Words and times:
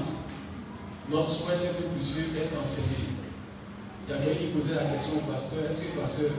séance. 0.00 0.24
Notre 1.10 1.28
souhait, 1.28 1.56
c'est 1.56 1.76
que 1.76 1.88
puissiez 1.94 2.24
être 2.36 2.60
enseigné. 2.60 2.96
Il 4.08 4.14
y 4.14 4.18
a 4.18 4.22
quelqu'un 4.22 4.40
qui 4.40 4.46
posait 4.58 4.74
la 4.74 4.90
question 4.90 5.18
au 5.18 5.32
pasteur 5.32 5.70
est-ce 5.70 5.84
que, 5.86 6.00
pasteur, 6.00 6.30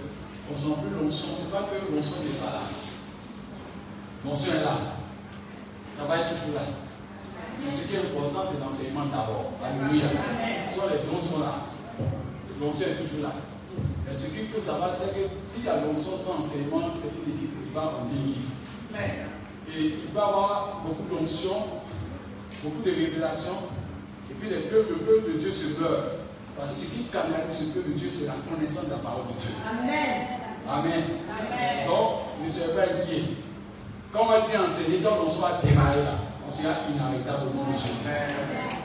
on 0.52 0.56
sent 0.56 0.80
plus 0.82 0.96
l'onction 0.96 1.28
Ce 1.36 1.46
n'est 1.46 1.52
pas 1.52 1.68
que 1.68 1.92
l'onction 1.92 2.24
n'est 2.24 2.40
pas 2.40 2.52
là. 2.52 2.64
L'onction 4.26 4.52
est 4.54 4.64
là. 4.64 4.78
Ça 5.98 6.06
va 6.06 6.20
être 6.20 6.30
toujours 6.30 6.56
là. 6.56 6.68
Mais 7.64 7.72
ce 7.72 7.88
qui 7.88 7.96
est 7.96 8.00
important, 8.00 8.44
c'est 8.44 8.60
l'enseignement 8.60 9.06
d'abord. 9.06 9.52
Alléluia. 9.64 10.10
Soit 10.74 10.92
les 10.92 11.10
dons 11.10 11.22
sont 11.22 11.40
là. 11.40 11.68
L'onction 12.60 12.88
est 12.88 13.04
toujours 13.04 13.24
là. 13.24 13.34
Mais 14.06 14.16
ce 14.16 14.34
qu'il 14.34 14.48
faut 14.48 14.62
savoir, 14.62 14.92
c'est 14.94 15.16
que 15.16 15.28
s'il 15.28 15.66
y 15.66 15.70
a 15.70 15.84
l'onction 15.84 16.16
sans 16.16 16.44
enseignement, 16.44 16.92
c'est 16.94 17.12
une 17.20 17.36
équipe 17.36 17.52
qui 17.52 17.74
va 17.74 17.94
en 18.00 18.06
dérive. 18.08 18.52
Et 19.76 20.08
il 20.08 20.14
va 20.14 20.22
y 20.22 20.24
avoir 20.24 20.84
beaucoup 20.86 21.04
d'onction, 21.14 21.84
beaucoup 22.64 22.84
de 22.84 22.92
révélations. 22.92 23.70
Et 24.30 24.34
puis 24.34 24.50
le 24.50 24.62
peuple, 24.62 24.90
le 24.90 24.98
peuple 25.06 25.34
de 25.34 25.40
Dieu 25.40 25.52
se 25.52 25.80
meurt. 25.80 26.18
Parce 26.58 26.72
que 26.72 26.78
ce 26.78 26.92
qui 26.92 27.04
canalise 27.14 27.54
ce 27.54 27.64
peuple 27.66 27.90
de 27.90 27.94
Dieu, 27.94 28.10
c'est 28.12 28.28
la 28.28 28.42
connaissance 28.50 28.86
de 28.86 28.92
la 28.92 28.98
parole 28.98 29.28
de 29.30 29.40
Dieu. 29.40 29.54
Amen. 30.68 31.04
Donc, 31.88 32.44
ne 32.44 32.52
soyez 32.52 32.74
pas 32.74 32.82
inquiets. 32.82 33.38
Quand 34.12 34.24
on 34.24 34.28
va 34.28 34.48
bien 34.48 34.66
enseigner, 34.66 35.00
quand 35.04 35.22
on 35.24 35.28
soit 35.30 35.62
démarré 35.64 36.02
là, 36.02 36.18
on 36.48 36.52
sera 36.52 36.74
inarrêtable 36.90 37.48
au 37.48 37.58
nom 37.58 37.72
de 37.72 37.78
Jésus. 37.78 38.10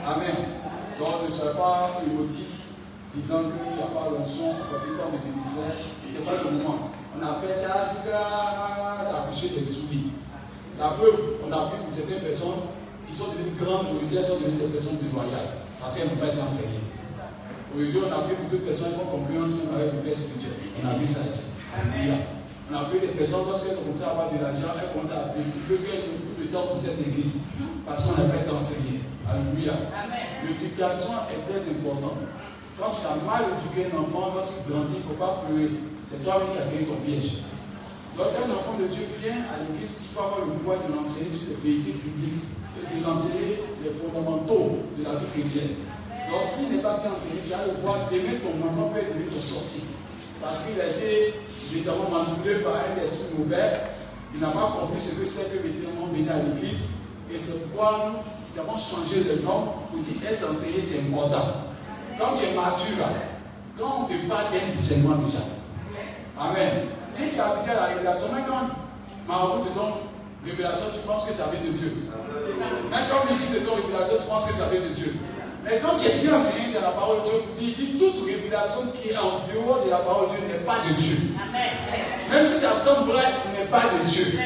Amen. 0.04 0.60
Donc, 0.98 1.24
ne 1.24 1.30
soyez 1.30 1.56
pas 1.56 2.02
émotifs, 2.04 2.68
disant 3.14 3.48
qu'il 3.48 3.76
n'y 3.76 3.82
a 3.82 3.86
pas 3.86 4.10
l'onction, 4.10 4.52
il 4.52 4.66
faut 4.68 4.78
tout 4.84 4.92
le 4.92 4.98
temps 4.98 5.10
de 5.10 5.18
bénisseur. 5.24 5.72
Ce 6.06 6.18
n'est 6.18 6.24
pas 6.24 6.44
le 6.44 6.50
du 7.92 8.08
grâce 8.08 9.14
à 9.14 9.28
coucher 9.30 9.48
des 9.50 9.64
souris. 9.64 10.12
La 10.78 10.88
preuve, 10.88 11.38
on 11.46 11.52
a 11.52 11.66
vu 11.66 11.82
pour 11.84 11.94
certaines 11.94 12.20
personnes 12.20 12.62
qui 13.12 13.18
sont 13.18 13.32
devenues 13.36 13.60
grandes, 13.60 13.92
aujourd'hui, 13.92 14.16
elles 14.16 14.24
sont 14.24 14.40
devenues 14.40 14.64
des 14.64 14.72
personnes 14.72 15.04
déloyales 15.04 15.68
parce 15.78 15.96
qu'elles 15.96 16.08
n'ont 16.08 16.16
pas 16.16 16.32
été 16.32 16.40
enseignées. 16.40 16.88
Aujourd'hui, 17.76 18.00
on 18.00 18.12
a 18.12 18.24
vu 18.24 18.32
beaucoup 18.40 18.56
de 18.56 18.64
personnes 18.64 18.96
qui 18.96 19.00
font 19.04 19.12
compréhension 19.12 19.68
avec 19.76 19.92
le 19.92 20.00
Père 20.00 20.16
spirituel. 20.16 20.56
On 20.80 20.88
a 20.88 20.94
vu 20.96 21.06
ça 21.06 21.28
ici. 21.28 21.60
On 21.76 22.72
a 22.72 22.88
vu 22.88 23.04
des 23.04 23.12
personnes, 23.12 23.44
lorsqu'elles 23.52 23.76
commencent 23.76 24.00
à 24.00 24.16
avoir 24.16 24.32
de 24.32 24.40
l'argent, 24.40 24.72
elles 24.80 24.96
commencent 24.96 25.12
à 25.12 25.36
pleurer 25.36 26.08
beaucoup 26.24 26.40
de 26.40 26.48
temps 26.48 26.72
pour 26.72 26.80
cette 26.80 27.00
église. 27.04 27.52
Parce 27.84 28.00
qu'on 28.08 28.16
n'a 28.16 28.32
pas 28.32 28.40
été 28.40 28.48
enseigné. 28.48 29.04
Alléluia. 29.28 29.92
L'éducation 30.48 31.12
est 31.28 31.44
très 31.44 31.60
importante. 31.68 32.32
Quand 32.80 32.88
tu 32.88 33.04
as 33.04 33.20
mal 33.20 33.60
éduqué 33.60 33.92
un 33.92 34.00
enfant, 34.00 34.32
lorsqu'il 34.32 34.72
grandit, 34.72 34.96
il 34.96 35.04
ne 35.04 35.08
faut 35.12 35.20
pas 35.20 35.44
pleurer. 35.44 35.84
C'est 36.08 36.24
toi-même 36.24 36.56
qui 36.56 36.60
as 36.64 36.68
gagné 36.72 36.88
ton 36.88 36.96
piège. 37.04 37.44
Donc, 38.16 38.32
un 38.40 38.48
enfant 38.56 38.80
de 38.80 38.88
Dieu 38.88 39.04
vient 39.20 39.44
à 39.52 39.60
l'église, 39.60 40.04
il 40.04 40.08
faut 40.08 40.24
avoir 40.24 40.44
le 40.44 40.52
pouvoir 40.56 40.80
de 40.84 40.92
l'enseigner 40.92 41.32
sur 41.32 41.56
les 41.56 41.60
véhicules 41.60 42.00
publics, 42.00 42.44
de 42.94 43.04
l'enseigner 43.04 43.62
les 43.82 43.90
fondamentaux 43.90 44.78
de 44.98 45.04
la 45.04 45.18
vie 45.18 45.26
chrétienne. 45.32 45.76
Donc, 46.30 46.44
s'il 46.44 46.76
n'est 46.76 46.82
pas 46.82 46.98
bien 46.98 47.12
enseigné, 47.12 47.40
tu 47.46 47.52
as 47.52 47.66
le 47.66 47.72
pouvoir 47.74 48.08
d'aimer 48.08 48.40
ton 48.40 48.66
enfant 48.66 48.90
peut 48.90 49.00
être 49.00 49.12
ton 49.12 49.40
sorcier. 49.40 49.84
Parce 50.40 50.66
qu'il 50.66 50.80
a 50.80 50.86
été 50.86 51.34
évidemment 51.72 52.10
manipulé 52.10 52.64
par 52.64 52.74
un 52.74 53.00
esprit 53.02 53.38
mauvais. 53.38 53.80
Il 54.34 54.40
n'a 54.40 54.48
pas 54.48 54.74
compris 54.80 55.00
ce 55.00 55.20
que 55.20 55.26
c'est 55.26 55.52
que 55.52 55.66
évidemment 55.66 56.06
venir 56.12 56.32
à 56.32 56.38
l'église. 56.38 56.88
Et 57.32 57.38
c'est 57.38 57.68
pourquoi 57.68 58.12
nous 58.54 58.60
avons 58.60 58.76
changé 58.76 59.24
le 59.24 59.42
nom 59.42 59.72
pour 59.90 60.00
dire 60.00 60.30
être 60.30 60.48
enseigné, 60.48 60.82
c'est 60.82 61.08
important. 61.08 61.68
Quand 62.18 62.34
tu 62.34 62.44
es 62.44 62.54
mature, 62.54 63.06
quand 63.78 64.02
on 64.02 64.04
te 64.04 64.28
parle 64.28 64.52
d'un 64.52 64.72
discernement 64.72 65.16
déjà. 65.16 65.44
Amen. 66.38 66.86
Si 67.10 67.30
tu 67.30 67.40
as 67.40 67.56
déjà 67.60 67.74
la 67.74 67.86
révélation, 67.86 68.28
mais 68.34 68.42
quand 68.46 68.68
Maroc 69.28 69.68
te 69.68 69.74
donne 69.78 69.92
révélation, 70.44 70.86
tu 70.92 71.06
penses 71.06 71.26
que 71.26 71.34
ça 71.34 71.50
vient 71.52 71.70
de 71.70 71.76
Dieu. 71.76 71.92
Même 72.90 73.04
quand 73.10 73.30
ici 73.30 73.60
te 73.60 73.64
donne 73.64 73.86
révélation, 73.86 74.16
tu 74.22 74.28
penses 74.28 74.46
que 74.46 74.54
ça 74.54 74.68
vient 74.70 74.80
de 74.80 74.94
Dieu. 74.94 75.14
Mais 75.64 75.78
quand 75.78 75.96
tu 75.96 76.08
es 76.08 76.18
bien 76.18 76.34
enseigné 76.34 76.74
dans 76.74 76.82
la 76.82 76.94
parole 76.94 77.22
de 77.22 77.30
Dieu, 77.30 77.74
tu 77.76 77.82
dis 77.82 77.98
toute 77.98 78.26
révélation 78.26 78.90
qui 78.90 79.10
est 79.10 79.16
en 79.16 79.46
dehors 79.46 79.84
de 79.84 79.90
la 79.90 79.98
parole 79.98 80.30
de 80.30 80.36
Dieu 80.36 80.44
n'est 80.48 80.66
pas 80.66 80.82
de 80.88 80.94
Dieu. 80.94 81.38
Même 82.30 82.46
si 82.46 82.58
ça 82.58 82.72
semble 82.72 83.12
vrai, 83.12 83.30
ce 83.30 83.56
n'est 83.56 83.68
pas 83.70 83.82
de 83.86 84.08
Dieu. 84.08 84.38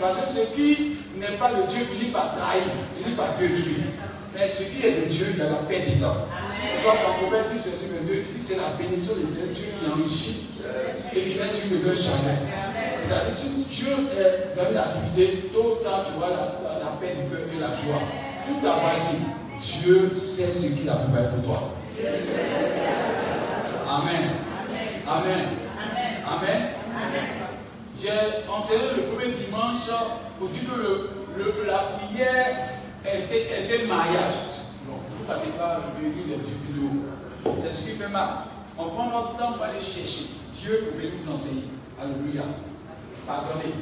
Parce 0.00 0.20
que 0.20 0.28
ce 0.28 0.54
qui 0.54 0.98
n'est 1.16 1.38
pas 1.38 1.54
de 1.54 1.62
Dieu 1.68 1.84
finit 1.84 2.10
par 2.10 2.36
trahir, 2.36 2.64
finit 3.00 3.16
par 3.16 3.36
détruire. 3.38 3.88
Mais 4.34 4.46
ce 4.46 4.64
qui 4.64 4.86
est 4.86 5.00
de 5.00 5.04
Dieu, 5.06 5.26
il 5.32 5.38
y 5.38 5.42
a 5.42 5.50
la 5.50 5.64
paix 5.66 5.86
dedans. 5.88 6.28
C'est 6.62 6.84
comme 6.84 6.98
quand 7.02 7.26
prophète 7.26 7.50
dit 7.52 7.58
ceci 7.58 7.90
de 7.94 8.04
Dieu, 8.04 8.24
c'est 8.36 8.56
la 8.56 8.76
bénédiction 8.78 9.14
de 9.14 9.52
Dieu 9.52 9.72
qui 9.80 9.90
enrichit 9.90 10.48
et 11.14 11.22
qui 11.22 11.38
laisse 11.38 11.66
une 11.70 11.88
de 11.88 11.94
charnelle. 11.94 12.67
Si 13.30 13.64
Dieu 13.64 13.94
est 14.18 14.56
dans 14.56 14.70
une 14.70 14.76
activité, 14.76 15.50
tôt 15.52 15.78
ou 15.80 15.84
tard, 15.84 16.04
tu 16.06 16.18
vois 16.18 16.30
la, 16.30 16.78
la, 16.78 16.90
paix 17.00 17.14
du 17.14 17.30
cœur 17.30 17.46
et 17.54 17.58
la 17.58 17.68
joie. 17.68 18.02
Toute 18.46 18.62
la 18.62 18.72
partie. 18.72 19.16
Dieu 19.60 20.10
sait 20.14 20.52
ce 20.52 20.74
qu'il 20.74 20.88
a 20.88 20.96
préparé 20.96 21.28
pour 21.36 21.44
toi. 21.44 21.70
Amen. 23.88 24.30
Amen. 25.06 25.44
Amen. 26.26 26.62
J'ai 28.00 28.10
enseigné 28.48 28.84
le 28.96 29.02
premier 29.04 29.32
dimanche 29.32 29.90
pour 30.38 30.48
dire 30.48 30.62
que 30.70 30.80
le, 31.38 31.66
la 31.66 31.78
prière 31.98 32.68
était, 33.04 33.86
mariage. 33.86 34.34
Donc, 34.86 35.00
vous 35.18 35.26
n'avez 35.26 35.50
pas 35.58 35.80
vu 35.98 36.12
les 36.28 36.36
vidéos. 36.36 37.58
C'est 37.58 37.72
ce 37.72 37.90
qui 37.90 37.96
fait 37.96 38.08
mal. 38.08 38.28
On 38.78 38.90
prend 38.90 39.06
notre 39.06 39.36
temps 39.36 39.52
pour 39.54 39.64
aller 39.64 39.80
chercher. 39.80 40.26
Dieu 40.52 40.92
veut 40.96 41.10
nous 41.16 41.34
enseigner. 41.34 41.64
Alléluia. 42.00 42.42
Pardonnez. 43.28 43.74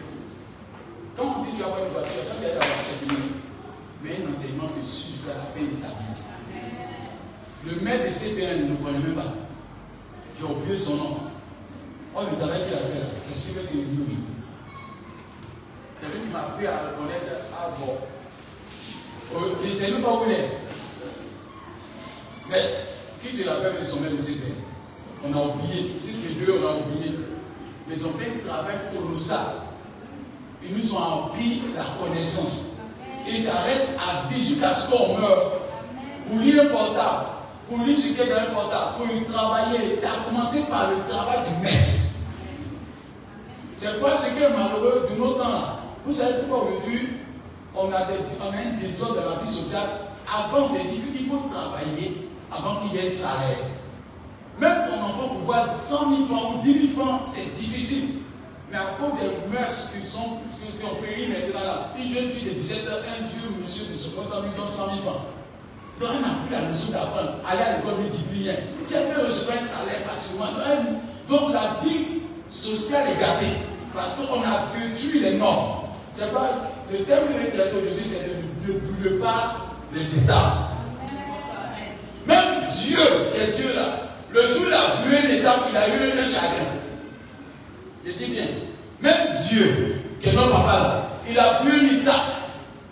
Quand 1.16 1.36
on 1.38 1.44
dit 1.44 1.52
que 1.52 1.56
tu 1.56 1.62
avoir 1.62 1.78
une 1.78 1.92
voiture, 1.92 2.18
ça 2.26 2.34
veut 2.34 2.40
dire 2.40 2.58
d'avoir 2.58 2.76
mais 4.02 4.10
un 4.10 4.32
enseignement 4.34 4.68
te 4.68 4.84
suit 4.84 5.12
jusqu'à 5.12 5.38
la 5.38 5.46
fin 5.46 5.62
de 5.62 5.80
ta 5.80 5.88
vie. 5.88 6.18
Le 7.64 7.80
maître 7.80 8.06
de 8.06 8.10
CPN 8.10 8.64
ne 8.64 8.70
le 8.70 8.76
connaît 8.76 8.98
même 8.98 9.14
pas. 9.14 9.34
J'ai 10.38 10.44
oublié 10.44 10.78
son 10.78 10.96
nom. 10.96 11.16
Oh, 12.14 12.20
le 12.28 12.36
travail 12.36 12.64
qu'il 12.64 12.74
a 12.74 12.78
fait 12.78 12.98
là, 12.98 13.06
c'est 13.24 13.34
ce 13.34 13.46
qu'il 13.46 13.58
est 13.58 13.84
venu. 13.84 14.18
C'est 16.00 16.06
lui 16.06 16.26
qui 16.26 16.32
m'a 16.32 16.40
appris 16.40 16.66
à 16.66 16.78
reconnaître 16.78 17.46
à 17.54 17.70
bon. 17.78 17.98
Oh, 19.32 19.38
je 19.62 19.68
ne 19.68 19.74
sais 19.74 19.92
même 19.92 20.02
pas 20.02 20.12
où 20.12 20.24
il 20.26 20.32
est. 20.32 20.50
Mais 22.50 22.74
qui 23.22 23.36
se 23.36 23.48
rappelle 23.48 23.78
de 23.78 23.84
son 23.84 24.00
maître 24.00 24.16
de 24.16 24.20
CPN 24.20 24.54
On 25.24 25.32
a 25.32 25.42
oublié. 25.42 25.94
Si 25.96 26.14
les 26.14 26.44
deux, 26.44 26.60
on 26.60 26.66
a 26.66 26.76
oublié. 26.76 27.12
Mais 27.88 27.94
ils 27.94 28.06
ont 28.06 28.10
fait 28.10 28.26
un 28.26 28.48
travail 28.48 28.76
colossal. 28.94 29.46
Ils 30.62 30.76
nous 30.76 30.94
ont 30.94 31.26
appris 31.26 31.62
la 31.76 31.84
connaissance. 32.02 32.80
Et 33.28 33.38
ça 33.38 33.60
reste 33.66 33.98
à 33.98 34.28
vie 34.28 34.44
jusqu'à 34.44 34.74
ce 34.74 34.90
qu'on 34.90 35.18
meure. 35.18 35.52
Pour 36.28 36.40
lire 36.40 36.64
un 36.64 36.66
portable, 36.66 37.26
pour 37.68 37.78
lire 37.78 37.96
ce 37.96 38.08
qui 38.08 38.20
est 38.20 38.26
dans 38.26 38.36
un 38.36 38.54
portable, 38.54 38.96
pour 38.96 39.06
y 39.06 39.24
travailler, 39.24 39.96
ça 39.96 40.08
a 40.08 40.28
commencé 40.28 40.62
par 40.68 40.90
le 40.90 41.08
travail 41.08 41.38
du 41.48 41.62
maître. 41.62 41.90
C'est 43.76 44.00
quoi 44.00 44.16
ce 44.16 44.34
qui 44.34 44.42
est 44.42 44.48
malheureux 44.50 45.06
de 45.10 45.16
nos 45.16 45.34
temps 45.34 45.50
là 45.50 45.76
Vous 46.04 46.12
savez 46.12 46.38
pourquoi 46.48 46.68
aujourd'hui 46.68 47.08
on 47.76 47.92
a, 47.92 48.06
des, 48.06 48.14
on 48.40 48.52
a 48.52 48.62
une 48.62 48.78
vision 48.78 49.10
de 49.10 49.16
la 49.16 49.44
vie 49.44 49.52
sociale 49.52 49.86
avant 50.26 50.68
de 50.70 50.78
dire 50.78 51.12
qu'il 51.14 51.26
faut 51.26 51.48
travailler 51.52 52.28
avant 52.50 52.80
qu'il 52.80 52.98
y 52.98 53.04
ait 53.04 53.08
un 53.08 53.10
salaire. 53.10 53.58
Même 54.58 54.84
ton 54.88 55.04
enfant 55.04 55.28
pour 55.28 55.40
voir 55.40 55.76
100 55.82 56.16
000 56.16 56.26
francs 56.26 56.54
ou 56.56 56.62
10 56.64 56.88
000 56.94 57.00
francs, 57.04 57.22
c'est 57.26 57.56
difficile. 57.58 58.22
Mais 58.70 58.78
à 58.78 58.96
cause 58.98 59.20
des 59.20 59.52
mœurs 59.52 59.92
qui, 59.92 60.06
sont, 60.06 60.38
qui 60.50 60.84
ont 60.84 61.00
péri 61.00 61.28
maintenant 61.28 61.64
là, 61.64 61.94
une 61.98 62.12
jeune 62.12 62.28
fille 62.28 62.48
de 62.48 62.54
17 62.54 62.88
ans, 62.88 63.02
un 63.06 63.22
vieux 63.22 63.60
monsieur 63.60 63.84
de 63.92 63.96
50 63.96 64.32
ans 64.32 64.42
lui 64.42 64.50
donne 64.56 64.68
100 64.68 64.86
000 64.86 64.98
francs. 64.98 65.22
Donc 66.00 66.08
elle 66.14 66.20
n'a 66.22 66.34
plus 66.44 66.52
la 66.52 66.70
notion 66.70 66.92
d'apprendre. 66.92 67.34
Aller 67.46 67.62
à 67.62 67.76
l'école 67.76 68.04
ne 68.04 68.08
dit 68.08 68.44
rien. 68.44 68.54
Si 68.84 68.94
elle 68.94 69.14
peut 69.14 69.26
recevoir 69.26 69.58
un 69.58 69.64
salaire 69.64 70.00
facilement, 70.08 70.46
donc 71.28 71.52
la 71.52 71.76
vie 71.82 72.22
sociale 72.50 73.08
est 73.10 73.20
gâtée. 73.20 73.56
Parce 73.94 74.14
qu'on 74.14 74.42
a 74.42 74.68
détruit 74.72 75.20
les 75.20 75.38
normes. 75.38 75.86
C'est 76.12 76.32
pas 76.32 76.70
le 76.90 76.98
thème 76.98 77.26
que 77.28 77.32
je 77.32 77.78
aujourd'hui, 77.78 78.04
c'est 78.04 78.28
de 78.66 78.72
ne 78.72 78.78
brûler 78.78 79.18
pas 79.18 79.56
les 79.94 80.18
États. 80.18 80.70
Même 82.26 82.64
Dieu, 82.68 82.98
est 83.34 83.56
Dieu 83.56 83.74
là, 83.74 84.05
le 84.36 84.48
jour 84.48 84.62
où 84.62 84.68
il 84.68 84.74
a 84.74 84.96
brûlé 85.00 85.36
l'État, 85.36 85.56
il 85.70 85.76
a 85.76 85.88
eu 85.88 86.20
un 86.20 86.28
chagrin. 86.28 86.76
Je 88.04 88.12
dis 88.12 88.26
bien, 88.26 88.46
même 89.00 89.36
Dieu, 89.48 90.02
qui 90.20 90.28
est 90.28 90.32
notre 90.32 90.50
papa 90.50 90.72
là, 90.72 91.08
il 91.28 91.38
a 91.38 91.44
plus 91.64 91.88
l'État. 91.88 92.22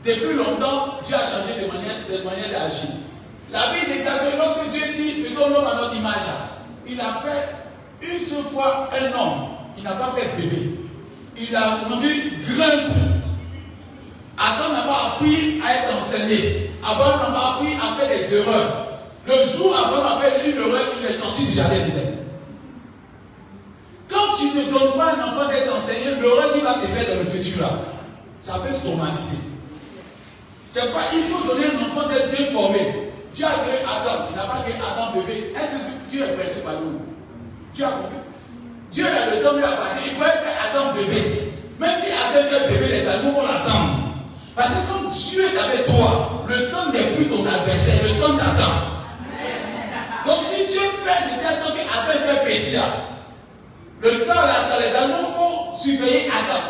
Depuis 0.05 0.35
longtemps, 0.35 0.97
Dieu 1.05 1.15
a 1.15 1.21
changé 1.21 1.61
de 1.63 1.73
manière, 1.73 1.97
de 2.09 2.25
manière 2.25 2.51
d'agir. 2.51 2.91
La 3.53 3.73
vie 3.73 3.91
est 3.91 4.05
que 4.05 4.39
lorsque 4.39 4.71
Dieu 4.71 4.83
dit 4.97 5.23
faisons 5.23 5.49
l'homme 5.49 5.67
à 5.67 5.77
notre 5.77 5.97
image, 5.97 6.27
il 6.87 7.01
a 7.01 7.21
fait 7.23 8.07
une 8.07 8.19
seule 8.19 8.43
fois 8.43 8.91
un 8.93 9.19
homme. 9.19 9.49
Il 9.77 9.85
n'a 9.85 9.93
pas 9.93 10.13
fait 10.17 10.37
bébé. 10.37 10.79
Il 11.37 11.55
a 11.55 11.77
rendu 11.89 12.33
grand 12.57 12.95
Adam 14.37 14.73
n'a 14.73 14.83
pas 14.83 15.15
appris 15.15 15.63
à 15.65 15.75
être 15.77 15.97
enseigné. 15.97 16.71
Avant 16.83 17.17
n'a 17.19 17.33
pas 17.33 17.55
appris 17.55 17.75
à 17.75 17.99
faire 17.99 18.19
des 18.19 18.35
erreurs. 18.35 18.94
Le 19.27 19.35
jour 19.57 19.75
Abraham 19.75 20.19
a 20.19 20.21
fait 20.21 20.51
erreur, 20.51 20.83
il 21.01 21.15
est 21.15 21.17
sorti 21.17 21.47
du 21.47 21.53
jardin 21.53 21.77
d'Éden. 21.77 22.19
Quand 24.09 24.37
tu 24.39 24.47
ne 24.57 24.65
donnes 24.71 24.99
pas 24.99 25.15
un 25.15 25.29
enfant 25.29 25.49
d'être 25.49 25.75
enseigné, 25.75 26.15
l'erreur 26.21 26.53
qu'il 26.53 26.63
va 26.63 26.75
te 26.75 26.87
faire 26.87 27.15
dans 27.15 27.21
le 27.21 27.27
futur 27.27 27.67
ça 28.45 28.61
peut 28.61 28.75
te 28.75 28.87
traumatiser. 28.87 29.39
C'est 30.71 30.93
pas, 30.93 31.09
il 31.15 31.23
faut 31.23 31.49
donner 31.49 31.65
un 31.67 31.87
enfant 31.87 32.09
d'être 32.09 32.37
bien 32.37 32.47
formé. 32.47 33.11
Dieu 33.35 33.47
a 33.47 33.65
créé 33.65 33.81
Adam, 33.83 34.27
il 34.31 34.37
n'a 34.37 34.45
pas 34.45 34.61
créé 34.63 34.75
Adam 34.77 35.19
bébé. 35.19 35.55
Est-ce 35.57 35.77
que 35.77 36.11
Dieu 36.11 36.25
est 36.25 36.37
pressé 36.37 36.61
par 36.61 36.75
nous 36.75 37.01
Dieu 37.75 37.87
a 37.87 37.89
compris? 37.89 38.21
Dieu 38.93 39.07
a 39.07 39.35
le 39.35 39.43
temps 39.43 39.55
de 39.55 39.61
la 39.61 39.73
partie, 39.73 40.03
il 40.07 40.15
pourrait 40.15 40.45
faire 40.45 40.61
Adam 40.71 40.93
bébé. 40.93 41.53
Même 41.81 41.91
si 41.99 42.13
Adam 42.13 42.47
était 42.47 42.69
bébé, 42.69 43.01
les 43.01 43.09
animaux 43.09 43.33
vont 43.33 43.47
l'attendre. 43.47 44.13
Parce 44.55 44.69
que 44.69 44.93
comme 44.93 45.11
Dieu 45.11 45.43
est 45.43 45.59
avec 45.59 45.87
toi, 45.87 46.45
le 46.47 46.71
temps 46.71 46.93
n'est 46.93 47.17
plus 47.17 47.27
ton 47.27 47.47
adversaire, 47.47 48.05
le 48.05 48.21
temps 48.21 48.37
t'attend. 48.37 48.94
Donc 50.27 50.39
si 50.45 50.67
Dieu 50.73 50.81
fait 51.05 51.37
de 51.37 51.43
telle 51.43 51.57
sorte 51.59 51.77
qu'Adam 51.77 52.47
était 52.47 52.77
là, 52.77 52.85
le 54.01 54.11
temps 54.27 54.35
là, 54.35 54.69
dans 54.71 54.81
les 54.81 54.95
animaux 54.95 55.31
vont 55.37 55.77
surveiller 55.77 56.29
Adam. 56.29 56.61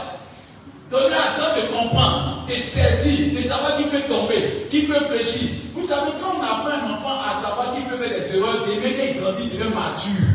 Donner 0.90 1.14
à 1.14 1.35
Adam 1.35 1.61
de 1.61 1.77
comprendre, 1.77 2.47
de 2.49 2.57
saisir, 2.57 3.37
de 3.37 3.43
savoir 3.43 3.77
qui 3.77 3.85
peut 3.85 4.03
tomber, 4.09 4.67
qui 4.71 4.83
peut 4.83 5.01
fléchir. 5.01 5.51
Vous 5.75 5.83
savez, 5.85 6.12
quand 6.21 6.38
on 6.38 6.43
apprend 6.43 6.69
un 6.69 6.93
enfant 6.93 7.21
à 7.29 7.35
savoir 7.35 7.75
qu'il 7.75 7.85
peut 7.85 7.97
faire 7.97 8.19
des 8.19 8.37
erreurs, 8.37 8.67
d'aimer 8.67 8.95
qu'il 8.95 9.21
grandit, 9.21 9.49
il 9.53 9.59
devient 9.59 9.71
mature. 9.75 10.27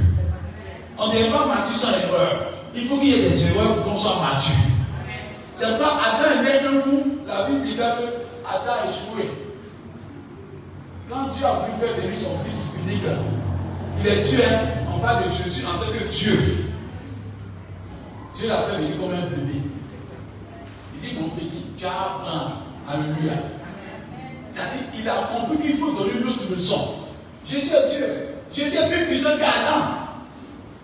On 0.97 1.07
n'est 1.13 1.29
pas 1.29 1.45
mature 1.45 1.77
sans 1.77 1.91
erreur. 1.91 2.51
Il 2.75 2.83
faut 2.83 2.97
qu'il 2.97 3.09
y 3.09 3.19
ait 3.19 3.29
des 3.29 3.47
erreurs 3.47 3.75
pour 3.75 3.93
qu'on 3.93 3.97
soit 3.97 4.19
mature. 4.21 4.55
C'est 5.55 5.77
pas 5.77 5.99
Adam 6.05 6.39
est 6.39 6.43
né 6.43 6.63
d'un 6.63 6.81
coup, 6.81 7.03
la 7.27 7.43
Bible 7.43 7.63
dit 7.63 7.75
que 7.75 7.81
Adam 7.81 8.73
a 8.73 8.87
échoué. 8.87 9.48
Quand 11.09 11.29
Dieu 11.29 11.43
a 11.43 11.53
voulu 11.53 11.71
faire 11.79 11.95
de 11.95 12.07
lui 12.07 12.15
son 12.15 12.37
fils 12.43 12.77
unique, 12.85 13.01
il 13.99 14.07
est 14.07 14.21
Dieu, 14.21 14.39
hein. 14.43 14.85
on 14.93 14.99
parle 14.99 15.23
de 15.23 15.29
Jésus 15.31 15.65
en 15.65 15.83
tant 15.83 15.91
que 15.91 16.07
Dieu. 16.07 16.67
Dieu 18.35 18.47
l'a 18.47 18.61
fait 18.61 18.77
venir 18.77 18.97
comme 18.99 19.13
un 19.13 19.25
bébé. 19.25 19.61
Il 20.93 21.09
dit, 21.09 21.19
mon 21.19 21.29
petit, 21.29 21.65
tu 21.75 21.85
apprends. 21.85 22.61
Alléluia. 22.87 23.33
C'est-à-dire, 24.51 24.83
il 24.97 25.09
a 25.09 25.29
compris 25.33 25.57
qu'il 25.57 25.77
faut 25.77 25.91
donner 25.91 26.19
une 26.21 26.27
autre 26.27 26.49
leçon. 26.49 26.95
Jésus 27.43 27.73
est 27.73 27.97
Dieu. 27.97 28.27
Jésus 28.51 28.77
est 28.77 28.89
plus 28.89 29.05
puissant 29.07 29.37
qu'Adam. 29.37 29.95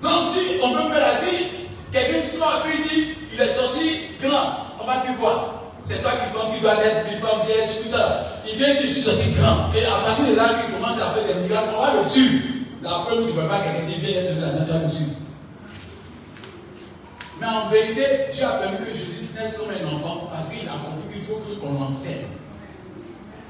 Donc, 0.01 0.31
si 0.31 0.59
on 0.63 0.69
veut 0.69 0.89
faire 0.89 1.07
ainsi, 1.15 1.67
quelqu'un 1.91 2.19
qui 2.19 2.27
sort 2.27 2.63
et 2.65 2.89
dit, 2.89 3.13
il 3.31 3.41
est 3.41 3.53
sorti 3.53 4.01
grand, 4.21 4.75
on 4.81 4.85
va 4.85 5.05
dire 5.05 5.17
quoi? 5.19 5.64
C'est 5.85 6.01
toi 6.01 6.11
qui 6.13 6.33
penses 6.33 6.51
qu'il 6.51 6.61
doit 6.61 6.83
être 6.83 7.05
femme 7.21 7.45
vieille, 7.45 7.83
tout 7.83 7.91
ça. 7.91 8.41
Il 8.47 8.57
vient 8.57 8.73
dire, 8.73 8.81
je 8.83 8.87
suis 8.87 9.01
sorti 9.01 9.31
grand. 9.31 9.71
Et 9.73 9.85
à 9.85 10.05
partir 10.05 10.25
de 10.25 10.35
là, 10.35 10.49
il 10.67 10.73
commence 10.73 10.99
à 10.99 11.11
faire 11.11 11.23
des 11.27 11.47
miracles, 11.47 11.69
on 11.77 11.81
va 11.81 11.93
le 11.93 12.03
suivre. 12.03 12.43
La 12.81 13.01
où 13.01 13.15
je 13.15 13.21
ne 13.21 13.41
veux 13.41 13.47
pas 13.47 13.61
quelqu'un 13.61 13.91
qui 13.91 13.99
vient 13.99 14.21
être 14.21 14.35
de 14.35 14.41
la 14.41 14.51
déjà 14.51 14.79
le 14.79 14.87
suivre. 14.87 15.11
Mais 17.39 17.47
en 17.47 17.69
vérité, 17.69 18.05
Dieu 18.33 18.45
a 18.45 18.59
permis 18.59 18.77
que 18.77 18.93
Jésus 18.93 19.29
naisse 19.35 19.57
comme 19.57 19.69
un 19.69 19.93
enfant 19.93 20.29
parce 20.31 20.49
qu'il 20.49 20.67
a 20.67 20.73
compris 20.73 21.13
qu'il 21.13 21.23
faut 21.23 21.41
qu'on 21.61 21.83
enseigne 21.83 22.27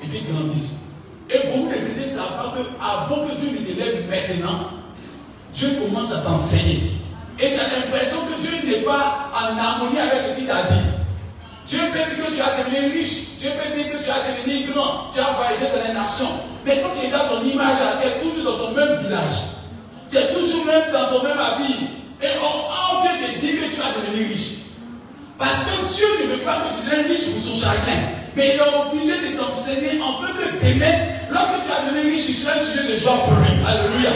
et 0.02 0.08
qu'il 0.08 0.34
grandisse. 0.34 0.92
Et 1.30 1.48
beaucoup 1.48 1.70
de 1.70 1.76
chrétiens 1.76 2.08
savent 2.08 2.38
pas 2.38 2.54
qu'avant 2.56 3.28
que 3.28 3.36
Dieu 3.36 3.52
ne 3.52 3.66
t'élève 3.66 4.10
maintenant, 4.10 4.70
Dieu 5.54 5.70
commence 5.82 6.14
à 6.14 6.22
t'enseigner. 6.22 6.92
Et 7.40 7.54
tu 7.54 7.60
as 7.60 7.80
l'impression 7.80 8.20
que 8.22 8.42
Dieu 8.42 8.70
n'est 8.70 8.84
pas 8.84 9.32
en 9.34 9.58
harmonie 9.58 10.00
avec 10.00 10.22
ce 10.22 10.36
qu'il 10.36 10.48
t'a 10.48 10.64
dit. 10.64 10.95
Dieu 11.68 11.80
peut 11.92 11.98
dire 11.98 12.26
que 12.26 12.32
tu 12.32 12.42
as 12.42 12.64
devenu 12.64 12.94
riche, 12.94 13.38
Dieu 13.40 13.50
peut 13.58 13.76
dire 13.76 13.92
que 13.92 14.04
tu 14.04 14.10
as 14.10 14.22
devenu 14.30 14.72
grand, 14.72 15.10
tu 15.12 15.20
as 15.20 15.34
voyagé 15.34 15.66
dans 15.74 15.88
les 15.88 15.94
nations. 15.94 16.30
Mais 16.64 16.82
quand 16.82 16.90
tu 16.94 17.08
es 17.08 17.10
dans 17.10 17.28
ton 17.28 17.44
image, 17.44 17.78
tu 18.02 18.08
es 18.08 18.22
toujours 18.22 18.58
dans 18.58 18.66
ton 18.66 18.72
même 18.72 18.96
village. 19.02 19.66
Tu 20.10 20.18
es 20.18 20.28
toujours 20.34 20.66
même 20.66 20.92
dans 20.94 21.10
ton 21.10 21.24
même 21.24 21.40
habit. 21.40 21.90
Et 22.22 22.38
oh, 22.42 22.70
oh, 22.70 23.02
Dieu 23.02 23.12
te 23.28 23.40
dit 23.40 23.58
que 23.58 23.76
tu 23.76 23.82
as 23.82 24.00
devenu 24.00 24.28
riche. 24.28 24.62
Parce 25.40 25.64
que 25.66 25.94
Dieu 25.94 26.06
ne 26.22 26.36
veut 26.36 26.44
pas 26.44 26.58
que 26.58 26.82
tu 26.82 26.90
deviennes 26.90 27.08
riche 27.12 27.34
pour 27.34 27.44
son 27.44 27.60
chagrin. 27.60 28.14
Mais 28.36 28.56
il 28.56 28.60
est 28.60 28.62
obligé 28.62 29.32
de 29.32 29.38
t'enseigner 29.38 30.00
en 30.02 30.14
fait 30.22 30.34
de 30.34 30.60
t'aimer. 30.60 30.96
Lorsque 31.32 31.66
tu 31.66 31.72
as 31.72 31.90
devenu 31.90 32.12
riche, 32.14 32.28
tu 32.28 32.34
seras 32.34 32.58
un 32.58 32.60
sujet 32.60 32.94
de 32.94 32.98
joie 32.98 33.26
pour 33.26 33.34
lui. 33.34 33.50
Alléluia. 33.66 34.12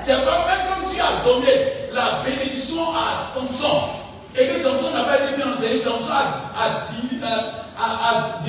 C'est 0.00 0.24
pas 0.24 0.46
même 0.48 0.64
comme 0.68 0.92
tu 0.92 1.00
as 1.00 1.24
donné 1.24 1.50
la 1.92 2.22
bénédiction 2.24 2.88
à 2.90 3.20
Samson. 3.20 4.03
Et 4.36 4.48
que 4.48 4.58
Samson 4.58 4.90
n'a 4.92 5.04
pas 5.04 5.16
été 5.16 5.36
bien 5.36 5.52
enseigné, 5.52 5.78
Samson 5.78 6.12
a, 6.12 6.50
a, 6.58 6.66
a, 7.78 8.40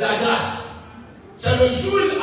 la 0.00 0.14
grâce. 0.24 0.68
C'est 1.38 1.58
le 1.58 1.68
jour 1.68 1.94
où 1.94 2.20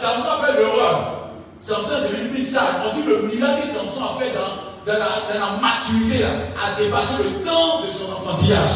Samson 0.00 0.28
a 0.30 0.46
fait 0.46 0.52
l'erreur. 0.52 1.30
Samson 1.60 1.96
est 2.06 2.12
devenu 2.12 2.40
sage. 2.44 2.62
On 2.86 2.96
dit 2.96 3.02
le 3.06 3.22
miracle 3.22 3.62
que 3.62 3.68
Samson 3.68 4.04
a 4.04 4.18
fait 4.18 4.32
dans 4.32 4.92
la, 4.92 5.58
maturité, 5.60 6.24
à 6.24 6.80
dépasser 6.80 7.24
le 7.24 7.44
temps 7.44 7.80
de 7.82 7.90
son 7.90 8.12
enfantillage. 8.12 8.70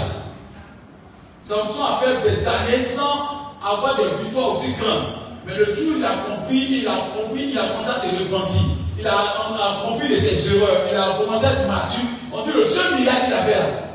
Samson 1.42 1.84
a 1.84 2.00
fait 2.04 2.28
des 2.28 2.48
années 2.48 2.82
sans 2.82 3.54
avoir 3.64 3.96
des 3.96 4.22
victoires 4.24 4.50
aussi 4.50 4.72
grandes. 4.80 5.14
Mais 5.46 5.54
le 5.54 5.64
jour 5.64 5.94
où 5.94 5.98
il 5.98 6.04
a 6.04 6.14
compris, 6.28 6.66
il 6.70 6.88
a 6.88 7.16
compris, 7.16 7.50
il 7.52 7.58
a 7.58 7.68
commencé 7.68 7.90
à 7.90 7.98
se 7.98 8.18
repentir. 8.18 8.62
Il 8.98 9.06
a, 9.06 9.12
a 9.12 9.86
compris 9.86 10.08
de 10.08 10.16
ses 10.16 10.56
erreurs, 10.56 10.86
il 10.90 10.96
a 10.96 11.24
commencé 11.24 11.46
à 11.46 11.52
être 11.52 11.68
mature. 11.68 12.17
Le 12.54 12.64
seul 12.64 12.94
miracle 12.96 13.24
qu'il 13.24 13.34
a 13.34 13.42
fait 13.42 13.88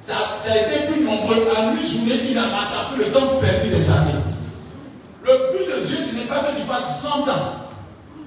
ça, 0.00 0.14
ça, 0.40 0.52
a 0.52 0.56
été 0.56 0.92
plus 0.92 1.04
nombreux. 1.04 1.46
À 1.56 1.70
lui 1.70 1.86
journée, 1.86 2.20
il 2.28 2.36
a 2.36 2.42
rattrapé 2.42 2.98
le 2.98 3.04
temps 3.12 3.38
perdu 3.40 3.68
des 3.68 3.90
années. 3.90 4.18
Le 5.22 5.52
but 5.52 5.66
de 5.72 5.86
Dieu, 5.86 5.96
ce 5.96 6.16
n'est 6.16 6.24
pas 6.26 6.40
que 6.40 6.56
tu 6.56 6.62
fasses 6.62 7.02
100 7.02 7.08
ans. 7.30 7.52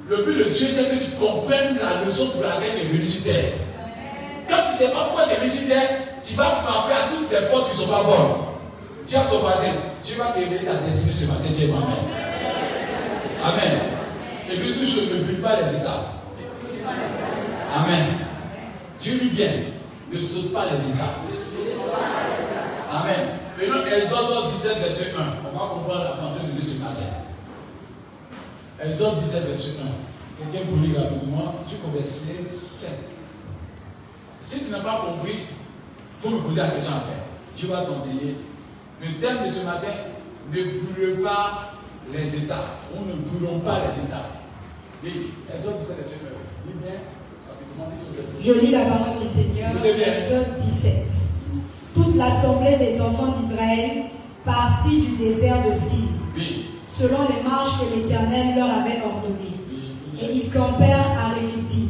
Le 0.08 0.24
but 0.24 0.38
de 0.38 0.44
Dieu, 0.46 0.68
c'est 0.72 0.90
que 0.90 1.04
tu 1.04 1.12
comprennes 1.20 1.78
la 1.78 2.06
leçon 2.06 2.30
pour 2.30 2.44
laquelle 2.44 2.80
tu 2.80 2.86
es 2.86 2.90
venu. 2.90 3.06
Quand 4.48 4.56
tu 4.56 4.74
ne 4.74 4.88
sais 4.88 4.94
pas 4.94 5.04
pourquoi 5.06 5.26
tu 5.26 5.34
es 5.34 5.48
venu 5.48 5.70
tu 6.28 6.34
vas 6.34 6.46
frapper 6.46 6.94
à 6.94 7.10
toutes 7.16 7.32
les 7.32 7.48
portes 7.50 7.72
qui 7.72 7.78
ne 7.78 7.86
sont 7.86 7.92
pas 7.92 8.04
bonnes. 8.04 8.46
Tu 9.08 9.16
as 9.16 9.22
ton 9.22 9.40
voisin, 9.40 9.68
tu 10.04 10.16
vas 10.16 10.32
révéler 10.32 10.66
ta 10.66 10.76
destinée 10.76 11.14
ce 11.14 11.26
matin, 11.26 11.44
tu 11.56 11.64
es 11.64 11.70
Amen. 11.70 11.84
Amen. 13.44 13.80
Et 14.50 14.58
puis 14.58 14.74
toujours 14.74 15.04
ne 15.04 15.24
brûle 15.24 15.42
pas 15.42 15.62
les 15.62 15.76
étapes. 15.76 16.14
Amen. 17.76 18.06
Dieu 19.00 19.20
lui 19.20 19.30
bien, 19.30 19.52
ne 20.12 20.18
saute 20.18 20.54
pas 20.54 20.66
les 20.72 20.78
étapes. 20.78 21.20
Amen. 22.92 23.40
Maintenant, 23.58 23.86
Exode 23.86 24.54
17, 24.54 24.78
verset 24.80 25.14
1. 25.18 25.22
On 25.48 25.58
va 25.58 25.74
comprendre 25.74 26.04
la 26.04 26.12
pensée 26.12 26.48
de 26.48 26.60
Dieu 26.60 26.74
ce 26.74 26.80
matin. 26.82 27.24
Exode 28.80 29.20
17, 29.20 29.48
verset 29.48 29.72
1. 29.82 30.52
Quelqu'un 30.52 30.68
pour 30.68 30.78
lire 30.78 31.02
rapidement, 31.02 31.56
au 31.88 31.92
verset 31.92 32.46
7. 32.46 33.10
Si 34.42 34.60
tu 34.60 34.72
n'as 34.72 34.80
pas 34.80 35.06
compris, 35.06 35.46
il 35.48 36.22
faut 36.22 36.30
me 36.30 36.42
poser 36.42 36.58
la 36.58 36.70
question 36.70 36.94
à 36.94 37.00
faire. 37.00 37.24
Dieu 37.56 37.70
va 37.70 37.86
t'enseigner. 37.86 38.36
Le 39.02 39.20
thème 39.20 39.46
de 39.46 39.50
ce 39.50 39.66
matin, 39.66 39.88
ne 40.52 40.64
brûle 40.64 41.24
pas 41.24 41.74
les 42.14 42.36
étapes. 42.36 42.84
On 42.96 43.06
ne 43.06 43.14
brûlons 43.16 43.60
pas 43.60 43.82
les 43.88 44.06
étapes. 44.06 44.32
Oui, 45.04 45.34
Exode 45.54 45.80
17, 45.80 45.98
verset 45.98 46.16
1. 46.26 46.68
Lis 46.68 46.80
bien. 46.82 47.00
Je 48.42 48.54
lis 48.54 48.72
la 48.72 48.86
parole 48.86 49.20
du 49.20 49.28
Seigneur, 49.28 49.72
Exode 49.84 50.56
17. 50.58 50.94
Toute 51.94 52.16
l'assemblée 52.16 52.78
des 52.78 53.02
enfants 53.02 53.34
d'Israël 53.40 54.06
partit 54.44 55.02
du 55.02 55.18
désert 55.18 55.64
de 55.64 55.74
Syrie. 55.74 56.10
Oui 56.36 56.66
selon 56.98 57.20
les 57.24 57.44
marches 57.44 57.80
que 57.80 57.96
l'Éternel 57.96 58.56
leur 58.56 58.70
avait 58.70 59.02
ordonnées. 59.04 59.60
Et 60.22 60.32
ils 60.34 60.50
campèrent 60.50 61.12
à 61.20 61.34
Réphidim, 61.34 61.88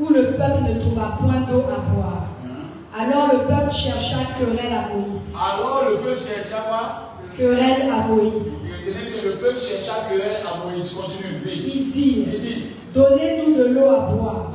où 0.00 0.08
le 0.08 0.32
peuple 0.32 0.64
ne 0.68 0.80
trouva 0.80 1.18
point 1.20 1.40
d'eau 1.48 1.62
à 1.62 1.94
boire. 1.94 2.26
Alors 2.98 3.28
le 3.32 3.38
peuple 3.46 3.72
chercha 3.72 4.18
querelle 4.38 4.72
à 4.72 4.92
Moïse. 4.92 5.32
Alors 5.34 5.84
le 5.88 5.96
peuple 5.98 6.18
chercha 6.18 6.62
quoi? 6.68 7.14
Querelle 7.36 7.90
à 7.90 8.08
Moïse. 8.08 8.52
Le 9.24 9.36
peuple 9.36 9.56
chercha 9.56 10.08
querelle 10.08 10.42
à 10.44 10.64
Moïse. 10.64 10.94
Continue. 10.94 11.40
Il 11.46 11.90
dit, 11.90 12.26
Donnez-nous 12.92 13.56
de 13.56 13.64
l'eau 13.64 13.88
à 13.88 14.00
boire. 14.00 14.52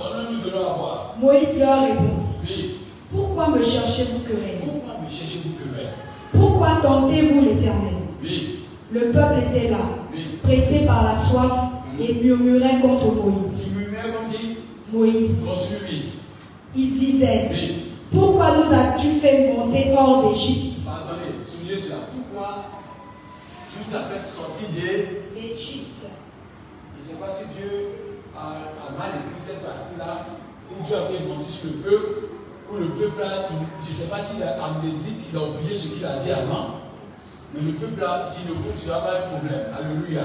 Moïse 1.22 1.60
leur 1.60 1.82
répondit. 1.82 2.76
Pourquoi 3.12 3.50
me 3.50 3.62
cherchez-vous 3.62 4.20
querelle? 4.20 4.60
Pourquoi 4.64 5.02
me 5.04 5.10
cherchez-vous 5.10 5.54
querelle? 5.56 5.94
Pourquoi 6.32 6.80
tentez-vous 6.82 7.42
l'Éternel? 7.42 7.94
Oui. 8.24 8.60
Le 8.92 9.12
peuple 9.12 9.44
était 9.50 9.70
là, 9.70 9.78
pressé 10.44 10.86
par 10.86 11.04
la 11.04 11.16
soif, 11.16 11.70
et 12.00 12.14
murmurait 12.14 12.80
contre 12.82 13.14
Moïse. 13.14 13.68
Moïse. 14.92 15.38
Il 16.76 16.94
disait, 16.94 17.52
pourquoi 18.12 18.58
nous 18.58 18.74
as-tu 18.74 19.08
fait 19.20 19.54
monter 19.54 19.92
hors 19.96 20.30
d'Égypte? 20.30 20.80
Attendez, 20.88 21.46
souvenez 21.46 21.78
cela. 21.78 21.98
Pourquoi 22.14 22.66
tu 23.72 23.80
nous 23.88 23.96
as 23.96 24.04
fait 24.04 24.20
sortir 24.20 24.68
d'Égypte. 24.74 26.08
Je 26.96 27.04
ne 27.04 27.08
sais 27.08 27.20
pas 27.20 27.32
si 27.34 27.46
Dieu 27.56 27.70
a, 28.36 28.98
mal 28.98 29.10
écrit 29.20 29.42
cette 29.42 29.64
partie-là, 29.64 30.26
où 30.72 30.86
Dieu 30.86 30.96
a 30.96 31.08
fait 31.08 31.52
sur 31.52 31.70
le 31.70 31.78
peuple, 31.78 32.30
où 32.72 32.78
le 32.78 32.90
peuple 32.90 33.22
a, 33.24 33.50
je 33.84 33.90
ne 33.90 33.96
sais 33.96 34.10
pas 34.10 34.22
s'il 34.22 34.44
a 34.44 34.64
amnésique, 34.64 35.26
il 35.32 35.38
a 35.38 35.44
oublié 35.44 35.76
ce 35.76 35.88
qu'il 35.96 36.06
a 36.06 36.18
dit 36.18 36.32
avant. 36.32 36.80
Mais 37.54 37.62
le 37.62 37.74
peuple 37.74 38.00
là, 38.00 38.30
s'il 38.32 38.50
ne 38.50 38.56
tu 38.56 38.88
n'as 38.88 39.02
pas 39.02 39.22
de 39.22 39.38
problème. 39.38 39.66
Alléluia. 39.74 40.22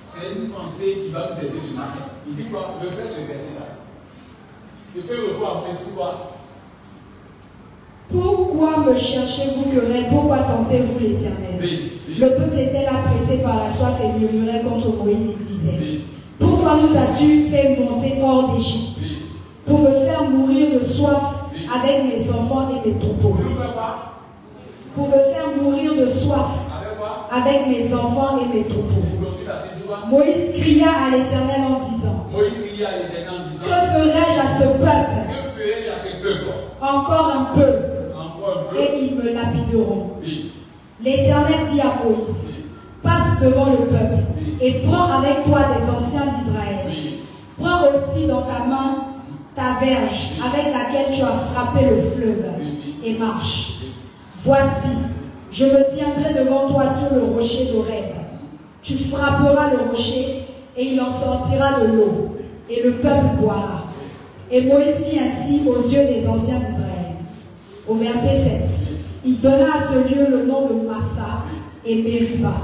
C'est 0.00 0.38
une 0.38 0.50
pensée 0.50 0.98
qui 1.04 1.10
va 1.10 1.30
nous 1.30 1.46
aider 1.46 1.60
ce 1.60 1.76
matin. 1.76 2.10
Il 2.26 2.36
dit 2.36 2.50
quoi? 2.50 2.78
Le 2.82 2.90
fait 2.90 3.08
ce 3.08 3.26
verset-là. 3.26 3.78
Le 4.96 5.02
fait 5.02 5.32
revoir 5.32 5.58
à 5.58 5.94
quoi? 5.94 6.30
Pourquoi 8.10 8.84
me 8.86 8.96
cherchez-vous 8.96 9.70
querelle 9.70 10.06
Pourquoi 10.10 10.38
tentez-vous 10.38 10.98
l'éternel? 10.98 11.58
Le 12.08 12.28
peuple 12.28 12.58
était 12.58 12.84
là 12.84 12.92
pressé 13.04 13.38
par 13.42 13.64
la 13.64 13.70
soif 13.70 13.94
et 14.02 14.18
murmurait 14.18 14.62
contre 14.62 15.02
Moïse. 15.02 15.36
Il 15.40 15.46
disait 15.46 16.00
Pourquoi 16.38 16.76
nous 16.76 16.96
as-tu 16.96 17.48
fait 17.48 17.76
monter 17.78 18.18
hors 18.22 18.54
d'Égypte? 18.54 18.93
Pour 19.66 19.80
me 19.80 19.90
faire 20.04 20.22
mourir 20.30 20.78
de 20.78 20.84
soif 20.84 21.22
avec 21.74 22.04
mes 22.04 22.30
enfants 22.30 22.68
et 22.70 22.88
mes 22.88 22.98
troupeaux. 22.98 23.36
Pour 24.94 25.08
me 25.08 25.12
faire 25.12 25.62
mourir 25.62 25.94
de 25.94 26.06
soif 26.08 26.50
avec 27.30 27.66
mes 27.66 27.92
enfants 27.94 28.38
et 28.38 28.56
mes 28.56 28.64
troupeaux. 28.64 29.02
Moïse 30.10 30.52
cria 30.60 30.88
à 30.88 31.16
l'Éternel 31.16 31.60
en 31.68 31.80
disant 31.84 32.26
Que 32.32 32.40
ferai-je 33.68 34.40
à 34.40 34.58
ce 34.58 34.66
peuple? 34.78 35.14
Encore 36.80 37.32
un 37.34 37.54
peu. 37.56 38.78
Et 38.78 39.04
ils 39.06 39.16
me 39.16 39.32
lapideront. 39.32 40.10
L'Éternel 41.02 41.66
dit 41.70 41.80
à 41.80 42.04
Moïse 42.04 42.44
Passe 43.02 43.40
devant 43.42 43.66
le 43.66 43.76
peuple 43.86 44.24
et 44.60 44.82
prends 44.86 45.12
avec 45.18 45.44
toi 45.44 45.60
des 45.76 45.90
anciens 45.90 46.26
d'Israël. 46.26 46.86
Prends 47.60 47.80
aussi 47.88 48.26
dans 48.26 48.42
ta 48.42 48.64
main 48.66 49.13
ta 49.54 49.84
verge 49.84 50.32
avec 50.44 50.72
laquelle 50.72 51.14
tu 51.14 51.22
as 51.22 51.52
frappé 51.52 51.84
le 51.84 52.10
fleuve 52.10 52.44
et 53.04 53.14
marche. 53.18 53.80
Voici, 54.44 54.88
je 55.50 55.64
me 55.64 55.94
tiendrai 55.94 56.34
devant 56.34 56.68
toi 56.70 56.84
sur 56.90 57.16
le 57.16 57.24
rocher 57.34 57.72
d'Oreb. 57.72 58.14
Tu 58.82 58.94
frapperas 58.94 59.70
le 59.70 59.90
rocher 59.90 60.44
et 60.76 60.84
il 60.84 61.00
en 61.00 61.10
sortira 61.10 61.80
de 61.80 61.86
l'eau, 61.86 62.36
et 62.68 62.82
le 62.82 62.94
peuple 62.94 63.36
boira. 63.40 63.84
Et 64.50 64.62
Moïse 64.62 64.96
fit 65.08 65.18
ainsi 65.18 65.62
aux 65.66 65.80
yeux 65.88 66.04
des 66.06 66.26
anciens 66.28 66.58
d'Israël. 66.58 67.14
Au 67.88 67.94
verset 67.94 68.66
7, 68.66 68.98
il 69.24 69.40
donna 69.40 69.76
à 69.78 69.92
ce 69.92 70.14
lieu 70.14 70.26
le 70.28 70.46
nom 70.46 70.66
de 70.68 70.86
Massa 70.86 71.44
et 71.86 71.96
Meriba, 71.96 72.54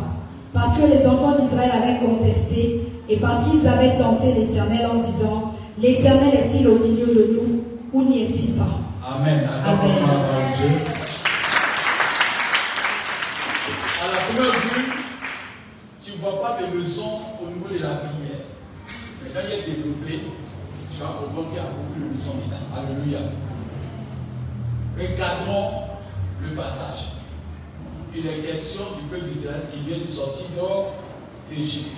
parce 0.52 0.76
que 0.76 0.86
les 0.86 1.06
enfants 1.06 1.36
d'Israël 1.40 1.70
avaient 1.72 2.04
contesté 2.04 2.80
et 3.08 3.16
parce 3.16 3.48
qu'ils 3.48 3.66
avaient 3.66 3.96
tenté 3.96 4.32
l'Éternel 4.34 4.86
en 4.92 4.98
disant, 4.98 5.49
l'Éternel 5.80 6.34
est-il 6.34 6.68
au 6.68 6.78
milieu 6.78 7.06
de 7.06 7.34
nous 7.34 7.64
ou 7.92 8.04
n'y 8.04 8.24
est-il 8.24 8.54
pas? 8.54 8.80
Amen. 9.04 9.48
Amen. 9.64 9.90
À 14.02 14.12
la 14.12 14.18
première 14.18 14.52
vue, 14.52 14.92
tu 16.04 16.12
ne 16.12 16.16
vois 16.18 16.40
pas 16.42 16.58
de 16.60 16.76
leçons 16.76 17.20
au 17.42 17.46
niveau 17.46 17.68
de 17.68 17.82
la 17.82 17.96
prière. 17.96 18.44
Mais 19.22 19.30
quand 19.32 19.40
il 19.46 19.52
est 19.52 19.74
développé, 19.74 20.20
tu 20.92 21.00
vas 21.00 21.06
comprendre 21.06 21.48
qu'il 21.48 21.56
y 21.56 21.60
a 21.60 21.70
beaucoup 21.70 21.98
de 21.98 22.04
leçons 22.14 22.36
dedans. 22.36 22.64
Alléluia. 22.76 23.20
Regardons 24.98 25.70
le 26.42 26.54
passage. 26.54 27.06
Il 28.14 28.26
est 28.26 28.46
question 28.46 28.82
du 28.98 29.04
peuple 29.08 29.30
d'Israël 29.30 29.62
qui 29.72 29.88
vient 29.88 29.98
de 29.98 30.06
sortir 30.06 30.46
d'Égypte. 31.50 31.96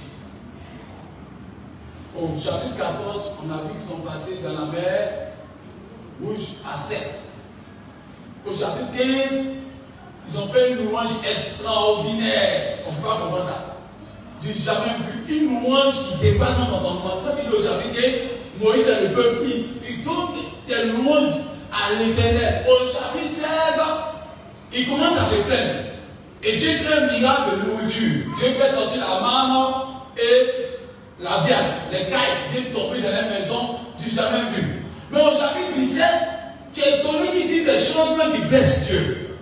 Au 2.14 2.28
chapitre 2.38 2.76
14, 2.76 3.38
on 3.42 3.50
a 3.50 3.62
vu 3.62 3.80
qu'ils 3.80 3.88
sont 3.88 4.02
passés 4.02 4.40
dans 4.44 4.52
la 4.52 4.70
mer 4.70 5.32
rouge 6.22 6.60
à 6.70 6.76
sec. 6.76 7.08
Au 8.46 8.50
chapitre 8.50 8.92
15, 8.94 9.54
ils 10.28 10.38
ont 10.38 10.46
fait 10.46 10.72
une 10.72 10.84
louange 10.84 11.08
extraordinaire. 11.26 12.80
On 12.86 12.90
ne 12.90 12.96
peut 12.96 13.02
pas 13.02 13.16
comprendre 13.16 13.44
ça. 13.44 13.76
J'ai 14.42 14.52
jamais 14.52 14.92
vu 14.98 15.36
une 15.36 15.62
louange 15.62 15.94
qui 16.10 16.18
dépasse 16.18 16.58
notre 16.58 16.74
entendement. 16.74 17.22
Quand 17.24 17.32
il 17.42 17.50
au 17.50 17.62
chapitre 17.62 17.94
15, 17.94 18.04
Moïse 18.60 18.88
et 18.88 19.08
le 19.08 19.14
peuple, 19.14 19.44
il 19.46 20.04
donne 20.04 20.32
des 20.68 20.92
louanges 20.92 21.40
à 21.72 21.94
l'éternel. 21.98 22.66
Au 22.68 22.86
chapitre 22.92 23.26
16, 23.26 23.46
il 24.74 24.86
commence 24.86 25.18
à 25.18 25.24
se 25.24 25.36
plaindre. 25.44 25.92
Et 26.42 26.56
Dieu 26.58 26.72
fait 26.72 26.94
un 26.94 27.06
miracle 27.06 27.56
de 27.56 27.70
nourriture. 27.70 28.34
Dieu 28.36 28.48
fait 28.48 28.70
sortir 28.70 29.00
la 29.00 29.20
maman 29.20 29.86
et 30.18 30.71
la 31.22 31.44
viande. 31.46 31.66
Les 31.90 32.06
cailles 32.06 32.50
viennent 32.50 32.72
tomber 32.72 33.00
dans 33.00 33.10
la 33.10 33.30
maison 33.30 33.78
du 33.98 34.10
jamais 34.10 34.50
vu. 34.54 34.84
Mais 35.10 35.20
au 35.20 35.30
chapitre 35.30 35.72
17, 35.76 36.04
tu 36.74 36.80
es 36.80 36.98
étonné 37.00 37.28
qui 37.30 37.48
dit 37.48 37.64
des 37.64 37.78
choses 37.78 38.16
même 38.18 38.32
qui 38.32 38.42
blessent 38.48 38.86
Dieu. 38.86 39.36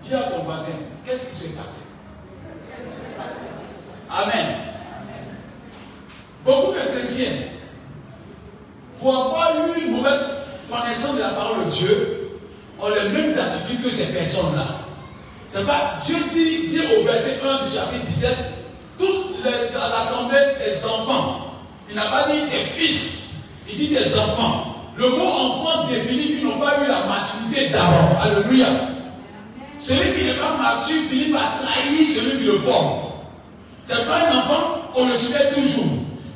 Dis 0.00 0.14
à 0.14 0.22
ton 0.22 0.42
voisin, 0.44 0.72
qu'est-ce 1.04 1.28
qui 1.28 1.34
s'est 1.34 1.56
passé? 1.56 1.82
Amen. 4.10 4.46
Beaucoup 6.44 6.72
de 6.72 6.78
chrétiens, 6.78 7.32
pour 8.98 9.16
avoir 9.16 9.52
eu 9.68 9.80
une 9.80 9.96
mauvaise 9.96 10.32
connaissance 10.70 11.16
de 11.16 11.20
la 11.20 11.28
parole 11.28 11.66
de 11.66 11.70
Dieu, 11.70 12.38
ont 12.80 12.88
les 12.88 13.08
mêmes 13.10 13.38
attitudes 13.38 13.82
que 13.82 13.90
ces 13.90 14.12
personnes-là. 14.12 14.66
C'est 15.48 15.66
pas 15.66 15.98
Dieu 16.04 16.16
dit, 16.30 16.68
dit 16.68 16.80
au 16.98 17.04
verset 17.04 17.38
1 17.44 17.66
du 17.66 17.74
chapitre 17.74 18.06
17, 18.06 18.36
toute 18.98 19.44
l'assemblée 19.44 20.38
des 20.64 20.84
enfants. 20.84 21.52
Il 21.88 21.96
n'a 21.96 22.06
pas 22.06 22.26
dit 22.28 22.50
des 22.50 22.64
fils, 22.64 23.50
il 23.68 23.78
dit 23.78 23.88
des 23.88 24.18
enfants. 24.18 24.76
Le 24.96 25.08
mot 25.08 25.26
enfant 25.26 25.88
définit 25.88 26.36
qu'ils 26.36 26.44
n'ont 26.44 26.58
pas 26.58 26.76
eu 26.84 26.88
la 26.88 27.04
maturité 27.04 27.70
d'abord. 27.70 28.20
Alléluia. 28.22 28.66
Celui 29.80 30.12
qui 30.12 30.24
n'est 30.26 30.34
pas 30.34 30.56
mature 30.56 31.02
finit 31.10 31.32
par 31.32 31.58
trahir 31.60 32.06
celui 32.08 32.38
qui 32.38 32.44
le 32.44 32.58
forme. 32.58 33.00
C'est 33.82 34.06
pas 34.06 34.28
un 34.28 34.38
enfant, 34.38 34.90
on 34.94 35.06
le 35.06 35.16
suivait 35.16 35.50
toujours. 35.54 35.84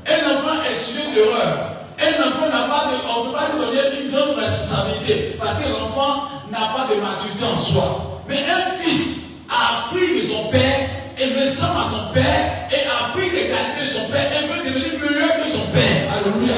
Un 0.06 0.34
enfant 0.34 0.62
est 0.68 0.74
sujet 0.74 1.12
d'erreur. 1.14 1.76
Un 1.98 2.28
enfant 2.28 2.46
n'a 2.46 2.64
pas 2.64 2.90
de. 2.90 2.96
On 3.08 3.24
ne 3.24 3.28
peut 3.28 3.34
pas 3.36 3.48
lui 3.52 3.60
donner 3.60 4.02
une 4.02 4.10
grande 4.10 4.36
responsabilité 4.36 5.36
parce 5.38 5.60
que 5.60 5.68
l'enfant 5.68 6.28
n'a 6.50 6.72
pas 6.74 6.86
de 6.92 7.00
maturité 7.00 7.44
en 7.44 7.56
soi. 7.56 8.22
Mais 8.28 8.38
un 8.38 8.70
fils 8.82 9.44
a 9.48 9.86
appris 9.86 10.20
de 10.20 10.26
son 10.26 10.48
père 10.50 10.88
et 11.18 11.24
ressemble 11.40 11.80
à 11.80 11.88
son 11.88 12.12
père 12.12 12.68
et 12.70 12.86
a 12.86 13.08
appris 13.08 13.30
des 13.30 13.48
qualités 13.48 13.84
de 13.84 13.88
son 13.88 14.08
père 14.10 14.30
et 14.32 14.46
veut 14.46 14.68
devenir 14.68 15.00
meilleur 15.00 15.36
que 15.36 15.50
son 15.50 15.66
père. 15.72 16.12
Alléluia. 16.12 16.56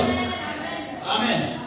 Amen. 1.07 1.59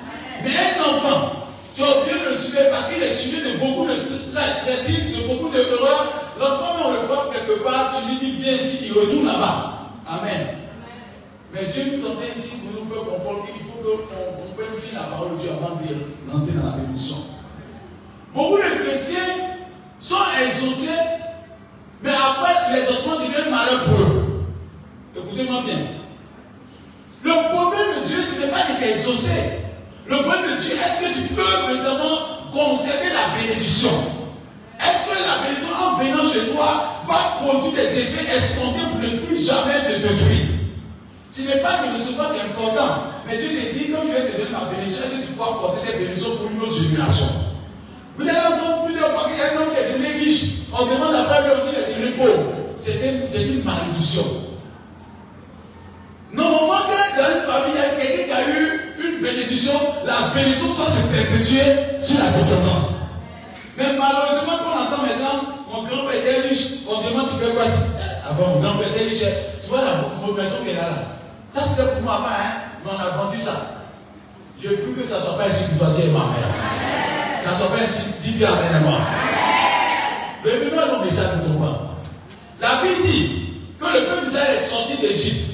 Mais 0.44 0.52
un 0.52 0.82
enfant, 0.82 1.48
tu 1.76 1.84
as 1.84 1.98
oublié 2.02 2.16
le 2.30 2.36
suivre 2.36 2.70
parce 2.72 2.90
qu'il 2.90 3.02
est 3.02 3.14
suivi 3.14 3.42
de 3.52 3.58
beaucoup 3.58 3.88
de 3.88 3.96
traîtrises, 4.34 5.18
de 5.18 5.28
beaucoup 5.28 5.50
d'erreurs. 5.50 6.34
L'enfant, 6.40 6.88
on 6.88 6.92
le 6.92 7.00
forme 7.00 7.34
quelque 7.34 7.64
part, 7.64 7.96
tu 7.96 8.10
lui 8.10 8.18
dis 8.20 8.42
viens 8.42 8.54
ici, 8.54 8.80
il 8.86 8.94
retourne 8.94 9.28
là-bas. 9.28 9.90
Amen. 10.08 10.48
Mais 11.54 11.66
Dieu 11.66 11.84
nous 11.96 12.06
enseigne 12.08 12.38
ici 12.38 12.62
pour 12.62 12.82
nous 12.82 12.90
faire 12.90 13.04
comprendre 13.04 13.46
qu'il 13.46 13.62
faut 13.64 13.84
qu'on 13.84 14.42
comprenne 14.42 14.80
bien 14.82 15.00
la 15.00 15.08
parole 15.08 15.36
de 15.36 15.42
Dieu 15.42 15.50
avant 15.52 15.76
d'entrer 15.76 16.54
dans 16.54 16.66
la 16.66 16.78
bénédiction. 16.78 17.18
Beaucoup 18.34 18.58
de 18.58 18.84
chrétiens 18.84 19.58
sont 20.00 20.16
exaucés, 20.42 20.90
mais 22.04 22.12
après 22.12 22.74
l'exaucement 22.74 23.18
devient 23.18 23.50
malheur 23.50 23.84
pour 23.86 24.00
eux. 24.00 24.46
Écoutez-moi 25.16 25.62
bien. 25.66 25.78
Le 27.24 27.32
problème 27.54 28.02
de 28.02 28.08
Dieu, 28.08 28.22
ce 28.24 28.42
n'est 28.42 28.52
pas 28.52 28.64
d'être 28.68 28.82
exaucé. 28.82 29.62
Le 30.08 30.18
problème 30.18 30.44
de 30.44 30.62
Dieu, 30.62 30.74
est-ce 30.74 31.08
que 31.08 31.14
tu 31.14 31.34
peux 31.34 31.42
vraiment 31.42 32.50
conserver 32.52 33.10
la 33.14 33.38
bénédiction? 33.40 33.92
Est-ce 34.80 35.06
que 35.06 35.24
la 35.24 35.44
bénédiction, 35.44 35.76
en 35.78 35.96
venant 35.98 36.32
chez 36.34 36.52
toi, 36.52 37.04
va 37.06 37.46
produire 37.46 37.74
des 37.74 38.00
effets 38.00 38.36
escomptés 38.36 38.82
pour 38.92 39.00
ne 39.00 39.18
plus 39.26 39.46
jamais 39.46 39.80
se 39.80 40.00
détruire? 40.02 40.48
Ce 41.30 41.42
n'est 41.44 41.62
pas 41.62 41.84
de 41.84 41.98
recevoir 41.98 42.34
est 42.34 42.42
important. 42.42 43.04
Mais 43.28 43.38
Dieu 43.38 43.50
te 43.50 43.78
dit, 43.78 43.92
comme 43.92 44.08
je 44.08 44.14
vais 44.14 44.32
te 44.32 44.38
donner 44.38 44.52
ma 44.52 44.66
bénédiction, 44.74 45.06
est-ce 45.06 45.22
que 45.22 45.28
tu 45.28 45.34
pourras 45.34 45.60
porter 45.60 45.80
cette 45.80 46.00
bénédiction 46.00 46.36
pour 46.38 46.50
une 46.52 46.62
autre 46.62 46.82
génération? 46.82 47.28
Vous 48.18 48.28
avez 48.28 48.38
entendu 48.38 48.86
plusieurs 48.88 49.12
fois 49.12 49.30
qu'il 49.30 49.38
y 49.38 49.42
a 49.42 49.54
un 49.54 49.62
homme 49.62 49.74
qui 49.74 49.80
est 49.80 49.94
devenu 49.94 50.08
riche. 50.20 50.44
On 50.74 50.86
demande 50.86 51.16
qu'il 51.66 51.80
est 51.80 52.00
devenu 52.00 52.18
pauvre. 52.18 52.52
C'est 52.76 52.94
une 52.94 53.64
malédiction. 53.64 54.24
Normalement, 56.34 56.78
dans 57.18 57.36
une 57.36 57.42
famille, 57.42 57.74
il 57.76 57.78
y 57.78 57.84
a 57.84 58.08
quelqu'un 58.08 58.26
qui 58.26 58.32
a 58.32 58.60
eu 58.60 59.16
une 59.16 59.22
bénédiction, 59.22 59.74
la 60.06 60.34
bénédiction 60.34 60.74
doit 60.76 60.90
se 60.90 61.02
perpétuer 61.08 62.02
sur 62.02 62.24
la 62.24 62.32
descendance. 62.32 62.96
Mais 63.78 63.86
malheureusement, 63.98 64.54
quand 64.60 64.72
on 64.72 64.82
entend 64.82 65.02
maintenant, 65.04 65.42
mon 65.72 65.84
grand-père 65.84 66.16
était 66.16 66.48
riche, 66.48 66.68
on 66.88 67.02
demande 67.08 67.30
tu 67.32 67.46
fais 67.46 67.52
quoi? 67.52 67.64
Avant, 68.30 68.56
mon 68.56 68.60
grand-père 68.62 68.96
était 68.96 69.10
riche. 69.10 69.24
Tu 69.64 69.70
vois 69.70 69.82
la 69.82 70.26
vocation 70.26 70.64
qu'elle 70.66 70.78
a 70.78 70.82
là. 70.82 71.04
Ça, 71.50 71.64
c'était 71.68 71.92
pour 71.92 72.02
ma 72.02 72.20
mère, 72.20 72.30
hein? 72.30 72.82
on 72.86 72.98
a 72.98 73.10
vendu 73.24 73.42
ça. 73.42 73.84
Je 74.64 74.70
veux 74.70 74.76
que 74.76 75.06
ça 75.06 75.18
ne 75.18 75.22
soit 75.24 75.38
pas 75.38 75.46
ainsi 75.50 75.74
que 75.74 75.80
toi, 75.80 75.88
ma 75.90 75.94
mère. 75.94 77.44
Ça 77.44 77.52
ne 77.52 77.56
soit 77.56 77.68
pas 77.68 77.84
ainsi, 77.84 78.04
dis 78.24 78.32
bien 78.32 78.50
Amen 78.54 78.76
à 78.76 78.80
moi. 78.80 79.00
Mais 80.44 80.52
venons 80.52 80.82
à 80.82 80.88
nos 80.88 81.06
messages 81.06 81.46
toi. 81.56 81.98
La 82.60 82.82
Bible 82.82 83.08
dit 83.08 83.32
que 83.80 83.86
le 83.86 84.06
peuple 84.06 84.26
d'Israël 84.26 84.58
est 84.58 84.68
sorti 84.68 84.98
d'Égypte. 84.98 85.52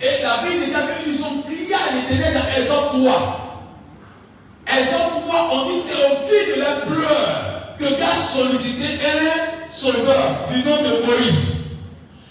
Et 0.00 0.22
la 0.22 0.38
Bible 0.38 0.64
dit 0.64 1.04
qu'ils 1.04 1.24
ont 1.24 1.42
crié 1.42 1.74
à 1.74 1.94
l'éternel 1.94 2.34
dans 2.34 2.60
Exode 2.60 3.02
3. 3.02 3.44
Exode 4.66 5.26
3, 5.28 5.48
on 5.52 5.70
dit 5.70 5.78
c'est 5.78 5.94
au 6.06 6.26
cri 6.26 6.56
de 6.56 6.60
la 6.60 6.72
pleurs 6.86 7.76
que 7.78 7.84
Dieu 7.84 8.04
a 8.04 8.20
sollicité 8.20 8.98
un 9.04 9.70
sauveur 9.70 10.48
du 10.50 10.62
nom 10.68 10.76
de 10.82 11.06
Moïse. 11.06 11.64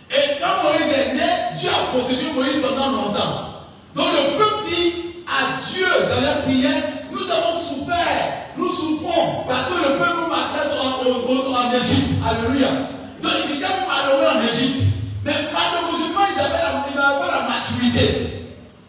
Et 0.09 0.39
quand 0.39 0.63
Moïse 0.63 0.93
est 0.93 1.13
né, 1.13 1.59
Dieu 1.59 1.69
a 1.69 1.95
protégé 1.95 2.31
Moïse 2.33 2.61
pendant 2.61 2.91
longtemps. 2.91 3.53
Donc 3.95 4.07
le 4.13 4.37
peuple 4.37 4.69
dit 4.69 4.93
à 5.27 5.59
Dieu 5.71 5.85
dans 6.09 6.21
la 6.21 6.33
prière, 6.41 6.83
nous 7.13 7.31
avons 7.31 7.55
souffert, 7.55 8.49
nous 8.57 8.69
souffrons, 8.69 9.45
parce 9.47 9.67
que 9.67 9.77
le 9.77 9.97
peuple 9.97 10.17
nous 10.21 10.29
maltraite 10.29 10.73
en, 10.73 11.73
Égypte. 11.73 12.21
Alléluia. 12.21 12.69
Donc 13.21 13.31
ils 13.45 13.57
étaient 13.57 13.67
malheureux 13.87 14.37
en 14.37 14.47
Égypte. 14.47 14.83
Mais 15.25 15.33
malheureusement, 15.53 16.25
ils 16.29 16.37
n'avaient 16.37 17.19
pas 17.19 17.31
la 17.31 17.49
maturité. 17.49 18.43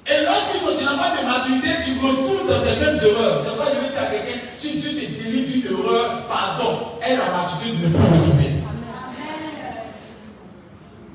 Et 0.06 0.24
lorsqu'ils 0.24 0.60
n'ont 0.64 0.98
pas 0.98 1.16
de 1.16 1.26
maturité, 1.26 1.68
tu 1.84 1.92
retournes 2.04 2.48
dans 2.48 2.60
tes 2.60 2.76
mêmes 2.80 2.96
erreurs. 2.96 3.40
C'est 3.42 3.56
pas 3.56 3.70
de 3.70 3.80
dire 3.80 3.96
à 3.96 4.06
quelqu'un, 4.06 4.40
si 4.56 4.78
Dieu 4.78 4.90
te 4.90 5.22
délivre 5.22 5.48
d'une 5.48 5.72
erreur, 5.72 6.26
pardon, 6.28 6.78
elle 7.02 7.18
la 7.18 7.30
maturité 7.30 7.76
de 7.78 7.88
ne 7.88 7.92
pas 7.92 8.04
retourner. 8.04 8.50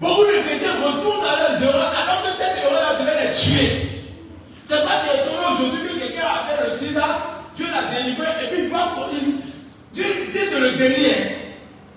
Beaucoup 0.02 0.24
de 0.24 0.42
chrétiens 0.48 0.80
retournent 0.82 1.22
dans 1.22 1.38
leurs 1.38 1.62
erreurs 1.62 1.94
alors 2.02 2.24
que 2.24 2.30
cette 2.38 2.58
erreur-là 2.64 3.00
devait 3.00 3.28
les 3.28 3.34
tuer. 3.34 3.99
C'est 4.70 4.84
pas 4.84 5.02
que 5.02 5.26
aujourd'hui 5.26 5.82
que 5.82 6.00
quelqu'un 6.00 6.28
a 6.28 6.46
fait 6.46 6.64
le 6.64 6.70
sida, 6.70 7.02
Dieu 7.56 7.66
l'a 7.72 7.90
délivré 7.90 8.28
et 8.44 8.48
puis 8.54 8.64
il 8.66 8.70
va 8.70 8.94
continuer. 8.94 9.42
Dieu 9.92 10.06
vient 10.32 10.60
de 10.60 10.64
le 10.64 10.78
guérir. 10.78 11.16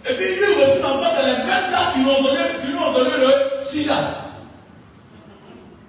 Et 0.08 0.14
puis 0.14 0.24
il 0.40 0.58
retourne 0.58 0.96
encore 0.96 1.12
dans 1.12 1.26
les 1.26 1.36
mêmes 1.36 1.50
actes 1.52 1.92
qui 1.92 2.00
lui 2.00 2.08
ont 2.08 2.22
donné, 2.22 2.38
qui 2.62 2.68
lui 2.68 2.78
donné 2.78 3.10
le 3.20 3.62
sida. 3.62 3.94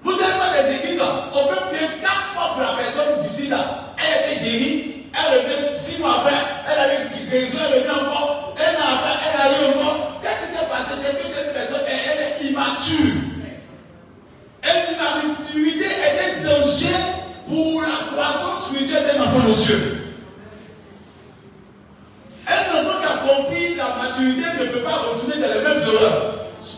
Vous 0.04 0.12
n'avez 0.12 0.34
pas 0.34 0.62
des 0.62 0.76
églises, 0.76 1.02
on 1.02 1.48
peut 1.48 1.62
prier 1.72 1.88
quatre 2.02 2.36
fois 2.36 2.52
pour 2.52 2.62
la 2.64 2.74
personne 2.74 3.24
du 3.24 3.30
sida. 3.30 3.96
Elle 3.98 4.34
été 4.34 4.44
guérie, 4.44 5.06
elle 5.14 5.40
revient 5.40 5.80
six 5.80 6.02
mois 6.02 6.18
après, 6.18 6.36
elle 6.70 6.80
a 6.80 6.94
eu 6.96 7.08
une 7.08 7.30
guérison, 7.30 7.60
elle 7.66 7.80
revient 7.80 8.02
encore, 8.02 8.56
un 8.60 8.74
an 8.76 8.96
après, 8.96 9.24
elle 9.24 9.40
a 9.40 9.48
eu 9.56 9.72
encore. 9.72 10.20
Qu'est-ce 10.22 10.48
qui 10.48 10.58
s'est 10.58 10.70
passé? 10.70 10.94
C'est 11.02 11.18
que 11.18 11.34
cette 11.34 11.54
personne, 11.54 11.88
elle, 11.88 12.44
est 12.44 12.50
immature. 12.50 13.33
Et 14.64 14.92
l'immaturité 14.92 15.86
est 15.86 16.40
un 16.40 16.44
danger 16.44 16.96
pour 17.48 17.82
la 17.82 18.04
enfant 19.24 19.48
de 19.48 19.54
Dieu. 19.54 19.98
Un 22.48 22.80
enfant 22.80 23.00
qui 23.50 23.80
a 23.80 23.88
la 23.88 24.04
maturité 24.04 24.42
ne 24.60 24.68
peut 24.68 24.84
pas 24.84 24.96
retourner 24.98 25.36
dans 25.42 25.54
les 25.54 25.62
mêmes 25.62 25.82
erreurs. 25.82 26.34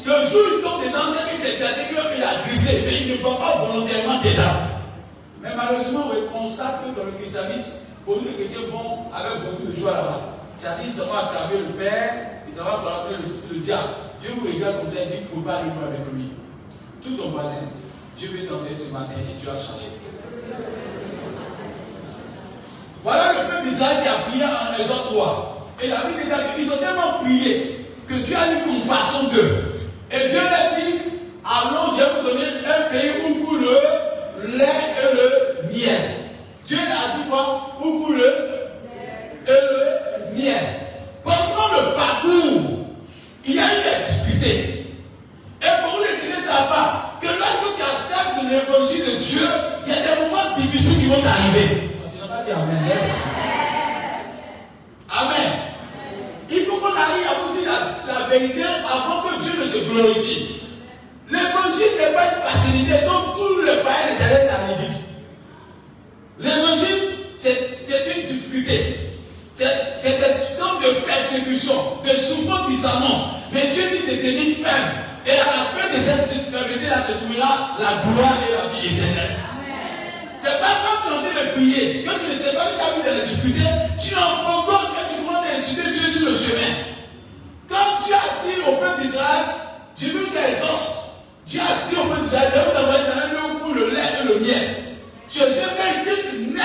Le 0.06 0.30
jour 0.30 0.42
où 0.42 0.58
il 0.58 0.64
tombe 0.64 0.84
dedans, 0.84 1.14
c'est 1.14 1.30
qu'il 1.30 1.40
s'est 1.40 1.60
gardé 1.60 1.82
qu'il 1.90 2.24
a 2.24 2.48
glissé, 2.48 2.84
mais 2.86 3.02
il 3.02 3.12
ne 3.12 3.24
va 3.24 3.36
pas 3.36 3.66
volontairement 3.66 4.20
dedans. 4.22 4.66
Mais 5.42 5.50
malheureusement, 5.56 6.08
on 6.10 6.40
constate 6.40 6.82
que 6.86 7.00
dans 7.00 7.06
le 7.06 7.12
christianisme, 7.14 7.86
beaucoup 8.06 8.26
de 8.26 8.32
chrétiens 8.32 8.66
vont 8.72 9.12
avec 9.14 9.44
beaucoup 9.44 9.72
de 9.72 9.80
joie 9.80 9.92
là-bas. 9.92 10.22
C'est-à-dire, 10.58 10.86
ils 10.88 11.02
vont 11.02 11.14
attraper 11.14 11.58
le 11.58 11.74
Père, 11.78 12.14
ils 12.48 12.54
vont 12.54 12.66
attraper 12.66 13.16
le, 13.18 13.54
le 13.54 13.60
diable. 13.60 13.90
Dieu 14.22 14.32
vous 14.40 14.48
regarde 14.48 14.82
comme 14.82 14.90
ça 14.90 15.02
et 15.02 15.06
dit 15.06 15.12
qu'il 15.18 15.38
ne 15.38 15.44
faut 15.44 15.48
pas 15.48 15.58
aller 15.58 15.70
avec 15.70 16.02
lui. 16.14 16.25
Tout 17.06 17.18
ton 17.18 17.30
voisin, 17.30 17.70
Dieu 18.18 18.30
veut 18.30 18.48
danser 18.48 18.74
ce 18.74 18.92
matin 18.92 19.14
et 19.20 19.40
tu 19.40 19.48
as 19.48 19.54
changé. 19.54 19.92
Voilà 23.04 23.34
le 23.34 23.48
peuple 23.48 23.70
d'Israël 23.70 23.98
qui 24.02 24.08
a 24.08 24.14
prié 24.28 24.44
en 24.44 24.82
Exode 24.82 25.14
3. 25.14 25.72
Et 25.84 25.88
la 25.88 25.98
Bible 25.98 26.24
dit 26.24 26.64
qu'ils 26.64 26.74
ont 26.74 26.78
tellement 26.78 27.24
prié 27.24 27.86
que 28.08 28.16
Dieu 28.16 28.36
a 28.36 28.52
eu 28.52 28.58
compassion 28.66 29.28
d'eux. 29.28 29.76
Et 30.10 30.30
Dieu 30.30 30.40
leur 30.40 30.80
dit, 30.80 30.98
allons, 31.46 31.96
je 31.96 32.02
vais 32.02 32.10
vous 32.10 32.28
donner 32.28 32.50
un 32.66 32.90
pays 32.90 33.12
où 33.30 33.46
coule 33.46 33.70
le 34.42 34.62
et 34.64 35.14
le 35.14 35.78
miel. 35.78 36.02
Dieu 36.66 36.80
a 36.80 37.18
dit 37.18 37.30
quoi? 37.30 37.78
Où 37.84 38.04
coule 38.04 38.18
le 38.18 38.32
et 39.46 39.62
le 39.62 40.42
miel. 40.42 40.66
Pendant 41.24 41.70
le 41.72 41.94
parcours, 41.94 42.88
il 43.46 43.54
y 43.54 43.60
a 43.60 43.62
eu 43.62 43.84
des 43.84 44.12
difficultés. 44.12 44.86
Et 45.62 45.84
pour 45.84 46.00
pas 46.64 47.20
que 47.22 47.28
lorsque 47.28 47.76
tu 47.76 47.84
acceptes 47.84 48.44
l'évangile 48.50 49.06
de 49.06 49.18
Dieu, 49.18 49.48
il 49.86 49.94
y 49.94 49.96
a 49.96 50.02
des 50.02 50.22
moments 50.22 50.58
difficiles 50.58 51.00
qui 51.00 51.08
vont 51.08 51.24
arriver. 51.24 51.92
Tu 52.12 52.22
n'as 52.22 52.28
pas 52.28 52.44
dit 52.44 52.52
Amen. 52.52 52.86
Amen. 55.10 55.52
Il 56.50 56.62
faut 56.62 56.78
qu'on 56.78 56.88
arrive 56.88 57.28
à 57.28 57.48
vous 57.48 57.60
dire 57.60 57.72
la, 58.08 58.28
vérité 58.28 58.64
avant 58.64 59.22
que 59.24 59.44
Dieu 59.44 59.54
ne 59.60 59.68
se 59.68 59.90
glorifie. 59.90 60.62
L'évangile 61.30 61.98
n'est 61.98 62.14
pas 62.14 62.26
une 62.26 62.42
facilité, 62.42 63.06
sont 63.06 63.34
tous 63.36 63.62
les 63.62 63.78
païens 63.78 64.16
éternels 64.16 64.48
d'arrivistes. 64.48 65.10
L'évangile, 66.40 67.16
c'est 67.38 67.52
une 67.52 68.28
difficulté. 68.28 69.00
C'est 69.52 70.20
des 70.20 70.60
temps 70.60 70.80
de 70.82 71.06
persécution, 71.06 71.74
de 72.04 72.10
souffrance 72.10 72.68
qui 72.68 72.76
s'annoncent. 72.76 73.36
Mais 73.54 73.68
Dieu 73.74 73.84
dit 73.90 74.12
de 74.12 74.22
tenir 74.22 74.58
ferme. 74.58 74.92
Et 75.26 75.32
à 75.32 75.46
la 75.46 75.66
fin 75.74 75.94
de 75.94 76.00
cette 76.00 76.30
fermeté-là 76.52 77.02
se 77.02 77.14
trouvera 77.14 77.78
la 77.80 78.02
gloire 78.06 78.38
et 78.46 78.52
la 78.54 78.66
vie 78.74 78.96
éternelle. 78.96 79.38
C'est 80.38 80.60
pas 80.60 80.78
quand 80.86 81.02
tu 81.02 81.14
es 81.14 81.18
en 81.18 81.22
train 81.24 81.46
de 81.46 81.52
prier, 81.54 82.06
quand 82.06 82.18
tu 82.24 82.32
ne 82.32 82.36
sais 82.36 82.56
pas 82.56 82.66
que 82.66 82.78
tu 82.78 82.86
as 82.86 82.98
mis 82.98 83.04
dans 83.04 83.16
les 83.22 83.28
difficultés, 83.28 83.70
tu 83.98 84.16
en 84.16 84.46
quand 84.46 85.08
tu 85.10 85.26
commences 85.26 85.46
à 85.46 85.58
insulter 85.58 85.90
Dieu 85.90 86.12
sur 86.14 86.30
le 86.30 86.38
chemin. 86.38 86.72
Quand 87.68 88.06
tu 88.06 88.14
as 88.14 88.30
dit 88.46 88.62
au 88.70 88.76
peuple 88.76 89.02
d'Israël, 89.02 89.46
Dieu 89.96 90.14
nous 90.14 90.30
exauce. 90.30 91.26
Dieu 91.48 91.62
a 91.62 91.90
dit 91.90 91.96
au 91.96 92.06
peuple 92.06 92.24
d'Israël, 92.24 92.52
Dieu 92.54 92.62
vous 92.62 92.84
envoyer 92.84 93.04
dans 93.10 93.26
le 93.74 93.90
lait 93.90 94.02
et 94.22 94.28
le 94.28 94.40
miel. 94.40 94.76
Je 95.30 95.40
sais 95.40 95.74
fait 95.76 96.36
une 96.36 96.54
net 96.54 96.64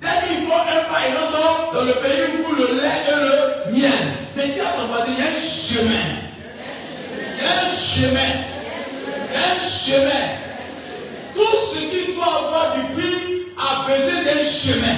Dès 0.00 0.08
qu'il 0.26 0.46
faut 0.46 0.52
un 0.52 0.92
pas 0.92 1.08
l'autre 1.14 1.72
dans 1.74 1.84
le 1.84 1.92
pays 1.94 2.44
où 2.44 2.54
le 2.54 2.80
lait 2.80 3.00
et 3.08 3.72
le 3.72 3.72
miel. 3.78 3.92
Mais 4.36 4.48
dis 4.48 4.60
à 4.60 4.76
ton 4.76 4.86
voisin, 4.88 5.12
il 5.16 5.24
y 5.24 5.26
a 5.26 5.30
un 5.30 5.40
chemin. 5.40 6.31
Un 7.40 7.68
chemin. 7.74 8.32
Un 9.34 9.54
chemin. 9.68 10.24
Tout 11.34 11.56
ce 11.72 11.78
qui 11.78 12.12
doit 12.12 12.46
avoir 12.46 12.74
du 12.74 12.82
prix 12.94 13.46
a 13.58 13.86
besoin 13.86 14.22
d'un 14.22 14.42
chemin. 14.44 14.96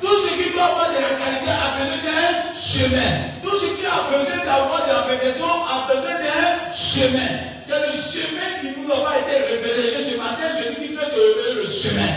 Tout 0.00 0.18
ce 0.20 0.30
qui 0.34 0.50
doit 0.52 0.64
avoir 0.64 0.88
de 0.90 1.00
la 1.00 1.14
qualité 1.16 1.50
a 1.50 1.78
besoin 1.78 2.00
d'un 2.04 2.58
chemin. 2.58 3.12
Tout 3.42 3.56
ce 3.58 3.66
qui 3.76 3.86
a 3.86 4.10
besoin 4.10 4.44
d'avoir 4.44 4.86
de 4.86 4.92
la 4.92 5.02
perfection 5.08 5.46
a 5.46 5.92
besoin 5.92 6.16
d'un 6.20 6.72
chemin. 6.74 7.30
C'est 7.64 7.80
le 7.86 7.92
chemin 7.92 8.50
qui 8.60 8.80
nous 8.80 8.92
a 8.92 8.96
pas 9.04 9.18
été 9.20 9.36
révélé. 9.46 10.04
Ce 10.04 10.16
matin, 10.16 10.48
qu'il 10.58 10.96
faut 10.96 11.04
te 11.04 11.14
révéler 11.14 11.54
le 11.62 11.66
chemin. 11.66 12.12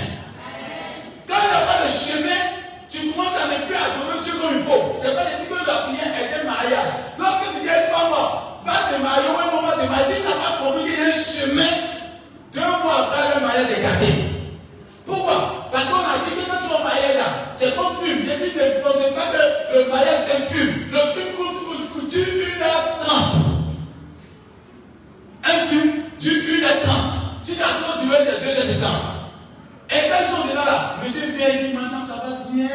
Quand 1.28 1.36
il 1.40 1.50
n'y 1.50 1.56
a 1.56 1.66
pas 1.66 1.80
de 1.86 1.92
chemin, 1.94 2.63
tu 2.94 3.10
commences 3.10 3.34
à 3.34 3.50
ne 3.50 3.66
plus 3.66 3.74
adorer 3.74 4.22
Dieu 4.24 4.34
comme 4.38 4.54
il 4.54 4.62
faut. 4.62 4.94
C'est 5.02 5.16
pas 5.18 5.26
dire 5.26 5.50
que 5.50 5.58
la 5.66 5.90
prière 5.90 6.14
est 6.14 6.30
un 6.38 6.46
mariage. 6.46 6.94
Lorsque 7.18 7.50
tu 7.50 7.66
dis 7.66 7.74
une 7.74 7.90
femme, 7.90 8.14
va 8.14 8.86
te 8.86 9.02
marier, 9.02 9.34
va 9.34 9.50
te 9.50 9.90
marier. 9.90 10.14
Si 10.14 10.22
tu 10.22 10.30
n'as 10.30 10.38
pas 10.38 10.62
compris 10.62 10.86
qu'il 10.86 10.94
y 10.94 11.02
a 11.02 11.10
un 11.10 11.18
chemin, 11.18 11.74
deux 12.54 12.62
mois 12.86 13.10
après 13.10 13.34
le 13.34 13.42
mariage 13.42 13.72
est 13.74 13.82
gâté. 13.82 14.14
Pourquoi? 15.08 15.70
Parce 15.72 15.90
qu'on 15.90 16.06
a 16.06 16.22
dit 16.22 16.38
que 16.38 16.46
quand 16.46 16.62
tu 16.62 16.70
vas 16.70 16.86
marier 16.86 17.18
là, 17.18 17.50
c'est 17.56 17.74
comme 17.76 17.98
fume. 17.98 18.30
J'ai 18.30 18.38
dit 18.38 18.54
pas 18.54 18.62
que 18.62 19.42
le 19.74 19.90
mariage 19.90 20.30
est 20.30 20.38
un 20.38 20.46
fume. 20.46 20.94
Le 20.94 21.02
fume 21.18 21.34
coûte, 21.34 21.66
coûte, 21.66 21.90
coûte 21.98 22.14
1h30. 22.14 23.10
Un 25.50 25.60
fume 25.66 25.92
dure 26.22 26.46
1h30. 26.46 27.42
Si 27.42 27.58
tu 27.58 27.64
as 27.64 27.74
trop 27.82 27.98
duré, 28.06 28.22
c'est 28.24 28.38
2 28.46 28.50
heures 28.54 28.70
de 28.70 28.82
temps. 28.86 29.23
Et 29.90 30.10
quand 30.10 30.22
ils 30.22 30.32
sont 30.32 30.48
déjà 30.48 30.66
là, 30.66 30.96
monsieur 31.04 31.28
vient 31.36 31.48
et 31.48 31.68
dit 31.68 31.74
maintenant 31.74 32.06
ça 32.06 32.24
va 32.24 32.50
bien, 32.50 32.70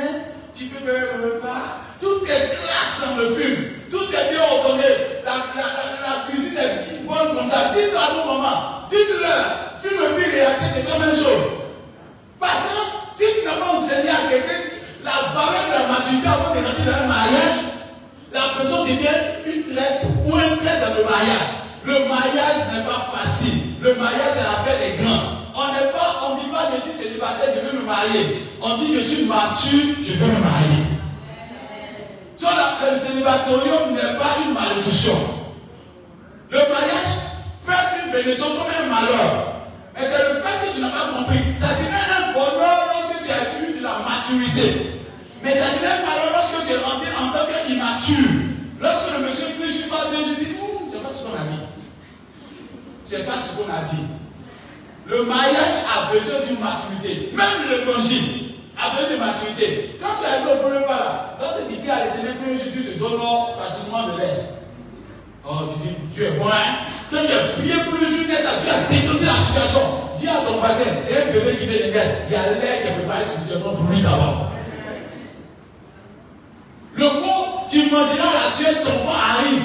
tu 0.54 0.66
peux 0.66 0.84
faire 0.84 1.16
le 1.18 1.34
repas, 1.34 1.80
tout 2.00 2.24
est 2.24 2.50
classe 2.54 3.02
dans 3.04 3.16
le 3.16 3.28
film, 3.34 3.56
tout 3.90 4.04
est 4.04 4.32
bien 4.32 4.42
ordonné, 4.42 5.22
la, 5.24 5.32
la, 5.56 5.66
la, 6.04 6.28
cuisine 6.28 6.58
est 6.58 7.06
bonne 7.06 7.36
comme 7.36 7.50
ça. 7.50 7.72
Dites 7.74 7.94
à 7.96 8.14
nos 8.14 8.24
mamans, 8.24 8.88
dites-leur, 8.90 9.74
film 9.80 10.02
puis 10.16 10.30
réalité, 10.30 10.64
c'est 10.74 10.84
pas 10.84 10.98
la 10.98 11.06
même 11.06 11.16
chose. 11.16 11.44
Par 12.38 12.50
contre, 12.50 13.16
si 13.16 13.24
tu 13.40 13.46
n'as 13.46 13.56
pas 13.56 13.72
enseigné 13.72 14.10
à 14.10 14.28
quelqu'un 14.30 14.78
la 15.04 15.32
valeur 15.32 15.64
de 15.66 15.72
la 15.72 15.86
maturité 15.88 16.28
avant 16.28 16.54
de 16.54 16.66
rentrer 16.66 16.84
dans 16.84 17.02
le 17.02 17.08
mariage, 17.08 17.58
la 18.32 18.42
personne 18.56 18.86
devient 18.86 19.18
une 19.46 19.74
traite 19.74 20.02
ou 20.26 20.34
un 20.36 20.56
trait 20.56 20.80
dans 20.80 20.94
le 20.94 21.04
mariage. 21.04 21.48
Le 21.84 21.98
mariage 22.08 22.58
n'est 22.72 22.84
pas 22.84 23.08
facile. 23.16 23.62
Le 23.80 23.94
mariage, 23.94 24.32
c'est 24.34 24.44
l'affaire 24.44 24.78
des 24.78 25.02
grands. 25.02 25.47
On 25.60 25.72
n'est 25.72 25.90
pas, 25.90 26.22
on 26.22 26.36
ne 26.36 26.40
dit 26.40 26.50
pas 26.50 26.70
je 26.72 26.80
suis 26.80 26.96
célibataire, 26.96 27.50
je 27.52 27.66
veux 27.66 27.80
me 27.80 27.84
marier. 27.84 28.46
On 28.62 28.76
dit 28.78 28.94
je 28.94 29.00
suis 29.00 29.24
mature, 29.24 29.90
je 30.06 30.12
veux 30.12 30.26
me 30.26 30.38
marier. 30.38 30.86
Soit 32.36 32.78
le 32.92 33.00
célibatarium 33.00 33.90
n'est 33.92 34.16
pas 34.22 34.38
une 34.46 34.54
malédiction. 34.54 35.18
Le 36.48 36.58
mariage 36.58 37.10
peut 37.66 37.72
être 37.72 38.06
une 38.06 38.12
bénédiction 38.12 38.46
comme 38.54 38.70
un 38.70 38.86
malheur. 38.86 39.66
Mais 39.96 40.06
c'est 40.06 40.28
le 40.30 40.34
fait 40.38 40.62
que 40.62 40.76
tu 40.76 40.80
n'as 40.80 40.90
pas 40.90 41.10
compris. 41.18 41.42
Ça 41.58 41.74
devient 41.74 42.06
un 42.06 42.32
bonheur 42.34 42.94
lorsque 42.94 43.24
tu 43.26 43.30
as 43.32 43.58
eu 43.58 43.78
de 43.78 43.82
la 43.82 43.98
maturité. 44.06 45.02
Mais 45.42 45.56
ça 45.56 45.74
devient 45.74 45.90
un 45.90 46.06
malheur 46.06 46.38
lorsque 46.38 46.68
tu 46.68 46.72
es 46.72 46.76
rentré 46.76 47.08
en 47.18 47.32
tant 47.34 47.50
qu'immature. 47.66 48.30
Lorsque 48.80 49.10
le 49.10 49.26
monsieur 49.26 49.48
dit 49.58 49.66
je 49.66 49.72
suis 49.72 49.90
pas 49.90 50.06
bien, 50.08 50.20
je 50.22 50.38
dis, 50.38 50.54
c'est 50.88 51.02
pas 51.02 51.10
ce 51.12 51.24
qu'on 51.24 51.34
a 51.34 51.42
dit. 51.50 51.66
C'est 53.04 53.26
pas 53.26 53.42
ce 53.42 53.56
qu'on 53.58 53.66
a 53.74 53.82
dit. 53.82 54.17
Le 55.08 55.24
mariage 55.24 55.88
a 55.88 56.12
besoin 56.12 56.40
d'une 56.46 56.60
maturité. 56.60 57.32
Même 57.34 57.64
l'évangile 57.70 58.52
a 58.76 58.90
besoin 58.90 59.16
de 59.16 59.20
maturité. 59.20 59.96
Quand 59.98 60.20
tu 60.20 60.26
arrives 60.26 60.52
au 60.52 60.62
premier 60.62 60.84
pas 60.84 60.98
là, 61.00 61.38
lorsque 61.40 61.66
tu 61.66 61.76
dis 61.80 61.90
à 61.90 62.04
l'éternel, 62.04 62.36
que 62.36 62.68
tu 62.68 62.84
te 62.84 62.98
donne 62.98 63.18
facilement 63.56 64.08
de 64.08 64.18
l'air. 64.18 64.44
Oh, 65.48 65.64
tu 65.72 65.88
dis, 65.88 65.94
Dieu 66.12 66.26
est 66.26 66.38
bon, 66.38 66.48
hein? 66.48 66.84
Quand 67.10 67.24
tu 67.24 67.32
as 67.32 67.56
prié 67.56 67.74
pour 67.84 67.94
le 67.94 68.06
jour, 68.06 68.26
tu 68.28 68.34
as 68.36 68.80
détourné 68.90 69.26
la 69.26 69.40
situation. 69.40 69.80
Dis 70.14 70.28
à 70.28 70.44
ton 70.46 70.58
voisin, 70.58 70.84
c'est 71.02 71.22
un 71.22 71.32
bébé 71.32 71.56
qui 71.56 71.66
vient 71.66 71.86
de 71.86 71.92
naître. 71.92 72.16
Il 72.28 72.32
y 72.32 72.36
a 72.36 72.52
l'air 72.52 72.82
qui 72.82 72.88
est 72.88 72.92
préparé 72.92 73.24
spirituellement 73.24 73.76
pour 73.76 73.90
lui 73.90 74.02
d'abord. 74.02 74.52
Le 76.94 77.04
mot 77.04 77.64
tu 77.70 77.90
mangeras 77.90 78.44
la 78.44 78.50
sueur 78.50 78.72
de 78.74 78.88
ton 78.88 78.94
enfant 78.94 79.16
arrive. 79.16 79.62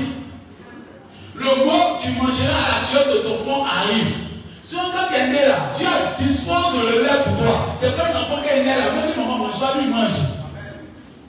Le 1.36 1.66
mot 1.66 1.98
tu 2.02 2.12
mangeras 2.12 2.76
la 2.76 2.80
sueur 2.80 3.14
de 3.14 3.20
ton 3.20 3.34
enfant 3.34 3.66
arrive. 3.66 4.16
Si 4.64 4.76
on 4.76 4.80
quand 4.80 5.08
tu 5.12 5.20
es 5.20 5.28
né 5.28 5.46
là, 5.46 5.70
Dieu 5.76 5.88
dispose 6.20 6.80
le 6.88 7.04
lait 7.04 7.20
pour 7.26 7.36
toi. 7.38 7.76
C'est 7.82 7.98
pas 7.98 8.08
un 8.08 8.22
enfant 8.22 8.40
qui 8.42 8.48
est 8.48 8.64
né 8.64 8.72
là, 8.72 8.96
même 8.96 9.04
si 9.04 9.20
maman 9.20 9.38
mange 9.38 9.60
pas, 9.60 9.76
lui 9.76 9.92
mange. 9.92 10.24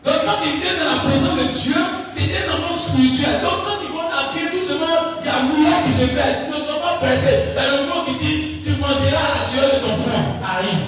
Donc 0.05 0.15
quand 0.25 0.39
tu 0.39 0.55
es 0.55 0.79
dans 0.79 0.91
la 0.95 1.01
présence 1.03 1.35
de 1.35 1.51
Dieu, 1.51 1.81
tu 2.15 2.23
es 2.31 2.47
un 2.47 2.55
enfant 2.55 2.75
spirituel. 2.75 3.43
Donc 3.43 3.67
quand 3.67 3.79
tu 3.83 3.91
à 3.91 4.31
prier 4.31 4.51
doucement, 4.55 5.19
il 5.19 5.27
y 5.27 5.31
a 5.35 5.43
miracle 5.51 5.91
qui 5.91 5.93
se 5.99 6.07
fait. 6.15 6.47
Tu 6.47 6.55
ne 6.55 6.63
sois 6.63 6.79
pas 6.79 7.03
pressé. 7.03 7.51
Dans 7.59 7.75
le 7.75 7.91
mot 7.91 8.07
qui 8.07 8.15
dit, 8.23 8.63
tu 8.63 8.71
mangeras 8.79 9.27
la 9.35 9.43
sueur 9.43 9.67
de 9.67 9.79
ton 9.83 9.97
frère. 9.99 10.31
Arrive. 10.39 10.87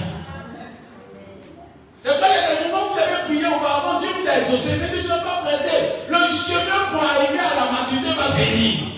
C'est 1.99 2.19
pas 2.21 2.27
il 2.31 2.39
y 2.39 2.47
a 2.47 2.55
des 2.55 2.71
moments 2.71 2.87
où 2.87 2.93
vous 2.95 2.99
avez 3.03 3.27
prié 3.27 3.47
auparavant, 3.51 3.99
Dieu 3.99 4.07
vous 4.15 4.23
a 4.23 4.39
exaucé, 4.39 4.79
mais 4.79 4.95
ne 4.95 5.03
sois 5.03 5.19
pas 5.19 5.43
pressé. 5.43 5.75
Le 6.07 6.23
chemin 6.31 6.79
pour 6.95 7.03
arriver 7.03 7.43
à 7.43 7.59
la 7.59 7.67
maturité 7.75 8.15
va 8.15 8.31
venir. 8.39 8.96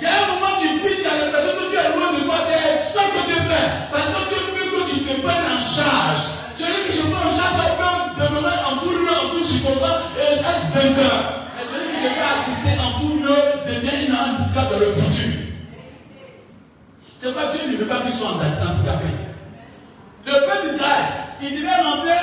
Il 0.00 0.04
y 0.04 0.06
a 0.06 0.14
un 0.16 0.26
moment 0.32 0.56
où 0.56 0.62
tu 0.62 0.78
pries, 0.80 0.96
tu 0.96 1.04
que 1.04 1.70
Dieu 1.70 1.78
est 1.78 1.96
loin 1.96 2.12
de 2.12 2.24
toi, 2.24 2.36
c'est 2.48 2.80
ça 2.92 3.04
que 3.04 3.22
tu 3.28 3.36
fais. 3.36 3.68
Parce 3.92 4.08
que 4.08 4.20
Dieu 4.28 4.40
veut 4.54 4.70
que 4.72 4.90
tu 4.90 5.00
te 5.04 5.20
prennes 5.20 5.48
en 5.50 5.60
charge. 5.60 6.24
Celui 6.54 6.88
qui 6.88 6.96
se 6.96 7.06
prend 7.08 7.28
en 7.28 7.36
charge, 7.36 7.56
ça 7.60 7.68
peut 7.76 8.24
demeurer 8.24 8.56
en 8.64 8.76
tout 8.78 8.90
lieu, 8.90 9.12
en 9.12 9.28
tout 9.36 9.44
circonstance 9.44 10.16
et 10.16 10.40
être 10.40 10.66
vainqueur. 10.72 11.18
Et 11.60 11.66
celui 11.68 11.88
qui 11.92 12.02
se 12.02 12.10
fait 12.16 12.30
assister 12.32 12.74
en 12.80 13.00
tout 13.00 13.16
lieu 13.20 13.38
devient 13.66 14.08
un 14.08 14.40
handicap 14.40 14.70
dans 14.72 14.78
le 14.78 14.92
futur. 14.92 15.32
C'est 17.18 17.34
que 17.34 17.56
Dieu 17.56 17.72
ne 17.72 17.76
veut 17.76 17.86
pas 17.86 18.00
qu'ils 18.00 18.14
soient 18.14 18.40
handicapés. 18.40 19.20
Le 20.24 20.32
peuple 20.32 20.70
d'Israël, 20.70 21.36
il 21.42 21.50
devait 21.50 21.82
rentrer 21.82 22.20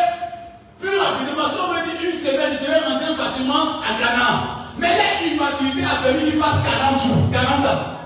Plus 0.80 0.98
rapidement, 0.98 1.50
si 1.50 1.60
on 1.60 1.74
me 1.74 1.98
dit 1.98 2.06
une 2.06 2.20
semaine, 2.20 2.58
il 2.60 2.66
devait 2.66 2.80
rentrer 2.80 3.16
facilement 3.16 3.82
à 3.82 4.00
Ghana. 4.00 4.57
Mais 4.80 4.88
l'immaturité 5.24 5.84
a 5.84 6.04
permis 6.04 6.32
qu'il 6.32 6.40
fasse 6.40 6.64
40 6.64 7.02
jours, 7.02 7.32
40 7.32 7.66
ans. 7.66 7.98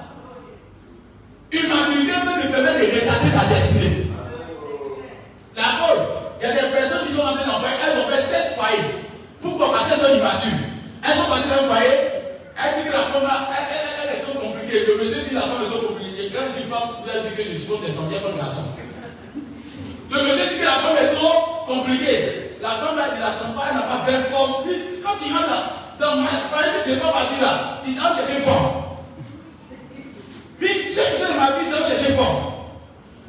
Immaturité 1.51 2.13
peut 2.23 2.47
me 2.47 2.51
permettre 2.51 2.79
de 2.79 2.99
retarder 2.99 3.31
ta 3.31 3.53
destinée. 3.53 4.07
La 5.55 5.63
il 6.41 6.47
y 6.47 6.49
a 6.49 6.53
des 6.53 6.73
personnes 6.73 7.05
qui 7.05 7.13
sont 7.13 7.21
rentrées 7.21 7.45
dans 7.45 7.59
le 7.59 7.61
foyer, 7.61 7.75
elles 7.85 7.99
ont 8.01 8.09
fait 8.09 8.23
7 8.23 8.57
foyers. 8.57 9.05
Pourquoi 9.41 9.71
Parce 9.73 9.89
qu'elles 9.89 9.99
sont 9.99 10.15
immatures. 10.15 10.57
Elles 11.05 11.17
sont 11.17 11.29
parties 11.29 11.49
dans 11.49 11.61
un 11.61 11.69
foyer, 11.69 11.97
elles 12.57 12.73
disent 12.81 12.89
que 12.89 12.97
la 12.97 13.05
femme 13.09 13.23
là, 13.23 13.49
elle, 13.53 14.17
est 14.17 14.21
trop 14.25 14.37
compliquée. 14.39 14.85
Le 14.85 15.03
monsieur 15.03 15.21
dit 15.21 15.29
que 15.29 15.35
la 15.35 15.41
femme 15.41 15.65
est 15.65 15.69
trop 15.69 15.93
compliquée. 15.93 16.31
Quand 16.33 16.45
il 16.49 16.61
dit 16.61 16.69
femme, 16.69 16.89
vous 17.01 17.09
allez 17.09 17.29
dire 17.29 17.37
que 17.37 17.43
je 17.45 17.57
suppose 17.57 17.81
des 17.81 17.93
femmes, 17.93 18.09
il 18.09 18.17
n'y 18.17 18.21
a 18.21 18.25
pas 18.25 18.33
de 18.33 18.37
garçon. 18.37 18.73
Le 20.09 20.19
monsieur 20.23 20.45
dit 20.49 20.59
que 20.61 20.65
la 20.65 20.81
femme 20.81 20.97
est 20.97 21.13
trop 21.13 21.65
compliquée. 21.65 22.57
La 22.61 22.73
femme 22.77 22.97
là, 22.97 23.05
il 23.13 23.21
la 23.21 23.33
sent 23.33 23.53
pas, 23.57 23.69
elle 23.69 23.77
n'a 23.77 23.85
pas 23.89 24.01
belle 24.05 24.25
forme. 24.25 24.65
Quand 25.01 25.17
tu 25.17 25.33
rentres 25.33 25.49
là, 25.49 25.61
dans 26.01 26.15
ma 26.15 26.27
foyer, 26.49 26.81
tu 26.83 26.89
n'es 26.89 26.95
pas 26.97 27.11
parti 27.11 27.39
là, 27.39 27.79
tu 27.85 27.93
dois 27.93 28.09
chercher 28.15 28.41
forme. 28.41 28.71
Puis, 30.59 30.93
chose 30.95 31.37
m'a 31.37 31.51
dit, 31.53 31.65
tu 31.65 31.77
dois 31.77 31.87
chercher 31.87 32.13
forme. 32.13 32.41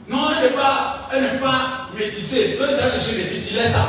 Non, 0.08 0.24
elle 0.36 0.48
n'est 0.48 0.56
pas, 0.56 1.08
elle 1.12 1.22
n'est 1.22 1.38
pas 1.38 1.88
métissée. 1.96 2.56
Donc, 2.58 2.68
il 2.70 2.76
va 2.76 2.90
chercher 2.90 3.16
métisse, 3.16 3.50
il 3.50 3.56
laisse 3.58 3.72
ça. 3.72 3.86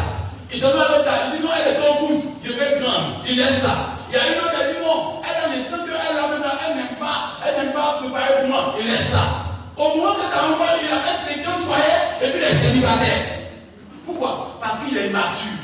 Il 0.52 0.60
se 0.60 0.66
met 0.68 0.74
à 0.74 0.76
l'autre 0.76 1.10
il 1.32 1.38
dit 1.40 1.44
non, 1.44 1.50
elle 1.56 1.74
est 1.74 1.80
trop 1.80 1.96
courte, 1.96 2.26
je 2.44 2.52
vais 2.52 2.80
grande. 2.80 3.26
Il 3.28 3.38
laisse 3.38 3.64
ça. 3.64 3.98
Il 4.10 4.16
y 4.16 4.20
a 4.20 4.28
une 4.28 4.40
autre, 4.40 4.54
elle 4.54 4.76
dit 4.76 4.82
non, 4.84 5.22
elle 5.24 5.52
a 5.52 5.56
les 5.56 5.64
seins 5.64 5.80
qu'elle 5.82 6.18
a 6.18 6.28
maintenant, 6.28 6.54
elle 6.68 6.76
n'aime 6.76 6.96
pas, 7.00 7.40
elle 7.42 7.64
n'aime 7.64 7.74
pas 7.74 8.00
préparer 8.04 8.48
moi. 8.48 8.76
Il 8.80 8.92
laisse 8.92 9.10
ça. 9.10 9.24
Au 9.76 9.98
moment 9.98 10.14
que 10.14 10.30
tu 10.30 10.38
as 10.38 10.54
envoyé, 10.54 10.84
il 10.86 10.94
a 10.94 11.02
fait 11.02 11.42
50 11.42 11.60
foyers 11.62 12.04
et 12.22 12.30
puis 12.30 12.40
il 12.40 12.44
est 12.44 12.54
célibataire. 12.54 13.50
Pourquoi? 14.06 14.60
Parce 14.62 14.78
qu'il 14.86 14.96
est 14.96 15.10
mature. 15.10 15.63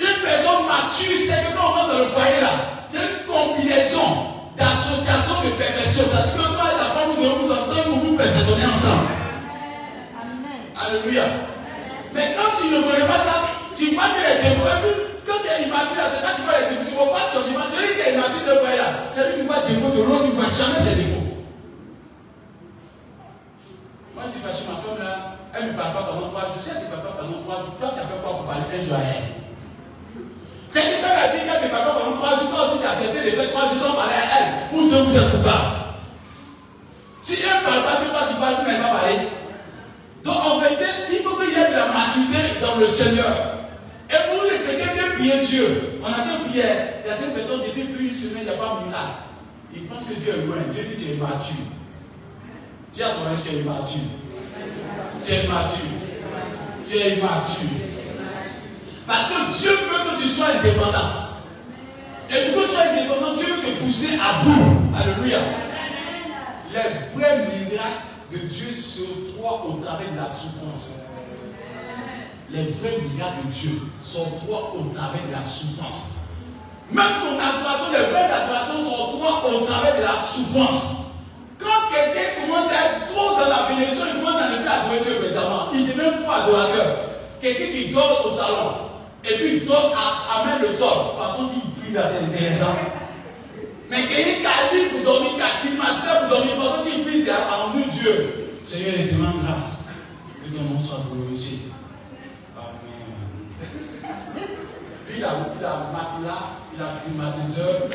Une 0.00 0.22
personne 0.22 0.62
mature, 0.66 1.18
c'est 1.18 1.42
que 1.42 1.56
quand 1.56 1.66
on 1.66 1.72
rentre 1.72 1.92
dans 1.92 1.98
le 1.98 2.04
foyer 2.06 2.40
là, 2.40 2.54
c'est 2.86 3.02
une 3.02 3.26
combinaison 3.26 4.38
d'associations 4.56 5.42
de 5.44 5.50
perfection. 5.58 6.04
Ça 6.06 6.22
dit 6.26 6.32
que 6.32 6.42
toi 6.42 6.66
et 6.70 6.78
ta 6.78 6.88
femme, 6.94 7.10
vous 7.14 7.22
devez 7.22 7.34
vous 7.34 7.50
entendre 7.52 7.82
pour 7.84 7.98
vous 7.98 8.16
perfectionner 8.16 8.66
ensemble. 8.66 9.10
Amen. 10.18 10.60
Alléluia. 10.78 11.24
Mais 12.14 12.34
quand 12.34 12.56
tu 12.58 12.74
ne 12.74 12.80
connais 12.82 13.06
pas 13.06 13.22
ça, 13.22 13.36
tu 13.76 13.94
vois 13.94 14.10
que 14.14 14.22
les 14.22 14.48
défauts. 14.48 14.66
Quand 15.26 15.38
tu 15.42 15.48
es 15.50 15.66
immature, 15.66 16.02
c'est 16.10 16.22
quand 16.24 16.34
tu 16.34 16.42
vois 16.42 16.58
les 16.58 16.66
défauts. 16.74 16.86
Tu 16.88 16.94
ne 16.94 16.98
vois 16.98 17.12
pas 17.14 17.26
ton 17.34 17.42
image. 17.50 17.70
Celui 17.74 17.92
qui 17.94 18.02
est 18.02 18.14
immature 18.14 18.44
de 18.48 18.54
foyer 18.58 18.78
là, 18.78 18.88
c'est 19.12 19.24
lui 19.28 19.34
qui 19.42 19.46
voit 19.46 19.62
les 19.66 19.74
défauts 19.74 19.94
de 19.94 20.02
l'autre, 20.02 20.24
tu 20.24 20.30
ne 20.30 20.38
vois 20.40 20.50
jamais 20.50 20.80
ses 20.82 20.96
défauts. 20.98 21.26
Moi, 24.14 24.22
je 24.26 24.30
suis 24.34 24.42
fâché, 24.42 24.62
ma 24.66 24.74
femme 24.78 24.98
là, 24.98 25.14
elle 25.54 25.64
ne 25.66 25.70
me 25.72 25.76
parle 25.78 25.94
pas 25.94 26.04
pendant 26.10 26.28
trois 26.30 26.50
jours. 26.50 26.62
Si 26.62 26.70
elle 26.74 26.86
ne 26.86 26.90
parle 26.90 27.06
pas 27.06 27.14
pendant 27.22 27.38
trois 27.42 27.58
jours, 27.62 27.76
toi, 27.78 27.94
tu 27.94 28.00
as 28.02 28.06
fait 28.10 28.18
quoi 28.18 28.32
pour 28.34 28.46
parler 28.50 28.66
un 28.66 28.82
jour 28.82 28.98
à 28.98 29.04
elle 29.06 29.26
C'est 30.66 30.82
que 30.82 30.96
quand 30.98 31.14
elle 31.14 31.22
a 31.22 31.57
dit 31.68 31.70
pas 31.70 31.92
pendant 31.92 32.16
trois 32.16 32.30
jours, 32.38 32.80
tu 32.80 32.86
as 32.86 32.90
accepté 32.90 33.30
de 33.30 33.36
faire 33.36 33.50
trois 33.50 33.68
jours 33.68 33.78
sans 33.78 33.94
parler 33.94 34.14
à 34.14 34.38
elle. 34.38 34.48
Vous 34.72 34.88
deux, 34.90 35.02
vous 35.02 35.16
êtes 35.16 35.30
coupables. 35.30 35.76
Si 37.20 37.36
elle 37.42 37.60
ne 37.60 37.66
parle 37.66 37.82
pas, 37.84 37.96
que 38.00 38.10
toi, 38.10 38.20
tu 38.30 38.36
parles, 38.40 38.56
tu 38.64 38.72
n'as 38.72 38.88
pas 38.88 38.94
parlé. 38.98 39.16
Donc, 40.24 40.36
en 40.36 40.58
vérité, 40.60 40.84
il 41.12 41.18
faut 41.18 41.36
qu'il 41.36 41.50
y 41.50 41.60
ait 41.60 41.68
de 41.68 41.76
la 41.76 41.88
maturité 41.92 42.60
dans 42.60 42.76
le 42.76 42.86
Seigneur. 42.86 43.32
Et 44.10 44.16
pour 44.30 44.44
les 44.44 44.58
chrétiens 44.64 45.12
prier 45.16 45.44
Dieu, 45.44 46.00
on 46.02 46.06
a 46.06 46.24
dit 46.24 46.48
prière, 46.48 47.04
il 47.04 47.08
y 47.08 47.12
a 47.12 47.16
cette 47.16 47.34
personne 47.34 47.60
dit 47.60 47.82
plus 47.82 48.08
une 48.08 48.14
semaine, 48.14 48.42
il 48.42 48.48
n'y 48.48 48.50
a 48.50 48.52
pas 48.54 48.82
miracle. 48.84 49.28
Il 49.74 49.84
pense 49.84 50.04
que 50.04 50.14
Dieu 50.14 50.32
est 50.32 50.46
loin. 50.46 50.56
Dieu 50.72 50.82
dit 50.84 51.04
tu 51.04 51.12
es 51.12 51.16
mature. 51.16 51.68
Dis 52.94 53.02
à 53.02 53.10
ton 53.10 53.26
ami, 53.26 53.42
tu 53.44 53.54
es 53.54 53.60
immature. 53.60 54.08
Tu 55.24 55.32
es 55.32 55.44
immature. 55.44 55.78
Tu 56.88 56.96
es 56.96 57.18
immature. 57.18 57.88
Parce 59.06 59.28
que 59.28 59.58
Dieu 59.58 59.70
veut 59.70 60.16
que 60.16 60.22
tu 60.22 60.28
sois 60.28 60.46
indépendant. 60.58 61.27
Sois 62.78 62.90
indépendant, 62.92 63.34
Dieu 63.34 63.46
te 63.46 63.82
pousser 63.82 64.14
à 64.14 64.44
bout. 64.44 64.96
Alléluia. 64.96 65.38
Les 66.72 67.16
vrais 67.16 67.38
miracles 67.38 68.06
de 68.30 68.38
Dieu 68.38 68.68
sur 68.72 69.06
toi 69.34 69.64
au 69.66 69.80
travers 69.82 70.12
de 70.12 70.16
la 70.16 70.26
souffrance. 70.26 71.00
Les 72.50 72.64
vrais 72.64 72.98
miracles 73.02 73.46
de 73.46 73.52
Dieu 73.52 73.82
sont 74.00 74.30
toi 74.46 74.74
au 74.76 74.94
travers 74.94 75.26
de 75.26 75.32
la 75.32 75.42
souffrance. 75.42 76.18
Même 76.92 77.04
ton 77.20 77.34
adoration, 77.34 77.92
les 77.92 78.12
vraies 78.12 78.30
adorations 78.30 78.80
sont 78.80 79.18
toi 79.18 79.42
au 79.50 79.66
travers 79.66 79.96
de 79.96 80.02
la 80.02 80.14
souffrance. 80.14 80.92
Quand 81.58 81.92
quelqu'un 81.92 82.42
commence 82.42 82.70
à 82.70 82.86
être 82.86 83.06
trop 83.12 83.40
dans 83.40 83.48
la 83.48 83.68
bénédiction, 83.68 84.06
il 84.14 84.22
commence 84.22 84.40
à 84.40 84.50
ne 84.50 84.56
plus 84.58 84.68
adorer 84.68 85.00
Dieu 85.04 85.24
évidemment. 85.24 85.68
Il 85.74 85.86
devient 85.86 86.14
fou 86.22 86.30
adorateur. 86.30 86.98
Quelqu'un 87.40 87.72
qui 87.72 87.88
dort 87.88 88.24
au 88.26 88.30
salon, 88.30 88.88
et 89.24 89.34
puis 89.36 89.60
dort 89.66 89.92
à, 89.96 90.44
main 90.44 90.58
le 90.60 90.72
sol, 90.72 91.16
façon 91.18 91.48
qu'il 91.48 91.77
prie 91.88 91.94
là, 91.94 92.04
c'est 92.06 92.24
intéressant. 92.24 92.76
Mais 93.90 94.06
quelqu'un 94.06 94.30
qui 94.40 94.46
a 94.46 94.48
dit 94.72 94.88
pour 94.90 95.00
dormir, 95.04 95.30
qui 95.34 95.42
a 95.42 95.60
climatisé 95.62 96.08
pour 96.20 96.28
dormir, 96.28 96.54
il 96.54 96.60
faut 96.60 96.84
qu'il 96.84 97.30
en 97.32 97.74
nous 97.74 97.90
Dieu. 97.90 98.50
Seigneur, 98.64 98.94
il 98.98 99.16
demande 99.16 99.42
grâce. 99.44 99.86
Que 100.44 100.56
ton 100.56 100.64
nom 100.64 100.78
soit 100.78 101.04
glorifié. 101.10 101.72
Amen. 102.56 103.16
Lui, 105.08 105.16
il 105.16 105.24
a, 105.24 105.30
il 105.58 105.64
a 105.64 105.90
matelas, 105.92 106.44
il 106.74 106.82
a 106.82 107.00
climatiseur, 107.02 107.88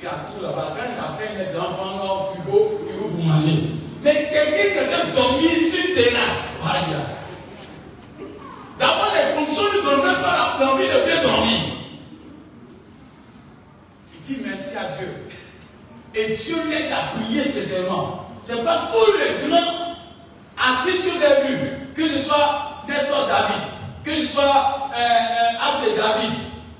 il 0.00 0.06
a 0.06 0.10
tout 0.28 0.42
là-bas. 0.42 0.76
Quand 0.76 0.88
il 0.92 1.00
a 1.00 1.16
fait 1.16 1.34
un 1.34 1.40
exemple, 1.46 1.80
au 1.80 2.34
frigo, 2.34 2.80
il 2.86 2.92
veut 2.92 3.08
vous 3.08 3.22
manger. 3.22 3.58
Mais 4.02 4.28
quelqu'un 4.30 4.68
qui 4.72 4.78
a 4.78 5.14
dormi 5.14 5.48
sur 5.48 5.88
une 5.88 5.94
terrasse. 5.94 6.48
D'abord, 8.78 9.12
les 9.14 9.36
conditions 9.36 9.64
ne 9.64 9.80
donnent 9.82 10.02
pas 10.02 10.58
l'envie 10.60 10.84
de 10.84 11.06
bien 11.06 11.22
dormir. 11.22 11.81
Il 14.28 14.36
dit 14.36 14.42
merci 14.44 14.76
à 14.76 14.96
Dieu. 14.96 15.28
Et 16.14 16.36
Dieu 16.36 16.56
l'aide 16.68 16.92
à 16.92 17.16
prier 17.18 17.44
sincèrement. 17.44 18.26
Ce 18.44 18.54
n'est 18.54 18.62
pas 18.62 18.90
tous 18.92 19.12
les 19.18 19.48
grands 19.48 19.96
artistes 20.58 21.08
que 21.18 21.24
avez 21.24 21.54
vus, 21.54 21.70
que 21.94 22.08
ce 22.08 22.18
soit 22.18 22.84
Nestor 22.88 23.26
David, 23.26 23.62
que 24.04 24.14
ce 24.14 24.32
soit 24.32 24.90
euh, 24.94 24.98
euh, 24.98 25.96
David, 25.96 26.32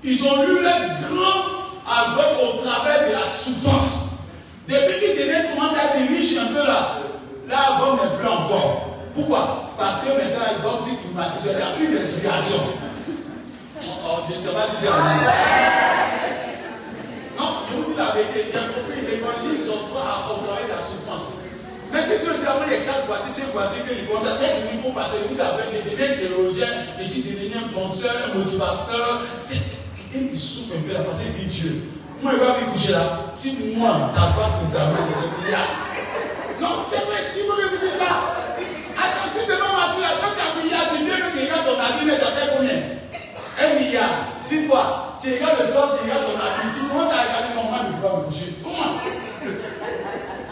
ils 0.05 0.25
ont 0.25 0.43
lu 0.45 0.57
les 0.57 1.07
grands 1.07 1.45
albums 1.89 2.37
au 2.43 2.63
travers 2.65 3.09
de 3.09 3.13
la 3.13 3.27
souffrance. 3.27 4.19
Depuis 4.69 4.99
qu'ils 5.01 5.19
deviennent 5.19 5.55
commencé 5.55 5.77
à 5.77 5.97
être 5.97 6.09
riches 6.09 6.37
un 6.39 6.53
peu 6.53 6.67
là, 6.67 6.99
l'album 7.49 7.99
n'est 8.03 8.19
plus 8.19 8.29
en 8.29 8.43
forme. 8.43 8.77
Pourquoi? 9.15 9.71
Parce 9.79 10.01
que 10.01 10.09
maintenant, 10.09 10.45
l'album 10.45 10.85
dit 10.85 10.97
climatisé, 10.97 11.51
il 11.53 11.57
n'y 11.57 11.63
a 11.63 11.67
plus 11.77 11.99
d'inspiration. 11.99 12.57
Oh, 13.81 14.19
je 14.29 14.39
ne 14.39 14.47
te 14.47 14.49
pas 14.49 14.69
dire 14.81 14.93
Non, 17.43 17.67
je 17.67 17.75
vous 17.75 17.91
dis 17.91 17.99
la 17.99 18.15
vérité, 18.15 18.47
il 18.47 18.55
y 18.55 18.59
a 18.59 18.71
compris, 18.71 19.03
l'évangile 19.03 19.59
au 19.59 19.91
travers 19.91 20.63
de 20.63 20.71
la 20.71 20.79
souffrance. 20.79 21.35
Mais 21.91 21.99
si 22.07 22.23
tu 22.23 22.31
veux 22.31 22.39
les 22.71 22.87
quatre 22.87 23.07
voitures, 23.11 23.35
ces 23.35 23.51
voitures 23.51 23.83
que 23.83 23.99
qu'il 23.99 24.79
faut 24.79 24.95
passer 24.95 25.27
vous 25.27 25.35
avez 25.35 25.75
des 25.75 25.99
théologiens, 26.23 26.87
et 27.03 27.05
si 27.05 27.27
des 27.27 27.51
un 27.51 27.67
penseur, 27.75 28.15
un 28.31 28.39
motivateur, 28.39 29.27
c'est 29.43 29.59
quelqu'un 29.59 30.31
qui 30.31 30.39
souffre 30.39 30.79
un 30.79 30.87
peu 30.87 30.95
la 30.95 31.03
partie 31.03 31.35
de 31.35 31.51
Dieu. 31.51 31.83
Moi, 32.23 32.33
il 32.35 32.39
va 32.39 32.63
me 32.63 32.71
coucher 32.71 32.93
là. 32.93 33.27
Si 33.35 33.59
moi, 33.75 34.07
ça 34.15 34.31
va 34.39 34.55
totalement 34.63 35.03
de 35.03 35.43
milliards. 35.43 35.91
Non, 36.63 36.87
c'est 36.87 37.03
vrai, 37.11 37.27
il 37.35 37.43
faut 37.43 37.59
que 37.59 37.75
dise 37.83 37.99
ça. 37.99 38.39
Attends, 38.95 39.35
tu 39.35 39.43
demandes 39.51 39.75
ma 39.75 39.91
fille, 39.99 40.07
milliard, 40.63 40.95
tu 40.95 41.03
viens 41.03 41.19
que 41.19 41.35
tu 41.35 41.43
regardes 41.43 41.67
ton 41.67 41.75
avis, 41.75 42.07
mais 42.07 42.23
ça 42.23 42.31
fait 42.39 42.55
combien? 42.55 42.79
Un 43.59 43.75
milliard. 43.75 44.31
Dis-toi, 44.53 45.17
tu 45.17 45.33
regardes 45.33 45.65
le 45.65 45.73
soir, 45.73 45.97
tu 45.97 46.05
regardes 46.05 46.29
ton 46.29 46.37
avis, 46.37 46.77
tu 46.77 46.85
commences 46.85 47.09
à 47.09 47.25
regarder 47.25 47.57
mon 47.57 47.73
main, 47.73 47.89
je 47.89 47.97
ne 47.97 47.97
peux 47.97 48.05
pas 48.05 48.21
me 48.21 48.25
coucher. 48.29 48.61
Comment? 48.61 49.01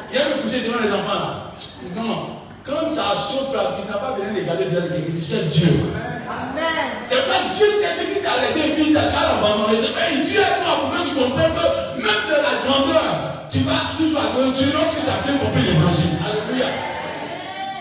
Viens 0.09 0.25
me 0.25 0.41
coucher 0.41 0.65
devant 0.65 0.81
les 0.81 0.89
enfants 0.89 1.21
là. 1.21 1.53
Non. 1.93 2.41
Quand 2.65 2.89
ça 2.89 3.13
chauffe 3.13 3.53
là, 3.53 3.77
tu 3.77 3.85
n'as 3.85 4.01
pas 4.01 4.17
besoin 4.17 4.33
de 4.33 4.41
regarder 4.41 4.73
vers 4.73 4.89
quelqu'un, 4.89 5.21
tu 5.21 5.53
Dieu. 5.53 5.93
Amen. 5.93 7.05
C'est 7.13 7.29
pas 7.29 7.45
Dieu, 7.53 7.69
c'est 7.77 7.93
que 8.01 8.05
si 8.09 8.25
tu 8.25 8.27
as 8.27 8.41
laissé 8.41 8.73
une 8.73 8.77
fille, 8.81 8.97
tu 8.97 8.97
as 8.97 9.37
abandonné. 9.37 9.77
C'est 9.77 9.93
pas 9.93 10.09
Dieu 10.09 10.41
est 10.41 10.61
moi 10.65 10.81
pour 10.81 10.89
que 10.97 11.01
tu 11.05 11.13
comprennes 11.21 11.53
que 11.53 12.01
même 12.01 12.25
de 12.25 12.39
la 12.41 12.57
grandeur, 12.65 13.05
tu 13.53 13.59
vas 13.69 13.85
toujours 14.01 14.25
adorer 14.25 14.49
Dieu 14.57 14.73
lorsque 14.73 15.05
tu 15.05 15.13
as 15.13 15.21
bien 15.29 15.37
compris 15.45 15.61
l'évangile. 15.69 16.17
Alléluia. 16.25 16.73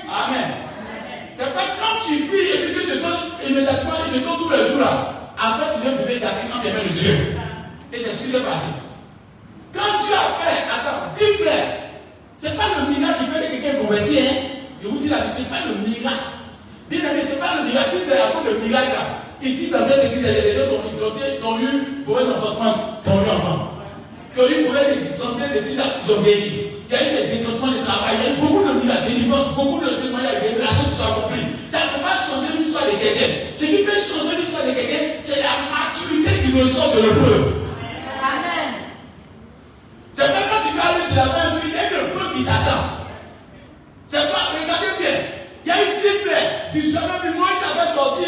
Amen. 0.04 0.68
C'est 1.32 1.56
pas 1.56 1.80
quand 1.80 2.04
tu 2.04 2.28
pries 2.28 2.52
et 2.52 2.60
puis 2.68 2.76
Dieu 2.76 2.84
te 2.92 2.98
donne 3.00 3.24
immédiatement, 3.40 4.04
il 4.04 4.20
te 4.20 4.26
donne 4.28 4.36
tous 4.36 4.52
les 4.52 4.68
jours 4.68 4.84
là. 4.84 5.19
Après, 5.40 5.72
tu 5.74 5.82
viens 5.82 5.94
de 5.94 6.20
quand 6.20 6.60
il 6.62 6.68
y 6.68 6.72
avait 6.72 6.84
le 6.84 6.90
Dieu. 6.90 7.16
Et 7.94 7.98
c'est 7.98 8.12
ce 8.12 8.24
qui 8.26 8.32
s'est 8.32 8.44
passé. 8.44 8.76
Quand 9.74 10.04
Dieu 10.04 10.14
a 10.14 10.36
fait, 10.36 10.68
attends, 10.68 11.16
dis-le. 11.18 11.80
Ce 12.38 12.48
n'est 12.48 12.58
pas 12.58 12.68
le 12.76 12.94
miracle 12.94 13.24
qui 13.24 13.32
fait 13.32 13.48
que 13.48 13.62
quelqu'un 13.64 13.80
converti. 13.80 14.20
Hein? 14.20 14.60
Je 14.84 14.88
vous 14.90 15.00
dis 15.00 15.08
la 15.08 15.24
vérité, 15.24 15.38
ce 15.38 15.42
n'est 15.44 15.50
pas 15.50 15.66
le 15.66 15.88
miracle. 15.88 16.28
Bien 16.90 17.00
aimé, 17.00 17.22
ce 17.24 17.36
n'est 17.36 17.40
pas 17.40 17.56
le 17.56 17.70
miracle. 17.72 17.90
C'est 18.04 18.20
à 18.20 18.36
cause 18.36 18.52
de 18.52 18.60
miracle, 18.68 18.92
ici 19.42 19.72
dans 19.72 19.88
cette 19.88 20.12
église, 20.12 20.24
il 20.24 20.28
y 20.28 20.40
a 20.40 20.42
des 20.42 20.56
gens 20.60 20.68
qui 20.76 21.46
ont 21.46 21.60
eu 21.60 22.04
pour 22.04 22.20
un 22.20 22.32
enfantement, 22.36 23.00
qui 23.04 23.10
ont 23.10 23.24
eu 23.24 23.30
enfant. 23.32 23.80
Qui 24.34 24.40
ont 24.42 24.50
eu 24.50 24.66
pour 24.66 24.74
des 24.76 25.12
centaines 25.16 25.56
de 25.56 25.62
six 25.64 25.80
ans, 25.80 26.04
ils 26.04 26.12
ont 26.12 26.22
guéri. 26.22 26.68
Il 26.90 26.92
y 26.92 26.98
a 26.98 27.00
eu 27.00 27.16
des 27.16 27.38
déclenchements 27.38 27.72
de 27.72 27.86
travail, 27.86 28.18
il 28.18 28.24
y 28.24 28.28
a 28.28 28.30
eu 28.34 28.42
beaucoup 28.42 28.68
de 28.68 28.74
miracles, 28.84 29.08
des 29.08 29.20
divorces, 29.24 29.56
beaucoup 29.56 29.80
de 29.80 30.04
témoignages, 30.04 30.44
de 30.44 30.60
la 30.60 30.68
chose 30.68 30.92
qui 30.92 30.98
sont 31.00 31.08
accomplies. 31.08 31.48
Ça 31.70 31.80
ne 31.80 31.96
peut 31.96 32.04
pas 32.04 32.18
changer 32.18 32.58
l'histoire 32.58 32.86
de 32.92 32.98
quelqu'un. 33.00 33.56
Ce 33.56 33.64
qui 33.64 33.84
peut 33.88 33.94
changer 33.94 34.26
de 34.26 34.29
qui 36.50 36.62
ressort 36.62 36.96
de 36.96 37.02
l'épreuve. 37.02 37.54
C'est 40.14 40.28
pas 40.28 40.44
quand 40.50 40.68
tu 40.68 40.76
vas 40.76 40.90
aller 40.90 41.12
de 41.12 41.16
la 41.16 41.26
main, 41.26 41.60
tu 41.60 41.68
il 41.68 41.74
y 41.74 41.78
a 41.78 41.88
une 41.88 42.08
épreuve 42.08 42.34
qui 42.36 42.44
t'attend. 42.44 42.84
C'est 44.08 44.32
pas, 44.32 44.52
regardez 44.52 44.94
bien, 45.00 45.18
il 45.64 45.68
y 45.68 45.72
a 45.72 45.76
une 45.78 46.02
dix 46.02 46.24
plaies. 46.24 46.50
Tu 46.74 46.92
jamais 46.92 47.20
vu 47.24 47.38
Moïse 47.38 47.64
avait 47.64 47.94
sorti, 47.94 48.26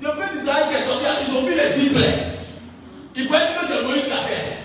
le 0.00 0.08
peuple 0.08 0.38
d'Israël 0.38 0.64
qui 0.70 0.76
est 0.76 0.82
sorti, 0.82 1.04
ils 1.28 1.36
ont 1.36 1.42
vu 1.44 1.54
les 1.54 1.80
dix 1.80 1.90
plaies. 1.90 2.38
Ils 3.16 3.26
croyaient 3.26 3.46
que 3.60 3.66
c'est 3.66 3.82
Moïse 3.82 4.04
qui 4.04 4.12
a 4.12 4.22
fait. 4.24 4.56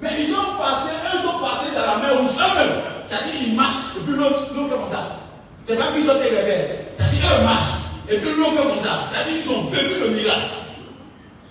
Mais 0.00 0.10
ils 0.18 0.28
sont 0.28 0.56
passés, 0.58 0.96
eux 1.12 1.20
sont 1.24 1.38
passés 1.40 1.72
dans 1.74 1.86
la 1.86 1.96
mer 1.98 2.20
rouge, 2.20 2.36
eux-mêmes. 2.36 2.80
C'est-à-dire 3.06 3.34
qu'ils 3.34 3.54
marchent, 3.54 3.96
et 3.96 4.00
puis 4.04 4.16
l'autre 4.16 4.46
fait 4.46 4.54
comme 4.54 4.90
ça. 4.90 5.18
C'est 5.64 5.76
pas 5.76 5.88
qu'ils 5.92 6.08
ont 6.08 6.16
été 6.16 6.36
réveillés. 6.36 6.68
C'est-à-dire 6.96 7.20
qu'ils 7.20 7.44
marchent, 7.44 7.76
et 8.08 8.16
puis 8.18 8.30
l'autre 8.36 8.52
fait 8.52 8.68
comme 8.68 8.84
ça. 8.84 9.10
C'est-à-dire 9.10 9.42
qu'ils 9.42 9.52
ont 9.52 9.62
vécu 9.64 10.00
le 10.00 10.08
miracle. 10.10 10.65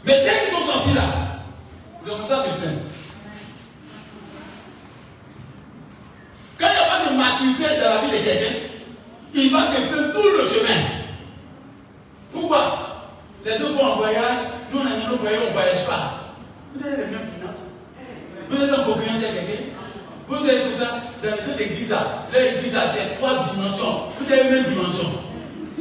Mais 0.05 0.23
dès 0.23 0.45
qu'ils 0.45 0.57
sont 0.57 0.71
sortis 0.71 0.93
là, 0.93 1.01
ils 2.05 2.11
ont 2.11 2.17
comme 2.17 2.25
ça 2.25 2.43
c'est 2.43 2.61
plein. 2.61 2.73
Quand 6.57 6.67
il 6.67 6.71
n'y 6.71 6.77
a 6.77 6.89
pas 6.89 7.09
de 7.09 7.17
maturité 7.17 7.81
dans 7.81 7.95
la 7.95 8.01
vie 8.01 8.19
de 8.19 8.23
quelqu'un, 8.23 8.55
il 9.33 9.51
va 9.51 9.65
se 9.65 9.81
plaindre 9.81 10.13
tout 10.13 10.29
le 10.37 10.47
chemin. 10.47 10.81
Pourquoi? 12.31 13.11
Les 13.45 13.61
autres 13.61 13.73
vont 13.73 13.93
en 13.93 13.95
voyage, 13.97 14.39
nous 14.71 14.79
on 14.79 14.85
a 14.85 15.09
nos 15.09 15.17
voyages, 15.17 15.41
on 15.43 15.47
ne 15.47 15.53
voyage 15.53 15.85
pas. 15.85 16.33
Vous 16.73 16.87
avez 16.87 16.97
les 16.97 17.11
mêmes 17.11 17.29
finances. 17.37 17.63
Vous 18.49 18.61
êtes 18.61 18.71
en 18.71 18.83
concurrence 18.83 19.23
avec 19.23 19.47
quelqu'un. 19.47 19.63
Vous 20.27 20.49
êtes 20.49 20.63
comme 20.63 20.79
ça, 20.79 21.01
dans 21.23 21.35
les 21.35 21.51
autres 21.51 21.61
églises, 21.61 21.91
là, 21.91 22.25
l'église, 22.33 22.77
c'est 22.93 23.15
trois 23.15 23.47
dimensions. 23.53 24.09
Vous 24.19 24.31
avez 24.31 24.43
les 24.43 24.49
mêmes 24.49 24.63
dimensions. 24.63 25.11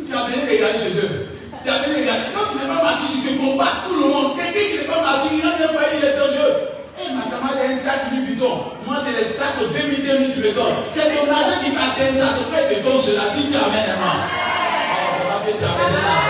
Tu 0.07 0.13
as 0.13 0.25
bien 0.27 0.41
regardé 0.47 0.79
chez 0.79 0.99
eux. 0.99 1.29
Tu 1.65 1.71
as 1.71 1.81
bien 1.81 1.97
regardé. 1.97 2.29
Quand 2.37 2.53
tu 2.53 2.61
n'es 2.61 2.69
pas 2.69 2.85
mature, 2.85 3.09
tu 3.09 3.21
te 3.25 3.41
combats 3.41 3.89
tout 3.89 3.97
le 3.97 4.07
monde. 4.13 4.37
Quelqu'un 4.37 4.53
qui 4.69 4.77
n'est 4.77 4.85
pas 4.85 5.01
mature, 5.01 5.33
il 5.33 5.49
a 5.49 5.69
foyer, 5.73 5.97
il 5.97 6.05
est 6.05 6.17
dangereux. 6.21 6.57
Et 7.01 7.09
ma 7.09 7.25
camarade 7.25 7.57
un 7.65 7.73
sac 7.81 8.13
Louis 8.13 8.29
Vuitton. 8.29 8.69
Moi, 8.85 9.01
c'est 9.01 9.17
les 9.17 9.25
sacs 9.25 9.57
de 9.57 9.73
2000, 9.73 10.05
2000, 10.05 10.35
tu 10.37 10.41
le 10.45 10.53
donnes. 10.53 10.77
C'est 10.93 11.09
ton 11.09 11.25
argent 11.25 11.65
qui 11.65 11.73
t'atteint 11.73 12.13
ça. 12.13 12.37
C'est 12.37 12.53
quoi 12.53 12.69
te 12.69 12.77
donne 12.85 13.01
cela 13.01 13.33
Dis 13.33 13.49
tu 13.49 13.57
amène 13.57 13.97
un 13.97 13.97
Oh, 13.97 15.09
ça 15.17 15.25
va 15.25 15.37
bien 15.41 15.57
t'amener 15.57 16.05
là. 16.05 16.21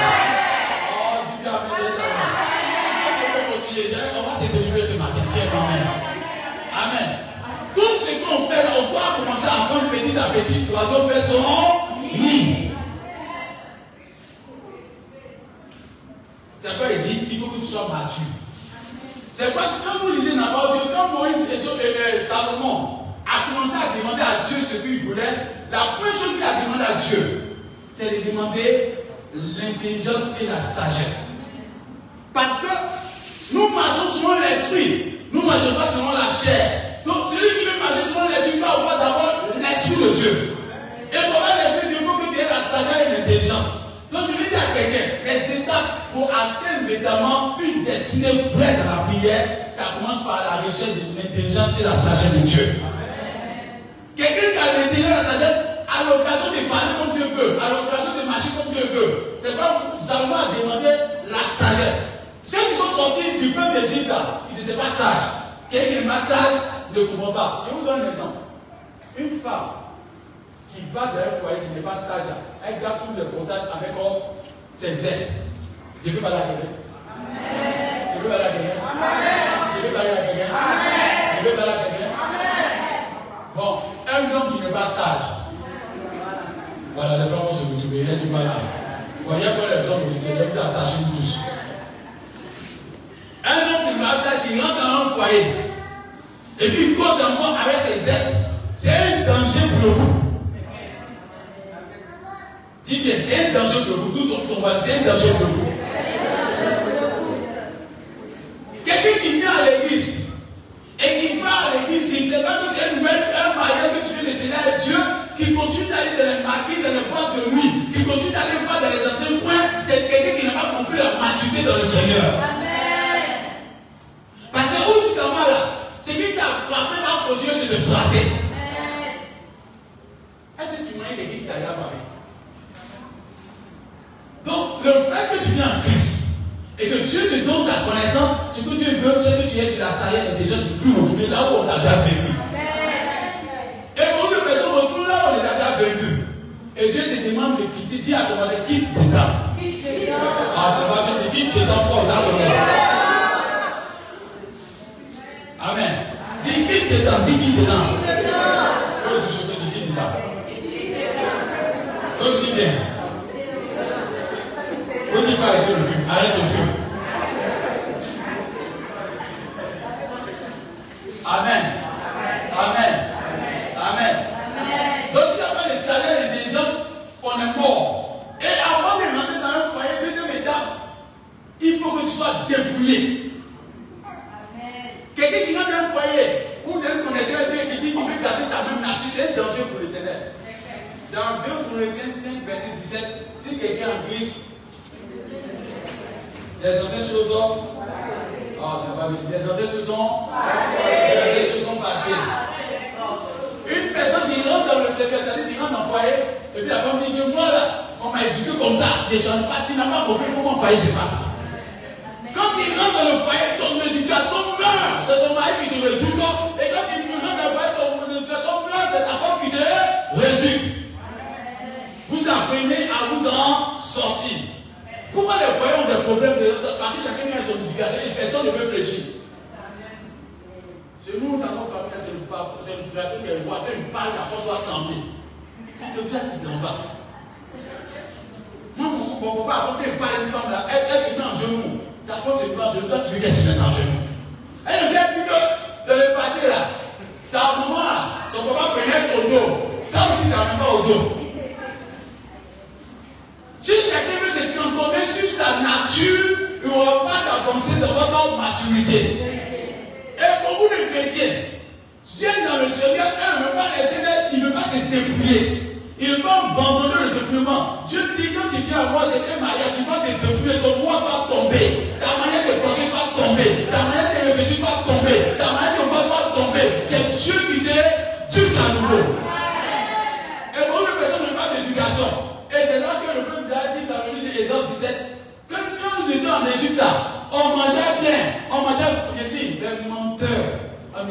Oh, 1.03 1.26
tu 1.26 1.43
amène 1.51 1.99
un 1.99 2.22
Je 3.18 3.24
peux 3.35 3.45
continuer. 3.51 3.91
On 4.14 4.22
va 4.22 4.39
se 4.39 4.47
délivrer 4.55 4.87
ce 4.87 4.95
matin. 4.95 5.18
Bien, 5.35 5.51
Amen. 5.51 5.82
Amen. 6.78 7.11
Tout 7.74 7.91
ce 7.99 8.22
qu'on 8.22 8.47
fait, 8.47 8.62
on 8.70 8.87
doit 8.95 9.18
commencer 9.18 9.51
à 9.51 9.66
apprendre 9.66 9.91
petit 9.91 10.14
à 10.14 10.30
petit. 10.30 10.70
L'oiseau 10.70 11.11
fait 11.11 11.26
son 11.26 11.43
C'est 16.64 16.78
quoi 16.78 16.86
il 16.90 17.02
dit 17.02 17.28
Il 17.30 17.38
faut 17.38 17.48
que 17.48 17.60
tu 17.60 17.66
sois 17.66 17.88
mature. 17.92 18.24
C'est 19.34 19.52
quoi 19.52 19.64
quand 19.84 20.06
vous 20.06 20.16
lisez 20.16 20.30
Dieu, 20.30 20.40
quand 20.94 21.18
Moïse 21.18 21.46
et 21.52 22.26
Salomon 22.26 23.00
a 23.26 23.50
commencé 23.50 23.76
à 23.76 23.98
demander 23.98 24.22
à 24.22 24.48
Dieu 24.48 24.64
ce 24.64 24.76
qu'il 24.76 25.00
voulait, 25.04 25.28
la 25.70 25.78
première 25.78 26.14
chose 26.14 26.34
qu'il 26.36 26.42
a 26.42 26.64
demandé 26.64 26.84
à 26.84 26.94
Dieu, 26.94 27.58
c'est 27.94 28.24
de 28.24 28.30
demander 28.30 28.94
l'intelligence 29.34 30.40
et 30.40 30.46
la 30.46 30.58
sagesse. 30.58 31.32
Parce 32.32 32.54
que 32.62 32.72
nous 33.52 33.68
marchons 33.68 34.12
selon 34.16 34.40
l'esprit, 34.40 35.18
nous 35.32 35.42
ne 35.42 35.46
marchons 35.46 35.74
pas 35.74 35.88
selon 35.88 36.12
la 36.12 36.32
chair. 36.32 37.02
Donc 37.04 37.28
celui 37.28 37.58
qui 37.58 37.64
veut 37.66 37.82
marcher 37.82 38.08
selon 38.08 38.28
l'esprit 38.30 38.58
doit 38.58 38.70
avoir 38.70 38.98
d'abord 38.98 39.34
l'esprit 39.60 40.02
de 40.02 40.14
Dieu. 40.14 40.56
Et 41.12 41.30
pour 41.30 41.42
avoir 41.42 41.58
l'esprit 41.62 41.88
il 42.00 42.06
faut 42.06 42.16
que 42.16 42.32
tu 42.32 42.40
aies 42.40 42.48
la 42.48 42.62
sagesse 42.62 43.06
et 43.06 43.20
l'intelligence. 43.20 43.84
Donc 44.14 44.30
je 44.30 44.44
vais 44.44 44.48
dire 44.48 44.60
à 44.62 44.78
quelqu'un, 44.78 45.26
les 45.26 45.56
étapes 45.58 46.06
pour 46.12 46.30
atteindre 46.30 46.86
notamment 46.88 47.58
une 47.58 47.82
destinée 47.82 48.46
vraie 48.54 48.78
dans 48.78 48.90
la 48.94 49.02
prière, 49.10 49.74
ça 49.74 49.98
commence 49.98 50.22
par 50.22 50.38
la 50.46 50.62
recherche 50.62 50.94
de 50.94 51.18
l'intelligence 51.18 51.80
et 51.80 51.82
la 51.82 51.96
sagesse 51.96 52.32
de 52.32 52.46
Dieu. 52.46 52.80
Quelqu'un 54.16 54.54
qui 54.54 54.58
a 54.62 54.78
l'intelligence 54.78 55.10
et 55.10 55.16
la 55.16 55.24
sagesse 55.24 55.64
a 55.90 56.04
l'occasion 56.06 56.52
de 56.54 56.68
parler 56.70 56.94
comme 57.02 57.16
Dieu 57.16 57.26
veut, 57.34 57.58
a 57.58 57.68
l'occasion 57.74 58.14
de 58.22 58.28
marcher 58.30 58.50
comme 58.56 58.72
Dieu 58.72 58.86
veut. 58.86 59.34
C'est 59.40 59.56
pas 59.56 59.98
Salomon 60.06 60.36
a 60.36 60.62
demandé 60.62 60.94
la 61.26 61.42
sagesse. 61.50 62.22
Ceux 62.44 62.58
qui 62.70 62.76
sont 62.78 62.94
sortis 62.94 63.38
du 63.40 63.50
peuple 63.50 63.80
d'Égypte, 63.80 64.12
ils 64.48 64.56
n'étaient 64.58 64.78
pas 64.78 64.94
sages. 64.94 65.42
Quelqu'un 65.70 65.90
qui 65.90 65.98
est 65.98 66.06
pas 66.06 66.20
sage 66.20 66.54
ne 66.94 67.02
comprend 67.02 67.32
pas. 67.32 67.66
Je 67.66 67.74
vous 67.74 67.84
donne 67.84 68.02
un 68.02 68.10
exemple. 68.10 68.38
Une 69.18 69.30
femme 69.40 69.84
qui 70.74 70.82
va 70.92 71.00
dans 71.06 71.18
un 71.18 71.32
foyer 71.32 71.60
qui 71.60 71.70
n'est 71.74 71.80
pas 71.80 71.96
sage, 71.96 72.22
elle 72.66 72.80
garde 72.80 72.98
tous 73.06 73.14
les 73.16 73.26
contacts 73.26 73.70
avec 73.74 73.90
ses 74.74 75.06
ex. 75.06 75.44
Je 76.04 76.10
peux 76.10 76.20
parler 76.20 76.36
à 76.36 76.40
quelqu'un? 76.40 76.72
Je 78.14 78.18
peux 78.20 78.28
parler 78.28 78.44
à 78.44 78.46
quelqu'un? 78.50 78.74
Je 79.76 79.80
peux 79.86 79.94
parler 79.94 80.10
à 80.10 80.12
quelqu'un? 80.26 80.50
Je 81.38 81.48
peux 81.48 81.56
parler 81.56 81.72
à 81.72 81.74
quelqu'un? 81.84 82.12
Bon, 83.54 83.70
un 84.12 84.22
homme 84.34 84.48
qui 84.52 84.60
n'est 84.62 84.72
pas 84.72 84.86
sage. 84.86 85.26
Voilà, 86.96 87.18
les 87.18 87.30
femmes 87.30 87.46
vont 87.46 87.52
se 87.52 87.64
motiver, 87.72 87.98
il 88.00 88.10
y 88.10 88.12
a 88.12 88.16
du 88.16 88.26
mal 88.26 88.44
là? 88.46 88.56
Voyez 89.26 89.44
quoi 89.44 89.68
les 89.70 89.88
hommes 89.88 90.02
vous 90.04 90.18
vous 90.18 90.58
attachez 90.58 91.02
tous. 91.10 91.40
Un 93.44 93.56
homme 93.56 93.82
qui 93.86 93.92
n'est 93.94 94.04
pas 94.04 94.16
sage, 94.18 94.40
qui 94.46 94.60
rentre 94.60 94.80
dans 94.80 95.06
un 95.06 95.08
foyer, 95.10 95.46
et 96.60 96.68
puis 96.68 96.84
il 96.90 96.96
cause 96.96 97.20
encore 97.20 97.56
avec 97.64 97.76
ses 97.76 98.08
ex, 98.08 98.22
c'est 98.76 98.90
un 98.90 99.20
danger 99.26 99.66
pour 99.80 99.90
le 99.90 99.94
couple. 102.95 103.03
Dis 103.03 103.09
bien, 103.09 103.16
c'est 103.20 103.57
un 103.57 103.64
pour 103.86 103.97
vous. 103.97 104.18
Tout 104.18 104.28
ton 104.28 104.55
combat, 104.55 104.80
c'est 104.84 104.99
un 104.99 105.12
danger 105.12 105.30
pour 105.38 105.47
vous. 105.47 105.73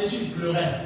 En 0.04 0.06
Égypte 0.06 0.38
pleuraient. 0.38 0.82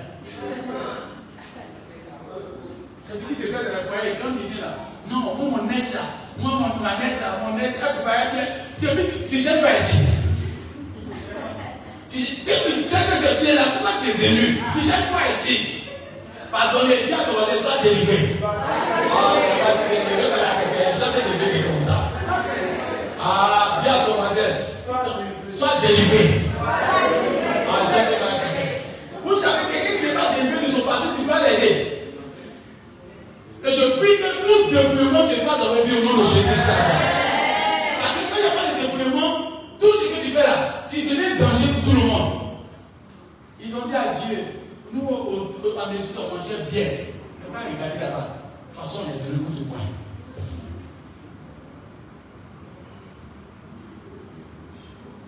C'est 2.99 3.13
ce 3.13 3.27
qui 3.27 3.35
se 3.35 3.41
fait 3.47 3.53
dans 3.53 3.59
le 3.59 3.65
foyer. 3.87 4.15
Quand 4.21 4.29
il 4.29 4.53
dit 4.53 4.61
là, 4.61 4.77
non, 5.09 5.19
moi 5.19 5.33
mon 5.39 5.69
est 5.69 5.93
là, 5.93 6.01
moi 6.37 6.51
mon, 6.51 6.83
ma 6.83 6.91
est 6.93 7.21
là, 7.21 7.39
mon 7.43 7.57
est 7.57 7.63
là, 7.63 7.87
tu 7.97 8.03
vas 8.05 8.17
bien. 8.33 8.45
Tu, 8.77 9.29
tu 9.29 9.41
cherches 9.41 9.61
pas 9.61 9.79
ici. 9.79 9.97
Tu, 12.09 12.17
tu, 12.17 12.43
tu 12.43 12.89
cherches 12.89 13.09
que 13.09 13.17
c'est 13.17 13.43
bien 13.43 13.55
là, 13.55 13.61
pourquoi 13.73 13.91
tu 14.01 14.09
es 14.09 14.13
venu? 14.13 14.45
Tu 14.73 14.79
cherches 14.87 15.11
pas 15.11 15.25
ici. 15.33 15.55
Pardonnez, 16.51 17.05
viens 17.07 17.17
te 17.17 17.57
sois 17.61 17.83
délivré. 17.83 18.37
Ah, 18.43 19.35
jamais 20.97 21.21
délivré 21.23 21.63
comme 21.63 21.85
ça. 21.85 22.11
Ah, 23.21 23.81
viens 23.83 24.03
te 24.05 25.57
sois 25.57 25.75
délivré. 25.81 26.41
Ah, 26.59 27.85
jamais 27.89 28.17
Vous 29.23 29.41
savez, 29.41 29.63
quelqu'un 29.71 29.99
qui 29.99 30.05
n'est 30.05 30.13
pas 30.13 30.33
délivré 30.35 30.67
de 30.67 30.71
son 30.71 30.81
passé, 30.81 31.07
tu 31.19 31.27
vas 31.27 31.39
l'aider. 31.47 32.03
Et 33.67 33.73
je 33.73 33.97
prie 33.97 34.15
que 34.15 34.31
tout 34.47 34.71
débrouillement 34.71 35.27
se 35.27 35.35
fasse 35.35 35.59
dans 35.59 35.73
votre 35.73 35.85
vie 35.85 35.97
au 35.97 36.05
nom 36.05 36.23
de 36.23 36.27
Jésus. 36.27 36.45
Parce 36.47 38.15
que 38.15 38.23
quand 38.29 38.37
il 38.37 38.43
n'y 38.43 38.47
a 38.47 38.55
pas 38.55 38.71
de 38.71 38.81
débrouillement, 38.81 39.51
tout 39.77 39.91
ce 39.91 40.07
que 40.07 40.25
tu 40.25 40.31
fais 40.31 40.43
là, 40.43 40.85
tu 40.89 41.01
deviens 41.01 41.35
danger 41.35 41.73
pour 41.73 41.91
tout 41.91 41.99
le 41.99 42.07
monde. 42.07 42.33
Ils 43.61 43.75
ont 43.75 43.87
dit 43.87 43.95
à 43.95 44.13
Dieu, 44.13 44.37
nous, 44.93 45.05
en 45.05 45.91
Égypte, 45.91 46.17
on 46.17 46.35
mangeait 46.37 46.71
bien. 46.71 46.87
On 47.45 47.51
va 47.51 47.59
regarder 47.59 47.99
là-bas. 47.99 48.37
De 48.71 48.79
façon, 48.79 49.01
il 49.05 49.33
le 49.33 49.43
coup 49.43 49.51
de 49.51 49.65
poing. 49.65 49.79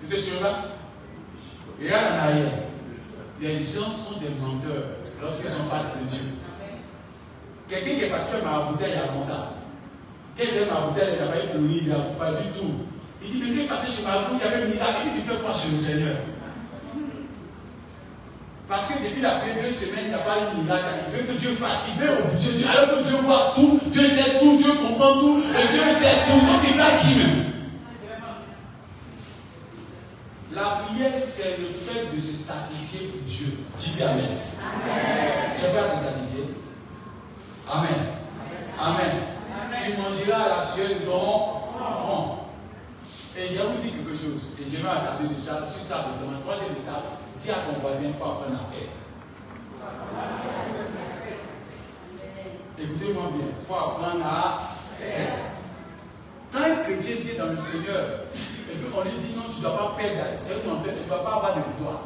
Tu 0.02 0.08
te 0.08 0.16
souviens 0.16 0.42
là 0.42 0.66
Regarde 1.78 2.14
en 2.14 2.18
arrière. 2.24 2.52
Les 3.42 3.56
gens 3.56 3.92
sont 3.98 4.20
des 4.20 4.30
menteurs 4.40 4.84
lorsqu'ils 5.22 5.50
sont 5.50 5.64
face 5.64 5.98
de 6.00 6.06
Dieu. 6.06 6.39
Quelqu'un 7.70 7.96
qui 7.96 8.04
est 8.04 8.10
parti 8.10 8.32
faire 8.32 8.44
ma 8.44 8.72
bouteille 8.72 8.98
à 8.98 9.12
Monda. 9.12 9.54
Quelqu'un 10.36 10.74
ma 10.74 10.88
bouteille, 10.88 11.18
il 11.18 11.22
a 11.22 11.28
failli 11.28 11.48
pleurer, 11.54 11.82
il 11.86 11.92
a 11.92 12.02
pas 12.18 12.32
du 12.42 12.50
tout. 12.50 12.90
Il 13.22 13.32
dit, 13.32 13.52
mais 13.54 13.64
est 13.64 13.68
parti 13.68 13.92
chez 13.92 14.02
ma 14.02 14.26
bouteille, 14.26 14.50
il 14.50 14.60
y 14.60 14.64
avait 14.64 14.74
miracle. 14.74 15.06
Il 15.06 15.14
dit, 15.14 15.22
tu 15.22 15.30
fais 15.30 15.38
quoi 15.38 15.54
sur 15.54 15.72
le 15.72 15.78
Seigneur? 15.78 16.18
Parce 18.68 18.88
que 18.88 19.04
depuis 19.04 19.22
la 19.22 19.42
première 19.42 19.74
semaine, 19.74 20.06
il 20.06 20.08
n'y 20.10 20.14
a 20.14 20.20
pas 20.20 20.38
eu 20.42 20.58
de 20.58 20.64
miracle. 20.64 20.86
Il 21.08 21.14
veut 21.14 21.24
que 21.26 21.40
Dieu 21.40 21.50
fasse. 21.54 21.90
Il 21.94 22.02
veut 22.02 22.10
obliger 22.10 22.54
Dieu. 22.58 22.68
Alors 22.70 22.98
que 22.98 23.08
Dieu 23.08 23.18
voit 23.18 23.54
tout, 23.56 23.80
Dieu 23.88 24.06
sait 24.06 24.40
tout, 24.40 24.58
Dieu 24.58 24.74
comprend 24.74 25.14
tout, 25.20 25.42
et 25.42 25.68
Dieu 25.72 25.82
sait 25.94 26.26
tout. 26.26 26.42
Donc 26.42 26.62
il 26.66 26.74
blague 26.74 27.00
qui 27.02 27.16
même 27.18 27.46
La 30.54 30.86
prière, 30.86 31.14
c'est 31.22 31.58
le 31.62 31.70
fait 31.70 32.16
de 32.16 32.22
se 32.22 32.34
sacrifier 32.34 33.08
pour 33.08 33.22
Dieu. 33.22 33.58
Dis 33.78 34.02
Amen. 34.02 34.26
Amen. 34.62 35.54
Tu 35.58 35.66
vas 35.66 35.96
te 35.96 36.00
sacrifier. 36.00 36.29
Amen. 37.72 38.18
Amen. 38.80 39.22
Tu 39.84 39.94
mangeras 40.02 40.50
la 40.50 40.64
sueur 40.64 40.90
de 40.90 41.06
ton 41.06 41.16
enfant. 41.16 42.50
Et 43.38 43.58
a 43.58 43.66
vous 43.66 43.82
dit 43.82 43.92
quelque 43.92 44.16
chose. 44.16 44.54
Et 44.60 44.66
je 44.72 44.82
vais 44.82 44.90
attarder 44.90 45.28
de 45.28 45.36
ça. 45.36 45.68
Si 45.70 45.86
ça, 45.86 46.06
dans 46.20 46.32
la 46.32 46.40
troisième 46.40 46.72
étape. 46.72 47.20
Dis 47.42 47.52
à 47.52 47.54
ton 47.54 47.80
voisin, 47.80 48.08
il 48.08 48.14
faut 48.14 48.26
apprendre 48.26 48.58
à. 48.58 48.74
Écoutez-moi 52.82 53.24
bien, 53.36 53.48
il 53.50 53.66
faut 53.66 53.76
apprendre 53.76 54.26
à 54.26 54.72
paix. 54.98 55.28
Quand 56.52 56.60
un 56.60 56.76
chrétien 56.84 57.16
vient 57.18 57.46
dans 57.46 57.52
le 57.52 57.58
Seigneur, 57.58 58.26
et 58.72 58.78
qu'on 58.78 59.04
lui 59.04 59.12
dit 59.12 59.36
non, 59.36 59.44
tu 59.50 59.58
ne 59.58 59.62
dois 59.62 59.78
pas 59.78 59.96
perdre, 59.98 60.22
c'est 60.40 60.54
une 60.54 60.62
tu 60.62 61.04
ne 61.04 61.08
dois 61.08 61.24
pas 61.24 61.36
avoir 61.36 61.56
de 61.56 61.62
victoire. 61.62 62.00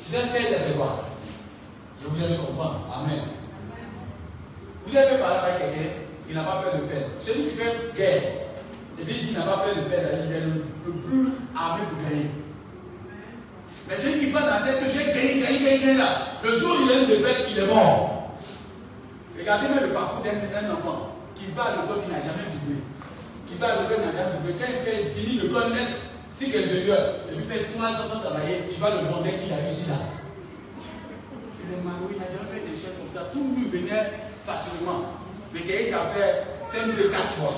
Si 0.00 0.12
tu 0.12 0.16
dois 0.16 0.26
perdre, 0.26 0.56
c'est 0.58 0.76
quoi? 0.76 1.04
Je 2.02 2.08
vous 2.08 2.24
allez 2.24 2.36
comprendre. 2.36 2.80
Amen. 2.94 3.20
Vous 4.86 4.96
avez 4.96 5.18
parlé 5.18 5.38
avec 5.42 5.58
quelqu'un 5.58 5.90
qui 6.28 6.34
n'a 6.34 6.42
pas 6.42 6.62
peur 6.62 6.74
de 6.80 6.86
perdre. 6.86 7.10
Celui 7.18 7.50
qui 7.50 7.56
fait 7.56 7.92
guerre, 7.96 8.22
et 8.98 9.04
puis 9.04 9.16
il 9.28 9.34
n'a 9.34 9.42
pas 9.42 9.64
peur 9.66 9.74
de 9.74 9.90
perdre, 9.90 10.08
il 10.26 10.32
est 10.32 10.40
le 10.40 10.92
plus 10.92 11.28
armé 11.58 11.82
pour 11.90 12.02
gagner. 12.08 12.30
Mais 13.88 13.98
celui 13.98 14.20
qui 14.20 14.26
fait 14.26 14.40
dans 14.40 14.46
la 14.46 14.62
tête 14.62 14.78
que 14.78 14.90
j'ai 14.90 15.10
gagné, 15.10 15.42
gagné, 15.42 15.78
gagné, 15.78 15.94
là, 15.98 16.38
le 16.42 16.56
jour 16.56 16.76
où 16.78 16.86
il 16.86 16.90
a 16.90 17.02
une 17.02 17.06
défaite, 17.06 17.46
il 17.50 17.58
est 17.58 17.66
mort. 17.66 18.34
Regardez 19.38 19.68
même 19.68 19.82
le 19.82 19.92
parcours 19.92 20.22
d'un 20.22 20.74
enfant 20.74 21.14
qui 21.34 21.46
va 21.54 21.62
à 21.64 21.70
l'école 21.82 22.02
qui 22.02 22.10
n'a 22.10 22.18
jamais 22.22 22.46
doublé. 22.54 22.78
Qui 23.46 23.54
va 23.58 23.66
à 23.66 23.82
l'école 23.82 24.02
qui 24.02 24.06
n'a 24.06 24.16
jamais 24.16 24.38
doublé. 24.38 24.54
Quand 24.58 24.70
il 24.70 24.80
fait, 24.82 25.10
finit 25.14 25.38
le 25.38 25.48
connaître, 25.50 25.98
si 26.32 26.50
que 26.50 26.58
ingénieur, 26.58 27.26
et 27.30 27.34
lui 27.34 27.44
fait 27.44 27.74
300 27.74 28.06
sans 28.06 28.20
travailler, 28.20 28.70
tu 28.72 28.80
vas 28.80 28.90
le 28.90 29.08
vendre 29.08 29.26
qu'il 29.26 29.52
a 29.52 29.56
réussi 29.56 29.90
là. 29.90 29.98
Il 31.62 31.74
est 31.74 31.82
marié, 31.82 32.06
il 32.10 32.18
n'a 32.18 32.30
jamais 32.30 32.50
fait 32.50 32.62
des 32.66 32.78
choses 32.78 32.94
comme 32.98 33.10
ça. 33.14 33.30
Tout 33.32 33.54
lui 33.54 33.66
venait 33.66 34.25
facilement. 34.46 35.02
Mais 35.52 35.60
quelqu'un 35.60 35.88
qui 35.88 35.94
a 35.94 36.06
fait 36.14 36.44
5 36.68 36.96
de 36.96 37.02
4 37.08 37.22
fois. 37.30 37.54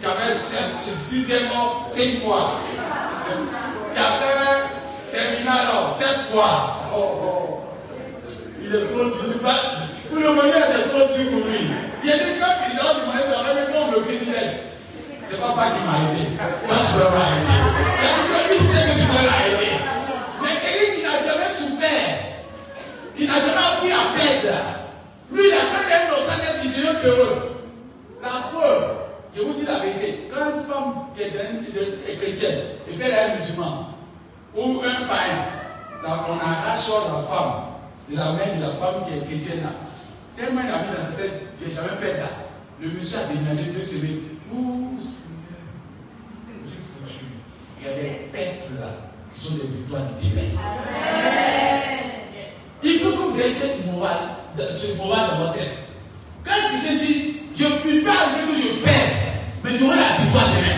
Qui 0.00 0.06
a 0.06 0.10
fait 0.10 0.34
6 0.34 1.24
fois, 1.24 1.86
5 1.88 2.20
fois 2.22 2.60
qui 3.92 3.98
a 3.98 4.10
fait 4.20 5.16
terminal 5.16 5.66
sept 5.98 6.32
fois. 6.32 6.54
Oh, 6.94 6.98
oh. 7.22 7.60
Il 8.60 8.74
est 8.74 8.86
trop 8.86 9.04
dur. 9.04 9.14
Pour 10.08 10.18
le 10.18 10.32
moyen, 10.34 10.52
c'est 10.70 10.88
trop 10.88 11.04
dur 11.14 11.30
pour 11.30 11.48
lui. 11.48 11.70
Il 12.04 12.10
a 12.10 12.16
dit 12.16 12.38
quand 12.40 12.56
il 12.70 12.78
a 12.78 12.94
demandé 12.94 13.18
de 13.26 13.32
travailler, 13.32 13.60
mais 13.66 13.72
comme 13.72 13.94
le 13.94 14.00
fait. 14.00 14.18
C'est 15.30 15.40
pas 15.40 15.52
ça 15.54 15.64
qui 15.74 15.80
m'a 15.84 15.96
aidé. 16.08 16.24
Toi, 16.38 16.76
tu 16.88 16.98
vas 16.98 17.10
m'aider. 17.10 17.60
Que 18.28 18.38
lui 18.48 18.60
sait 18.64 18.84
que 18.86 18.94
tu 18.98 19.06
vas 19.06 19.22
l'aider. 19.28 19.74
Mais 20.40 20.54
quelqu'un 20.62 20.88
qui 20.94 21.02
n'a 21.02 21.16
jamais 21.26 21.52
souffert, 21.52 22.08
qui 23.16 23.26
n'a 23.26 23.34
jamais 23.34 23.66
appris 23.68 23.92
à 23.92 23.94
perdre, 24.16 24.58
lui, 25.30 25.42
il 25.46 25.52
a 25.52 25.56
un 25.56 26.06
innocent, 26.06 26.42
il 26.64 26.70
devient 26.70 26.96
heureux. 27.04 27.42
La 28.22 28.28
preuve, 28.52 28.96
je 29.36 29.42
vous 29.42 29.52
dis 29.54 29.66
la 29.66 29.78
vérité, 29.80 30.28
quand 30.32 30.54
une 30.54 30.60
femme 30.62 30.94
qui 31.14 31.22
est, 31.22 32.16
chrétienne 32.16 32.60
et 32.88 32.96
qu'elle 32.96 33.10
est 33.10 33.18
un 33.18 33.36
musulman 33.36 33.94
ou 34.56 34.80
un 34.80 35.06
païen, 35.06 35.44
on 36.04 36.38
arrache 36.38 36.88
la 36.88 37.22
femme 37.22 37.68
la 38.10 38.32
main 38.32 38.56
de 38.56 38.62
la 38.62 38.70
femme 38.70 39.04
qui 39.06 39.18
est 39.18 39.26
chrétienne 39.26 39.64
là. 39.64 39.70
Tellement 40.36 40.62
il 40.64 40.70
a 40.70 40.82
mis 40.82 40.96
dans 40.96 41.04
sa 41.04 41.12
tête, 41.12 41.42
je 41.60 41.68
n'ai 41.68 41.74
jamais 41.74 42.00
peur 42.00 42.18
là. 42.18 42.30
Le 42.80 42.90
monsieur 42.90 43.18
a 43.18 43.24
déménagé 43.24 43.70
deux 43.70 43.82
semaines. 43.82 44.20
Ouh, 44.52 44.98
Seigneur, 44.98 45.58
suis 46.62 46.78
foutu. 46.80 47.24
Il 47.80 47.86
y 47.86 47.90
a 47.90 47.94
des 47.94 48.28
pètes 48.32 48.68
là 48.80 48.86
qui 49.34 49.46
sont 49.46 49.54
des 49.54 49.66
victoires 49.66 50.02
du 50.20 50.28
démon. 50.28 50.42
Cette 53.38 53.86
morale, 53.86 54.34
dans 54.56 55.38
votre 55.38 55.52
tête. 55.54 55.78
Quand 56.44 56.54
tu 56.72 56.88
te 56.88 56.98
dis, 56.98 57.36
je 57.54 57.64
ne 57.64 57.70
peux 57.70 58.04
pas 58.04 58.10
arriver 58.10 58.52
que 58.52 58.68
je 58.68 58.84
perds 58.84 59.18
mais 59.62 59.70
j'aurai 59.78 59.96
la 59.96 60.16
victoire 60.20 60.48
demain. 60.48 60.74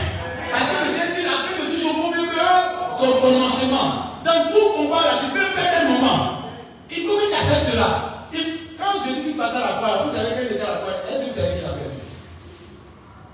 Parce 0.52 0.68
que 0.68 0.84
le 0.84 0.90
Seigneur 0.90 1.16
dit 1.16 1.24
la 1.24 1.40
fin 1.40 1.56
de 1.56 1.74
toujours 1.74 1.94
vaut 1.94 2.10
mieux 2.10 2.28
que 2.28 2.98
son 2.98 3.20
commencement. 3.20 4.20
Dans 4.24 4.52
tout 4.52 4.76
combat 4.76 5.00
là, 5.00 5.12
tu 5.24 5.30
peux 5.32 5.54
perdre 5.54 5.86
un 5.86 5.88
moment. 5.88 6.42
Il 6.90 7.02
faut 7.04 7.16
que 7.16 7.28
tu 7.28 7.34
acceptes 7.34 7.72
cela. 7.72 8.28
Et 8.34 8.76
quand 8.78 9.04
Jésus 9.04 9.36
passe 9.38 9.54
à 9.54 9.60
la 9.60 9.72
croix, 9.78 10.04
vous 10.04 10.14
savez 10.14 10.34
qu'elle 10.34 10.52
était 10.56 10.60
à 10.60 10.70
la 10.70 10.76
croix, 10.80 10.92
est-ce 11.10 11.24
que 11.24 11.30
vous 11.30 11.40
savez 11.40 11.56
qu'il 11.56 11.64
a 11.64 11.70
perdu? 11.70 11.96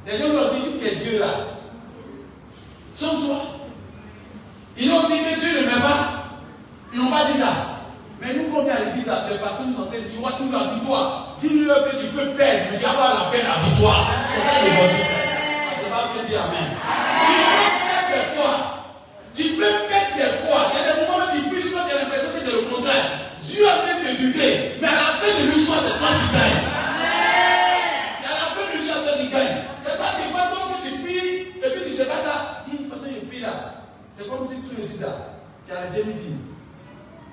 Les 0.06 0.18
gens 0.18 0.32
leur 0.34 0.54
disent 0.54 0.80
que 0.80 1.02
Dieu 1.02 1.18
là. 1.18 1.34
Sans 2.94 3.26
toi, 3.26 3.42
Ils 4.78 4.90
ont 4.92 5.02
dit 5.08 5.18
que 5.18 5.40
Dieu 5.40 5.60
ne 5.62 5.66
m'aime 5.66 5.80
pas. 5.80 6.38
Ils 6.92 7.00
n'ont 7.00 7.10
pas 7.10 7.26
dit 7.32 7.38
ça. 7.38 7.75
Mais 8.20 8.32
nous, 8.32 8.48
quand 8.48 8.64
on 8.64 8.66
est 8.66 8.70
à 8.70 8.80
l'église, 8.80 9.12
les 9.28 9.38
personnes 9.38 9.76
nous 9.76 9.84
enseignent, 9.84 10.08
tu 10.08 10.16
vois 10.16 10.32
toute 10.32 10.50
la 10.50 10.72
victoire. 10.72 11.36
Dis-leur 11.38 11.84
que 11.84 11.96
tu 12.00 12.06
peux 12.16 12.32
perdre, 12.32 12.72
mais 12.72 12.78
tu 12.78 12.84
vas 12.84 13.12
la 13.12 13.28
fin 13.28 13.44
la 13.44 13.60
victoire. 13.60 14.08
C'est 14.32 14.40
ça 14.40 14.64
l'évangile. 14.64 15.04
Tu 15.04 15.84
ah, 15.84 15.92
vas 15.92 16.08
bien 16.16 16.24
dire 16.24 16.42
Amen. 16.48 16.68
Tu 17.20 17.36
peux 17.36 17.76
perdre 17.84 18.08
des 18.16 18.26
fois. 18.32 18.56
Tu 19.36 19.44
peux 19.52 19.74
perdre 19.84 20.16
des 20.16 20.32
fois. 20.40 20.60
Il 20.72 20.76
y 20.76 20.80
a 20.80 20.84
des 20.88 21.00
moments 21.04 21.20
où 21.20 21.36
tu 21.36 21.42
puisses, 21.52 21.68
tu 21.68 21.76
as 21.76 22.00
l'impression 22.00 22.30
que 22.32 22.40
c'est 22.40 22.56
le 22.56 22.64
contraire. 22.72 23.04
Dieu 23.44 23.68
a 23.68 23.76
fait 23.84 24.00
te 24.00 24.10
durer, 24.16 24.80
mais 24.80 24.88
à 24.88 24.96
la 24.96 25.12
fin 25.20 25.32
de 25.36 25.52
l'histoire, 25.52 25.80
c'est 25.84 25.98
toi 26.00 26.08
qui 26.16 26.28
gagne. 26.32 26.60
C'est 28.16 28.32
à 28.32 28.36
la 28.40 28.48
fin 28.56 28.64
de 28.64 28.80
l'histoire, 28.80 29.04
toi 29.04 29.12
qui 29.20 29.28
gagne. 29.28 29.56
C'est 29.84 29.98
pas 30.00 30.16
des 30.16 30.28
fois, 30.32 30.44
lorsque 30.56 30.88
tu 30.88 31.04
pries, 31.04 31.52
et 31.52 31.68
puis 31.68 31.84
tu 31.84 31.90
ne 31.92 31.96
sais 32.00 32.08
pas 32.08 32.24
ça. 32.24 32.64
De 32.64 32.80
toute 32.80 32.88
façon, 32.88 33.12
je 33.12 33.28
prie 33.28 33.44
là. 33.44 33.84
C'est 34.16 34.24
comme 34.24 34.40
si 34.40 34.64
tu 34.64 34.72
le 34.72 34.80
sida. 34.80 35.36
Tu 35.68 35.72
as 35.76 35.84
les 35.84 36.16
fille. 36.16 36.55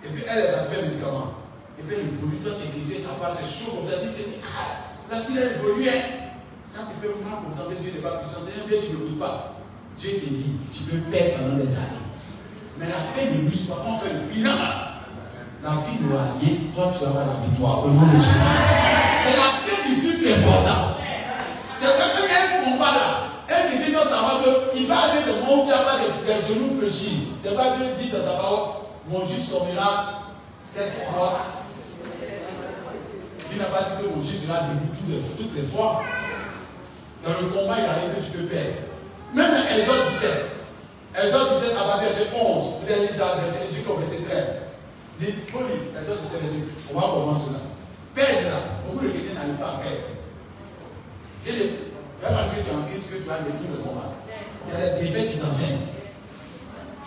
Et 0.03 0.09
puis 0.11 0.23
elle, 0.27 0.51
elle 0.51 0.67
te 0.67 0.69
faire 0.69 0.83
un 0.83 0.87
médicament. 0.87 1.33
Et 1.79 1.83
puis 1.83 1.95
elle 1.95 2.11
évolue, 2.11 2.37
toi 2.43 2.53
tu 2.59 2.67
es 2.67 2.99
ça 2.99 3.15
passe, 3.21 3.39
c'est 3.39 3.47
chaud 3.47 3.79
comme 3.79 3.89
ça. 3.89 4.03
Dit, 4.03 4.11
c'est 4.11 4.43
ah, 4.43 4.91
la 5.09 5.21
fille 5.23 5.39
elle 5.39 5.55
évolue. 5.55 5.87
Ça 6.67 6.89
te 6.89 6.93
fait 6.99 7.13
mal 7.23 7.39
comme 7.43 7.53
ça, 7.53 7.69
Dieu 7.69 7.91
n'est 7.91 8.01
pas 8.01 8.19
puissant. 8.19 8.41
C'est 8.43 8.67
bien, 8.67 8.79
tu 8.81 8.97
ne 8.97 8.99
le 8.99 9.15
pas. 9.15 9.55
Dieu 9.97 10.19
te 10.19 10.25
dit, 10.25 10.57
tu 10.73 10.83
peux 10.89 10.97
perdre 11.07 11.37
pendant 11.39 11.55
des 11.55 11.71
années. 11.77 12.03
Mais 12.77 12.87
la 12.87 13.05
fin 13.13 13.29
ne 13.29 13.47
bus 13.47 13.69
pas, 13.69 13.85
on 13.85 13.97
fait 13.99 14.11
le 14.11 14.25
bilan 14.33 14.57
La 15.63 15.71
fille 15.77 16.01
n'aura 16.01 16.33
rien, 16.41 16.73
toi 16.73 16.91
tu 16.91 17.05
vas 17.05 17.09
avoir 17.13 17.27
la 17.27 17.45
victoire 17.45 17.85
au 17.85 17.89
nom 17.89 18.01
de 18.01 18.17
Jésus. 18.17 18.43
C'est 19.23 19.37
la 19.37 19.49
fin 19.61 19.77
du 19.87 19.95
film 19.95 20.19
qui 20.19 20.27
est 20.27 20.35
important. 20.43 20.97
C'est 21.77 21.87
quand 21.87 22.11
il 22.19 22.27
y 22.27 22.35
a 22.35 22.43
un 22.43 22.63
combat 22.65 22.91
là. 22.91 23.07
Un 23.47 23.69
qui 23.69 23.85
dit 23.85 23.93
dans 23.93 24.03
sa 24.03 24.19
voix 24.19 24.41
qu'il 24.73 24.87
va 24.87 24.99
aller 24.99 25.21
de 25.23 25.45
mon 25.45 25.65
diable 25.65 26.09
des 26.25 26.53
genoux 26.53 26.73
fléchis. 26.73 27.29
C'est 27.39 27.55
pas 27.55 27.77
Dieu 27.77 27.85
dit 28.01 28.09
dans 28.09 28.23
sa 28.23 28.33
parole 28.33 28.82
mon 29.07 29.25
juste 29.25 29.51
tombera 29.51 30.23
cette 30.59 30.93
fois. 30.93 31.39
Il 33.51 33.57
n'a 33.59 33.65
pas 33.65 33.89
dit 33.89 34.03
que 34.03 34.09
mon 34.09 34.21
juste 34.23 34.45
sera 34.47 34.61
debout 34.61 35.21
toutes 35.37 35.55
les 35.55 35.63
fois. 35.63 36.03
Dans 37.23 37.39
le 37.39 37.47
combat, 37.47 37.77
il 37.79 37.85
arrive 37.85 38.15
que 38.15 38.25
tu 38.25 38.37
peux 38.37 38.45
perdre. 38.45 38.75
Même 39.33 39.53
Exode 39.77 40.09
17. 40.09 40.31
Exode 41.23 41.53
17 41.59 41.77
à 41.77 41.97
verset 41.97 42.27
11. 42.35 42.63
Vous 42.81 42.91
allez 42.91 43.01
lire 43.01 43.15
ça, 43.15 43.37
verset 43.39 43.67
18 43.69 43.83
comme 43.85 43.99
verset 43.99 44.23
13. 44.23 44.45
Dites, 45.19 45.49
faut 45.49 45.59
lire 45.59 45.99
Exode 45.99 46.21
17, 46.23 46.41
verset. 46.41 46.59
On 46.93 46.99
va 46.99 47.07
commencer 47.07 47.53
là. 47.53 47.59
Perdre 48.15 48.49
là. 48.49 48.59
Beaucoup 48.85 49.05
de 49.05 49.11
chrétiens 49.11 49.35
n'arrivent 49.35 49.59
pas 49.59 49.79
à 49.79 49.81
perdre. 49.81 50.13
Il 51.45 52.25
a 52.25 52.31
parce 52.31 52.51
que 52.51 52.61
tu 52.61 52.69
es 52.69 52.73
en 52.73 52.83
Christ 52.83 53.11
que 53.11 53.23
tu 53.23 53.29
as 53.29 53.43
vécu 53.43 53.67
le 53.69 53.83
combat. 53.83 54.13
Il 54.67 54.73
y 54.73 54.81
a 54.81 54.95
des 54.95 55.05
défaites 55.05 55.33
qui 55.33 55.37
t'enseignent. 55.39 56.02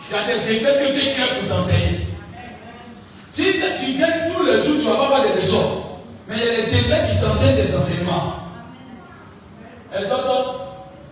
Il 0.09 0.15
y 0.15 0.19
a 0.19 0.39
des 0.39 0.55
défaites 0.55 0.79
que 0.79 0.93
Dieu 0.93 1.13
crée 1.15 1.41
pour 1.41 1.57
t'enseigner. 1.57 2.07
Si 3.31 3.45
tu 3.53 3.99
gagnes 3.99 4.33
tous 4.35 4.47
les 4.47 4.63
jours, 4.63 4.81
tu 4.81 4.87
ne 4.87 4.91
vas 4.93 4.97
pas 4.97 5.05
avoir 5.07 5.23
des 5.23 5.41
leçons. 5.41 5.83
Mais 6.29 6.37
il 6.37 6.45
y 6.45 6.49
a 6.49 6.65
des 6.67 6.71
défaites 6.71 7.11
qui 7.11 7.21
t'enseignent 7.21 7.57
des 7.57 7.75
enseignements. 7.77 8.35
Elles 9.93 10.07
sont 10.07 10.17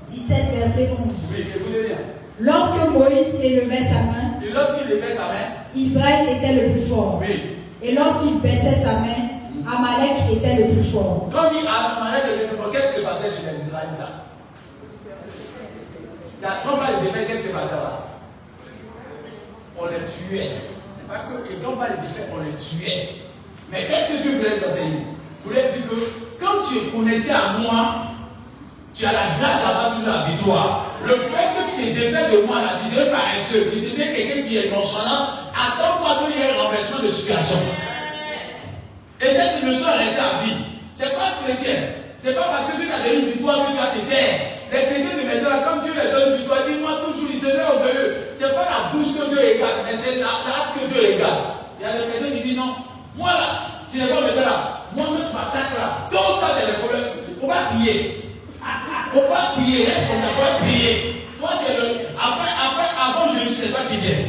17 0.09 0.37
verset 0.59 0.91
11. 0.93 0.99
Oui, 1.33 1.47
écoutez 1.55 1.87
bien. 1.89 1.97
Lorsque 2.41 2.89
Moïse 2.91 3.35
élevait 3.43 3.85
sa 3.85 4.01
main, 4.01 4.39
et 4.45 4.51
lorsqu'il 4.51 4.93
élevait 4.93 5.15
sa 5.15 5.23
main, 5.23 5.47
Israël 5.75 6.37
était 6.37 6.53
le 6.53 6.73
plus 6.73 6.87
fort. 6.89 7.21
Oui. 7.21 7.43
Et 7.83 7.93
lorsqu'il 7.93 8.39
baissait 8.41 8.77
sa 8.83 8.93
main, 8.93 9.35
Amalek 9.67 10.17
était 10.33 10.57
le 10.57 10.75
plus 10.75 10.91
fort. 10.91 11.29
Quand 11.33 11.51
il 11.53 11.67
Amalek 11.67 12.25
était 12.27 12.43
le 12.43 12.49
plus 12.49 12.57
fort, 12.57 12.73
qu'est-ce 12.73 12.95
qui 12.95 13.01
se 13.01 13.07
passait 13.07 13.29
chez 13.29 13.51
les 13.51 13.67
Israélites 13.67 13.99
La 16.43 16.51
trompe 16.65 16.81
a 16.81 16.87
qu'est-ce 17.27 17.43
qui 17.43 17.49
se 17.49 17.53
passait 17.53 17.75
là? 17.75 18.04
On 19.79 19.87
les 19.87 20.05
tuait. 20.07 20.51
C'est 20.97 21.09
pas 21.09 21.25
que 21.27 21.49
les 21.49 21.61
grands 21.61 21.77
les 21.83 22.07
défaits, 22.07 22.31
on 22.33 22.43
les 22.43 22.57
tuait. 22.57 23.23
Mais 23.71 23.87
qu'est-ce 23.87 24.19
que 24.19 24.23
Dieu 24.23 24.39
voulait 24.39 24.61
t'enseigner 24.61 25.03
Il 25.45 25.49
voulait 25.49 25.69
dire 25.73 25.89
que 25.89 25.97
quand 26.41 26.63
tu 26.69 26.79
es 26.79 26.91
connecté 26.91 27.31
à 27.31 27.59
moi, 27.59 28.15
tu 28.95 29.05
as 29.05 29.13
la 29.13 29.35
grâce 29.39 29.65
à 29.67 29.75
battre 29.75 30.07
la 30.07 30.31
victoire. 30.31 30.95
Le 31.05 31.15
fait 31.17 31.51
que 31.57 31.71
tu 31.71 31.83
t'es 31.83 31.93
défait 31.93 32.31
de 32.31 32.47
moi, 32.47 32.57
là, 32.63 32.79
tu 32.81 32.95
deviens 32.95 33.13
paresseux, 33.13 33.71
tu 33.73 33.81
deviens 33.81 34.07
quelqu'un 34.15 34.49
qui 34.49 34.57
est 34.57 34.71
nonchalant, 34.71 35.51
attends-toi 35.53 36.27
qu'il 36.27 36.39
y 36.39 36.47
ait 36.47 36.57
un 36.57 36.63
renversement 36.63 37.03
de 37.03 37.09
situation. 37.09 37.59
Et 39.21 39.27
cette 39.27 39.63
est 39.63 39.67
restée 39.67 40.21
à 40.21 40.45
vie. 40.45 40.57
C'est 40.95 41.13
pas 41.15 41.35
chrétien. 41.45 41.75
C'est 42.17 42.35
pas 42.35 42.45
parce 42.45 42.71
que 42.71 42.77
Dieu 42.77 42.89
t'a 42.89 43.03
donné 43.03 43.21
une 43.21 43.27
victoire 43.27 43.67
que 43.67 43.73
tu 43.73 43.77
vas 43.77 43.93
te 43.93 44.11
taire. 44.11 44.41
Les 44.73 44.81
chrétiens 44.87 45.17
de 45.19 45.27
maintenant, 45.27 45.61
comme 45.65 45.83
Dieu 45.85 45.93
les 45.93 46.11
donne 46.11 46.37
victoire, 46.39 46.61
dis-moi 46.67 46.91
toujours, 47.05 47.14
ils 47.45 47.51
deviennent 47.51 47.67
orgueilleux. 47.77 48.17
Ce 48.39 48.45
n'est 48.45 48.53
pas 48.53 48.65
la 48.65 48.81
bouche 48.93 49.13
que 49.13 49.29
Dieu 49.29 49.45
égale, 49.45 49.85
mais 49.85 49.97
c'est 49.97 50.21
l'acte 50.21 50.75
que 50.75 50.93
Dieu 50.93 51.15
égale. 51.15 51.61
Il 51.79 51.87
y 51.87 51.89
a 51.89 51.93
des 51.93 52.11
personnes 52.11 52.33
qui 52.37 52.43
disent 52.43 52.57
non, 52.57 52.75
moi 53.17 53.31
là, 53.31 53.85
tu 53.91 53.99
n'es 53.99 54.07
pas 54.07 54.21
maintenant 54.21 54.43
là. 54.43 54.81
Moi, 54.97 55.07
quand 55.09 55.29
tu 55.29 55.35
m'attaques 55.35 55.77
là, 55.77 56.09
donc 56.11 56.41
tu 56.41 56.63
as 56.63 56.67
des 56.67 56.79
problèmes. 56.79 57.05
Il 57.29 57.35
ne 57.35 57.41
faut 57.41 57.47
pas 57.47 57.65
prier. 57.75 58.21
Il 58.25 59.17
ne 59.17 59.21
faut 59.21 59.29
pas 59.29 59.53
prier, 59.57 59.83
est-ce 59.83 60.09
qu'on 60.09 60.21
n'a 60.21 60.35
pas 60.39 60.65
prié 60.65 61.27
Toi, 61.39 61.51
tu 61.61 61.73
es 61.73 61.77
le. 61.77 61.87
Après, 62.17 62.51
après, 62.57 62.91
avant 62.97 63.35
Jésus, 63.35 63.55
c'est 63.55 63.69
toi 63.69 63.81
qui 63.91 63.97
viens. 63.99 64.25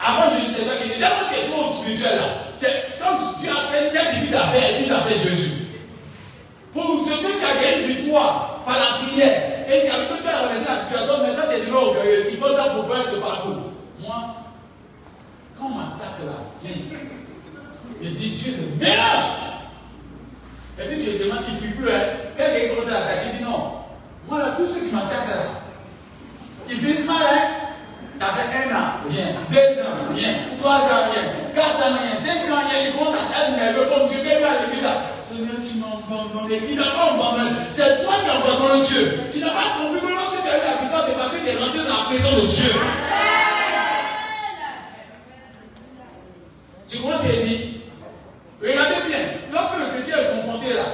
Avant 0.00 0.34
Jésus, 0.34 0.54
c'est 0.56 0.64
toi 0.64 0.74
qui 0.82 0.88
viens. 0.88 0.98
D'abord, 0.98 1.28
tu 1.30 1.38
es 1.38 1.50
trop 1.50 1.72
spirituel 1.72 2.16
là. 2.16 2.26
C'est 2.56 2.98
comme 2.98 3.40
Dieu 3.40 3.50
a 3.50 3.70
fait 3.70 3.86
une 3.86 4.20
début 4.20 4.32
d'affaires 4.32 4.70
et 4.70 4.74
puis 4.76 4.84
il 4.86 4.92
a 4.92 5.00
fait 5.02 5.28
Jésus. 5.28 5.50
Pour 6.72 7.06
ce 7.06 7.12
que 7.12 7.38
tu 7.38 7.44
as 7.44 7.62
gagné 7.62 7.86
victoire 7.94 8.62
par 8.64 8.76
la 8.78 9.06
prière, 9.06 9.51
et 9.72 9.88
quand 9.88 10.16
tu 10.22 10.28
as 10.28 10.38
renversé 10.38 10.66
la 10.68 10.76
situation, 10.76 11.26
maintenant 11.26 11.44
tu 11.48 11.56
es 11.56 11.60
devenu 11.60 11.76
orgueilleux, 11.76 12.30
tu 12.30 12.36
poses 12.36 12.56
ça 12.56 12.64
pour 12.74 12.86
prendre 12.86 13.10
de 13.10 13.16
parcours. 13.16 13.72
Moi, 14.00 14.34
quand 15.58 15.66
on 15.66 15.68
m'attaque 15.70 16.20
là. 16.26 16.70
Je 18.02 18.08
dis 18.08 18.30
Dieu 18.30 18.54
le 18.58 18.84
mélange. 18.84 19.28
Et 20.78 20.82
puis 20.88 21.04
tu 21.04 21.18
te 21.18 21.22
demandes, 21.22 21.44
il 21.48 21.68
ne 21.68 21.74
plus, 21.74 21.88
hein. 21.88 22.00
Quelqu'un 22.36 22.74
commence 22.74 22.92
à 22.92 22.98
attaquer, 22.98 23.30
il 23.32 23.38
dit 23.38 23.44
non. 23.44 23.72
Moi 24.28 24.38
là, 24.38 24.54
tous 24.56 24.66
ceux 24.66 24.86
qui 24.86 24.94
m'attaquent 24.94 25.28
là, 25.28 25.62
ils 26.68 26.76
finissent 26.76 27.06
mal, 27.06 27.22
hein. 27.22 27.62
Ça 28.18 28.26
fait 28.26 28.68
un 28.68 28.76
an, 28.76 28.86
rien. 29.08 29.26
Deux 29.50 29.82
ans, 29.82 30.14
rien. 30.14 30.34
Trois 30.58 30.76
ans, 30.76 31.10
rien. 31.10 31.22
Quatre 31.54 31.78
ans, 31.78 31.96
rien. 31.98 32.14
Cinq 32.20 32.50
ans, 32.52 32.62
rien. 32.68 32.88
Ils 32.88 32.92
commencent 32.92 33.16
à 33.16 33.48
être 33.48 33.56
nerveux 33.56 33.86
comme 33.86 34.08
je 34.08 34.22
vais 34.22 34.44
à 34.44 34.66
l'église. 34.66 34.86
Tu. 35.32 35.38
Il 36.68 36.76
n'a 36.76 36.82
pas 36.84 37.14
abandonné. 37.14 37.50
C'est 37.72 38.04
toi 38.04 38.14
qui 38.22 38.30
as 38.30 38.34
abandonné 38.34 38.84
Dieu. 38.84 39.20
Tu 39.32 39.38
n'as 39.40 39.50
pas 39.50 39.78
compris 39.78 40.00
que 40.00 40.12
lorsque 40.12 40.42
tu 40.42 40.48
as 40.48 40.58
eu 40.58 40.64
la 40.66 40.82
victoire, 40.82 41.04
c'est 41.06 41.16
parce 41.16 41.32
que 41.32 41.38
tu 41.38 41.48
es 41.48 41.56
rentré 41.56 41.78
dans 41.78 41.84
la 41.84 42.04
présence 42.04 42.42
de 42.42 42.46
Dieu. 42.46 42.72
Tu 46.88 46.98
vois 46.98 47.18
ce 47.18 47.28
qu'il 47.28 47.48
dit? 47.48 47.80
Regardez 48.60 49.08
bien. 49.08 49.18
Lorsque 49.52 49.78
le 49.78 49.86
chrétien 49.94 50.16
est 50.18 50.36
confronté 50.36 50.74
là, 50.74 50.84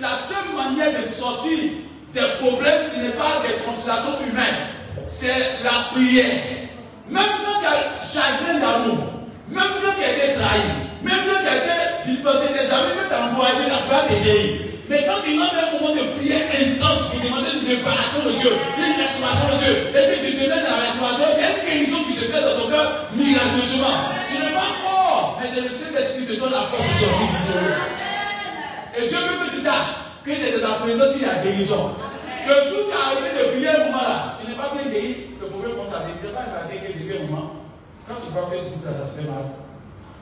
la 0.00 0.16
seule 0.16 0.54
manière 0.56 0.98
de 0.98 1.04
sortir 1.06 1.58
des 2.14 2.28
problèmes, 2.40 2.82
ce 2.90 3.00
n'est 3.00 3.12
pas 3.12 3.42
des 3.46 3.64
considérations 3.64 4.18
humaines. 4.26 4.66
C'est 5.04 5.62
la 5.62 5.90
prière. 5.92 6.32
Même 7.08 7.22
quand 7.44 7.60
tu 7.60 7.66
as 7.66 8.06
chagrin 8.08 8.58
d'amour, 8.58 8.98
même 9.52 9.72
quand 9.84 9.94
tu 9.96 10.02
as 10.04 10.12
été 10.16 10.34
trahi, 10.34 10.64
même 11.04 11.22
quand 11.28 11.40
tu 11.44 11.48
as 11.48 11.56
été 11.60 11.76
vilipendé, 12.06 12.46
tes 12.56 12.68
amis 12.72 12.96
même 12.96 13.08
t'ont 13.12 13.24
encouragé, 13.28 13.68
la 13.68 13.84
pas 13.84 14.08
t'aider. 14.08 14.72
Mais 14.88 15.04
quand 15.04 15.20
tu 15.24 15.36
demandes 15.36 15.56
un 15.56 15.68
moment 15.76 15.94
de 15.94 16.04
prière 16.16 16.48
intense, 16.52 17.12
tu 17.12 17.20
demandes 17.24 17.48
une 17.48 17.68
réparation 17.68 18.24
de 18.28 18.32
Dieu, 18.40 18.52
une 18.76 18.96
restauration 18.96 19.48
de 19.52 19.56
Dieu, 19.60 19.74
et 19.92 20.04
puis 20.08 20.18
tu 20.20 20.30
te 20.36 20.42
mets 20.48 20.60
dans 20.60 20.76
la 20.76 20.84
restauration, 20.88 21.26
il 21.36 21.40
y 21.40 21.44
a 21.44 21.50
une 21.52 21.62
guérison 21.64 22.00
qui 22.08 22.14
se 22.16 22.24
fait 22.32 22.42
dans 22.42 22.56
ton 22.56 22.68
cœur 22.68 23.12
miraculeusement. 23.12 24.16
Tu 24.28 24.40
n'es 24.40 24.52
pas 24.56 24.72
fort, 24.80 25.38
mais 25.40 25.48
c'est 25.52 25.64
le 25.64 25.72
Saint-Esprit 25.72 26.26
qui 26.26 26.34
te 26.34 26.40
donne 26.40 26.52
la 26.52 26.64
force 26.64 26.82
de 26.82 26.96
sortir 26.96 27.28
du 27.28 27.40
Dieu. 27.44 27.60
Et 28.96 29.08
Dieu 29.08 29.18
veut 29.20 29.38
que 29.44 29.50
tu 29.52 29.60
saches 29.60 29.92
que 30.24 30.32
c'est 30.34 30.52
de 30.56 30.60
ta 30.60 30.80
présence 30.80 31.12
qu'il 31.12 31.22
y 31.22 31.28
a 31.28 31.40
guérison. 31.40 31.96
Le 32.44 32.54
jour 32.68 32.84
où 32.84 32.90
tu 32.90 32.96
as 32.96 33.04
arrêté 33.06 33.30
de 33.38 33.44
prier 33.54 33.68
un 33.68 33.84
moment 33.86 34.02
là, 34.02 34.36
tu 34.40 34.50
n'es 34.50 34.56
pas 34.56 34.72
bien 34.74 34.90
guéri, 34.90 35.36
le 35.40 35.46
problème 35.46 35.76
commence 35.76 35.94
à 35.94 36.04
venir. 36.04 36.16
Tu 36.20 36.26
n'as 36.26 36.36
pas 36.36 36.66
arrêté 36.68 36.88
de 36.88 36.98
prier 37.00 37.22
un 37.22 37.30
moment. 37.30 37.61
Quand 38.12 38.20
tu 38.20 38.28
vois 38.28 38.44
Facebook, 38.44 38.84
ça 38.84 39.08
te 39.08 39.16
fait 39.16 39.24
mal. 39.24 39.56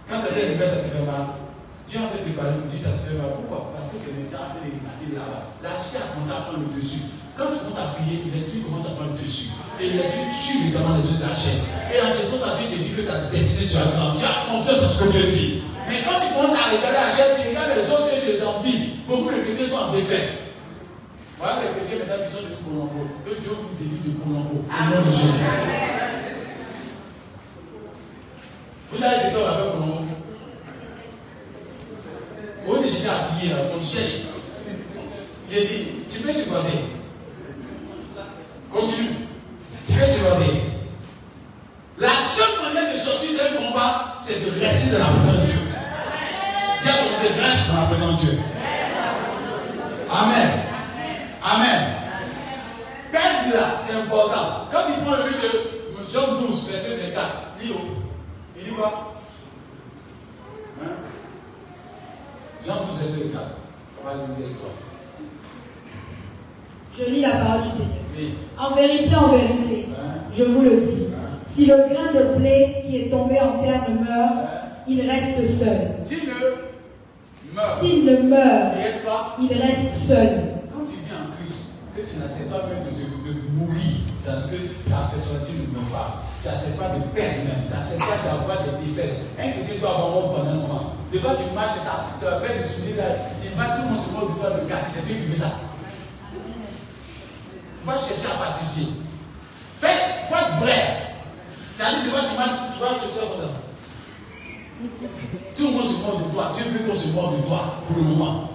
Quand 0.06 0.22
tu 0.22 0.30
des 0.30 0.54
ça 0.62 0.78
te 0.78 0.94
fait 0.94 1.02
mal. 1.02 1.42
Dieu 1.90 1.98
en 1.98 2.06
fait 2.14 2.22
de 2.22 2.38
parler, 2.38 2.62
tu 2.62 2.78
dis 2.78 2.78
ça 2.78 2.94
te 2.94 3.02
fait 3.02 3.18
mal. 3.18 3.34
Pourquoi? 3.34 3.74
Parce 3.74 3.90
que 3.90 3.98
tu 3.98 4.14
es 4.14 4.30
en 4.30 4.30
train 4.30 4.62
de 4.62 4.70
regarder 4.78 5.10
là-bas. 5.10 5.58
La 5.58 5.74
chair 5.74 6.06
commence 6.14 6.30
à 6.30 6.46
prendre 6.46 6.70
le 6.70 6.70
dessus. 6.70 7.10
Quand 7.34 7.50
tu 7.50 7.66
commences 7.66 7.82
à 7.82 7.98
prier, 7.98 8.30
l'esprit 8.30 8.62
commence 8.62 8.86
à 8.86 8.94
prendre 8.94 9.18
le 9.18 9.18
dessus. 9.18 9.58
Et 9.82 9.90
l'esprit 9.90 10.30
tue 10.38 10.70
évidemment 10.70 10.94
les 10.94 11.02
yeux 11.02 11.18
de 11.18 11.26
la 11.26 11.34
chair. 11.34 11.66
Et 11.90 11.98
en 11.98 12.14
ce 12.14 12.30
sens, 12.30 12.46
Dieu 12.62 12.70
te 12.70 12.78
dit 12.78 12.94
que 12.94 13.02
ta 13.02 13.26
destinée 13.26 13.66
sera 13.66 13.90
grande. 13.90 14.22
Tu 14.22 14.26
as 14.30 14.46
confiance 14.46 14.86
en 14.86 14.90
ce 14.94 14.98
que 15.02 15.10
Dieu 15.10 15.26
dit. 15.26 15.66
Mais 15.90 16.06
quand 16.06 16.22
tu 16.22 16.30
commences 16.30 16.54
à 16.54 16.70
regarder 16.70 16.94
la 16.94 17.10
chair, 17.10 17.26
tu 17.34 17.42
regardes 17.50 17.74
les 17.74 17.90
autres 17.90 18.06
que 18.06 18.22
les 18.22 18.38
envies. 18.38 19.02
Beaucoup 19.10 19.34
de 19.34 19.42
chrétiens 19.42 19.66
sont 19.66 19.90
en 19.90 19.90
défaite. 19.90 20.54
Voilà 21.42 21.66
les 21.66 21.74
chrétiens 21.74 22.06
maintenant 22.06 22.22
qui 22.22 22.30
sont 22.30 22.46
de 22.46 22.54
Colombo. 22.62 23.02
Que 23.26 23.34
Dieu 23.34 23.50
vous 23.50 23.74
délivre 23.74 24.06
de 24.06 24.14
Colombo. 24.22 24.62
Au. 24.70 26.29
Vous 28.92 29.04
allez 29.04 29.16
jeter, 29.16 29.36
on 29.36 29.48
appelle 29.48 29.70
comment 29.72 30.04
On 32.66 32.82
est 32.82 32.88
jeté 32.88 33.08
à 33.08 33.34
prier, 33.34 33.54
on 33.54 33.80
cherche. 33.80 34.30
Il 35.48 35.66
dit, 35.66 35.88
tu 36.08 36.20
peux 36.20 36.32
supporter. 36.32 36.78
Continue. 38.72 39.08
Tu 39.86 39.92
peux 39.92 40.06
supporter. 40.06 40.62
La 41.98 42.10
seule 42.14 42.74
manière 42.74 42.92
de 42.92 42.98
sortir 42.98 43.30
d'un 43.38 43.56
combat, 43.64 44.18
c'est 44.22 44.44
de 44.44 44.60
rester 44.60 44.92
dans 44.92 44.98
la 44.98 45.04
présence 45.06 45.36
de 45.36 45.46
Dieu. 45.46 45.60
Viens 46.82 46.94
on 47.04 47.22
te 47.22 47.40
reste 47.40 47.68
dans 47.68 47.80
la 47.80 47.86
présence 47.86 48.20
de 48.20 48.26
Dieu. 48.26 48.38
Amen. 50.10 50.50
Amen. 51.44 51.80
Perdre 53.12 53.54
là, 53.54 53.80
c'est 53.86 53.94
important. 53.94 54.66
Quand 54.72 54.82
il 54.88 55.04
prend 55.04 55.16
le 55.16 55.28
livre 55.28 55.42
de 55.42 56.12
Jean 56.12 56.40
12, 56.40 56.70
verset 56.70 56.96
24, 56.96 57.26
lis-le. 57.60 57.99
Il 58.60 58.70
dit 58.70 58.76
quoi 58.76 59.14
hein? 60.82 60.88
Jean 62.66 62.74
12, 62.86 62.98
verset 62.98 63.24
24. 63.24 63.44
On 64.02 64.06
va 64.06 64.14
lire 64.14 64.48
toi. 64.58 64.70
Je 66.98 67.04
lis 67.10 67.20
la 67.22 67.30
parole 67.30 67.62
du 67.62 67.70
Seigneur. 67.70 67.96
En 68.58 68.74
vérité, 68.74 69.14
en 69.14 69.28
vérité, 69.28 69.86
hein? 69.92 70.20
je 70.32 70.44
vous 70.44 70.62
le 70.62 70.76
dis, 70.80 71.06
hein? 71.14 71.38
si 71.44 71.66
le 71.66 71.76
grain 71.76 72.12
de 72.12 72.38
blé 72.38 72.82
qui 72.84 72.96
est 72.98 73.08
tombé 73.10 73.40
en 73.40 73.62
terre 73.62 73.86
ne 73.88 73.94
meurt, 74.04 74.48
il 74.86 75.08
reste 75.08 75.58
seul. 75.58 76.04
S'il 76.04 76.26
ne 76.26 76.34
meurt, 77.54 77.80
S'il 77.80 78.04
ne 78.04 78.16
meurt, 78.28 78.74
il 79.40 79.52
reste 79.56 80.06
seul 80.06 80.50
que 81.96 82.00
tu 82.02 82.18
n'acceptes 82.18 82.50
pas 82.50 82.66
même 82.66 82.84
de, 82.84 82.90
de, 82.90 83.34
de 83.34 83.48
mourir, 83.50 83.82
ça 84.22 84.36
veut 84.36 84.48
dire 84.58 84.70
que 84.84 84.90
la 84.90 85.08
personne 85.10 85.42
ne 85.48 85.72
meurt 85.78 85.90
pas. 85.92 86.22
Tu 86.42 86.48
n'acceptes 86.48 86.78
pas 86.78 86.88
de 86.88 87.02
perdre 87.12 87.44
même, 87.44 87.68
tu 87.68 87.72
n'acceptes 87.74 88.00
pas 88.00 88.16
d'avoir 88.24 88.64
des 88.64 88.86
défaites. 88.86 89.20
Un 89.38 89.50
chrétien 89.52 89.76
doit 89.78 89.90
avoir 89.90 90.10
mort 90.10 90.34
pendant 90.36 90.50
un 90.50 90.54
moment. 90.54 90.92
Des 91.12 91.18
fois, 91.18 91.36
tu 91.36 91.54
marches, 91.54 91.80
tu 92.18 92.26
as 92.26 92.40
peine 92.40 92.62
de 92.62 92.66
souvenir 92.66 92.96
là, 92.96 93.04
tu 93.42 93.52
vas 93.58 93.76
tout 93.76 93.82
le 93.82 93.88
monde 93.90 93.98
se 93.98 94.10
moque 94.10 94.34
de 94.34 94.40
toi, 94.40 94.50
de 94.50 94.68
quartier, 94.68 94.88
c'est 94.94 95.02
toi 95.02 95.16
qui 95.20 95.26
veux 95.28 95.36
ça. 95.36 95.52
Va 97.84 97.92
chercher 97.92 98.24
à 98.24 98.40
falsifier. 98.40 98.88
Faut 99.80 99.86
être 99.86 100.56
vrai. 100.60 101.12
C'est-à-dire, 101.76 102.04
des 102.04 102.10
fois, 102.10 102.20
tu 102.20 102.36
marches, 102.36 102.72
tu 102.72 102.80
vas 102.80 102.88
chercher 102.88 103.20
à 103.20 103.28
faire 103.36 103.52
Tout 105.56 105.66
le 105.66 105.72
monde 105.72 105.84
se 105.84 106.00
moque 106.00 106.28
de 106.28 106.32
toi. 106.32 106.52
Dieu 106.56 106.64
veut 106.72 106.88
qu'on 106.88 106.96
se 106.96 107.08
moque 107.08 107.36
de 107.36 107.46
toi 107.46 107.84
pour 107.86 107.96
le 107.98 108.04
moment. 108.04 108.48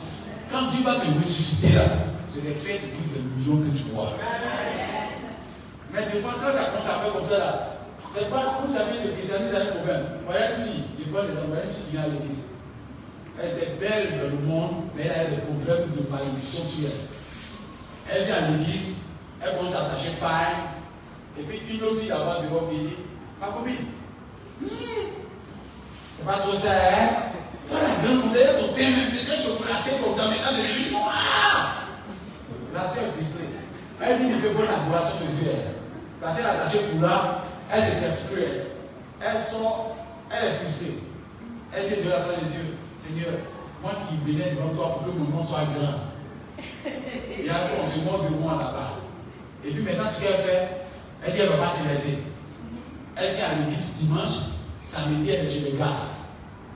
Quand 0.52 0.72
Dieu 0.72 0.84
va 0.84 0.96
te 0.96 1.06
ressusciter 1.22 1.76
là, 1.76 1.86
c'est 2.34 2.42
les 2.42 2.56
faits 2.56 2.82
de 2.82 2.88
plus 2.98 3.14
de 3.14 3.22
millions 3.38 3.62
que 3.62 3.78
tu 3.78 3.94
vois. 3.94 4.14
Mais 5.94 6.06
des 6.12 6.20
fois, 6.20 6.34
quand 6.34 6.50
commence 6.50 6.90
à 6.90 7.00
faire 7.00 7.14
comme 7.14 7.30
ça, 7.30 7.38
là, 7.38 7.75
c'est 8.16 8.30
pas, 8.30 8.62
vous 8.66 8.74
savez, 8.74 9.04
le 9.04 9.12
christianisme 9.12 9.56
a 9.56 9.60
un 9.60 9.76
problème. 9.76 10.06
Voyez 10.26 10.46
une 10.56 10.64
fille, 10.64 10.84
je 10.98 11.12
prends 11.12 11.24
des 11.24 11.36
une 11.36 11.70
fille 11.70 11.84
qui 11.84 11.92
vient 11.92 12.04
à 12.04 12.08
l'église. 12.08 12.56
Elle 13.38 13.60
est 13.60 13.76
belle 13.78 14.18
dans 14.18 14.32
le 14.32 14.48
monde, 14.48 14.88
mais 14.96 15.04
elle 15.04 15.12
a 15.12 15.30
des 15.36 15.42
problèmes 15.44 15.92
de 15.92 16.10
malédiction 16.10 16.64
sur 16.64 16.88
elle. 16.88 17.04
Elle 18.08 18.26
vient 18.26 18.36
à 18.36 18.48
l'église, 18.52 19.20
elle 19.42 19.58
commence 19.58 19.76
à 19.76 19.88
attacher 19.88 20.12
paille, 20.22 20.56
et 21.38 21.44
puis 21.44 21.60
une 21.70 21.84
autre 21.84 22.00
fille 22.00 22.08
là-bas 22.08 22.40
devant 22.44 22.72
qui 22.72 22.80
dit, 22.80 22.96
ma 23.42 23.48
copine, 23.48 23.92
hmm, 24.62 24.68
c'est 26.18 26.26
pas 26.26 26.38
trop 26.38 26.56
ça, 26.56 26.72
hein? 26.72 27.10
Toi, 27.68 27.80
la 27.84 28.08
grande, 28.08 28.32
avez 28.32 28.62
ton 28.62 28.74
bien, 28.74 28.88
tu 29.12 29.32
es 29.32 29.36
chocolaté 29.36 30.00
comme 30.02 30.16
ça, 30.16 30.30
maintenant, 30.30 30.56
c'est 30.56 30.72
devenu 30.72 30.92
noir. 30.92 31.84
La 32.74 32.88
soeur 32.88 33.04
est 33.04 33.20
fixée. 33.20 33.50
Elle 34.00 34.20
dit, 34.20 34.26
il 34.36 34.40
fait 34.40 34.54
bonne 34.54 34.70
adoration 34.70 35.18
de 35.20 35.36
Dieu. 35.36 35.52
Parce 36.22 36.38
qu'elle 36.38 36.46
a 36.46 36.52
attaché 36.52 36.80
foulard, 36.80 37.46
elle 37.72 37.84
se 37.84 38.02
casse 38.02 38.32
Elle 39.22 39.40
sort, 39.40 39.96
elle 40.32 40.52
est 40.52 40.56
fixée. 40.58 41.00
Elle 41.74 41.90
dit 41.90 42.04
de 42.04 42.10
la 42.10 42.22
face 42.22 42.40
de 42.44 42.50
Dieu, 42.50 42.78
Seigneur, 42.98 43.34
moi 43.82 43.92
qui 44.10 44.32
venais 44.32 44.52
devant 44.52 44.70
toi 44.70 44.94
pour 44.94 45.06
que 45.06 45.18
mon 45.18 45.38
nom 45.38 45.44
soit 45.44 45.66
grand. 45.78 46.00
Et 46.86 47.50
après, 47.50 47.78
on 47.82 47.86
se 47.86 48.00
moque 48.00 48.32
de 48.32 48.38
moi 48.38 48.54
là-bas. 48.54 48.94
Et 49.66 49.72
puis 49.72 49.84
maintenant, 49.84 50.08
ce 50.08 50.22
qu'elle 50.22 50.38
fait, 50.38 50.70
elle 51.26 51.34
dit, 51.34 51.40
elle 51.40 51.48
ne 51.48 51.52
va 51.52 51.66
pas 51.66 51.70
se 51.70 51.88
laisser. 51.90 52.20
Elle 53.16 53.36
vient 53.36 53.46
à 53.46 53.56
l'église 53.56 53.98
dimanche, 54.04 54.32
samedi, 54.80 55.32
elle 55.32 55.46
est 55.46 55.50
chez 55.50 55.72
les 55.72 55.78
gars. 55.78 55.94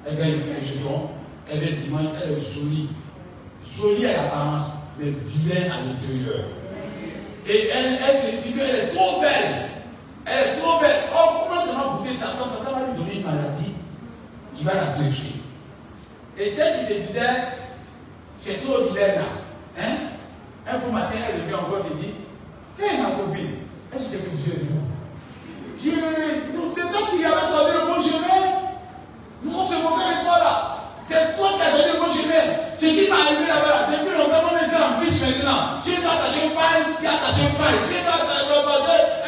Elle 0.05 0.15
vient 0.15 0.25
les 0.25 0.65
jetons, 0.65 1.09
elle 1.49 1.59
vient 1.59 1.77
dimanche, 1.83 2.17
elle 2.23 2.31
est 2.31 2.53
jolie. 2.53 2.89
Jolie 3.77 4.05
à 4.07 4.23
l'apparence 4.23 4.79
mais 4.99 5.11
vilain 5.11 5.71
à 5.71 5.77
l'intérieur. 5.85 6.43
Et 7.47 7.69
elle, 7.69 7.99
elle 8.07 8.17
se 8.17 8.43
dit 8.43 8.53
qu'elle 8.53 8.75
est 8.75 8.87
trop 8.89 9.21
belle. 9.21 9.68
Elle 10.25 10.49
est 10.49 10.55
trop 10.55 10.79
belle. 10.79 11.03
Oh, 11.13 11.45
comment 11.47 11.61
ça 11.61 11.71
va 11.71 11.97
goûter 11.97 12.15
Satan 12.15 12.45
Satan 12.45 12.79
va 12.79 12.85
lui 12.87 12.97
donner 12.97 13.19
une 13.19 13.25
maladie 13.25 13.73
qui 14.55 14.63
va 14.63 14.73
la 14.73 14.85
détruire. 14.87 15.39
Et 16.37 16.49
celle 16.49 16.87
qui 16.87 16.93
te 16.93 17.07
disait, 17.07 17.21
c'est 18.39 18.63
trop 18.63 18.83
vilain 18.83 19.15
là. 19.15 19.27
Hein? 19.79 19.95
Un 20.67 20.79
faux 20.79 20.91
matin, 20.91 21.15
elle 21.27 21.47
vient 21.47 21.59
encore 21.59 21.85
et 21.85 21.95
dit, 21.95 22.13
hé 22.79 22.85
hey, 22.85 23.01
ma 23.01 23.11
copine, 23.11 23.59
est-ce 23.93 24.17
que 24.17 24.29
Dieu 24.35 24.53
est 24.53 24.69
nous 24.69 24.89
Dieu, 25.77 25.93
c'est 26.75 26.91
toi 26.91 27.07
qui 27.09 27.23
avais 27.23 27.47
sorti 27.47 27.71
le 27.71 27.87
bon 27.87 28.01
chemin. 28.01 28.59
Nous, 29.43 29.57
on 29.57 29.63
se 29.63 29.75
moquait 29.75 30.19
de 30.19 30.25
toi 30.25 30.37
là. 30.39 30.75
C'est 31.07 31.35
toi 31.37 31.49
qui 31.55 31.61
as 31.61 31.71
choisi 31.71 31.93
le 31.93 31.99
bon 31.99 32.11
chemin. 32.11 32.43
Ce 32.75 32.85
qui 32.85 33.07
m'est 33.07 33.11
arrivé 33.11 33.47
là-bas, 33.47 33.87
depuis 33.91 34.11
longtemps, 34.11 34.51
on 34.51 34.57
est 34.59 34.75
en 34.75 34.99
plus 34.99 35.21
maintenant. 35.23 35.79
Tu 35.81 35.95
dois 36.01 36.19
attacher 36.19 36.47
une 36.47 36.55
paille, 36.55 36.83
tu 36.99 37.07
as 37.07 37.15
attaché 37.15 37.47
une 37.47 37.55
paille. 37.55 37.79
Tu 37.87 37.95
dois 38.03 38.19
attacher 38.19 38.43
une 38.43 39.18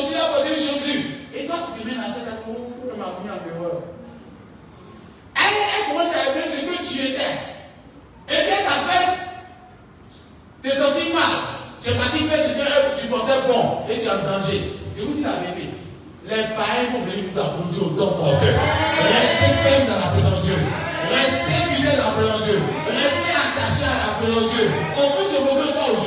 une 0.00 0.62
chaussure. 0.62 1.02
Et 1.34 1.46
toi, 1.46 1.56
tu 1.64 1.82
te 1.82 1.86
mets 1.86 1.94
dans 1.94 2.08
la 2.08 2.14
tête 2.14 2.28
à 2.28 2.36
pour 2.42 2.96
m'a 2.96 3.20
mis 3.22 3.30
en 3.30 3.40
dehors? 3.44 3.82
Elle, 5.36 5.56
elle 5.68 5.92
commence 5.92 6.14
à 6.14 6.32
aimer 6.32 6.46
ce 6.48 6.64
que 6.64 6.76
tu 6.82 7.12
étais. 7.12 7.34
Et 8.28 8.46
tu 8.46 8.52
as 8.52 8.80
fait? 8.88 9.06
Tu 10.62 10.68
es 10.68 10.74
senti 10.74 11.12
mal. 11.12 11.80
Tu 11.80 11.90
es 11.90 11.94
parti 11.94 12.18
faire 12.24 12.42
ce 12.42 12.52
que 12.56 13.00
tu 13.00 13.06
pensais 13.08 13.40
bon 13.46 13.84
et 13.88 13.98
tu 13.98 14.06
es 14.06 14.10
en 14.10 14.24
danger. 14.24 14.74
Je 14.96 15.02
vous 15.02 15.14
dis 15.14 15.22
la 15.22 15.38
vérité. 15.38 15.70
Les 16.26 16.50
païens 16.56 16.90
vont 16.90 17.06
venir 17.06 17.30
vous 17.30 17.38
applaudir 17.38 17.82
au 17.86 17.90
temps 17.94 18.16
de 18.16 18.50
Restez 18.50 19.52
ferme 19.62 19.86
dans 19.86 20.00
la 20.00 20.10
présence 20.10 20.40
de 20.40 20.46
Dieu. 20.46 20.58
Restez 21.06 21.62
fidèle 21.70 22.00
à 22.00 22.10
la 22.10 22.42
Dieu. 22.42 22.58
Restez 22.90 23.30
attaché 23.30 23.86
à 23.86 23.96
la 24.02 24.12
présence 24.18 24.50
Dieu. 24.50 24.66
On 24.96 25.06
peut 25.14 25.28
se 25.28 25.38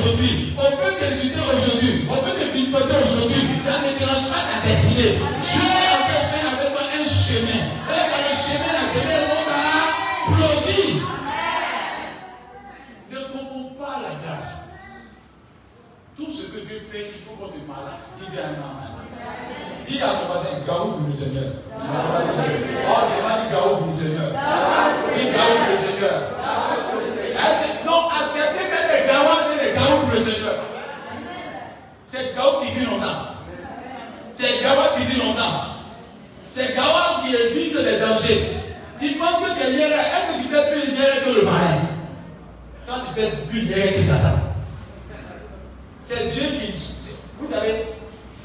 aujourd'hui. 0.00 0.52
On 0.56 0.70
peut 0.76 0.94
t'insulter 0.98 1.40
aujourd'hui. 1.40 2.06
On 2.08 2.16
peut 2.16 2.36
te 2.38 2.46
filmoter 2.50 2.96
aujourd'hui. 3.04 3.42
Ça 3.62 3.84
ne 3.84 3.98
dérange 3.98 4.28
pas 4.28 4.44
ta 4.48 4.66
destinée. 4.66 5.18
Dieu 5.18 5.68
a 5.70 6.08
fait 6.08 6.24
faire 6.32 6.46
avec 6.56 6.72
toi 6.72 6.84
un 6.88 7.04
chemin. 7.04 7.62
Et 7.90 8.04
dans 8.08 8.22
le 8.24 8.34
chemin, 8.40 8.72
la 8.72 8.84
on 9.30 9.44
va 9.48 9.58
applaudir. 10.24 10.90
Ne 13.10 13.18
confonds 13.32 13.70
pas 13.78 13.96
la 14.02 14.12
grâce. 14.24 14.70
Tout 16.16 16.30
ce 16.32 16.42
que 16.52 16.60
Dieu 16.66 16.80
fait, 16.90 17.06
il 17.16 17.22
faut 17.22 17.34
qu'on 17.36 17.48
te 17.48 17.60
malasse. 17.66 18.12
Dis 18.18 18.30
bien 18.30 18.56
Dis 19.86 20.00
à 20.02 20.20
ton 20.20 20.26
voisin, 20.32 20.64
Gaou 20.66 21.06
le 21.06 21.12
Seigneur. 21.12 21.52
Oh, 21.76 21.82
je 21.82 23.22
pas 23.22 23.36
dit 23.40 23.50
Gaou 23.52 23.94
Seigneur. 23.94 24.30
Le 25.70 25.76
Seigneur. 25.76 26.20
Non, 27.86 28.06
acceptez 28.08 28.64
que 28.70 28.80
les 28.92 29.08
Gaouas, 29.08 29.50
le 30.12 30.20
Seigneur. 30.20 30.54
C'est 32.06 32.34
Gaou 32.34 32.64
qui 32.64 32.78
vit 32.78 32.86
longtemps. 32.86 33.24
C'est 34.32 34.62
Gaouas 34.62 34.96
qui 34.96 35.04
vit 35.04 35.20
longtemps. 35.20 35.64
C'est 36.50 36.74
Gaouas 36.74 37.22
qui 37.22 37.34
évite 37.34 37.74
les 37.74 38.00
dangers. 38.00 38.50
Tu 38.98 39.14
penses 39.14 39.40
que 39.40 39.54
tu 39.54 39.66
es 39.66 39.70
lié, 39.70 39.84
est-ce 39.84 40.42
que 40.42 40.48
tu 40.48 40.54
es 40.54 40.70
plus 40.72 40.90
lié 40.90 41.06
que 41.24 41.30
le 41.30 41.42
malin? 41.44 41.80
Toi, 42.86 42.96
tu 43.14 43.20
es 43.20 43.30
plus 43.48 43.60
lié 43.60 43.94
que 43.96 44.02
Satan. 44.02 44.38
C'est 46.04 46.30
Dieu 46.32 46.48
qui. 46.58 46.72
Vous 47.38 47.50
savez, 47.50 47.86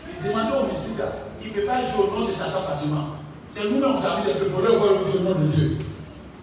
il 0.08 0.30
demande 0.30 0.54
au 0.54 0.66
homicide 0.66 1.02
il 1.46 1.52
ne 1.52 1.54
peut 1.54 1.68
pas 1.68 1.82
jouer 1.82 2.06
au 2.08 2.20
nom 2.20 2.28
de 2.28 2.34
Satan 2.34 2.62
facilement. 2.68 3.08
C'est 3.52 3.70
nous-mêmes, 3.70 3.96
un 3.96 4.22
peu, 4.22 4.32
il 4.44 4.52
faudrait 4.52 4.76
voir 4.76 4.92
au 4.94 5.20
nom 5.20 5.40
de 5.40 5.48
Dieu. 5.48 5.78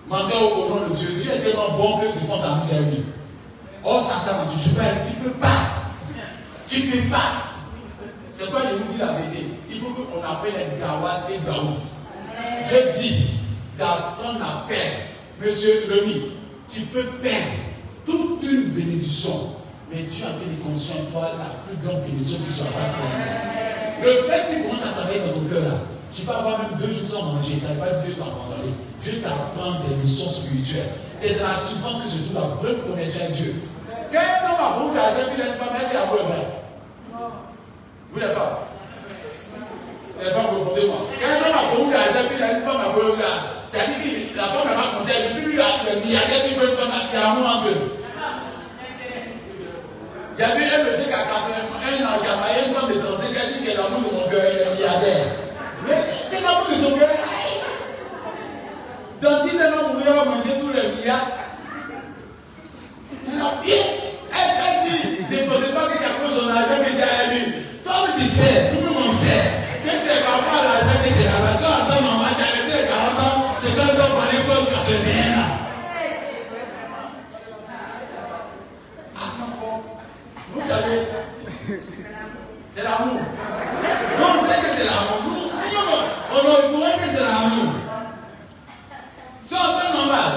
Mandez 0.09 0.35
au 0.35 0.69
nom 0.69 0.89
de 0.89 0.95
Dieu. 0.95 1.09
Dieu 1.21 1.33
est 1.33 1.41
tellement 1.41 1.77
bon 1.77 1.99
que 1.99 2.07
des 2.07 2.27
fois 2.27 2.39
s'amuse 2.39 2.73
avec 2.73 2.95
lui. 2.95 3.05
Oh 3.85 4.01
Satan, 4.01 4.47
tu 4.51 4.69
ne 4.69 5.25
peux 5.25 5.31
pas. 5.39 5.49
Tu 6.69 6.87
ne 6.87 6.93
peux 6.93 7.11
pas. 7.11 7.33
C'est 8.31 8.51
quoi 8.51 8.61
je 8.71 8.77
vous 8.77 8.93
dis 8.93 8.99
la 8.99 9.13
vérité. 9.13 9.47
Il 9.71 9.79
faut 9.79 9.91
qu'on 9.91 10.23
appelle 10.23 10.55
les 10.57 10.81
Gawas 10.81 11.27
et 11.31 11.39
Gaou. 11.45 11.77
Je 12.71 13.01
dis 13.01 13.27
d'apprendre 13.79 14.43
à 14.43 14.67
perdre. 14.69 14.97
Monsieur 15.45 15.89
Remy, 15.91 16.33
tu 16.69 16.83
peux 16.83 17.03
perdre 17.03 17.47
toute 18.07 18.43
une 18.45 18.71
bénédiction. 18.71 19.57
Mais 19.91 20.05
tu 20.05 20.23
as 20.23 20.31
bien 20.31 20.57
conscient, 20.65 21.05
toi, 21.13 21.33
la 21.37 21.63
plus 21.67 21.85
grande 21.85 22.03
bénédiction 22.03 22.39
qui 22.47 22.53
soit 22.53 22.67
pas 22.67 22.79
le 24.03 24.13
fait 24.15 24.49
que 24.49 24.57
tu 24.57 24.63
commences 24.63 24.85
à 24.85 24.89
travailler 24.89 25.21
dans 25.21 25.35
ton 25.35 25.49
cœur 25.49 25.79
tu 26.15 26.23
peux 26.23 26.33
avoir 26.33 26.59
même 26.59 26.79
deux 26.79 26.93
jours 26.93 27.09
sans 27.09 27.23
manger, 27.33 27.55
ne 27.55 27.73
veut 27.73 27.81
pas 27.81 28.05
Dieu 28.05 28.15
t'abandonner. 28.15 28.77
Dieu 29.01 29.23
t'apprend 29.23 29.81
des 29.81 29.97
leçons 29.97 30.31
spirituelles. 30.31 30.93
C'est 31.19 31.41
dans 31.41 31.49
la 31.49 31.55
souffrance 31.55 32.03
que 32.03 32.09
se 32.09 32.29
trouve 32.29 32.37
la 32.37 32.55
vraie 32.61 32.77
connaissance 32.85 33.29
de 33.29 33.33
Dieu. 33.33 33.55
Quel 34.11 34.21
homme 34.21 34.61
a 34.61 34.79
beaucoup 34.79 34.95
d'argent, 34.95 35.33
il 35.35 35.41
a 35.41 35.47
une 35.49 35.55
femme, 35.55 35.73
c'est 35.81 35.97
à 35.97 36.05
vous 36.05 36.29
vrai. 36.29 36.45
Vous 38.13 38.21
les 38.21 38.27
femmes? 38.27 38.61
Les 40.21 40.31
femmes, 40.31 40.53
répondez-moi. 40.53 40.99
Quel 41.19 41.33
homme 41.41 41.57
a 41.57 41.65
beaucoup 41.73 41.91
d'argent, 41.91 42.29
il 42.29 42.43
a 42.43 42.53
une 42.53 42.63
femme 42.63 42.81
à 42.81 42.89
vous 42.93 43.17
C'est-à-dire 43.71 43.97
que 44.05 44.37
la 44.37 44.49
femme 44.53 44.69
n'a 44.69 44.77
pas 44.77 44.99
conseillé, 44.99 45.33
milliardaire, 45.41 45.97
puis 45.97 46.11
il 46.13 46.17
a 46.17 46.65
une 46.69 46.77
femme, 46.77 46.93
il 47.09 47.19
y 47.19 47.23
a 47.23 47.31
un 47.31 47.35
moment 47.35 47.63
que. 47.65 47.73
Il 50.35 50.41
y 50.41 50.45
avait 50.45 50.75
un 50.77 50.85
monsieur 50.85 51.05
qui 51.05 51.13
a 51.13 51.25
81 51.25 52.05
ans, 52.05 52.21
qui 52.21 52.29
a 52.29 52.37
marié 52.37 52.69
une 52.69 52.75
femme 52.75 52.89
de 52.89 53.01
35 53.01 53.33
qui 53.33 53.39
a 53.39 53.47
dit 53.53 53.65
que 53.65 53.77
l'amour 53.77 54.01
de 54.01 54.17
mon 54.17 54.29
cœur 54.29 54.45
est 54.45 54.75
milliardaire. 54.77 55.52
Mais 55.89 55.95
c'est 56.31 56.43
comme 56.43 56.65
ils 56.71 56.83
sont 56.83 56.91
Dans 59.21 59.45
10 59.45 59.51
ans, 59.57 59.93
va 60.05 60.25
manger 60.25 60.61
tous 60.61 60.73
les 60.73 60.97
milliards. 60.97 61.29
C'est 63.21 63.37
la 63.39 63.51
pire. 63.63 63.75
Elle 64.35 64.91
dit, 64.91 65.03
ne 65.31 65.51
pensez 65.51 65.73
pas 65.73 65.87
que 65.87 65.99
c'est 65.99 66.05
à 66.05 66.15
cause 66.21 66.35
son 66.39 66.49
argent 66.51 66.79
que 66.85 66.91
j'ai 66.93 67.03
à 67.03 67.33
lui. 67.33 67.43
Toi, 67.85 67.93
tu 68.19 68.27
sais, 68.27 68.71
tout 68.73 68.85
le 68.85 68.93
monde 68.93 69.13
sait 69.13 69.45
que 69.85 69.91
tu 69.91 70.07
pas 70.07 70.61
l'argent 70.63 70.99
que 71.03 71.11
maman, 72.03 72.29
tu 72.29 72.43
c'est 73.59 73.77
quand 73.77 73.93
on 73.93 74.11
parlait 74.17 74.43
comme 74.47 74.67
81 74.67 75.41
ans. 75.41 75.63
C'est 82.75 82.81
ah, 82.81 82.99
l'amour. 82.99 83.21
C'est 89.53 89.59
un 89.59 89.79
peu 89.79 89.99
normal. 89.99 90.33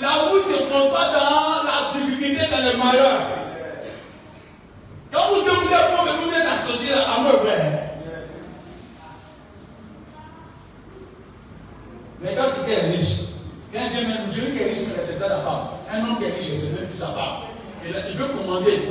L'amour 0.00 0.42
se 0.42 0.62
conçoit 0.62 1.12
dans 1.12 1.62
la 1.62 2.00
difficulté, 2.00 2.40
dans 2.50 2.64
le 2.64 2.78
malheur. 2.78 3.20
Quand 5.12 5.28
vous 5.28 5.42
devez 5.42 5.52
vous, 5.52 6.30
vous 6.30 6.34
êtes 6.34 6.48
associé 6.54 6.94
à 6.94 7.16
l'amour 7.18 7.42
vrai. 7.42 7.98
Mais 12.22 12.34
quand 12.34 12.64
quelqu'un 12.64 12.82
est 12.82 12.96
riche, 12.96 13.12
quand 13.70 13.80
Dieu 13.94 14.06
même, 14.08 14.32
celui 14.32 14.52
qui 14.52 14.62
est 14.62 14.70
riche, 14.70 14.88
mais 14.88 15.04
c'est 15.04 15.20
pas 15.20 15.28
la 15.28 15.40
femme. 15.40 15.68
Un 15.92 16.00
homme 16.06 16.18
qui 16.18 16.24
est 16.24 16.32
riche, 16.32 16.58
c'est 16.58 16.80
même 16.80 16.88
plus 16.88 16.98
sa 16.98 17.08
femme. 17.08 17.42
Et 17.84 17.92
là, 17.92 17.98
il 18.08 18.16
veut 18.16 18.28
commander. 18.28 18.88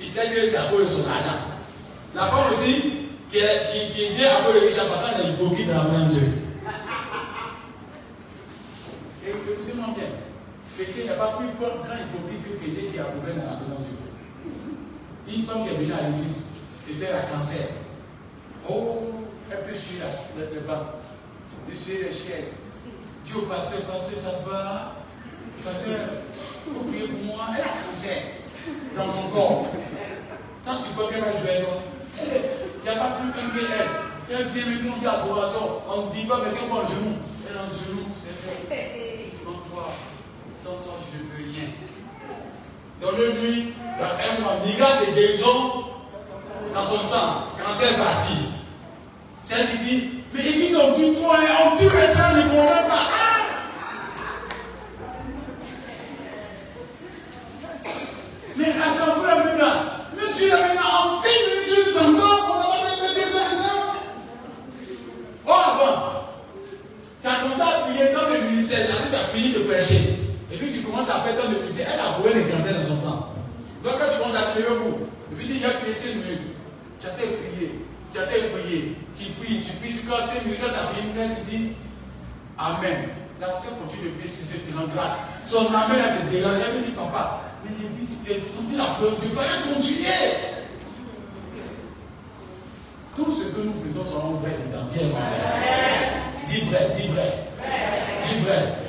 Il 0.00 0.08
sait 0.08 0.26
que 0.26 0.48
c'est 0.48 0.56
à 0.56 0.64
cause 0.64 0.86
de 0.86 0.90
son 0.90 1.08
argent. 1.08 1.38
La 2.16 2.26
femme 2.26 2.50
aussi, 2.50 2.82
qui, 3.30 3.38
vient 4.16 4.38
à 4.38 4.42
cause 4.42 4.54
de 4.54 4.66
riche, 4.66 4.76
parce 4.76 5.12
qu'elle 5.12 5.26
est 5.26 5.32
hypocrite 5.34 5.68
dans 5.68 5.84
la 5.84 5.84
main 5.84 6.06
de 6.06 6.14
Dieu. 6.14 6.43
Écoutez-moi 9.26 9.86
bien. 9.96 10.08
Chrétien, 10.76 10.94
il 10.98 11.04
n'y 11.04 11.08
a 11.10 11.14
pas 11.14 11.38
plus 11.38 11.46
grand 11.58 11.76
hypocrite 11.96 12.44
que 12.44 12.58
chrétien 12.58 12.90
qui 12.92 12.98
a 12.98 13.04
trouvé 13.04 13.32
dans 13.32 13.46
la 13.46 13.56
maison 13.60 13.80
de 13.80 13.86
Dieu. 13.88 15.34
Une 15.34 15.42
femme 15.42 15.64
qui 15.64 15.74
est 15.74 15.78
venue 15.78 15.92
à 15.92 16.08
l'église 16.08 16.50
et 16.90 16.92
fait 16.94 17.12
un 17.12 17.34
cancer. 17.34 17.68
Oh, 18.68 19.24
elle 19.50 19.64
peut 19.64 19.74
suivre 19.74 20.04
le, 20.36 20.54
le 20.54 20.60
banc. 20.66 21.00
Elle 21.70 21.76
suit 21.76 21.98
les 21.98 22.12
chaises. 22.12 22.56
Dieu, 23.24 23.40
pasteur, 23.48 23.80
pasteur, 23.82 24.18
ça 24.18 24.50
va. 24.50 24.96
Pasteur, 25.64 25.98
il 26.66 26.74
faut 26.74 26.84
prier 26.84 27.08
pour 27.08 27.24
moi. 27.24 27.46
Elle 27.56 27.62
a 27.62 27.86
cancer 27.86 28.22
dans 28.96 29.06
son 29.06 29.28
corps. 29.32 29.66
Tant 30.62 30.82
tu 30.82 30.92
crois 30.94 31.08
qu'elle 31.10 31.20
va 31.20 31.32
jouer, 31.32 31.64
il 32.20 32.82
n'y 32.82 32.88
a 32.88 33.00
pas 33.00 33.16
plus 33.20 33.32
qu'un 33.32 33.48
qu'elle. 33.50 33.88
Elle 34.30 34.46
vient 34.48 34.66
maintenant 34.66 34.96
dire 34.98 35.12
adoration. 35.12 35.82
On 35.88 36.06
ne 36.06 36.12
dit 36.12 36.26
pas, 36.26 36.38
mettez 36.44 36.66
moi 36.68 36.82
en 36.82 36.86
genou. 36.86 37.16
Elle 37.48 37.56
est 37.56 37.58
en 37.58 37.70
genou, 37.70 38.06
c'est 38.20 38.68
fait. 38.68 39.03
Sans 40.64 40.76
toi, 40.82 40.94
je 41.12 41.18
ne 41.18 41.24
peux 41.24 41.44
rien. 41.52 41.68
Un 43.02 44.40
mois, 44.40 44.56
miracle 44.64 45.10
de 45.10 45.14
guérison 45.14 45.84
dans 46.72 46.82
son 46.82 47.00
sang. 47.00 47.52
Cancer 47.62 47.98
parti. 47.98 48.32
Celle 49.44 49.68
qui 49.68 49.78
dit, 49.84 50.10
mais 50.32 50.40
ils 50.42 50.74
ont 50.74 50.96
dit 50.96 51.20
toi, 51.20 51.36
on 51.66 51.76
tue 51.76 51.84
maintenant, 51.84 52.34
ne 52.34 52.42
comprend 52.48 52.88
pas. 52.88 53.08
Mais 58.56 58.68
attends, 58.70 59.18
vous 59.18 59.26
la 59.26 59.44
même 59.44 59.58
là. 59.58 60.08
Mais 60.16 60.32
tu 60.34 60.48
l'as 60.48 60.60
maintenant 60.66 61.12
en 61.12 61.16
5 61.20 61.28
minutes, 61.28 61.92
tu 61.92 61.98
ans, 61.98 62.02
on 62.08 62.12
n'a 62.12 62.64
pas 62.64 62.88
besoin 62.88 63.10
de 63.12 63.18
maintenant. 63.36 63.80
Oh, 65.46 65.52
avant, 65.52 65.96
tu 67.20 67.28
as 67.28 67.34
commencé 67.34 67.60
à 67.60 67.80
prier 67.82 68.14
dans 68.14 68.30
le 68.30 68.48
ministère, 68.48 68.86
tu 68.86 69.14
as 69.14 69.18
fini 69.24 69.52
de 69.52 69.58
prêcher. 69.58 70.13
À 70.96 71.02
faire 71.02 71.50
le 71.50 71.58
ministère, 71.58 71.88
elle 71.92 72.00
a 72.00 72.18
brûlé 72.18 72.44
les 72.44 72.50
cancers 72.50 72.74
dans 72.78 72.84
son 72.84 72.96
sang. 72.96 73.34
Donc 73.82 73.94
quand 73.98 74.06
tu 74.12 74.18
commences 74.18 74.36
à 74.36 74.52
prier 74.52 74.66
vous, 74.68 75.08
puis 75.36 75.46
il 75.50 75.60
y 75.60 75.64
a 75.64 75.70
prié 75.70 75.92
5 75.92 76.14
minutes, 76.14 76.54
tu 77.00 77.06
as 77.06 77.10
prié, 77.10 77.80
tu 78.12 78.18
as 78.18 78.22
prié, 78.22 78.96
tu 79.14 79.24
pries, 79.32 79.60
tu 79.60 79.72
pries, 79.76 79.98
tu 79.98 80.06
quand 80.06 80.24
5 80.24 80.44
minutes, 80.44 80.60
quand 80.62 80.70
ça 80.70 80.88
finit, 80.94 81.12
tu 81.34 81.50
dis 81.50 81.72
Amen. 82.56 83.08
La 83.40 83.48
soeur 83.48 83.76
continue 83.82 84.10
de 84.10 84.16
prier 84.16 84.30
si 84.30 84.44
Dieu 84.44 84.60
te 84.60 84.76
rend 84.76 84.86
grâce. 84.86 85.20
Son 85.44 85.66
amen 85.74 86.00
a 86.00 86.16
te 86.16 86.30
dérangé. 86.30 86.60
Elle 86.68 86.80
me 86.80 86.86
dit, 86.86 86.92
papa, 86.92 87.40
mais 87.64 87.72
j'ai 87.76 87.88
dit, 87.88 88.06
tu 88.24 88.32
as 88.32 88.36
senti 88.36 88.76
la 88.76 88.94
peur. 88.98 89.12
Il 89.22 89.30
fallait 89.30 89.74
continuer. 89.74 90.06
Tout 93.16 93.30
ce 93.32 93.54
que 93.54 93.60
nous 93.66 93.72
faisons 93.72 94.04
seront 94.04 94.34
vrai 94.34 94.56
identiques. 94.68 95.12
Dis 96.46 96.60
vrai, 96.70 96.90
dis 96.96 97.08
vrai. 97.08 97.48
Dis 98.28 98.44
vrai. 98.44 98.83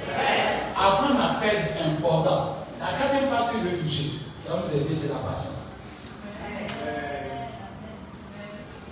Important. 1.48 2.56
La 2.80 2.98
quatrième 2.98 3.30
phase 3.30 3.52
que 3.52 3.58
je 3.64 3.76
vais 3.76 3.78
toucher, 3.78 4.04
qui 4.04 4.50
va 4.50 4.56
nous 4.58 4.82
aider, 4.82 4.96
c'est 4.96 5.10
la 5.10 5.20
patience. 5.20 5.74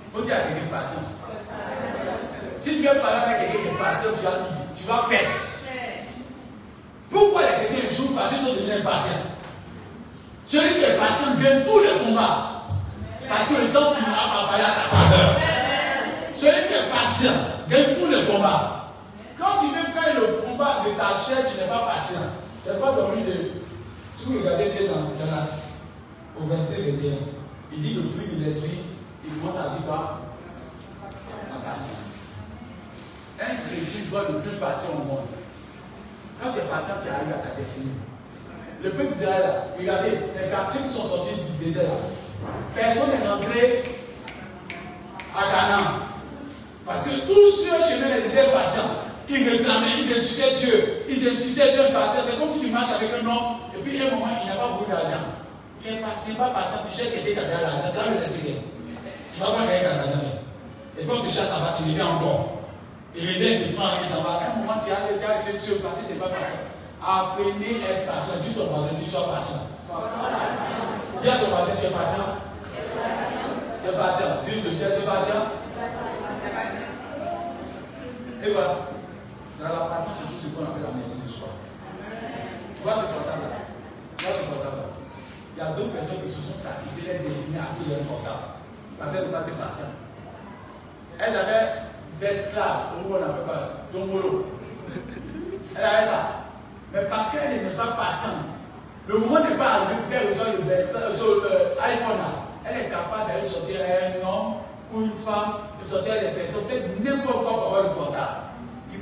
Il 0.06 0.14
faut 0.14 0.22
dire 0.24 0.36
à 0.36 0.39
quelqu'un 0.41 0.68
patience. 0.72 1.24
Si 2.62 2.70
tu 2.70 2.82
viens 2.82 2.95
parler 2.95 3.34
avec 3.36 3.51
quelqu'un 3.51 3.70
qui 3.70 3.76
est 3.76 3.80
patient, 3.80 4.10
tu 4.20 4.26
vas, 4.26 4.32
tu 4.76 4.84
vas 4.84 5.08
perdre. 5.10 5.30
Pourquoi 7.10 7.41
il 7.41 7.45
y 7.45 7.47
a 7.47 7.60
quelqu'un 7.66 7.88
qui 7.88 7.95
joue 7.95 8.14
parce 8.14 8.34
qu'ils 8.34 8.45
sont 8.45 8.54
devenus 8.54 8.82
impatients 8.82 9.24
Celui 10.47 10.76
qui 10.76 10.84
est 10.84 10.97
patient 10.97 11.34
gagne 11.41 11.64
tous 11.64 11.80
les 11.80 12.06
combats. 12.06 12.68
Parce 13.28 13.47
que 13.47 13.54
le 13.54 13.74
temps 13.74 13.91
finira 13.93 14.32
par 14.32 14.49
parler 14.49 14.64
à 14.64 14.68
ta 14.68 14.95
faveur. 14.95 15.36
Celui 16.36 16.68
qui 16.68 16.74
est 16.74 16.89
patient 16.91 17.34
gagne 17.68 17.95
tous 17.99 18.12
les 18.12 18.26
combats. 18.26 18.91
Quand 19.39 19.60
tu 19.60 19.68
veux 19.76 19.91
faire 19.91 20.14
le 20.16 20.28
combat 20.45 20.84
de 20.86 20.91
ta 20.91 21.10
chair, 21.18 21.43
tu 21.49 21.60
n'es 21.60 21.68
pas 21.68 21.89
patient. 21.93 22.43
Tu 22.64 22.70
n'es 22.70 22.76
pas 22.80 22.95
lui 23.14 23.24
de. 23.24 23.51
Si 24.16 24.26
vous 24.26 24.39
regardez 24.39 24.70
bien 24.70 24.88
dans 24.88 25.11
Galates, 25.20 25.59
au 26.39 26.45
verset 26.45 26.91
21, 26.91 27.11
il 27.74 27.82
dit 27.82 27.93
le 27.95 28.03
fruit 28.03 28.28
de 28.38 28.45
l'esprit, 28.45 28.80
il 29.26 29.34
commence 29.34 29.57
à 29.57 29.69
dire 29.69 29.85
quoi? 29.85 30.22
La 31.02 31.69
patience. 31.69 32.19
Un 33.41 33.45
chrétien 33.45 34.02
doit 34.10 34.30
le 34.30 34.40
plus 34.40 34.57
patient 34.57 34.91
au 34.94 35.03
monde. 35.03 35.27
Quand 36.41 36.53
tu 36.53 36.60
es 36.60 36.61
patient, 36.61 36.95
tu 37.03 37.10
arrives 37.10 37.34
à 37.34 37.48
ta 37.48 37.60
destinée. 37.60 37.91
Le 38.81 38.91
peuple 38.91 39.15
d'Israël, 39.15 39.53
regardez, 39.77 40.11
les 40.11 40.49
quartiers 40.49 40.81
qui 40.88 40.94
sont 40.94 41.07
sortis 41.07 41.35
du 41.35 41.65
désert 41.65 41.84
là. 41.84 42.48
Personne 42.76 43.10
n'est 43.11 43.27
rentré 43.27 43.84
à 45.35 45.41
Canaan. 45.52 45.99
Parce 46.85 47.03
que 47.03 47.10
tous 47.27 47.57
ceux 47.57 47.65
chemin 47.65 48.15
les 48.15 48.26
étaient 48.26 48.52
patients. 48.52 49.02
Ils 49.30 49.50
réclamaient, 49.50 50.04
ils 50.04 50.14
insultaient 50.14 50.56
Dieu. 50.60 51.06
Ils 51.08 51.28
insultaient 51.28 51.72
Dieu 51.72 51.84
patient. 51.94 52.22
C'est 52.28 52.40
comme 52.40 52.54
si 52.54 52.60
tu 52.60 52.72
marches 52.72 52.94
avec 52.95 53.10
un 53.12 53.26
homme 53.26 53.64
et 53.76 53.82
puis 53.82 54.02
à 54.02 54.08
un 54.08 54.12
moment, 54.12 54.28
il 54.41 54.50
n'a 54.50 54.56
pas 54.56 54.68
beaucoup 54.68 54.90
d'argent. 54.90 55.40
Tu 55.82 55.91
n'es 55.91 56.00
pas, 56.00 56.08
pas 56.45 56.62
patient, 56.62 56.80
tu 56.90 56.98
cherches 56.98 57.12
quelqu'un 57.12 57.34
qui 57.34 57.40
a 57.40 57.58
de 57.58 57.62
l'argent, 57.64 57.91
tu 57.91 57.98
vas 57.98 58.10
le 58.12 58.20
laisser. 58.20 58.56
Tu 59.34 59.40
vas 59.40 59.52
pas 59.52 59.66
gagner 59.66 59.84
l'argent. 59.84 60.24
Et 60.98 61.06
quand 61.06 61.22
tu 61.24 61.32
cherches, 61.32 61.50
ça 61.50 61.60
va, 61.60 61.76
tu 61.76 61.84
reviens 61.84 62.08
encore. 62.08 62.64
Et 63.16 63.22
dents 63.22 63.66
te 63.66 63.76
prend 63.76 64.02
et 64.04 64.08
ça 64.08 64.18
va. 64.24 64.41
À 64.41 64.58
moment, 64.58 64.80
tu 64.84 64.91
as 64.91 65.12
déjà 65.12 65.38
essayé 65.38 65.54
de 65.54 65.64
se 65.64 65.74
passer, 65.84 66.06
tu 66.08 66.14
n'es 66.14 66.20
pas 66.20 66.30
patient. 66.30 66.64
Apprenez 67.04 67.84
à 67.84 67.91
être 67.91 68.08
patient. 68.08 68.36
Dis 68.44 68.54
ton 68.54 68.68
voisin, 68.68 68.95
dis 69.00 69.10
sois 69.10 69.28
patient. 69.34 69.70
Dis 71.22 71.30
à 71.30 71.38
ton 71.38 71.48
voisin, 71.48 71.74
tu 71.80 71.86
es 71.86 71.90
patient. 71.90 72.30
Tu 73.84 73.90
es 73.90 73.98
patient. 73.98 74.28
Dis 74.45 74.62
le 74.62 74.70
tu 74.78 74.84
es 74.84 75.06
patient. 75.06 75.44
Et 78.45 78.52
voilà. 78.52 78.93
Dans 79.64 79.69
la 79.69 79.95
patience, 79.95 80.19
c'est 80.19 80.27
tout 80.27 80.44
ce 80.44 80.48
qu'on 80.52 80.68
appelle 80.68 80.84
la 80.84 80.91
maîtrise 80.91 81.23
de 81.23 81.30
soi. 81.31 81.56
Tu 82.76 82.84
vois 82.84 82.99
ce 82.99 83.07
portable 83.15 83.48
là 83.48 83.64
Tu 84.18 84.26
vois 84.26 84.35
ce 84.35 84.44
portable 84.52 84.76
là 84.76 84.88
Il 85.56 85.57
y 85.57 85.64
a 85.64 85.72
d'autres 85.72 85.95
personnes 85.95 86.19
qui 86.19 86.27
se 86.27 86.41
sont 86.44 86.52
sacrifiées, 86.52 87.15
les 87.15 87.23
destinées 87.23 87.64
à 87.64 87.72
qui 87.80 87.88
leur 87.88 88.03
portable. 88.03 88.60
Parce 88.99 89.15
qu'elles 89.15 89.23
n'ont 89.23 89.31
pas 89.31 89.48
été 89.48 89.56
patientes. 89.56 89.95
Elles 91.15 91.31
avaient 91.31 91.95
d'esclaves, 92.19 92.99
on 93.07 93.15
appelle 93.15 93.48
pas, 93.48 93.88
d'omolo. 93.94 94.52
Elle 95.80 95.84
avait 95.85 96.11
ça. 96.11 96.52
Mais 96.91 97.07
parce 97.07 97.31
qu'elle 97.31 97.64
n'est 97.64 97.80
pas 97.80 97.95
patiente, 97.95 98.44
le 99.07 99.18
moment 99.18 99.48
n'est 99.48 99.56
pas 99.56 99.80
arrivé 99.80 99.95
pour 99.95 100.11
qu'elle 100.11 100.27
reçoive 100.27 100.60
le 100.60 101.80
iPhone 101.80 102.19
là. 102.19 102.52
Elle 102.68 102.84
est 102.84 102.90
capable 102.91 103.31
d'aller 103.31 103.48
sortir 103.48 103.80
un 103.80 104.27
homme 104.27 104.53
ou 104.91 105.07
une 105.07 105.15
femme, 105.15 105.72
de 105.80 105.88
sortir 105.88 106.19
des 106.19 106.35
personnes, 106.35 106.68
faire 106.68 106.84
n'importe 106.99 107.48
quoi 107.48 107.53
pour 107.53 107.68
avoir 107.68 107.84
le 107.84 107.95
portable. 107.95 108.52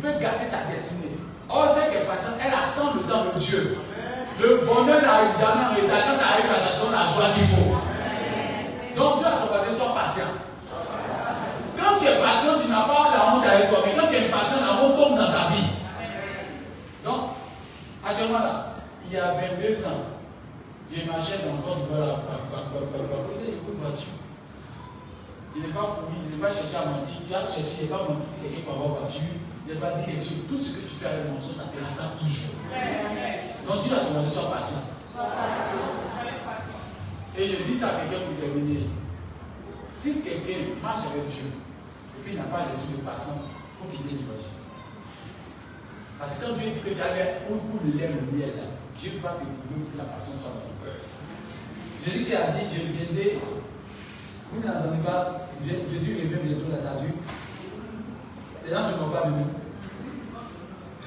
Il 0.03 0.09
peut 0.09 0.17
garder 0.17 0.49
sa 0.49 0.65
destinée. 0.65 1.13
Or, 1.47 1.69
qui 1.69 1.95
est 1.95 2.07
patiente, 2.09 2.41
elle 2.41 2.49
attend 2.49 2.95
le 2.95 3.01
temps 3.01 3.25
de 3.29 3.37
Dieu. 3.37 3.77
Le 4.39 4.65
bonheur 4.65 4.99
n'arrive 4.99 5.37
jamais 5.37 5.61
en 5.61 5.75
retard. 5.77 6.09
Quand 6.09 6.17
ça 6.17 6.25
arrive 6.33 6.49
sa 6.49 6.81
donne 6.81 6.91
la 6.91 7.05
joie 7.05 7.29
qu'il 7.35 7.45
faut. 7.45 7.77
Donc, 8.97 9.19
Dieu 9.19 9.27
a 9.27 9.45
commencé, 9.45 9.77
sois 9.77 9.93
patient. 9.93 10.33
Quand 11.77 11.99
tu 11.99 12.07
es 12.07 12.17
patient, 12.17 12.57
tu 12.57 12.67
n'as 12.69 12.81
pas 12.89 13.13
la 13.13 13.35
honte 13.35 13.45
avec 13.45 13.69
toi. 13.69 13.79
Mais 13.85 13.93
quand 13.93 14.07
tu 14.07 14.15
es 14.15 14.29
patient, 14.29 14.65
la 14.65 14.81
honte 14.81 14.97
tombe 14.97 15.19
dans 15.19 15.31
ta 15.31 15.53
vie. 15.53 15.69
Donc, 17.05 17.37
actuellement 18.03 18.39
là, 18.39 18.73
il 19.05 19.13
y 19.13 19.19
a 19.19 19.33
22 19.33 19.85
ans, 19.85 20.17
j'ai 20.89 21.05
marché 21.05 21.45
dans 21.45 21.53
le 21.53 21.61
Côte 21.61 21.85
d'Ivoire 21.85 22.25
côté 22.25 23.53
d'une 23.53 23.77
voiture. 23.77 24.17
Il 25.55 25.61
n'est 25.61 25.73
pas 25.73 26.01
couru, 26.01 26.17
il 26.25 26.37
n'est 26.37 26.41
pas 26.41 26.49
cherché 26.49 26.73
à 26.73 26.89
mentir. 26.89 27.21
Tu 27.27 27.35
as 27.35 27.41
cherché, 27.41 27.77
il 27.81 27.83
n'est 27.85 27.93
pas 27.93 28.01
menti 28.09 28.25
si 28.25 28.49
quelqu'un 28.49 28.71
avoir 28.73 28.97
voiture. 28.97 29.50
Pas 29.67 29.93
dit 29.97 30.05
quelque 30.05 30.23
chose. 30.23 30.43
Tout 30.49 30.59
ce 30.59 30.69
que 30.75 30.81
tu 30.81 30.95
fais 30.95 31.07
avec 31.07 31.31
mon 31.31 31.39
son, 31.39 31.53
ça 31.53 31.71
te 31.71 31.77
l'attend 31.79 32.17
toujours. 32.19 32.59
Donc 33.67 33.83
Dieu 33.85 33.95
a 33.95 34.09
demandé, 34.09 34.29
sois 34.29 34.51
patient. 34.51 34.83
Et 37.37 37.47
je 37.47 37.63
dis 37.63 37.77
ça 37.77 37.87
à 37.87 38.01
quelqu'un 38.01 38.25
pour 38.25 38.35
terminer. 38.35 38.89
Si 39.95 40.21
quelqu'un 40.21 40.75
marche 40.81 41.07
avec 41.07 41.29
Dieu, 41.29 41.47
et 41.47 42.21
puis 42.23 42.33
il 42.33 42.37
n'a 42.37 42.49
pas 42.51 42.67
l'esprit 42.69 42.97
de 42.97 43.05
patience, 43.05 43.49
il 43.53 43.55
faut 43.79 43.87
une 43.93 44.25
voiture. 44.25 44.57
Parce 46.19 46.37
que 46.37 46.45
quand 46.45 46.53
Dieu 46.57 46.69
dit 46.75 46.81
que 46.81 46.93
tu 46.93 47.01
as 47.01 47.15
un 47.15 47.39
coup 47.47 47.79
de 47.81 47.97
le 47.97 48.37
miel, 48.37 48.53
Dieu 48.99 49.11
va 49.23 49.39
te 49.39 49.45
prouver 49.45 49.87
que 49.89 49.97
la 49.97 50.05
patience 50.05 50.41
soit 50.41 50.51
dans 50.51 50.67
ton 50.67 50.75
cœur. 50.83 50.99
Jésus 52.05 52.25
qui 52.25 52.35
a 52.35 52.51
dit, 52.53 52.65
je 52.69 52.91
viendrai. 52.91 53.39
Vous 54.51 54.59
n'entendez 54.59 55.01
pas, 55.01 55.47
Jésus 55.63 56.17
revient 56.17 56.43
bientôt 56.43 56.69
la 56.69 56.81
statue. 56.81 57.15
Les 58.65 58.71
gens 58.71 58.79
ne 58.79 58.83
se 58.83 58.99
moquent 58.99 59.13
pas 59.13 59.27
de 59.27 59.31
nous. 59.31 59.47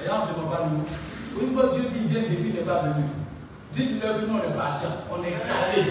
Les 0.00 0.06
gens 0.06 0.20
ne 0.20 0.26
se 0.26 0.32
pas 0.32 0.68
de. 0.68 1.44
Une 1.44 1.54
fois 1.54 1.70
Dieu 1.74 1.84
qui 1.92 2.08
vient 2.08 2.22
de 2.22 2.26
lui 2.28 2.52
n'est 2.52 2.60
pas 2.60 2.82
venu. 2.82 3.04
Dites-leur 3.72 4.20
que 4.20 4.26
nous, 4.26 4.38
on 4.38 4.50
est 4.50 4.54
patient, 4.54 4.90
on 5.10 5.22
est 5.22 5.30
calé. 5.30 5.82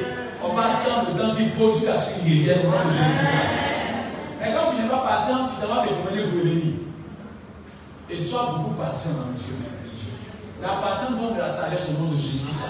On 0.43 0.53
va 0.53 0.79
attendre 0.79 1.11
le 1.13 1.19
temps 1.19 1.35
qu'il 1.35 1.49
faut 1.49 1.73
jusqu'à 1.73 1.97
ce 1.97 2.19
qu'il 2.19 2.23
revienne 2.23 2.67
au 2.67 2.71
nom 2.71 2.85
de 2.87 2.91
Jésus. 2.91 3.37
Mais 4.39 4.53
quand 4.53 4.71
tu 4.71 4.81
n'es 4.81 4.89
pas 4.89 5.03
patient, 5.07 5.47
tu 5.47 5.61
t'en 5.61 5.73
vas 5.73 5.87
te 5.87 5.93
promener 5.93 6.23
pour 6.23 6.43
l'ennemi. 6.43 6.75
Et 8.09 8.17
sois 8.17 8.55
beaucoup 8.57 8.75
patient 8.75 9.11
dans 9.11 9.31
le 9.31 9.37
chemin. 9.39 9.73
La 10.61 10.79
patience 10.79 11.19
donne 11.19 11.35
de 11.35 11.39
la 11.39 11.51
sagesse 11.51 11.89
au 11.89 12.03
nom 12.03 12.11
de 12.11 12.17
Jésus-Christ. 12.17 12.69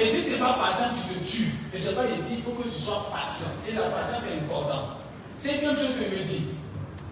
Et 0.00 0.08
si 0.08 0.24
tu 0.24 0.30
n'es 0.32 0.38
pas 0.38 0.58
patient, 0.58 0.86
tu 0.98 1.14
te 1.14 1.24
tues. 1.24 1.54
Et 1.72 1.78
c'est 1.78 1.94
pas 1.94 2.02
il 2.10 2.24
dit, 2.24 2.38
il 2.38 2.42
faut 2.42 2.60
que 2.60 2.68
tu 2.68 2.80
sois 2.80 3.06
patient. 3.12 3.48
Et 3.68 3.74
la 3.74 3.82
patience 3.82 4.22
est 4.26 4.42
importante. 4.42 4.98
C'est 5.36 5.60
quelque 5.60 5.76
chose 5.76 5.94
que 5.98 6.16
je 6.16 6.22
dis. 6.24 6.48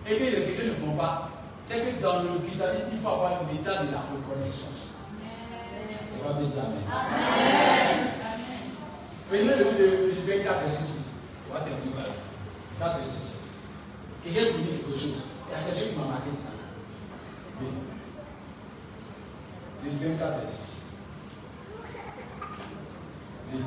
Et 0.06 0.16
que 0.16 0.24
les 0.24 0.44
chrétiens 0.44 0.66
ne 0.66 0.74
font 0.74 0.96
pas. 0.96 1.30
C'est 1.64 1.78
que 1.78 2.02
dans 2.02 2.22
le 2.22 2.40
christianisme, 2.40 2.86
il 2.92 2.98
faut 2.98 3.08
avoir 3.08 3.42
l'état 3.50 3.84
de 3.84 3.92
la 3.92 4.00
reconnaissance. 4.00 5.06
On 6.18 6.28
va 6.28 6.40
dire 6.40 6.48
Amen. 6.58 6.82
Amen. 6.90 8.12
Prenez 9.28 9.44
le 9.44 9.54
livre 9.54 9.78
de 9.78 10.10
Philippiens 10.10 10.42
4 10.44 10.60
verset 10.62 10.82
6. 10.82 11.22
On 11.50 11.54
va 11.54 11.60
terminer 11.60 11.92
par 11.92 12.02
là. 12.02 12.12
4 12.80 12.98
verset 12.98 13.18
6. 13.18 13.38
Quelqu'un 14.24 14.52
vous 14.52 14.58
dit 14.58 14.68
quelque 14.70 14.98
chose. 14.98 15.22
Il 15.48 15.52
y 15.52 15.54
a 15.54 15.64
quelque 15.64 15.78
chose 15.78 15.88
qui 15.90 15.96
m'a 15.96 16.06
marqué. 16.06 16.30
Oui. 17.60 17.68
Philippiens 19.82 20.16
4 20.18 20.38
verset 20.38 20.56
6. 20.56 20.90
Oui. 23.54 23.60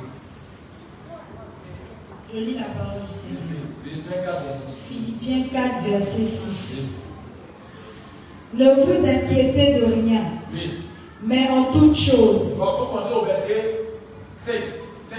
Je 2.32 2.38
lis 2.40 2.54
la 2.54 2.64
parole 2.66 3.02
du 3.06 3.12
Seigneur. 3.14 3.62
Philippiens 3.84 4.22
4 4.22 4.42
verset 4.44 4.66
6. 4.66 4.88
Philippiens 4.88 5.42
4 5.52 5.84
verset 5.90 6.24
6. 6.24 7.02
Ne 8.54 8.70
vous 8.74 9.06
inquiétez 9.06 9.68
de 9.80 9.84
rien. 9.84 10.22
Oui. 10.52 10.66
Mais 11.22 11.48
en 11.48 11.64
toute 11.72 11.94
chose. 11.94 12.56
Bon, 12.58 12.64
faut 12.64 12.86
penser 12.96 13.14
au 13.14 13.24
verset 13.24 13.80
5. 14.34 14.52
5. 15.08 15.18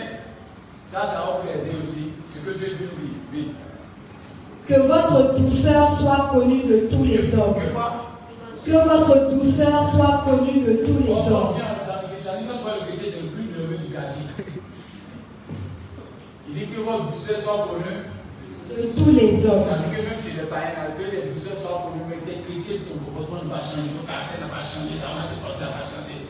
Ça, 0.85 0.99
ça 1.01 1.05
va 1.05 1.39
vous 1.41 1.47
aider 1.49 1.75
aussi. 1.81 2.11
Ce 2.29 2.39
que 2.39 2.51
Dieu 2.57 2.67
dit, 2.77 2.88
oui. 3.01 3.09
oui. 3.34 3.51
Que 4.67 4.75
votre 4.81 5.35
douceur 5.39 5.97
soit 5.97 6.29
connue 6.34 6.63
de 6.63 6.77
tous 6.89 7.03
les 7.05 7.34
hommes. 7.35 7.55
Que 8.65 8.71
votre 8.71 9.29
douceur 9.31 9.89
soit 9.91 10.23
connue 10.25 10.59
de 10.61 10.73
tous 10.85 10.99
les 11.05 11.13
hommes. 11.31 11.53
bien, 11.55 11.65
dans 11.88 12.01
le 12.01 12.07
christianisme, 12.11 12.47
quand 12.51 12.57
tu 12.57 12.63
vois 12.63 12.75
le 12.75 12.81
chrétien, 12.85 13.07
c'est 13.09 13.21
le 13.21 13.27
plus 13.29 13.45
nerveux 13.45 13.77
du 13.77 13.93
quartier. 13.93 14.23
Il 14.39 14.43
dit 16.57 16.65
que 16.73 16.81
votre 16.81 17.13
douceur 17.13 17.38
soit 17.38 17.69
connue. 17.69 18.09
De 18.67 18.91
tous 18.99 19.11
les 19.15 19.45
hommes. 19.47 19.63
Que 19.93 20.01
même 20.01 20.19
si 20.19 20.35
les 20.35 20.49
païens, 20.49 20.91
que 20.97 21.05
les 21.07 21.31
douceurs 21.31 21.55
soient 21.55 21.88
connues, 21.88 22.03
mais 22.09 22.19
tes 22.27 22.43
chrétiens, 22.43 22.84
ton 22.84 22.99
comportement 22.99 23.45
ne 23.45 23.49
va 23.49 23.61
pas 23.61 23.63
changer, 23.63 23.95
ton 23.95 24.03
caractère 24.03 24.43
n'a 24.43 24.51
pas 24.51 24.59
changé, 24.59 24.99
ta 24.99 25.07
manière 25.15 25.31
de 25.31 25.39
penser 25.39 25.63
n'a 25.69 25.79
pas 25.79 25.88
changé. 25.88 26.27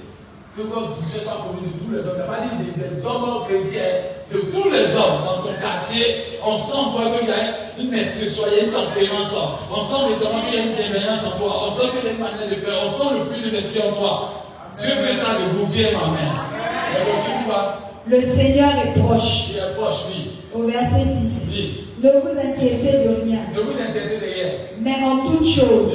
Que 0.53 0.61
votre 0.69 1.01
douceur 1.01 1.21
soit 1.25 1.41
connue 1.49 1.73
de 1.73 1.77
tous 1.81 1.89
les 1.89 2.01
hommes. 2.05 2.17
Il 2.17 2.21
n'a 2.21 2.29
pas 2.29 2.41
dit 2.45 2.53
des, 2.61 2.73
des 2.77 2.93
hommes 3.01 3.47
chrétiens, 3.49 3.93
de 4.29 4.39
tous 4.53 4.69
les 4.69 4.87
hommes 4.93 5.19
dans 5.25 5.39
ton 5.49 5.53
quartier. 5.57 6.37
On 6.45 6.53
sent 6.53 6.83
toi 6.93 7.03
qu'il 7.09 7.25
y 7.25 7.33
a 7.33 7.73
une 7.79 7.89
maîtrise, 7.89 8.37
il 8.37 8.53
y 8.53 8.59
a 8.59 8.63
une 8.69 8.73
tempérance. 8.75 9.33
On 9.73 9.81
sent 9.81 10.01
vraiment 10.21 10.41
qu'il 10.45 10.53
y 10.53 10.61
a 10.61 10.65
une 10.67 10.75
bienveillance 10.77 11.25
en 11.25 11.41
toi. 11.41 11.51
On 11.65 11.71
sent 11.73 11.89
qu'il 11.97 12.05
y 12.05 12.09
a 12.09 12.13
une 12.13 12.21
manière 12.21 12.49
de 12.49 12.55
faire. 12.55 12.85
On 12.85 12.89
sent 12.89 13.09
le 13.17 13.21
fruit 13.25 13.41
de 13.41 13.49
l'esprit 13.49 13.81
en 13.81 13.97
toi. 13.97 14.13
Dieu 14.77 14.93
veut 14.93 15.17
ça 15.17 15.41
de 15.41 15.57
vous, 15.57 15.65
Dieu 15.73 15.89
Amen. 15.89 16.33
Et 16.93 17.01
continue 17.01 17.49
pas. 17.49 17.86
Le 18.09 18.21
Seigneur 18.21 18.69
est 18.85 18.99
proche. 18.99 19.49
Il 19.51 19.57
est 19.57 19.75
proche, 19.75 20.05
oui. 20.09 20.31
Au 20.53 20.63
verset 20.67 21.03
6. 21.03 21.47
Oui. 21.51 21.84
Ne 22.01 22.09
vous 22.09 22.39
inquiétez 22.39 22.91
de 23.03 23.23
rien. 23.23 23.39
Ne 23.53 23.59
vous 23.61 23.71
inquiétez 23.71 24.15
de 24.19 24.34
rien. 24.34 24.51
Mais 24.81 24.95
en 25.03 25.25
toute 25.29 25.45
chose, 25.45 25.91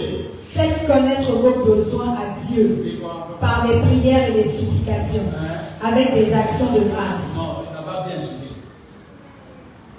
faites 0.51 0.86
connaître 0.86 1.32
vos 1.32 1.64
besoins 1.64 2.14
à 2.14 2.40
Dieu 2.44 2.82
Oui, 2.84 3.01
par 3.40 3.66
les 3.68 3.78
prières 3.80 4.28
et 4.30 4.43
les 4.43 4.48
supplications, 4.51 5.22
Hein? 5.34 5.86
avec 5.89 6.14
des 6.14 6.32
actions 6.34 6.72
de 6.74 6.80
grâce. 6.90 7.34
Non, 7.36 7.64
il 7.68 7.74
n'a 7.74 7.82
pas 7.82 8.06
bien 8.09 8.20
suivi. 8.20 8.52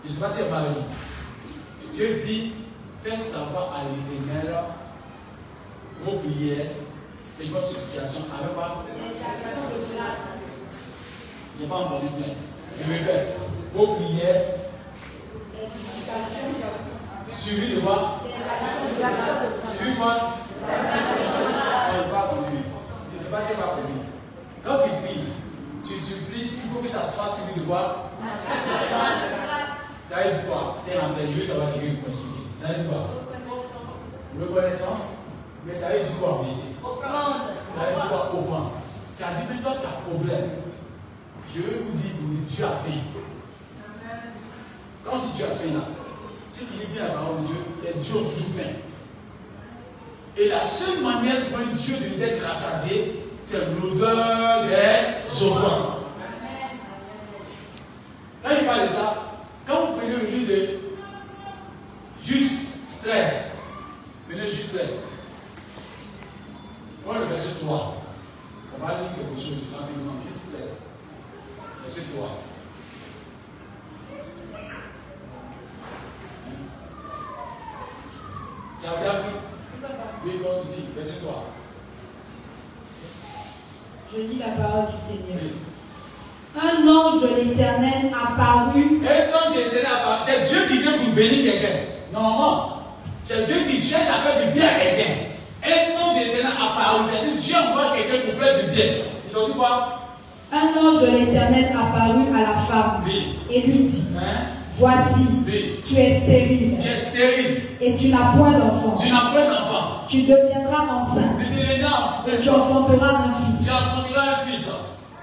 Je 0.03 0.09
ne 0.09 0.13
sais 0.13 0.21
pas 0.21 0.29
si 0.29 0.41
elle 0.43 0.51
m'a 0.51 0.59
lu. 0.61 1.95
Dieu 1.95 2.21
dit, 2.25 2.51
fais 3.01 3.15
savoir 3.15 3.73
à 3.75 3.83
l'éternel 3.89 4.53
vos 6.05 6.17
prières 6.19 6.67
et 7.41 7.45
vos 7.45 7.61
supplications 7.61 8.25
avec 8.39 8.53
quoi? 8.55 8.83
Je 11.55 11.63
n'ai 11.63 11.69
pas 11.69 11.75
entendu 11.75 12.07
bien. 12.17 12.33
Je 12.79 12.91
répète, 12.91 13.37
vos 13.73 13.95
prières 13.95 14.41
suivies 17.29 17.75
de 17.75 17.81
quoi 17.81 18.21
Suivies 19.77 19.95
quoi. 19.95 20.15
Je 23.11 23.17
ne 23.17 23.21
sais 23.21 23.29
pas 23.29 23.41
si 23.41 23.51
elle 23.51 23.57
va 23.57 23.63
compris. 23.75 24.01
Quand 24.63 24.77
tu 24.83 24.89
pries, 25.03 25.23
tu 25.83 25.93
supplies, 25.93 26.51
il 26.63 26.69
faut 26.69 26.79
que 26.79 26.89
ça 26.89 27.05
soit 27.07 27.35
suivi 27.35 27.59
de 27.59 27.65
quoi? 27.65 28.11
Ça 30.09 30.15
veut 30.23 30.31
dire 30.31 30.45
quoi? 30.47 30.77
T'es 30.85 31.27
Dieu, 31.27 31.45
ça 31.45 31.53
va 31.55 31.65
qui 31.71 31.79
supplier. 32.15 32.47
Ça 32.55 32.67
veut 32.69 32.83
dire 32.83 32.91
quoi? 32.91 33.01
Reconnaissance. 34.39 35.03
Mais 35.65 35.75
ça 35.75 35.89
veut 35.89 35.99
dire 35.99 36.17
quoi 36.19 36.29
en 36.33 36.43
vérité? 36.43 36.75
Ça 36.81 37.85
veut 37.85 37.95
dire 37.95 38.09
quoi? 38.09 38.39
Offrande 38.39 38.69
Ça 39.13 39.25
dit, 39.39 39.45
mais 39.49 39.61
toi, 39.61 39.73
tu 39.81 39.87
as 39.87 40.09
problème. 40.09 40.62
Je 41.55 41.61
vais 41.61 41.77
vous 41.79 41.97
dire, 41.97 42.11
vous 42.21 42.33
dites, 42.33 42.47
Dieu 42.55 42.65
a 42.65 42.69
fait. 42.69 42.99
Quand 45.03 45.17
on 45.17 45.25
dit 45.27 45.33
Dieu 45.35 45.45
a 45.45 45.55
fait 45.55 45.67
là, 45.73 45.81
c'est 46.49 46.65
qu'il 46.71 46.81
est 46.81 46.93
bien 46.93 47.03
la 47.07 47.09
parole 47.13 47.41
de 47.41 47.47
Dieu, 47.47 47.55
les 47.83 47.93
dieux 47.99 48.15
ont 48.17 48.23
toujours 48.23 48.47
faim. 48.55 48.69
Et 50.37 50.47
la 50.49 50.61
seule 50.61 51.01
manière 51.03 51.45
pour 51.47 51.59
un 51.59 51.73
Dieu 51.75 51.95
d'être 52.17 52.45
rassasié, 52.45 53.25
c'est 53.45 53.59
l'odeur 53.81 54.63
des 54.63 55.43
offrandes. 55.45 55.99
Quand 58.43 58.49
il 58.59 58.65
parle 58.65 58.83
de 58.83 58.87
ça, 58.87 59.15
quand 59.67 59.85
vous 59.87 59.97
prenez 59.97 60.15
le 60.15 60.25
livre 60.27 60.51
de 60.51 60.69
Juste 62.23 63.03
13, 63.03 63.57
prenez 64.29 64.47
Juste 64.47 64.75
13, 64.77 65.07
Prends 67.05 67.19
le 67.19 67.25
verset 67.25 67.59
3. 67.65 67.97
On 68.75 68.85
va 68.85 68.93
lire 68.93 69.09
quelque 69.15 69.35
chose 69.41 69.59
rapidement. 69.77 70.13
Juste 70.29 70.53
13, 70.57 70.81
verset 71.83 72.01
3. 72.15 72.29
Tu 78.81 78.87
as 78.87 78.91
bien 79.01 79.19
vu 79.21 79.33
Oui, 80.25 80.31
quand 80.43 80.49
il 80.69 80.75
dit, 80.83 80.87
verset 80.95 81.19
3. 81.23 81.43
Je 84.15 84.21
lis 84.21 84.39
la 84.39 84.61
parole 84.63 84.85
du 84.91 84.97
Seigneur. 84.99 85.41
Oui. 85.41 85.51
Un 86.55 86.87
ange 86.87 87.21
de 87.23 87.27
l'Éternel 87.41 88.11
apparut. 88.13 89.01
Un 89.01 89.49
ange 89.49 89.57
était 89.57 89.81
là, 89.83 90.19
c'est 90.23 90.47
Dieu 90.47 90.67
qui 90.69 90.77
vient 90.83 90.91
pour 91.03 91.13
bénir 91.13 91.51
quelqu'un. 91.51 91.77
Normalement, 92.13 92.69
c'est 93.23 93.45
Dieu 93.47 93.55
qui 93.67 93.81
cherche 93.81 94.07
à 94.09 94.21
faire 94.29 94.45
du 94.47 94.53
bien 94.59 94.67
à 94.67 94.79
quelqu'un. 94.79 95.13
Un 95.65 96.03
ange 96.05 96.21
était 96.27 96.43
là 96.43 96.49
apparu, 96.49 97.03
c'est-à-dire 97.07 97.41
Dieu 97.41 97.55
envoie 97.55 97.95
quelqu'un 97.95 98.25
pour 98.29 98.39
faire 98.39 98.63
du 98.65 98.71
bien. 98.71 98.85
Ils 99.31 99.37
ont 99.37 99.47
dit 99.47 99.53
quoi 99.53 99.99
Un 100.51 100.77
ange 100.79 101.01
de 101.01 101.07
l'Éternel 101.07 101.69
apparut 101.75 102.35
à 102.35 102.41
la 102.41 102.57
femme 102.67 103.01
Oui. 103.05 103.39
et 103.49 103.61
lui 103.61 103.79
dit 103.85 104.03
Hein 104.17 104.49
Voici, 104.77 105.25
Oui. 105.47 105.79
tu 105.87 105.95
es 105.95 106.19
stérile 106.21 106.77
Tu 106.79 106.87
es 106.89 106.97
stérile. 106.97 107.61
et 107.81 107.93
tu 107.95 108.09
n'as 108.09 108.33
point 108.35 108.51
d'enfant. 108.51 108.95
Tu 109.01 109.09
n'as 109.11 109.31
pas 109.33 109.45
d'enfant. 109.47 109.87
Tu 110.07 110.21
deviendras 110.23 110.83
enceinte 110.83 111.37
Tu 111.39 111.45
deviendras 111.45 112.09
et 112.27 112.39
tu 112.41 112.49
enfant. 112.49 112.81
enfanteras 112.81 113.07
un 113.09 113.23
Tu 113.23 113.57
fils. 113.63 113.71
enfanteras 113.71 114.31
un 114.33 114.37
fils. 114.37 114.71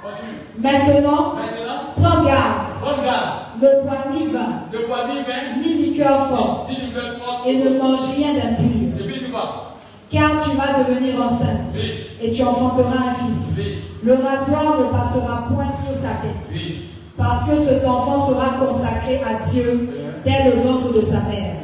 Continue. 0.03 0.39
Maintenant, 0.59 1.35
Maintenant, 1.35 1.81
prends 1.97 2.25
garde, 2.25 2.71
prends 2.81 3.03
garde. 3.03 3.31
ne 3.61 3.83
bois 3.83 4.05
ni 4.13 4.27
vin, 4.33 4.63
De 4.73 4.87
bois 4.87 5.05
ni 5.09 5.21
vin, 5.23 5.59
ni 5.61 5.75
liqueur 5.91 6.29
forte, 6.29 6.71
ni 6.71 6.77
liqueur 6.77 7.13
forte. 7.19 7.47
et 7.47 7.57
ne 7.57 7.79
mange 7.79 8.01
rien 8.17 8.35
d'impur, 8.35 9.01
Et 9.01 9.07
puis 9.07 9.19
tu 9.25 9.33
vas. 9.33 9.75
car 10.11 10.41
tu 10.43 10.51
vas 10.57 10.79
devenir 10.95 11.15
enceinte 11.21 11.69
Oui. 11.75 11.91
et 12.23 12.31
tu 12.31 12.43
enfanteras 12.43 13.11
un 13.11 13.15
fils. 13.27 13.57
Oui. 13.59 13.79
Le 14.03 14.13
rasoir 14.15 14.79
ne 14.81 14.85
passera 14.87 15.49
point 15.49 15.67
sur 15.69 15.95
sa 15.95 16.15
tête, 16.23 16.45
Oui. 16.53 16.91
parce 17.17 17.45
que 17.49 17.57
cet 17.57 17.87
enfant 17.87 18.29
sera 18.29 18.47
consacré 18.67 19.21
à 19.23 19.45
Dieu 19.49 19.89
dès 20.25 20.45
le 20.51 20.63
ventre 20.63 20.93
de 20.93 21.01
sa 21.03 21.21
mère. 21.29 21.57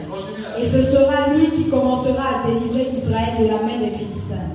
Et 0.59 0.67
ce 0.67 0.83
sera 0.83 1.29
lui 1.35 1.49
qui 1.51 1.69
commencera 1.69 2.25
à 2.45 2.49
délivrer 2.49 2.89
Israël 2.97 3.35
de 3.39 3.45
la 3.47 3.61
main 3.61 3.79
des 3.79 3.91
Philistins. 3.91 4.49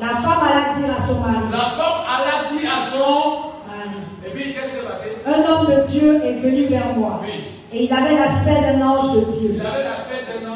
La 0.00 0.08
femme 0.08 0.42
alla 0.42 0.74
dire 0.78 0.94
à 0.98 1.02
son 1.02 1.20
mari, 1.20 1.46
La 1.50 1.58
femme 1.58 2.02
alla 2.06 2.50
dit 2.50 2.66
à 2.66 2.80
son. 2.90 3.54
Mari, 3.66 3.98
Et 4.26 4.30
puis 4.30 4.52
qu'est-ce 4.52 4.70
qui 4.70 4.76
s'est 4.76 4.86
passé? 4.86 5.16
Un 5.26 5.40
homme 5.48 5.66
de 5.66 5.88
Dieu 5.88 6.20
est 6.24 6.40
venu 6.40 6.64
vers 6.66 6.94
moi, 6.96 7.20
Oui. 7.22 7.30
et 7.72 7.84
il 7.84 7.92
avait 7.92 8.14
l'aspect 8.16 8.60
d'un 8.60 8.84
ange 8.84 9.12
de 9.14 9.20
Dieu, 9.30 9.50
Il 9.54 9.60
avait 9.60 9.84
l'aspect 9.84 10.22
d'un 10.26 10.50
ange 10.50 10.55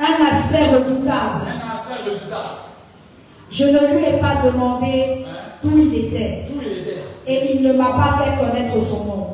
Un 0.00 0.24
aspect 0.26 0.64
redoutable. 0.74 1.46
Un 1.48 1.74
aspect 1.74 2.04
redoutable. 2.10 2.58
Je 3.50 3.64
ne 3.64 3.78
lui 3.96 4.04
ai 4.04 4.18
pas 4.20 4.42
demandé 4.44 5.24
Hein? 5.26 5.34
d'où 5.62 5.70
il 5.78 6.06
était, 6.06 6.44
D'où 6.48 6.60
il 6.62 6.78
était 6.78 6.98
Et 7.26 7.54
il 7.56 7.62
ne 7.62 7.72
m'a 7.72 7.86
pas 7.86 8.18
fait 8.22 8.36
connaître 8.38 8.74
son 8.84 9.04
nom. 9.04 9.26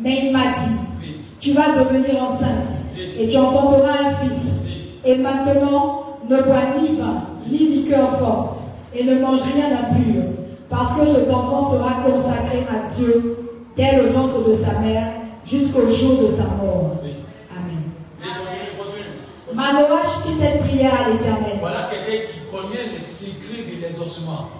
Mais 0.00 0.18
il 0.24 0.32
m'a 0.32 0.52
dit, 0.58 1.10
tu 1.40 1.52
vas 1.52 1.72
devenir 1.78 2.22
enceinte 2.22 2.96
et 3.18 3.26
tu 3.28 3.36
enfanteras 3.36 3.92
un 4.06 4.28
fils. 4.28 4.66
Et 5.04 5.16
maintenant, 5.16 6.04
ne 6.28 6.36
bois 6.42 6.62
ni 6.80 6.96
vin, 6.96 7.22
ni 7.50 7.58
liqueur 7.58 8.18
forte, 8.18 8.58
et 8.94 9.04
ne 9.04 9.18
mange 9.20 9.40
rien 9.42 9.70
d'impur, 9.70 10.22
parce 10.68 10.94
que 10.98 11.06
cet 11.06 11.32
enfant 11.32 11.62
sera 11.72 11.90
consacré 12.04 12.64
à 12.68 12.92
Dieu 12.94 13.36
dès 13.76 13.96
le 13.96 14.08
ventre 14.08 14.46
de 14.48 14.56
sa 14.56 14.78
mère 14.80 15.06
jusqu'au 15.46 15.88
jour 15.88 16.22
de 16.22 16.28
sa 16.36 16.44
mort. 16.44 16.96
Manoach 19.58 20.22
fit 20.22 20.38
cette 20.40 20.60
prière 20.68 20.92
à 20.94 21.10
l'Éternel. 21.10 21.58
Voilà 21.58 21.88
quelqu'un 21.90 22.26
qui 22.30 22.56
connaît 22.56 22.90
les 22.94 23.00
secrets 23.00 23.64
de 23.68 23.82
l'exaucement. 23.82 24.50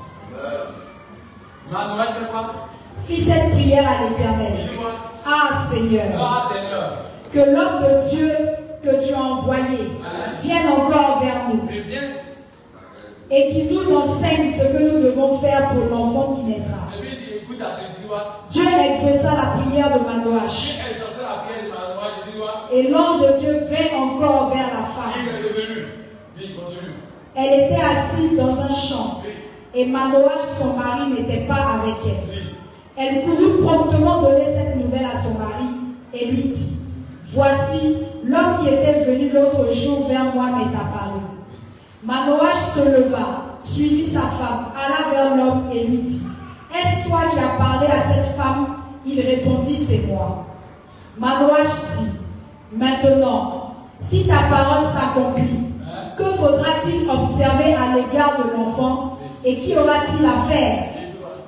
Manoach 1.70 2.08
fait 2.08 2.28
quoi 2.32 2.66
Fit 3.06 3.22
cette 3.22 3.52
prière 3.52 3.84
à 3.88 4.10
l'Éternel. 4.10 4.68
Ah 5.24 5.66
Seigneur. 5.70 6.04
Ah 6.20 6.42
Seigneur. 6.52 6.92
Que 7.32 7.38
l'homme 7.38 7.80
de 7.84 8.08
Dieu 8.10 8.32
que 8.82 9.06
tu 9.06 9.14
as 9.14 9.22
envoyé 9.22 9.92
vienne 10.42 10.68
encore 10.68 11.22
vers 11.22 11.48
nous. 11.48 11.68
Et 13.30 13.52
qu'il 13.52 13.72
nous 13.72 13.96
enseigne 13.96 14.52
ce 14.52 14.64
que 14.64 14.82
nous 14.82 15.00
devons 15.04 15.38
faire 15.38 15.68
pour 15.68 15.96
l'enfant 15.96 16.34
qui 16.34 16.42
naîtra. 16.42 16.88
Dieu 18.50 18.64
exauça 18.64 19.30
la 19.32 19.62
prière 19.62 19.92
de 19.96 20.04
Manoach. 20.04 20.80
Et 22.70 22.88
l'ange 22.88 23.20
de 23.20 23.38
Dieu 23.38 23.60
vint 23.70 23.98
encore 23.98 24.50
vers 24.50 24.66
la 24.66 24.84
femme. 24.84 25.08
Elle 27.34 27.60
était 27.60 27.80
assise 27.80 28.36
dans 28.36 28.60
un 28.60 28.72
champ. 28.72 29.22
Et 29.74 29.86
Manoach, 29.86 30.56
son 30.58 30.74
mari, 30.74 31.10
n'était 31.10 31.46
pas 31.46 31.80
avec 31.80 31.96
elle. 32.04 32.42
Elle 32.96 33.24
courut 33.24 33.62
promptement 33.62 34.22
donner 34.22 34.46
cette 34.46 34.76
nouvelle 34.76 35.06
à 35.06 35.18
son 35.18 35.38
mari 35.38 35.68
et 36.12 36.26
lui 36.26 36.42
dit, 36.48 36.78
Voici, 37.32 37.98
l'homme 38.24 38.56
qui 38.60 38.74
était 38.74 39.04
venu 39.04 39.30
l'autre 39.30 39.72
jour 39.72 40.08
vers 40.08 40.34
moi 40.34 40.46
m'est 40.46 40.74
apparu. 40.76 41.20
Manoach 42.02 42.74
se 42.74 42.80
leva, 42.80 43.56
suivit 43.60 44.10
sa 44.12 44.22
femme, 44.22 44.72
alla 44.74 45.10
vers 45.12 45.36
l'homme 45.36 45.64
et 45.72 45.84
lui 45.84 45.98
dit, 45.98 46.22
Est-ce 46.74 47.08
toi 47.08 47.20
qui 47.32 47.38
as 47.38 47.56
parlé 47.56 47.86
à 47.86 48.12
cette 48.12 48.36
femme? 48.36 48.76
Il 49.06 49.20
répondit, 49.20 49.78
C'est 49.86 50.06
moi. 50.06 50.46
Manoach 51.18 51.66
dit, 51.98 52.17
Maintenant, 52.72 53.72
si 53.98 54.26
ta 54.26 54.40
parole 54.50 54.88
s'accomplit, 54.92 55.68
que 56.18 56.24
faudra-t-il 56.24 57.08
observer 57.08 57.72
à 57.72 57.96
l'égard 57.96 58.44
de 58.44 58.56
l'enfant 58.56 59.18
et 59.42 59.58
qui 59.58 59.72
aura-t-il 59.76 60.26
à 60.26 60.52
faire? 60.52 60.84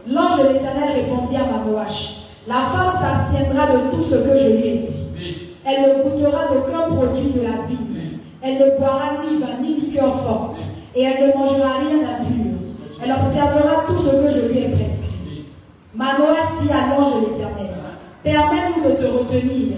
L'ange 0.08 0.38
de 0.38 0.52
l'Éternel 0.54 0.88
répondit 0.94 1.36
à 1.36 1.40
Manoach, 1.40 2.26
La 2.48 2.54
femme 2.54 2.92
s'abstiendra 2.98 3.66
de 3.66 3.94
tout 3.94 4.02
ce 4.02 4.14
que 4.14 4.38
je 4.38 4.56
lui 4.56 4.66
ai 4.66 4.78
dit. 4.78 5.36
Elle 5.66 5.82
ne 5.82 6.02
goûtera 6.02 6.46
d'aucun 6.48 6.94
produit 6.94 7.32
de 7.32 7.42
la 7.42 7.66
vie. 7.68 8.16
Elle 8.42 8.54
ne 8.54 8.78
boira 8.78 9.20
ni 9.22 9.38
vin 9.38 9.60
ni 9.62 9.74
liqueur 9.74 10.22
forte. 10.22 10.58
Et 10.94 11.02
elle 11.02 11.28
ne 11.28 11.34
mangera 11.34 11.74
rien 11.80 11.98
d'impur. 11.98 12.54
Elle 13.02 13.12
observera 13.12 13.84
tout 13.86 13.98
ce 13.98 14.10
que 14.10 14.30
je 14.32 14.52
lui 14.52 14.58
ai 14.60 14.68
prescrit. 14.68 15.46
Manoach 15.94 16.62
dit 16.62 16.70
à 16.70 16.96
l'ange 16.96 17.14
de 17.14 17.26
l'Éternel, 17.28 17.66
Permets-nous 18.22 18.88
de 18.88 18.94
te 18.96 19.06
retenir. 19.06 19.76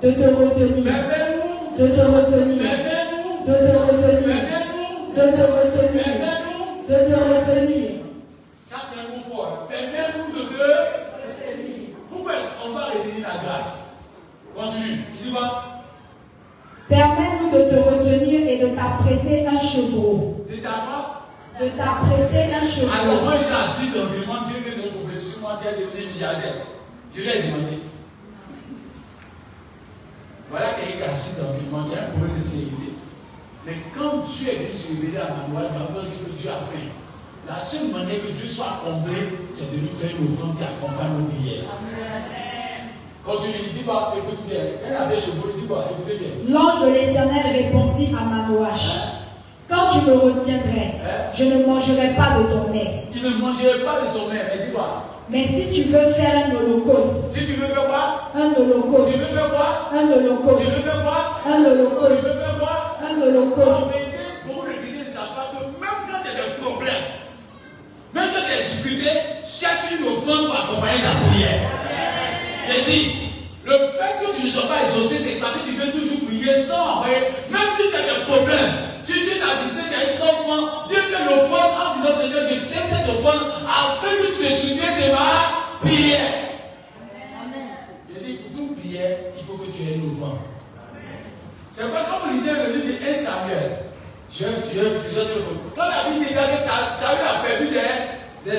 De 0.00 0.12
te 0.12 0.22
retenir. 0.22 0.92
De 1.76 1.88
te 1.88 2.02
retenir. 2.02 2.62
De 3.46 3.52
te 3.52 3.72
retenir. 3.78 4.36
De 5.14 5.22
te 5.22 5.42
retenir. 5.42 6.04
De 6.88 6.94
te 6.94 7.14
retenir. 7.14 7.90
Ça, 8.64 8.76
c'est 8.88 9.00
un 9.00 9.16
mot 9.16 9.24
fort. 9.28 9.66
Permets-nous 9.68 10.38
de 10.38 10.46
te 10.46 10.54
retenir. 10.54 11.96
Pourquoi 12.08 12.32
on 12.64 12.74
va 12.74 12.84
retenir 12.84 13.26
la 13.26 13.42
grâce? 13.42 13.88
Continue. 14.54 14.98
Il 15.18 15.26
dit 15.26 15.32
quoi? 15.32 15.64
Permets-nous 16.88 17.50
de 17.50 17.64
te 17.68 17.74
retenir 17.74 18.48
et 18.48 18.58
de 18.58 18.76
t'apprêter 18.76 19.48
un 19.48 19.58
chevreau. 19.58 20.46
De 20.48 20.56
ta 20.58 21.24
De 21.60 21.70
t'apprêter 21.70 22.54
un 22.54 22.64
chevreau. 22.64 22.92
Alors, 23.02 23.24
moi, 23.24 23.34
j'ai 23.36 23.64
assis 23.64 23.90
dans 23.90 24.04
le 24.04 24.24
monde, 24.24 24.46
Dieu 24.46 24.62
vient 24.64 24.84
de 24.84 24.90
prophétie 24.90 25.30
sur 25.32 25.40
moi, 25.40 25.58
as 25.58 25.72
devenu 25.72 26.12
milliardaire. 26.14 26.54
Je 27.12 27.20
lui 27.20 27.28
ai 27.28 27.42
demandé. 27.42 27.87
Voilà 30.50 30.72
quelqu'un 30.74 30.96
qui 30.96 31.02
est 31.02 31.08
assis 31.08 31.36
dans 31.40 31.52
le 31.52 31.70
monde, 31.70 31.90
il 31.92 31.96
y 31.96 31.98
a 31.98 32.04
un 32.04 32.10
problème 32.16 32.36
de 32.36 32.40
sécurité. 32.42 32.92
Mais 33.66 33.74
quand 33.96 34.24
Dieu 34.24 34.48
est 34.48 34.56
venu 34.64 34.74
se 34.74 34.88
révéler 34.96 35.18
à 35.18 35.28
Manuel, 35.36 35.68
Manuel 35.76 36.08
dit 36.08 36.24
que 36.24 36.30
Dieu 36.40 36.50
a 36.50 36.64
faim. 36.64 36.88
La 37.46 37.58
seule 37.58 37.88
manière 37.92 38.20
que 38.22 38.32
Dieu 38.32 38.48
soit 38.48 38.80
comblé, 38.84 39.16
c'est 39.50 39.72
de 39.72 39.80
lui 39.80 39.88
faire 39.88 40.10
une 40.18 40.26
offrande 40.28 40.56
qui 40.56 40.64
accompagne 40.64 41.16
nos 41.20 41.28
prières. 41.32 41.68
Continue, 43.24 43.60
il 43.68 43.74
dit 43.78 43.84
pas, 43.84 44.14
écoute 44.16 44.46
bien. 44.48 44.60
Elle 44.86 44.96
avait 44.96 45.16
chez 45.16 45.32
vous, 45.36 45.52
il 45.54 45.62
dit 45.62 45.68
pas, 45.68 45.84
écoutez 45.92 46.16
bien. 46.16 46.32
L'ange 46.48 46.80
de 46.80 46.92
l'Éternel 46.92 47.44
répondit 47.52 48.08
à 48.18 48.24
Manoach. 48.24 49.20
Quand 49.68 49.86
tu 49.88 49.98
me 50.08 50.16
retiendrais, 50.16 50.96
Hein? 51.04 51.28
je 51.34 51.44
ne 51.44 51.66
mangerai 51.66 52.14
pas 52.16 52.38
de 52.38 52.44
ton 52.44 52.72
lait. 52.72 53.04
Il 53.14 53.22
ne 53.22 53.36
mangerait 53.36 53.84
pas 53.84 54.00
de 54.00 54.06
son 54.08 54.28
mère, 54.32 54.46
mais 54.48 54.66
dis 54.66 54.72
quoi 54.72 55.04
Mais 55.30 55.46
si 55.46 55.70
tu 55.72 55.88
veux 55.90 56.06
faire 56.14 56.46
un 56.46 56.54
holocauste, 56.56 57.32
Si 57.32 57.44
tu 57.46 57.52
veux 57.60 57.66
faire 57.66 57.84
quoi? 57.84 58.30
un 58.34 58.52
holocauste, 58.54 59.12
Tu 59.12 59.18
veux 59.18 59.26
faire 59.26 59.50
quoi? 59.50 59.90
un 59.92 60.06
Tu 60.06 60.12
holocauste, 60.14 60.64
veux 60.64 60.82
faire 60.82 61.02
quoi? 61.04 61.40
un 61.46 61.62
Tu 61.62 61.66
holocauste, 61.66 62.22
veux 62.22 62.32
faire 62.32 62.58
quoi? 62.58 62.96
un 63.02 63.22
holocauste, 63.22 63.92
vérité, 63.92 64.24
beaucoup 64.46 64.66
de 64.66 64.72
chrétiens 64.72 65.04
ne 65.04 65.10
savent 65.10 65.34
pas 65.36 65.50
que 65.52 65.64
même 65.64 66.00
quand 66.08 66.20
il 66.24 66.28
y 66.28 66.40
a 66.40 66.44
des 66.48 66.62
problèmes, 66.62 67.06
même 68.14 68.28
quand 68.32 68.40
il 68.40 68.48
y 68.48 68.58
a 68.58 68.62
des 68.62 68.68
difficultés, 68.68 69.16
cherche 69.44 69.92
une 70.00 70.06
offrande 70.08 70.46
pour 70.46 70.56
accompagner 70.56 71.02
ta 71.04 71.12
prière. 71.28 71.60
J'ai 72.68 72.90
dit, 72.90 73.27
le 73.68 73.78
fait 73.92 74.24
que 74.24 74.36
tu 74.40 74.46
ne 74.46 74.50
sois 74.50 74.68
pas 74.68 74.82
exaucé, 74.84 75.16
c'est 75.18 75.40
parce 75.40 75.54
que 75.54 75.68
tu 75.68 75.76
veux 75.76 75.92
toujours 75.92 76.26
prier 76.26 76.62
sans. 76.62 77.02
Même 77.04 77.68
si 77.76 77.88
tu 77.90 77.96
as 77.96 78.02
des 78.18 78.24
problèmes, 78.24 78.74
tu 79.04 79.12
dis 79.12 79.40
à 79.42 79.60
Dieu 79.62 79.82
qu'il 79.82 79.92
y 79.92 80.00
a 80.00 80.04
une 80.04 80.08
seule 80.10 80.28
offrande, 80.40 80.88
Dieu 80.88 80.96
fait 81.02 81.24
l'offrande 81.24 81.72
en 81.76 82.00
disant 82.00 82.16
Seigneur, 82.16 82.42
je 82.50 82.58
sais 82.58 82.80
cette 82.88 83.08
offrande 83.08 83.52
afin 83.68 84.08
que 84.08 84.26
tu 84.26 84.44
te 84.48 84.52
souviennes 84.52 84.96
de 85.00 85.12
ma 85.12 85.86
prière. 85.86 86.32
J'ai 88.12 88.20
dit, 88.24 88.32
pour 88.38 88.52
toute 88.58 88.80
prière, 88.80 89.16
il 89.38 89.44
faut 89.44 89.54
que 89.54 89.70
tu 89.70 89.82
aies 89.82 89.94
une 89.94 90.10
offrande. 90.10 90.38
C'est 91.72 91.92
pas 91.92 92.04
comme 92.10 92.34
lisait 92.34 92.52
le 92.52 92.72
livre 92.72 92.98
de 92.98 93.10
1 93.10 93.14
Samuel. 93.14 93.70
Je 94.32 94.44
vais 94.44 94.50
je 94.74 94.80
je 95.14 95.20
vais- 95.20 95.44
Quand 95.76 95.88
la 95.88 96.10
Bible 96.10 96.24
dit 96.26 96.34
que 96.34 96.62
Sa- 96.62 96.92
Samuel 96.98 97.26
a 97.28 97.46
perdu 97.46 97.68
des, 97.68 98.50
des 98.50 98.58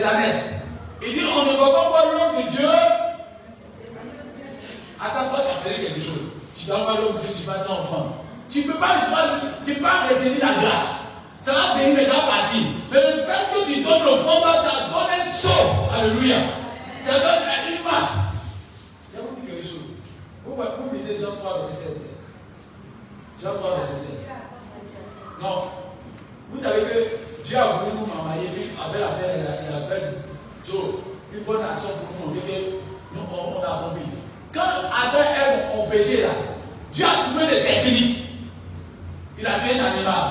il 1.06 1.14
dit 1.14 1.26
on 1.26 1.46
ne 1.46 1.52
va 1.58 1.66
pas 1.72 1.90
voir 1.90 2.06
l'homme 2.14 2.46
de 2.46 2.50
Dieu. 2.52 2.68
Attends, 5.02 5.30
toi, 5.30 5.40
tu 5.46 5.52
as 5.52 5.70
perdu 5.70 5.86
quelque 5.86 6.06
chose. 6.06 6.28
Tu 6.58 6.66
dois 6.66 6.80
voir 6.80 7.02
l'homme 7.02 7.20
Dieu, 7.22 7.32
tu 7.36 7.44
vas 7.44 7.58
sans 7.58 7.74
enfant. 7.74 8.26
Tu 8.50 8.60
ne 8.60 8.64
peux 8.74 8.80
pas, 8.80 8.96
tu 9.66 9.74
peux 9.74 9.82
pas 9.82 10.08
retenir 10.10 10.40
la 10.42 10.62
grâce. 10.62 11.06
Ça 11.40 11.54
va 11.54 11.74
venir, 11.76 11.96
mais 11.96 12.06
ça 12.06 12.16
va 12.16 12.28
partir. 12.28 12.64
Mais 12.92 13.00
le 13.00 13.22
fait 13.22 13.48
que 13.54 13.66
tu 13.66 13.82
donnes 13.82 14.04
l'offrande, 14.04 14.44
ça 14.44 14.90
donne 14.92 15.20
un 15.20 15.24
saut. 15.24 15.88
Alléluia. 15.94 16.38
Ça 17.02 17.14
donne 17.14 17.48
une 17.70 17.84
marque. 17.84 18.12
Je 19.14 19.18
vais 19.18 19.24
vous 19.24 19.36
dire 19.40 19.56
quelque 19.56 19.68
chose. 19.68 19.96
Vous, 20.46 20.56
vous 20.56 20.98
lisez 20.98 21.18
Jean 21.22 21.36
3, 21.38 21.60
verset 21.60 21.76
16. 21.76 22.06
Jean 23.42 23.54
3, 23.54 23.76
verset 23.78 23.94
16. 23.96 24.20
Non. 25.42 25.64
Vous 26.52 26.62
savez 26.62 26.82
que 26.82 27.46
Dieu 27.46 27.58
a 27.58 27.68
voulu 27.68 28.00
nous 28.00 28.24
marier 28.24 28.50
avec 28.50 29.02
l'affaire, 29.02 29.36
il 29.38 29.76
a 29.76 29.88
fait 29.88 30.18
une 31.34 31.44
bonne 31.44 31.64
action 31.64 31.90
pour 31.90 32.28
nous 32.28 32.36
montrer 32.36 32.52
que 32.52 33.16
nous, 33.16 33.22
on, 33.32 33.60
on 33.60 33.64
a 33.64 33.80
accompli. 33.80 34.19
Quand 34.54 34.62
Adam 34.62 35.20
et 35.20 35.42
Ève 35.42 35.80
ont 35.80 35.90
péché 35.90 36.24
là, 36.24 36.30
Dieu 36.92 37.06
a 37.06 37.24
trouvé 37.24 37.56
des 37.56 37.64
techniques. 37.64 38.18
Il 39.38 39.48
a 39.48 39.60
tué 39.60 39.80
un 39.80 39.86
animal. 39.86 40.24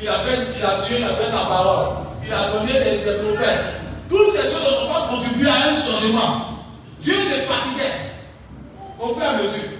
Il 0.00 0.08
a, 0.08 0.18
fait, 0.18 0.38
il 0.56 0.64
a 0.64 0.82
tué, 0.82 0.96
il 0.98 1.04
a 1.04 1.14
fait 1.14 1.30
sa 1.30 1.46
parole. 1.46 1.96
Il 2.24 2.32
a 2.32 2.50
donné 2.50 2.72
des, 2.72 3.18
prophètes. 3.22 3.80
Toutes 4.08 4.28
ces 4.28 4.42
choses 4.42 4.82
n'ont 4.82 4.92
pas 4.92 5.08
contribué 5.08 5.48
à 5.48 5.70
un 5.70 5.74
changement. 5.74 6.60
Dieu 7.00 7.14
s'est 7.14 7.42
fatigué. 7.42 7.90
Au 8.98 9.14
fur 9.14 9.22
et 9.22 9.26
à 9.26 9.32
mesure. 9.34 9.74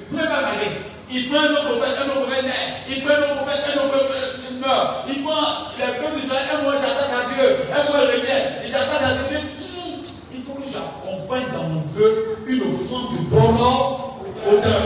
Il 1.10 1.28
prend 1.28 1.40
un 1.40 1.50
autre 1.50 1.64
prophète, 1.66 1.94
un 1.98 2.10
autre 2.10 2.26
prophète 2.26 2.44
naît. 2.44 2.74
Il 2.88 3.04
prend 3.04 3.14
un 3.14 3.22
autre 3.22 3.36
prophète, 3.36 3.64
un 3.66 3.78
autre 3.78 3.98
prophète 3.98 4.34
meurt. 4.60 5.04
Il 5.08 5.22
prend 5.22 5.70
les 5.78 5.92
peuples 6.00 6.20
d'Israël, 6.20 6.46
un 6.58 6.62
mois 6.62 6.76
s'attache 6.76 7.12
à 7.12 7.34
Dieu, 7.34 7.56
un 7.70 7.90
mois 7.90 8.00
revient. 8.00 8.64
Il 8.64 8.70
s'attache 8.70 9.02
à 9.02 9.28
Dieu. 9.28 9.38
Hum, 9.38 10.02
Il 10.34 10.42
faut 10.42 10.54
que 10.54 10.64
j'accompagne 10.72 11.52
dans 11.54 11.68
de 12.92 13.24
bonne 13.32 13.56
hauteur. 14.46 14.82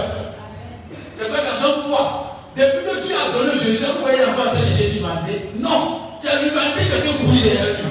C'est 1.17 1.29
pas 1.31 1.43
comme 1.61 1.91
toi. 1.91 2.37
Depuis 2.55 2.87
que 2.87 3.07
Dieu 3.07 3.15
a 3.19 3.33
donné 3.33 3.59
Jésus, 3.59 3.85
vous 3.87 4.03
voyez 4.03 4.23
encore 4.23 4.55
un 4.55 4.57
chercher 4.57 4.95
l'humanité. 4.95 5.51
Non, 5.59 6.15
c'est 6.19 6.43
l'humanité 6.43 6.87
qui 6.87 6.95
été 6.95 7.19
courir 7.19 7.43
derrière 7.43 7.75
lui. 7.83 7.91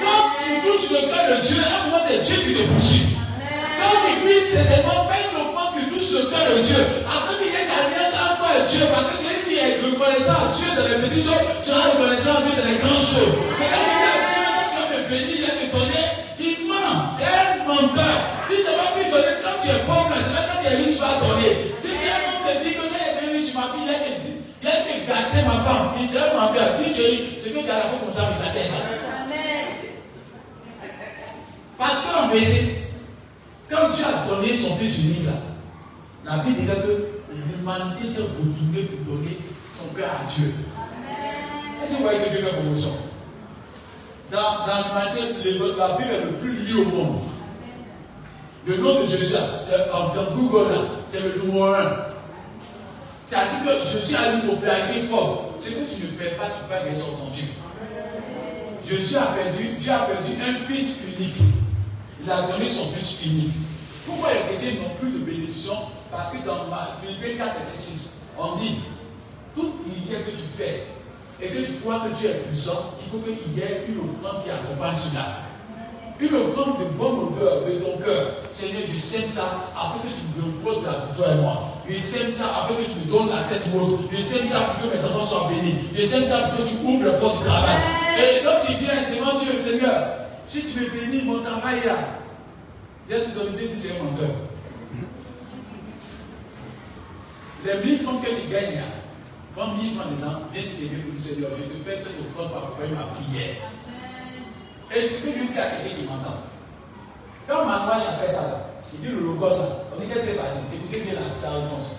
Quand 0.00 0.36
tu 0.40 0.50
touches 0.64 0.88
le 0.90 1.08
cœur 1.08 1.24
de 1.36 1.36
Dieu, 1.44 1.60
à 1.60 1.84
moment 1.84 2.00
c'est 2.08 2.24
Dieu 2.24 2.36
qui 2.44 2.54
te 2.54 2.62
poursuit. 2.64 3.16
Quand 3.76 3.96
tu 4.04 4.24
puisses 4.24 4.56
sincèrement 4.56 5.04
faire 5.04 5.20
une 5.32 5.36
offrande 5.44 5.76
qui 5.76 5.84
touche 5.92 6.12
le 6.16 6.32
cœur 6.32 6.44
de 6.48 6.60
Dieu, 6.60 6.80
afin 7.04 7.36
qu'il 7.36 7.52
y 7.52 7.56
ait 7.56 7.68
alliance 7.68 8.16
entre 8.16 8.48
Dieu, 8.68 8.84
parce 8.88 9.12
que 9.12 9.16
celui 9.20 9.40
qui 9.48 9.56
est 9.60 9.84
reconnaissant 9.84 10.48
à 10.48 10.52
Dieu 10.56 10.68
dans 10.76 10.88
les 10.88 10.98
petites 11.08 11.28
choses, 11.28 11.44
sera 11.60 11.92
reconnaissant 11.92 12.40
à 12.40 12.42
Dieu 12.44 12.56
dans 12.56 12.68
les 12.68 12.80
grandes 12.80 13.04
choses. 13.04 13.36
Quand 13.36 13.68
il 13.68 13.84
dit 13.84 14.12
à 14.12 14.16
Dieu, 14.32 14.44
quand 14.48 14.68
tu 14.72 14.76
vas 14.80 14.88
me 14.96 15.00
bénir, 15.12 15.36
il 15.36 15.44
va 15.44 15.52
te 15.60 15.68
donner, 15.76 16.04
il 16.40 16.68
ment. 16.68 17.12
C'est 17.20 17.28
un 17.28 17.56
marié. 21.46 21.74
J'ai 21.80 21.88
tellement 21.88 22.46
te 22.46 22.64
dit 22.64 22.74
que 22.74 22.80
quand 22.80 22.94
elle 22.94 23.24
est 23.24 23.32
venue, 23.32 23.44
je 23.46 23.54
m'habille, 23.54 23.88
a 23.88 24.68
été 24.68 25.06
gâtée, 25.06 25.46
ma 25.46 25.60
femme. 25.60 25.90
Il 26.00 26.08
dit, 26.08 26.14
ma 26.14 26.52
mère, 26.52 26.76
dis, 26.78 26.92
je 26.94 27.48
veux 27.50 27.60
qu'elle 27.60 27.68
la 27.68 27.82
fasse 27.82 28.00
comme 28.00 28.12
ça, 28.12 28.22
mais 28.30 28.46
gâtée 28.46 28.68
ça. 28.68 28.78
Parce 31.78 32.06
qu'en 32.06 32.28
vérité, 32.28 32.88
quand 33.68 33.90
Dieu 33.94 34.04
a 34.04 34.28
donné 34.28 34.56
son 34.56 34.74
fils 34.76 35.04
unique, 35.04 35.26
là, 35.26 35.32
la 36.24 36.42
Bible 36.42 36.56
dit 36.58 36.66
que 36.66 37.08
l'humanité 37.32 38.06
s'est 38.06 38.22
retournée 38.22 38.82
pour 38.82 39.14
donner 39.14 39.38
son 39.78 39.94
père 39.94 40.20
à 40.22 40.24
Dieu. 40.24 40.54
Est-ce 41.82 41.92
que 41.92 41.96
vous 41.98 42.02
voyez 42.04 42.20
que 42.20 42.30
Dieu 42.30 42.38
fait 42.38 42.56
promotion? 42.56 42.92
Dans, 44.32 44.66
dans 44.66 44.88
l'humanité, 44.88 45.58
la 45.78 45.96
Bible 45.96 46.10
est 46.10 46.24
le 46.24 46.32
plus 46.32 46.56
lié 46.64 46.80
au 46.80 46.84
monde. 46.86 47.20
Le 48.66 48.78
nom 48.78 49.00
de 49.00 49.06
Jésus, 49.06 49.32
c'est 49.62 49.88
dans 49.92 50.12
Google, 50.34 50.74
c'est 51.06 51.22
le 51.22 51.40
numéro 51.40 51.66
un. 51.66 51.98
C'est-à-dire 53.24 53.60
que 53.64 53.88
Jésus 53.88 54.16
a 54.16 54.32
une 54.32 54.40
popularité 54.40 55.02
forte. 55.02 55.60
Ce 55.60 55.68
que 55.70 55.84
tu 55.88 56.02
ne 56.02 56.18
perds 56.18 56.36
pas, 56.36 56.46
tu 56.46 56.64
peux 56.68 56.74
gagner 56.74 56.96
son 56.96 57.30
Dieu. 57.30 57.44
Jésus 58.84 59.16
a 59.16 59.26
perdu, 59.26 59.76
Dieu 59.78 59.92
a 59.92 59.98
perdu 59.98 60.32
un 60.42 60.54
fils 60.54 61.02
unique. 61.16 61.36
Il 62.24 62.28
a 62.28 62.42
donné 62.42 62.68
son 62.68 62.86
fils 62.86 63.24
unique. 63.24 63.52
Pourquoi 64.04 64.30
les 64.34 64.56
chrétiens 64.56 64.82
n'ont 64.82 64.94
plus 64.98 65.10
de 65.10 65.18
bénédiction? 65.18 65.74
Parce 66.10 66.32
que 66.32 66.44
dans 66.44 66.66
Philippe 67.00 67.38
4, 67.38 67.58
verset 67.58 67.76
6, 67.76 68.18
on 68.36 68.56
dit 68.56 68.80
tout 69.54 69.74
prière 69.84 70.24
que 70.24 70.30
tu 70.32 70.42
fais 70.42 70.86
et 71.40 71.48
que 71.48 71.58
tu 71.58 71.72
crois 71.82 72.00
que 72.00 72.18
Dieu 72.18 72.30
est 72.30 72.48
puissant, 72.48 72.94
il 73.00 73.08
faut 73.08 73.18
qu'il 73.18 73.56
y 73.56 73.60
ait 73.60 73.86
une 73.88 74.00
offrande 74.00 74.42
qui 74.42 74.50
accompagne 74.50 74.96
cela 74.96 75.45
une 76.20 76.34
offrande 76.34 76.78
de 76.80 76.84
bon 76.96 77.28
odeur 77.28 77.62
de 77.66 77.72
ton 77.72 77.98
cœur. 77.98 78.26
Seigneur, 78.50 78.82
je 78.90 78.98
sème 78.98 79.30
ça 79.30 79.70
afin 79.76 79.98
que 79.98 80.08
tu 80.08 80.40
me 80.40 80.64
donnes 80.64 80.84
la 80.84 81.04
victoire 81.04 81.32
et 81.32 81.40
moi. 81.40 81.62
Je 81.88 81.96
sème 81.96 82.32
ça 82.32 82.46
afin 82.62 82.74
que 82.74 82.90
tu 82.90 82.98
me 83.06 83.10
donnes 83.10 83.30
la 83.30 83.44
tête 83.44 83.62
haute. 83.74 84.00
Je 84.10 84.22
sème 84.22 84.48
ça 84.48 84.60
pour 84.60 84.90
que 84.90 84.96
mes 84.96 85.04
enfants 85.04 85.26
soient 85.26 85.48
bénis. 85.48 85.76
Je 85.94 86.04
sème 86.04 86.24
ça 86.24 86.48
pour 86.48 86.64
que 86.64 86.68
tu 86.68 86.76
ouvres 86.84 87.04
le 87.04 87.18
porte 87.18 87.38
du 87.38 87.44
travail. 87.44 87.76
Et 88.18 88.44
quand 88.44 88.64
tu 88.64 88.72
viens, 88.78 89.10
demande 89.14 89.40
Dieu, 89.40 89.60
Seigneur, 89.60 90.08
si 90.44 90.62
tu 90.62 90.80
me 90.80 90.88
bénis, 90.88 91.24
mon 91.24 91.42
travail 91.42 91.80
là, 91.84 91.96
viens 93.08 93.20
te 93.20 93.38
donner, 93.38 93.56
Dieu, 93.56 93.70
tu 93.80 93.86
es 93.88 93.98
un 93.98 94.04
menteur. 94.04 94.36
Les 97.64 97.84
mille 97.84 97.98
francs 97.98 98.24
que 98.24 98.30
tu 98.30 98.48
gagnes 98.48 98.76
là, 98.76 98.82
prends 99.54 99.74
mille 99.74 99.92
francs 99.94 100.16
dedans, 100.16 100.42
viens 100.52 100.62
le 100.62 100.68
Seigneur. 101.18 101.50
Je 101.58 101.64
te 101.64 101.84
fais 101.84 102.00
cette 102.00 102.20
offrande 102.20 102.52
pour 102.52 102.58
accompagner 102.58 102.94
ma 102.94 103.06
prière. 103.14 103.56
Et 104.94 105.08
ce 105.08 105.24
que 105.24 105.38
lui 105.38 105.48
dit 105.48 105.58
à 105.58 105.70
quelqu'un 105.70 105.96
qui 105.96 106.04
m'entend. 106.04 106.46
Quand 107.48 107.64
Manouach 107.64 108.08
a 108.08 108.12
fait 108.12 108.30
ça, 108.30 108.66
il 108.92 109.00
dit 109.00 109.14
le 109.14 109.20
logo 109.20 109.50
ça. 109.50 109.86
On 109.94 110.00
dit 110.00 110.06
qu'est-ce 110.08 110.26
qui 110.26 110.32
s'est 110.32 110.38
passé 110.38 110.60
Écoutez 110.72 111.00
bien 111.00 111.14
la, 111.14 111.50
réponse. 111.50 111.96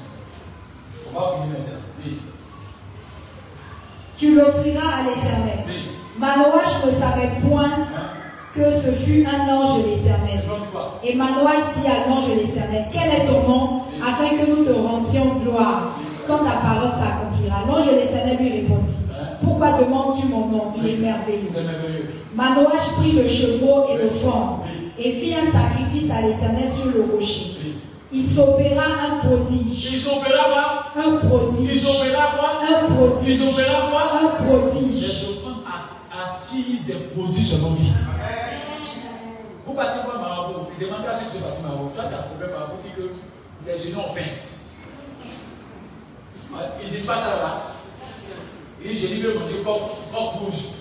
On 1.09 1.19
va 1.19 1.33
finir 1.35 1.59
maintenant. 1.59 1.79
Oui. 2.03 2.21
Tu 4.17 4.35
l'offriras 4.35 4.99
à 4.99 5.03
l'éternel. 5.03 5.63
Oui. 5.67 5.91
Manoach 6.17 6.85
ne 6.85 6.91
savait 6.91 7.47
point 7.47 7.69
hein? 7.69 8.09
que 8.53 8.71
ce 8.71 8.91
fut 8.91 9.25
un 9.25 9.47
ange 9.53 9.83
de 9.83 9.89
l'éternel. 9.89 10.43
Et 11.03 11.15
Manoach 11.15 11.75
dit 11.75 11.87
à 11.87 12.09
l'ange 12.09 12.29
de 12.29 12.33
l'éternel 12.41 12.85
Quel 12.91 13.09
est 13.09 13.27
ton 13.27 13.47
nom 13.47 13.81
afin 14.01 14.29
que 14.29 14.49
nous 14.49 14.65
te 14.65 14.71
rendions 14.71 15.35
gloire 15.35 15.97
quand 16.25 16.39
ta 16.39 16.57
parole 16.57 16.91
s'accomplira 16.91 17.63
L'ange 17.67 17.91
de 17.91 17.99
l'éternel 17.99 18.37
lui 18.37 18.49
répondit 18.49 19.07
pourquoi 19.43 19.71
demandes-tu 19.79 20.27
mon 20.27 20.47
nom? 20.47 20.71
Il 20.77 20.87
est 20.87 20.97
merveilleux. 20.97 21.49
Manoach 22.37 22.93
prit 22.97 23.13
le 23.13 23.25
chevaux 23.25 23.87
et 23.89 23.97
le 23.97 24.11
fond 24.11 24.59
et 24.99 25.11
fit 25.13 25.33
un 25.33 25.51
sacrifice 25.51 26.11
à 26.11 26.21
l'éternel 26.21 26.69
sur 26.71 26.91
le 26.91 27.11
rocher. 27.11 27.57
Il 28.11 28.29
s'opéra 28.29 28.83
un 28.83 29.27
prodige. 29.27 29.93
Il 29.93 29.99
s'opéra 29.99 30.43
quoi? 30.51 31.03
Un 31.03 31.17
prodige. 31.17 31.73
Il 31.73 31.79
s'opéra 31.79 32.25
quoi? 32.37 32.49
Un 32.61 32.93
prodige. 32.93 33.29
Il 33.29 33.37
s'opéra 33.37 33.89
quoi? 33.89 34.03
Un 34.21 34.29
prodige. 34.45 35.01
Les 35.01 35.25
enfants 35.29 35.63
attirent 36.13 36.85
des 36.85 36.99
prodiges 37.15 37.51
dans 37.53 37.69
nos 37.69 37.75
vies? 37.75 37.91
Vous 39.65 39.73
battez 39.73 40.07
pas 40.07 40.19
marabout. 40.19 40.67
Vous 40.69 40.85
demandez 40.85 41.07
à 41.07 41.15
ceux 41.15 41.31
qui 41.31 41.39
battent 41.43 41.63
marabout. 41.63 41.89
Toi, 41.95 42.03
tu 42.07 42.13
as 42.13 42.19
un 42.19 42.21
problème 42.21 42.51
marabout, 42.51 42.77
dit 42.83 42.93
que 42.95 43.05
les 43.65 43.77
génies 43.79 43.95
ont 43.95 44.13
faim. 44.13 44.29
Ils 46.83 46.91
disent 46.91 47.05
pas 47.07 47.15
ça 47.15 47.35
là. 47.35 47.61
Et 48.85 48.95
j'ai 48.95 49.07
dit, 49.07 49.15
il 49.17 49.23
veut 49.23 49.33
manger 49.39 49.63
coq 49.65 49.81
rouge. 50.39 50.77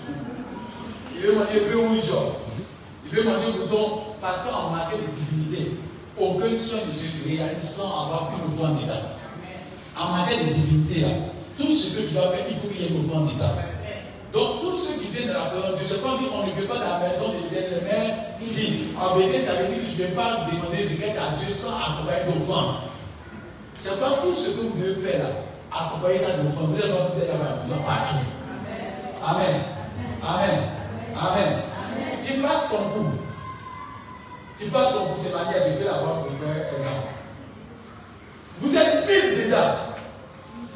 Il 1.17 1.25
veut 1.25 1.35
manger 1.35 1.59
bœuf 1.61 1.75
rouge. 1.75 2.17
Il 3.05 3.11
veut 3.11 3.23
manger 3.23 3.51
bouton. 3.57 4.01
Parce 4.21 4.43
qu'en 4.43 4.71
matière 4.71 4.99
de 4.99 5.13
divinité, 5.19 5.77
aucun 6.17 6.53
soin 6.55 6.79
ne 6.85 6.97
se 6.97 7.27
réalise 7.27 7.61
sans 7.61 8.05
avoir 8.05 8.31
une 8.33 8.51
offrande 8.51 8.79
d'État. 8.79 9.15
En 9.97 10.17
matière 10.17 10.39
de 10.39 10.53
divinité, 10.53 11.05
tout 11.57 11.71
ce 11.71 11.95
que 11.95 12.07
tu 12.07 12.13
dois 12.13 12.29
faire, 12.29 12.45
il 12.49 12.55
faut 12.55 12.67
qu'il 12.67 12.81
y 12.81 12.85
ait 12.85 12.89
une 12.89 13.05
offrande 13.05 13.29
d'État. 13.29 13.53
Donc, 14.33 14.61
tous 14.61 14.75
ceux 14.75 14.99
qui 14.99 15.07
viennent 15.09 15.29
de 15.29 15.33
la 15.33 15.45
présence 15.45 15.71
de 15.71 15.77
Dieu, 15.77 15.85
c'est 15.87 16.03
pas 16.03 16.17
qu'on 16.17 16.45
ne 16.45 16.51
veut 16.51 16.67
pas 16.67 16.75
dans 16.75 16.99
la 16.99 17.09
maison 17.09 17.29
de 17.29 17.55
les 17.55 17.81
mains 17.81 18.13
vides. 18.41 18.87
En 18.99 19.15
vérité, 19.15 19.45
ça 19.45 19.53
veut 19.53 19.73
dire 19.73 19.83
que 19.83 19.89
je 19.89 20.03
ne 20.03 20.07
vais 20.07 20.15
pas 20.15 20.45
demander 20.51 20.83
de 20.83 21.01
quelqu'un 21.01 21.33
à 21.33 21.35
Dieu 21.37 21.49
sans 21.49 21.77
accompagner 21.77 22.25
d'offrande. 22.27 22.75
C'est 23.79 23.99
pas 23.99 24.19
tout 24.21 24.33
ce 24.33 24.49
que 24.49 24.61
vous 24.61 24.73
devez 24.77 24.95
faire 24.95 25.19
là 25.19 25.29
accompagner 25.71 26.19
ça 26.19 26.37
de 26.37 26.49
femmes. 26.49 26.73
Vous 26.73 26.81
allez 26.81 26.91
voir, 26.91 27.07
vous 27.13 27.21
allez 27.21 27.31
avoir 27.31 27.85
partout. 27.85 28.25
Amen. 29.25 29.61
Amen. 30.23 30.76
Amen. 31.19 31.59
Tu 32.23 32.39
passes 32.41 32.69
ton 32.69 32.89
coup. 32.89 33.09
Tu 34.59 34.65
passes 34.69 34.93
ton 34.93 35.05
coup, 35.05 35.19
c'est 35.19 35.33
manière, 35.33 35.61
je 35.63 35.79
vais 35.79 35.85
l'avoir 35.85 36.25
pour 36.25 36.37
faire 36.37 36.73
exemple. 36.73 37.17
Vous 38.59 38.75
êtes 38.75 39.07
mille 39.07 39.45
dedans. 39.45 39.97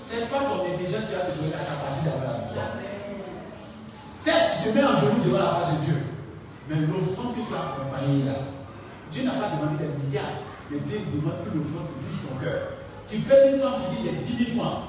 C'est 0.08 0.30
pas 0.30 0.40
ton 0.40 0.66
intelligence 0.66 1.06
qui 1.08 1.16
va 1.16 1.26
te 1.26 1.38
donner 1.38 1.52
la 1.52 1.66
capacité 1.66 2.10
d'avoir 2.10 2.34
la 2.34 2.40
victoire. 2.40 2.72
Certes, 4.02 4.52
tu 4.64 4.70
te 4.70 4.76
mets 4.76 4.84
en 4.84 5.00
genoux 5.00 5.24
devant 5.26 5.40
la 5.40 5.54
face 5.56 5.80
de 5.80 5.86
Dieu. 5.86 5.98
Mais 6.70 6.76
l'offrande 6.76 7.34
que 7.36 7.48
tu 7.48 7.54
as 7.54 7.74
accompagné 7.74 8.26
là, 8.26 8.34
Dieu 9.12 9.24
n'a 9.24 9.32
pas 9.32 9.56
demandé 9.56 9.84
des 9.84 10.06
milliards, 10.06 10.46
mais 10.70 10.80
Dieu 10.80 11.00
demande 11.14 11.42
que 11.44 11.58
l'offrande 11.58 11.90
touche 12.02 12.22
ton 12.28 12.38
cœur. 12.44 12.62
Tu 13.10 13.18
fais 13.18 13.52
une 13.52 13.60
femme 13.60 13.82
qui 13.90 14.04
dit 14.04 14.10
a 14.10 14.46
10 14.46 14.56
000 14.56 14.60
francs 14.60 14.84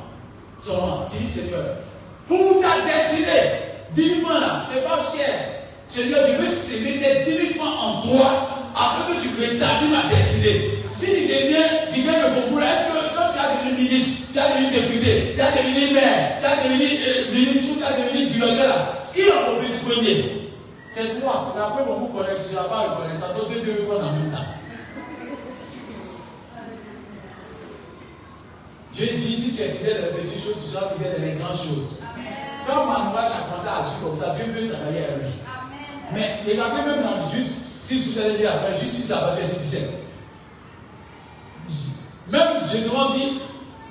seulement. 0.59 1.07
Tu 1.11 1.23
dis 1.23 1.31
Seigneur, 1.31 1.81
pour 2.29 2.61
ta 2.61 2.85
destinée, 2.87 3.72
10 3.95 4.09
000 4.09 4.21
francs 4.21 4.41
là, 4.41 4.65
c'est 4.73 4.85
pas 4.85 5.01
cher. 5.15 5.63
Seigneur, 5.89 6.21
je 6.27 6.43
veux 6.43 6.49
s'aimer 6.49 6.99
ces 6.99 7.31
10 7.31 7.55
000 7.55 7.55
francs 7.55 7.77
en 7.79 8.09
toi 8.09 8.49
afin 8.75 9.13
que 9.13 9.21
tu 9.21 9.29
rétablis 9.39 9.89
ma 9.89 10.15
destinée. 10.15 10.71
Si 10.97 11.07
tu 11.07 11.27
deviens, 11.27 11.67
tu 11.93 12.01
viens 12.01 12.29
le 12.29 12.43
concours, 12.43 12.63
est-ce 12.63 12.89
que 12.89 13.17
quand 13.17 13.33
tu 13.33 13.39
as 13.39 13.65
devenu 13.65 13.83
ministre, 13.83 14.33
tu 14.33 14.39
as 14.39 14.49
devenu 14.49 14.71
député, 14.71 15.33
tu 15.35 15.41
as 15.41 15.51
devenu 15.51 15.95
maire, 15.95 16.39
tu 16.41 16.47
as 16.47 16.57
devenu 16.63 16.85
euh, 16.85 17.33
ministre, 17.33 17.75
tu 17.79 17.85
as 17.85 17.99
devenu 17.99 18.27
directeur 18.27 18.69
là, 18.69 19.01
ce 19.05 19.15
qui 19.15 19.23
en 19.31 19.53
profite 19.53 19.83
premier 19.83 20.53
C'est 20.91 21.21
toi. 21.21 21.53
La 21.57 21.65
preuve, 21.65 21.91
on 21.91 22.01
vous 22.01 22.07
connaît, 22.09 22.37
tu 22.37 22.55
ne 22.55 22.61
pas 22.61 22.97
reconnaissant, 22.97 23.35
d'autres 23.37 23.65
deux 23.65 23.87
en 23.91 24.13
même 24.13 24.31
temps. 24.31 24.63
Dieu 28.95 29.07
dit, 29.17 29.37
si 29.37 29.57
tu 29.57 29.63
es 29.63 29.71
fidèle 29.71 30.03
dans 30.03 30.17
les 30.19 30.25
petites 30.25 30.45
choses, 30.45 30.63
tu 30.63 30.71
seras 30.71 30.91
fidèle 30.91 31.17
dans 31.19 31.25
les 31.27 31.33
grandes 31.33 31.57
choses. 31.57 31.97
Quand 32.67 32.87
Manouach 32.87 33.33
a 33.33 33.51
commencé 33.51 33.69
à 33.69 33.81
agir 33.81 33.99
comme 34.03 34.19
ça, 34.19 34.35
Dieu 34.37 34.53
veut 34.53 34.73
travailler 34.73 35.05
à 35.05 35.17
lui. 35.17 35.33
Mais 36.13 36.41
il 36.47 36.61
a 36.61 36.69
même 36.69 37.03
dans 37.03 37.31
juste 37.31 37.83
6, 37.83 38.13
vous 38.13 38.21
allez 38.21 38.39
dire 38.39 38.53
après, 38.53 38.79
juste 38.79 39.07
6 39.07 39.13
à 39.13 39.35
verset 39.35 39.57
17. 39.57 40.05
Même 42.29 42.49
je 42.71 42.89
dois 42.89 43.13
dire, 43.17 43.43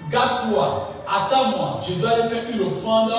garde-toi, 0.10 0.94
attends-moi, 1.08 1.82
je 1.88 1.94
dois 1.96 2.12
aller 2.12 2.30
faire 2.30 2.44
une 2.54 2.62
offrande 2.62 3.12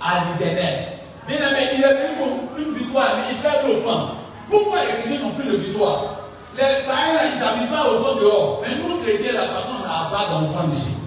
à 0.00 0.24
l'éternel. 0.24 0.98
Bien 1.26 1.36
aimé, 1.36 1.68
il 1.74 1.82
est 1.82 1.94
venu 1.94 2.16
pour 2.18 2.58
une 2.58 2.74
victoire, 2.74 3.16
mais 3.16 3.22
il 3.30 3.36
fait 3.36 3.66
une 3.66 3.76
offrande. 3.76 4.10
Pourquoi 4.50 4.80
les 4.80 5.02
chrétiens 5.02 5.26
n'ont 5.26 5.34
plus 5.34 5.50
de 5.50 5.56
victoire? 5.56 6.16
Les 6.56 6.62
païens, 6.62 7.30
ils 7.30 7.34
ne 7.34 7.42
s'amusent 7.42 7.70
pas 7.70 7.90
au 7.90 8.02
fond 8.02 8.20
dehors. 8.20 8.62
Mais 8.62 8.76
nous, 8.76 9.02
chrétiens, 9.02 9.32
la 9.32 9.48
façon, 9.48 9.74
on 9.82 9.86
n'a 9.86 10.10
pas 10.10 10.40
d'offrande 10.40 10.72
ici 10.72 11.02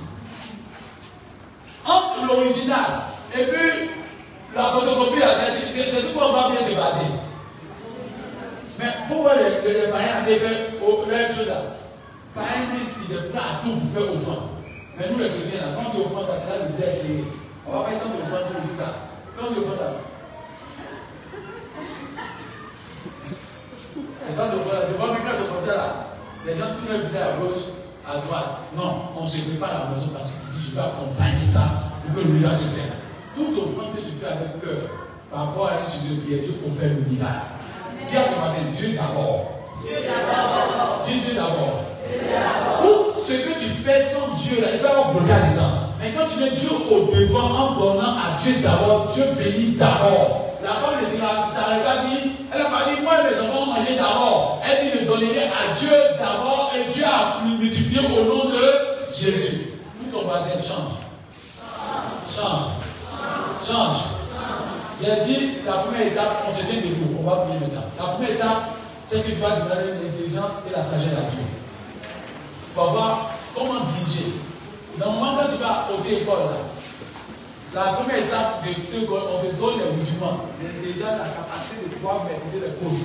entre 1.86 2.26
l'original 2.26 3.04
et 3.38 3.45
puis 3.45 3.90
la 4.56 4.64
photocopie, 4.66 5.22
c'est 5.38 6.02
tout 6.02 6.18
qu'on 6.18 6.32
va 6.32 6.49
bien 6.52 6.62
se 6.62 6.72
baser. 6.76 7.12
Mais 8.80 8.86
il 9.02 9.07
faut 9.07 9.22
voir 9.22 9.36
les, 9.36 9.68
les, 9.68 9.82
les 9.82 9.88
païens 9.91 10.26
fait 10.26 10.80
au 10.82 11.06
même 11.06 11.36
chose 11.36 11.48
là. 11.48 11.62
Païens 12.34 12.76
disent 12.76 12.94
qu'il 12.94 13.16
est 13.16 13.30
prêt 13.30 13.40
à 13.40 13.64
tout 13.64 13.78
pour 13.78 13.90
faire 13.90 14.14
offrande. 14.14 14.49
Mais 14.98 15.10
nous 15.12 15.20
les 15.20 15.30
chrétiens, 15.30 15.62
là, 15.62 15.68
quand 15.76 15.91
tu 15.91 16.02
offrandes, 16.02 16.28
c'est 16.38 16.49
là 16.49 16.66
que 16.66 16.72
vous 16.72 16.84
essayer. 16.84 17.26
On 17.68 17.80
va 17.80 17.90
faire 17.90 17.99
tant 17.99 18.10
d'offrandes 18.10 18.64
ici 18.64 18.78
là. 18.80 18.86
Quand 19.38 19.48
tu 19.48 19.60
offrandes 19.60 19.80
là. 19.80 19.91
C'est 24.28 24.36
pas 24.36 24.48
d'offrande. 24.48 24.91
Devant 24.91 25.14
mes 25.14 25.22
classes, 25.22 25.40
c'est 25.44 25.52
comme 25.52 25.66
ça 25.66 25.76
là. 25.76 26.06
Les 26.45 26.56
gens 26.56 26.76
tournent 26.76 26.99
le 26.99 27.20
à 27.20 27.38
gauche, 27.38 27.64
à 28.07 28.18
droite. 28.18 28.49
Non, 28.76 29.10
on 29.18 29.24
ne 29.24 29.28
se 29.28 29.49
prépare 29.49 29.70
à 29.70 29.84
la 29.86 29.95
maison 29.95 30.10
parce 30.14 30.30
que 30.32 30.80
accompagner 30.80 31.48
ça 31.48 31.62
pour 32.06 32.16
que 32.16 32.28
le 32.28 32.34
miracle 32.34 32.57
se 32.57 32.68
fasse. 32.68 33.05
Toute 33.36 33.57
offrande 33.57 33.95
que 33.95 34.02
tu 34.02 34.16
fais 34.16 34.28
avec 34.28 34.62
cœur 34.62 34.88
par 35.30 35.48
rapport 35.48 35.68
à 35.68 35.80
un 35.80 35.84
sujet 35.84 36.16
de 36.16 36.22
prière, 36.22 36.40
Dieu 36.44 36.56
opère 36.66 36.90
le 36.95 37.03
miracle. 37.12 37.52
Dis 38.07 38.16
à 38.16 38.24
ton 38.32 38.40
voisin, 38.40 38.72
Dieu 38.74 38.95
d'abord. 38.95 39.68
Dieu 39.84 39.98
d'abord. 40.07 41.03
Dis 41.06 41.20
Dieu 41.20 41.34
d'abord. 41.36 41.84
Tout 42.80 43.20
ce 43.20 43.34
que 43.34 43.60
tu 43.60 43.70
fais 43.70 43.99
sans 43.99 44.36
Dieu, 44.36 44.62
là, 44.62 44.68
il 44.74 44.80
va 44.80 44.90
avoir 44.91 45.12
blocage 45.12 45.52
dedans. 45.52 45.91
Mais 45.99 46.12
quand 46.12 46.28
tu 46.32 46.40
mets 46.40 46.52
Dieu 46.52 46.70
au 46.70 47.12
devant 47.14 47.52
en 47.52 47.76
donnant 47.76 48.16
à 48.16 48.40
Dieu 48.41 48.56
d'abord, 48.64 49.12
Dieu 49.14 49.26
bénit 49.38 49.76
d'abord. 49.76 50.45
La 50.64 50.72
femme 50.74 51.02
de 51.02 51.06
Sarah 51.06 51.52
dit, 52.07 52.32
elle 52.52 52.64
n'a 52.64 52.70
pas 52.70 52.86
dit, 52.90 53.02
moi 53.02 53.14
les 53.30 53.40
enfants 53.40 53.66
manger 53.66 53.95
d'abord. 53.98 54.62
Elle 54.64 54.86
dit, 54.86 54.99
je 54.99 55.06
donnerai 55.06 55.45
à 55.45 55.78
Dieu 55.78 55.91
d'abord 56.18 56.72
et 56.76 56.91
Dieu 56.94 57.03
a 57.03 57.44
multiplié 57.45 57.99
au 58.07 58.24
nom 58.24 58.45
de 58.49 59.14
Jésus. 59.14 59.72
Tout 59.99 60.18
ton 60.18 60.26
voisin 60.26 60.52
change. 60.66 61.03
Change. 62.34 62.85
Change. 63.66 63.98
A 65.04 65.26
dit, 65.26 65.50
la 65.66 65.74
première 65.74 66.08
étape, 66.08 66.46
on 66.48 66.54
se 66.54 66.62
tient 66.62 66.82
debout, 66.82 67.20
on 67.20 67.30
va 67.30 67.36
prier 67.38 67.60
maintenant. 67.60 67.86
La 67.98 68.06
première 68.14 68.32
étape, 68.32 68.64
c'est 69.06 69.24
que 69.24 69.32
tu 69.32 69.36
vas 69.36 69.58
demander 69.58 69.92
l'intelligence 70.02 70.64
et 70.68 70.72
la 70.72 70.82
sagesse 70.82 71.14
à 71.14 71.30
Dieu. 71.30 71.46
Pour 72.74 72.92
voir 72.92 73.32
comment 73.54 73.82
diriger. 73.86 74.34
Moment 74.98 75.36
quand 75.38 75.52
tu 75.52 75.62
vas 75.62 75.90
au 75.94 76.02
téléphone, 76.02 76.40
là, 77.74 77.82
la 77.84 77.94
première 77.94 78.18
étape, 78.20 78.64
de, 78.64 78.70
on 78.72 79.44
te 79.44 79.56
donne 79.60 79.80
les 79.80 79.90
rudiments. 79.92 80.46
Déjà 80.82 81.12
la 81.12 81.28
capacité 81.36 81.84
de 81.84 81.96
pouvoir 81.96 82.24
maîtriser 82.24 82.66
les 82.66 82.74
codes. 82.80 83.04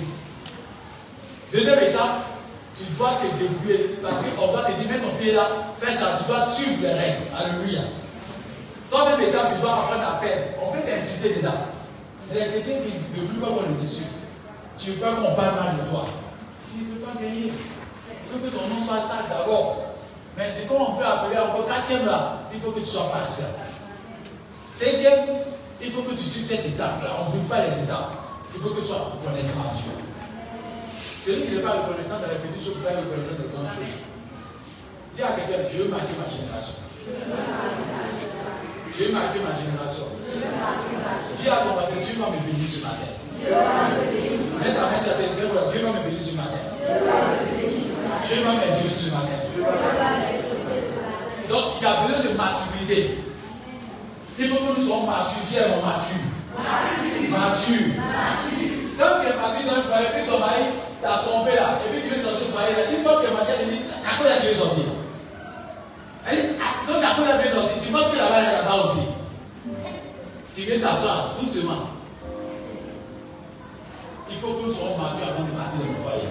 Deuxième 1.53 1.91
étape, 1.91 2.23
tu 2.79 2.85
dois 2.97 3.19
te 3.21 3.37
débrouiller. 3.37 3.97
Parce 4.01 4.23
qu'on 4.23 4.53
doit 4.53 4.63
te 4.63 4.73
dire, 4.81 4.89
mets 4.89 5.01
ton 5.01 5.17
pied 5.19 5.33
là, 5.33 5.49
fais 5.81 5.93
ça, 5.93 6.19
tu 6.19 6.29
dois 6.29 6.47
suivre 6.47 6.83
les 6.83 6.93
règles. 6.93 7.27
Alléluia. 7.37 7.81
Troisième 8.91 9.21
étape, 9.29 9.55
tu 9.55 9.61
dois 9.61 9.73
apprendre 9.73 10.03
à 10.03 10.19
faire. 10.19 10.59
On 10.61 10.73
peut 10.73 10.83
t'insulter 10.83 11.39
dedans. 11.39 11.63
C'est 12.29 12.41
les 12.41 12.51
chrétiens 12.51 12.79
qui 12.83 12.91
ne 12.91 13.21
veulent 13.21 13.31
plus 13.31 13.39
pas 13.41 13.47
qu'on 13.47 13.63
le 13.63 13.81
dessus. 13.81 14.03
Tu 14.77 14.91
ne 14.91 14.95
veux 14.95 15.01
pas 15.01 15.15
qu'on 15.15 15.35
parle 15.35 15.55
mal 15.55 15.77
de 15.79 15.91
toi. 15.91 16.05
Tu 16.67 16.83
ne 16.83 16.95
veux 16.95 17.01
pas 17.01 17.15
gagner. 17.15 17.53
Il 17.55 18.27
faut 18.27 18.45
que 18.45 18.51
ton 18.51 18.67
nom 18.67 18.83
soit 18.83 19.07
sale 19.07 19.31
d'abord. 19.31 19.95
Mais 20.37 20.51
c'est 20.53 20.67
comme 20.67 20.83
on 20.83 20.93
peut 20.95 21.05
appeler 21.05 21.39
encore 21.39 21.67
quatrième 21.67 22.07
là. 22.07 22.41
Il 22.53 22.61
faut 22.61 22.73
que 22.73 22.81
tu 22.81 22.87
sois 22.87 23.13
patient. 23.13 23.47
Cinquième, 24.73 25.47
il 25.81 25.91
faut 25.91 26.03
que 26.03 26.15
tu 26.15 26.25
suives 26.25 26.47
cette 26.47 26.67
étape-là. 26.67 27.11
On 27.21 27.31
ne 27.31 27.37
veut 27.37 27.49
pas 27.49 27.67
les 27.67 27.83
étapes. 27.83 28.11
Il 28.55 28.61
faut 28.61 28.71
que 28.71 28.81
tu 28.81 28.87
sois 28.87 29.15
reconnaissant 29.15 29.61
à 29.61 29.75
Dieu. 29.75 29.93
Celui 31.25 31.47
qui 31.47 31.55
n'est 31.55 31.63
pas 31.63 31.83
reconnaissant 31.83 32.19
dans 32.19 32.33
les 32.33 32.43
petites 32.43 32.65
choses, 32.65 32.83
pas 32.83 32.91
reconnaissant 32.91 33.39
dans 33.39 33.47
les 33.47 33.55
grandes 33.55 33.71
choses. 33.71 34.03
Dis 35.15 35.23
à 35.23 35.33
quelqu'un, 35.39 35.69
Dieu 35.71 35.85
m'a 35.87 35.99
marqué 35.99 36.15
ma 36.19 36.27
génération. 36.27 36.83
M'a 38.91 39.21
marqué 39.21 39.39
ma 39.39 39.55
génération. 39.57 40.05
Dis 41.35 41.49
à 41.49 41.57
ton 41.65 41.73
voisin, 41.73 41.97
Dieu 42.05 42.21
va 42.21 42.27
me 42.27 42.43
bénir 42.45 42.69
ce 42.69 42.83
matin. 42.85 43.11
Mets 44.61 44.75
ta 44.75 44.91
main 44.91 44.99
sur 44.99 45.17
tes 45.17 45.31
Dieu 45.31 45.49
va 45.49 45.93
me 45.95 46.05
bénir 46.05 46.21
ce 46.21 46.35
matin. 46.37 46.61
Dieu 48.27 48.43
va 48.45 48.53
m'exaucer 48.61 49.09
ce 49.09 49.11
matin. 49.15 49.39
Donc, 51.49 51.65
il 51.81 51.83
y 51.83 51.87
a 51.87 52.07
besoin 52.07 52.31
de 52.31 52.37
maturité. 52.37 53.19
Il 54.39 54.49
faut 54.49 54.57
que 54.57 54.81
nous 54.81 54.87
soyons 54.87 55.07
matures. 55.07 55.49
Qui 55.49 55.57
est 55.57 55.69
mon 55.69 55.81
mature 55.81 56.29
Mature. 57.31 57.95
Quand 58.99 59.15
tu 59.23 59.27
es 59.27 59.37
mature 59.39 59.71
dans 59.71 59.77
le 59.77 59.83
foyer, 59.83 60.09
puis 60.13 60.31
ton 60.31 60.39
mari 60.41 60.67
t'a 61.01 61.25
tombé 61.25 61.57
là, 61.57 61.79
et 61.81 61.89
puis 61.89 62.03
tu 62.07 62.15
veux 62.15 62.21
sortir 62.21 62.47
du 62.47 62.53
foyer 62.53 62.73
là, 62.77 62.91
une 62.93 63.03
fois 63.03 63.23
que 63.23 63.33
ma 63.33 63.49
elle 63.49 63.71
dit, 63.71 63.81
à 64.05 64.21
quoi 64.21 64.29
tu 64.43 64.49
veux 64.49 64.55
sortir 64.55 65.00
Dit, 66.31 66.37
donc 66.87 66.99
tu 67.81 67.87
Tu 67.87 67.93
penses 67.93 68.11
que 68.13 68.17
là-bas, 68.17 68.41
il 68.41 68.45
y 68.45 68.47
a 68.47 68.63
là-bas 68.63 68.85
aussi? 68.85 69.01
Tu 70.55 70.63
viens 70.63 70.81
t'asseoir, 70.81 71.35
doucement. 71.41 71.91
Il 74.31 74.37
faut 74.39 74.55
que 74.55 74.67
nous 74.67 74.75
soyons 74.75 74.97
matures 74.97 75.29
avant 75.29 75.45
de 75.45 75.51
partir 75.51 75.81
dans 75.81 75.91
le 75.91 75.97
foyer. 75.97 76.29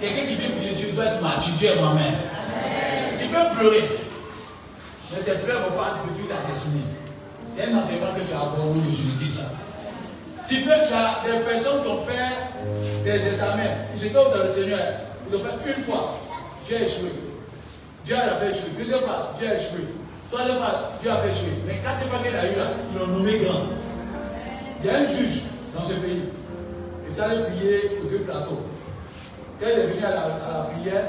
Quelqu'un 0.00 0.26
qui 0.26 0.34
veut 0.34 0.54
prier 0.56 0.74
Dieu 0.74 0.92
doit 0.92 1.04
être 1.06 1.22
mature. 1.22 1.54
Dieu 1.58 1.68
est 1.70 1.80
moi-même. 1.80 2.14
Tu 3.20 3.26
peux 3.28 3.58
pleurer. 3.58 3.88
Mais 5.12 5.22
tes 5.22 5.38
pleurs 5.40 5.60
ne 5.60 5.64
vont 5.66 5.76
pas 5.76 6.00
détruire 6.06 6.36
ta 6.36 6.48
destinée. 6.50 6.82
C'est 7.54 7.66
un 7.66 7.78
enseignement 7.78 8.14
que 8.14 8.26
tu 8.26 8.32
as 8.32 8.40
avoir 8.40 8.56
je 8.74 9.02
lui 9.02 9.12
dis 9.20 9.28
ça. 9.28 9.52
Tu 10.48 10.62
peux, 10.62 10.70
il 10.70 10.90
y 10.90 10.94
a 10.94 11.38
des 11.38 11.44
personnes 11.44 11.82
qui 11.82 11.88
ont 11.88 12.02
fait 12.02 13.04
des 13.04 13.28
examens. 13.28 13.76
J'étais 13.96 14.14
dans 14.14 14.32
le 14.32 14.52
Seigneur. 14.52 14.80
Ils 15.28 15.36
ont 15.36 15.40
fait 15.40 15.76
une 15.76 15.82
fois. 15.84 16.18
A 16.70 16.74
échoué. 16.74 17.12
Dieu 18.04 18.16
a 18.16 18.34
fait 18.34 18.50
échouer. 18.50 18.70
Deuxième 18.76 19.00
fois, 19.00 19.32
Dieu 19.38 19.48
a 19.48 19.54
échoué. 19.54 19.86
Troisième 20.30 20.56
fois, 20.56 20.90
Dieu 21.00 21.10
a 21.10 21.18
fait 21.18 21.30
échouer. 21.30 21.52
Mais 21.66 21.78
quatrième 21.78 22.10
fois 22.10 22.18
qu'elle 22.22 22.36
a 22.36 22.50
eu 22.50 22.56
là, 22.56 22.64
ils 22.90 22.98
l'ont 22.98 23.06
nommé 23.06 23.38
grand. 23.38 23.62
Il 24.80 24.86
y 24.86 24.90
a 24.90 24.98
un 24.98 25.06
juge 25.06 25.42
dans 25.74 25.82
ce 25.82 25.94
pays. 25.94 26.22
Il 27.06 27.12
s'allait 27.12 27.44
prier 27.44 28.00
aux 28.02 28.08
deux 28.08 28.20
plateaux. 28.20 28.62
Quand 29.60 29.66
il 29.72 29.78
est 29.78 29.86
venu 29.86 30.04
à 30.04 30.10
la, 30.10 30.68
prière, 30.72 31.04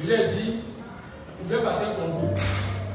il 0.00 0.06
lui 0.06 0.14
a 0.14 0.24
dit, 0.24 0.54
il 1.40 1.48
veut 1.48 1.62
passer 1.62 1.86
un 1.86 2.02
concours. 2.02 2.34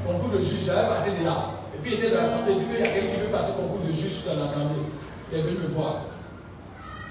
Concours 0.06 0.38
de 0.38 0.40
juge, 0.40 0.66
j'avais 0.66 0.88
passé 0.88 1.12
déjà. 1.18 1.52
Et 1.76 1.82
puis 1.82 1.94
il 1.94 2.04
était 2.04 2.14
dans 2.14 2.24
l'assemblée, 2.24 2.54
il 2.54 2.60
dit 2.60 2.66
qu'il 2.66 2.80
y 2.80 2.84
a 2.84 2.88
quelqu'un 2.88 3.14
qui 3.16 3.22
veut 3.22 3.32
passer 3.32 3.54
concours 3.54 3.80
de 3.88 3.94
juge 3.94 4.24
dans 4.26 4.42
l'assemblée. 4.42 4.84
Il 5.32 5.40
est 5.40 5.42
venu 5.44 5.60
me 5.60 5.68
voir. 5.68 6.02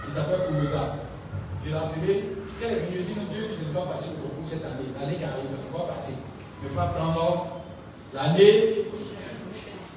Il 0.06 0.12
s'appelle 0.12 0.40
Oumega. 0.50 0.96
Je 1.64 1.70
l'ai 1.70 2.24
appelé. 2.58 2.68
Quel 2.68 2.72
est 2.72 2.80
venu, 2.86 2.98
il 2.98 3.06
dit 3.06 3.14
non, 3.14 3.26
Dieu, 3.30 3.46
tu 3.46 3.66
ne 3.66 3.72
vas 3.72 3.80
pas 3.80 3.92
passer 3.92 4.10
le 4.16 4.22
concours 4.22 4.44
cette 4.46 4.64
année. 4.64 4.90
L'année 4.98 5.16
qui 5.16 5.24
arrive, 5.24 5.46
tu 5.46 5.72
vas 5.72 5.92
passer. 5.92 6.14
Il 6.62 6.70
faut 6.70 6.80
attendre 6.80 7.46
l'année 8.12 8.84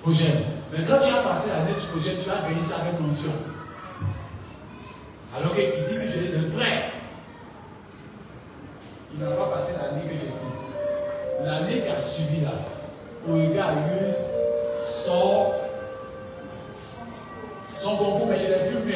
prochaine. 0.02 0.44
Mais 0.72 0.86
quand 0.86 1.00
tu 1.00 1.14
as 1.14 1.24
passé 1.24 1.50
l'année 1.50 1.74
prochaine, 1.92 2.18
tu 2.22 2.30
vas 2.30 2.48
gagner 2.48 2.64
ça 2.64 2.76
avec 2.82 3.00
mention. 3.00 3.32
Alors 5.36 5.56
qu'il 5.56 5.66
dit 5.66 5.96
que 5.96 6.12
je 6.12 6.38
suis 6.38 6.50
prêt. 6.52 6.92
Il 9.14 9.20
n'a 9.20 9.32
pas 9.32 9.48
passé 9.48 9.74
l'année 9.82 10.04
que 10.04 10.14
j'ai 10.14 10.28
dit. 10.28 11.44
L'année 11.44 11.82
qui 11.82 11.90
a 11.90 12.00
suivi 12.00 12.42
là, 12.42 12.52
Oumega 13.28 13.66
a 13.66 13.74
eu 13.74 14.14
son, 14.88 15.54
concours, 17.82 18.28
mais 18.28 18.44
il 18.44 18.50
n'est 18.50 18.70
plus 18.70 18.80
vu. 18.80 18.96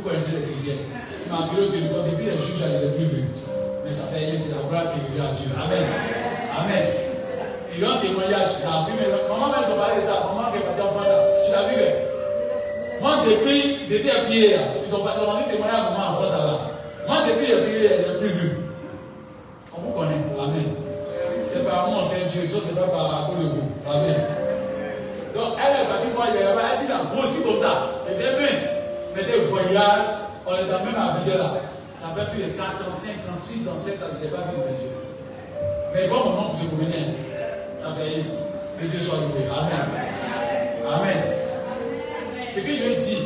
Vous 0.00 0.08
connaissez 0.08 0.32
les 0.32 0.48
chrétiens. 0.48 0.80
Il 0.88 1.28
m'a 1.28 1.44
appelé 1.44 1.60
au 1.60 1.68
téléphone, 1.68 2.08
depuis 2.08 2.24
les 2.24 2.40
juges, 2.40 2.64
il 2.64 2.88
n'est 2.88 2.96
plus 2.96 3.04
vu. 3.04 3.24
Mais 3.84 3.92
ça 3.92 4.08
fait 4.08 4.32
c'est 4.40 4.56
la 4.56 4.64
gloire 4.64 4.96
qui 4.96 5.04
est 5.04 5.20
à 5.20 5.28
Dieu. 5.28 5.52
Amen. 5.52 5.84
Amen. 6.56 6.84
Et 7.68 7.76
il 7.76 7.80
y 7.80 7.84
a 7.84 7.92
un 7.92 8.00
témoignage, 8.00 8.56
il 8.56 8.64
a 8.64 8.80
appris, 8.80 8.96
mais 8.96 9.12
comment 9.28 9.52
même 9.52 9.68
tu 9.68 9.76
parlé 9.76 10.00
de 10.00 10.06
ça 10.08 10.24
Comment 10.24 10.48
est 10.56 10.64
parti 10.64 10.80
en 10.80 10.88
France 10.88 11.12
Tu 11.44 11.52
l'as 11.52 11.68
vu 11.68 11.76
Moi, 12.96 13.12
depuis, 13.28 13.92
depuis 13.92 14.08
un 14.08 14.24
prier, 14.24 14.56
ils 14.88 14.94
ont 14.94 15.04
demandé 15.04 15.52
témoignage 15.52 15.84
à 15.84 15.90
moi 15.92 16.04
en 16.08 16.14
France 16.16 16.32
là. 16.32 16.56
Moi, 17.04 17.16
depuis 17.28 17.52
un 17.52 17.60
prier, 17.60 17.90
il 17.92 18.00
n'est 18.00 18.18
plus 18.24 18.32
vu. 18.40 18.48
On 19.76 19.80
vous 19.84 19.92
connaît. 19.92 20.24
Amen. 20.32 20.80
C'est 21.04 21.68
pas 21.68 21.84
moi, 21.92 22.00
c'est 22.08 22.24
Dieu, 22.32 22.48
ça, 22.48 22.56
c'est 22.64 22.72
pas 22.72 22.88
par 22.88 23.04
rapport 23.04 23.36
de 23.36 23.52
vous. 23.52 23.68
Amen. 23.84 24.16
Donc, 25.36 25.60
elle 25.60 25.84
est 25.84 25.88
partie 25.92 26.08
voir, 26.16 26.28
elle 26.32 26.40
elle 26.40 26.86
dit 26.86 26.88
là, 26.88 27.04
grossi 27.12 27.44
comme 27.44 27.60
ça. 27.60 28.00
Elle 28.08 28.16
était 28.16 28.40
mince. 28.40 28.79
Des 29.26 29.44
voyages, 29.44 30.06
on 30.46 30.54
est 30.54 30.64
dans 30.64 30.84
même 30.84 30.96
habillé 30.96 31.36
là. 31.36 31.54
Ça 32.00 32.08
fait 32.16 32.30
plus 32.30 32.42
de 32.42 32.48
4 32.56 32.64
ans, 32.66 32.92
5 32.92 33.10
ans, 33.32 33.36
6 33.36 33.68
ans, 33.68 33.72
7 33.78 34.02
ans, 34.02 34.06
je 34.18 34.24
n'ai 34.24 34.30
pas 34.30 34.48
vu 34.50 34.56
mes 34.56 34.78
yeux. 34.80 34.96
Mais 35.92 36.08
bon, 36.08 36.24
mon 36.24 36.36
nom 36.36 36.48
pour 36.48 36.58
se 36.58 36.64
promener, 36.64 37.14
ça 37.76 37.88
fait 37.92 38.24
que 38.80 38.86
Dieu 38.86 38.98
soit 38.98 39.18
loué. 39.18 39.46
Amen. 39.50 40.00
Amen. 40.90 41.24
Ce 42.50 42.60
que 42.60 42.66
je 42.66 43.00
dis, 43.00 43.18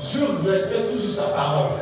je 0.00 0.48
respecte 0.48 0.92
toujours 0.92 1.10
sa 1.10 1.28
parole. 1.34 1.72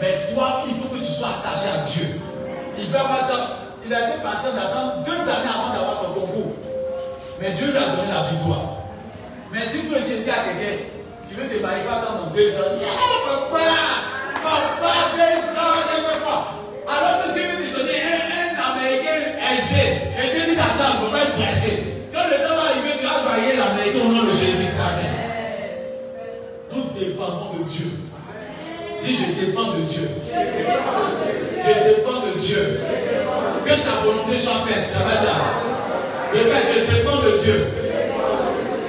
Mais 0.00 0.32
toi, 0.34 0.62
il 0.68 0.74
faut 0.74 0.94
que 0.94 0.98
tu 0.98 1.10
sois 1.10 1.28
attaché 1.40 1.68
à 1.68 1.84
Dieu. 1.84 2.20
Il 2.78 2.90
va 2.90 3.00
il 3.84 3.94
a 3.94 4.10
été 4.10 4.22
patient 4.22 4.52
d'attendre 4.54 5.02
deux 5.04 5.22
années 5.22 5.48
avant 5.48 5.72
d'avoir 5.72 5.96
son 5.96 6.12
concours. 6.12 6.52
Mais 7.40 7.52
Dieu 7.52 7.70
lui 7.70 7.78
a 7.78 7.96
donné 7.96 8.12
la 8.12 8.22
victoire. 8.22 8.76
Mais 9.50 9.60
si 9.66 9.80
tu 9.80 9.94
es 9.94 10.30
à 10.30 10.44
quelqu'un, 10.44 10.84
tu 11.28 11.34
veux 11.34 11.48
te 11.48 11.62
marier, 11.62 11.84
pas 11.84 11.96
attendre 11.96 12.32
deux 12.34 12.50
ans. 12.56 12.78
papa, 13.52 13.64
papa, 14.42 14.92
deux 15.14 15.44
ans, 15.60 15.76
je 15.84 16.00
ne 16.00 16.06
veux 16.08 16.20
pas. 16.24 16.42
Alors 16.88 17.24
que 17.24 17.32
Dieu 17.32 17.42
veut 17.42 17.70
te 17.70 17.80
donner 17.80 18.00
un, 18.00 18.24
un 18.40 18.72
Américain 18.72 19.18
aisé. 19.52 20.08
Et 20.16 20.34
Dieu 20.34 20.54
dit 20.54 20.60
attends, 20.60 21.04
ne 21.04 21.10
pas 21.10 21.22
être 21.22 21.36
pressé. 21.36 21.72
Quand 22.12 22.24
le 22.30 22.36
temps 22.36 22.56
va 22.56 22.70
arriver, 22.70 22.96
tu 22.98 23.04
vas 23.06 23.22
marier 23.28 23.56
l'Américain 23.56 24.08
au 24.08 24.12
nom 24.12 24.24
de 24.24 24.32
Jésus-Christ. 24.32 24.78
Nous 26.72 26.84
dépendons 26.98 27.52
de 27.58 27.64
Dieu. 27.64 27.90
Dis, 29.00 29.16
je 29.16 29.46
dépends 29.46 29.72
de 29.72 29.82
Dieu. 29.82 30.08
Je 30.32 31.88
dépends 31.88 32.26
de 32.26 32.38
Dieu. 32.38 32.80
Que 33.64 33.70
sa 33.76 34.02
volonté 34.04 34.38
soit 34.38 34.60
faite. 34.66 34.88
J'avais. 34.92 35.18
Répète, 36.32 36.66
je 36.74 36.96
dépends 36.96 37.22
de 37.22 37.38
Dieu. 37.38 37.66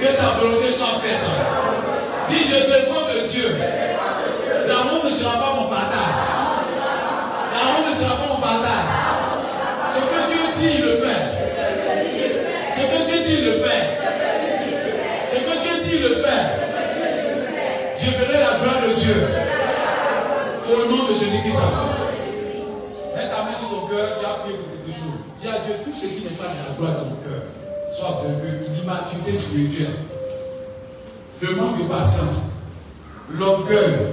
Que 0.00 0.12
sa 0.12 0.28
volonté 0.40 0.72
soit 0.72 0.98
faite. 1.00 1.59
Dis, 2.30 2.44
je 2.48 2.58
dépends 2.72 3.06
de 3.12 3.26
Dieu. 3.26 3.56
L'amour 4.68 5.04
ne 5.04 5.10
sera 5.10 5.32
pas 5.34 5.54
mon 5.56 5.68
bâtard. 5.68 6.14
L'amour 7.52 7.90
ne 7.90 7.94
sera 7.94 8.14
pas 8.16 8.28
mon 8.32 8.38
bâtard. 8.40 8.86
Ce 9.88 9.98
que 10.00 10.20
Dieu 10.30 10.42
dit, 10.56 10.76
il 10.78 10.84
le 10.84 10.94
fait. 10.96 11.22
Ce 12.72 12.80
que 12.80 12.98
Dieu 13.10 13.18
dit, 13.26 13.34
il 13.40 13.44
le 13.46 13.52
fait. 13.54 13.84
Ce 15.28 15.34
que 15.36 15.54
Dieu 15.62 15.74
dit, 15.82 15.96
il 15.96 16.02
le 16.02 16.14
fait. 16.14 16.44
Je 17.98 18.06
ferai 18.06 18.38
la 18.38 18.58
gloire 18.58 18.80
de 18.88 18.94
Dieu. 18.94 19.16
Au 20.70 20.90
nom 20.90 21.04
de 21.10 21.14
Jésus-Christ. 21.14 21.62
Mets 23.16 23.28
ta 23.28 23.42
main 23.42 23.54
sur 23.58 23.68
ton 23.70 23.86
cœur, 23.88 24.16
tu 24.18 24.24
as 24.24 24.38
prié 24.40 24.56
pour 24.56 24.68
quelque 24.70 24.94
chose. 24.96 25.18
Dis 25.36 25.48
à 25.48 25.58
Dieu 25.66 25.74
tout 25.84 25.92
ce 25.92 26.06
qui 26.06 26.22
n'est 26.22 26.38
pas 26.38 26.46
de 26.46 26.58
la 26.62 26.76
gloire 26.78 26.94
dans 27.02 27.10
mon 27.10 27.16
cœur. 27.16 27.42
soit 27.92 28.22
vaincu, 28.22 28.70
l'immaturité 28.70 29.34
spirituelle, 29.34 29.96
le 31.42 31.56
manque 31.56 31.78
de 31.78 31.84
patience, 31.84 32.60
l'orgueil, 33.32 34.12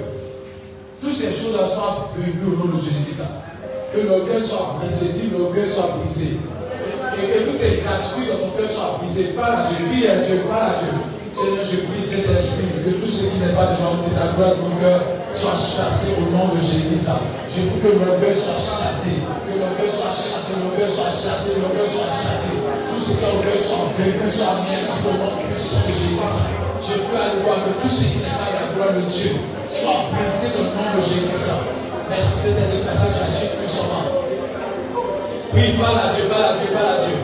toutes 1.02 1.14
ces 1.14 1.28
choses-là 1.28 1.66
soient 1.68 2.08
vaincues 2.16 2.48
au 2.48 2.56
nom 2.56 2.76
de 2.76 2.82
Jésus-Christ. 2.82 3.28
Que 3.94 4.02
l'orgueil 4.02 4.42
soit 4.42 4.80
brisé, 4.80 5.10
dit 5.14 5.30
l'orgueil 5.32 5.68
soit 5.68 5.98
brisé. 6.00 6.40
Et 7.18 7.28
que 7.28 7.40
toutes 7.50 7.62
les 7.62 7.82
gratitudes 7.84 8.30
dans 8.32 8.48
ton 8.48 8.52
cœur 8.56 8.70
soient 8.70 9.00
brisées. 9.00 9.36
Parle 9.36 9.66
à 9.66 9.70
Dieu, 9.70 9.86
prie 9.90 10.08
à 10.08 10.24
Dieu, 10.24 10.42
parle 10.48 10.72
à 10.72 10.76
Dieu. 10.80 10.94
Seigneur, 11.34 11.66
je 11.66 11.78
prie 11.86 12.02
cet 12.02 12.30
esprit, 12.32 12.66
que 12.84 12.98
tout 12.98 13.10
ce 13.10 13.30
qui 13.30 13.38
n'est 13.38 13.54
pas 13.54 13.76
de 13.76 13.78
la 14.16 14.34
gloire 14.34 14.56
de 14.56 14.62
mon 14.62 14.76
cœur 14.82 15.02
soit 15.32 15.54
chassé 15.54 16.16
au 16.18 16.32
nom 16.32 16.56
de 16.56 16.60
Jésus. 16.60 16.96
Je 16.96 17.62
prie 17.68 17.80
que 17.84 17.92
l'orgueil 17.92 18.36
soit 18.36 18.58
chassé, 18.58 19.20
que 19.46 19.54
l'orgueil 19.60 19.92
soit 19.92 20.16
chassé, 20.16 20.56
l'orgueil 20.64 20.90
soit 20.90 21.12
chassé, 21.12 21.60
l'orgueil 21.60 21.90
soit 21.90 22.10
chassé. 22.24 22.56
Tout 22.56 23.02
ce 23.02 23.12
qui 23.18 23.24
est 23.24 23.28
orgueil 23.28 23.60
soit 23.60 23.86
vaincu, 23.98 24.32
soit 24.32 24.64
mis 24.64 24.80
au 24.88 25.14
nom 25.20 25.32
de 25.36 25.58
Jésus. 25.58 26.67
Je 26.84 26.94
peux 26.94 27.18
aller 27.18 27.42
voir 27.44 27.58
que 27.66 27.82
tout 27.82 27.90
ce 27.90 28.04
qui 28.04 28.18
n'est 28.18 28.38
pas 28.38 28.54
la 28.54 28.74
gloire 28.74 28.94
de 28.94 29.02
Dieu 29.10 29.32
soit 29.68 30.10
brisé 30.14 30.54
dans 30.56 30.64
le 30.64 30.70
nom 30.78 30.96
de 30.96 31.02
Jésus. 31.02 31.26
Merci 32.10 32.34
cet 32.40 32.60
esprit, 32.64 32.88
merci 32.88 33.08
d'agir 33.18 33.50
puissamment. 33.58 34.06
Oui, 35.54 35.74
parle 35.82 35.98
à 35.98 36.14
Dieu, 36.16 36.26
parle 36.30 36.44
à 36.44 36.54
Dieu, 36.54 36.74
parle 36.74 36.88
à 36.88 37.06
Dieu. 37.06 37.18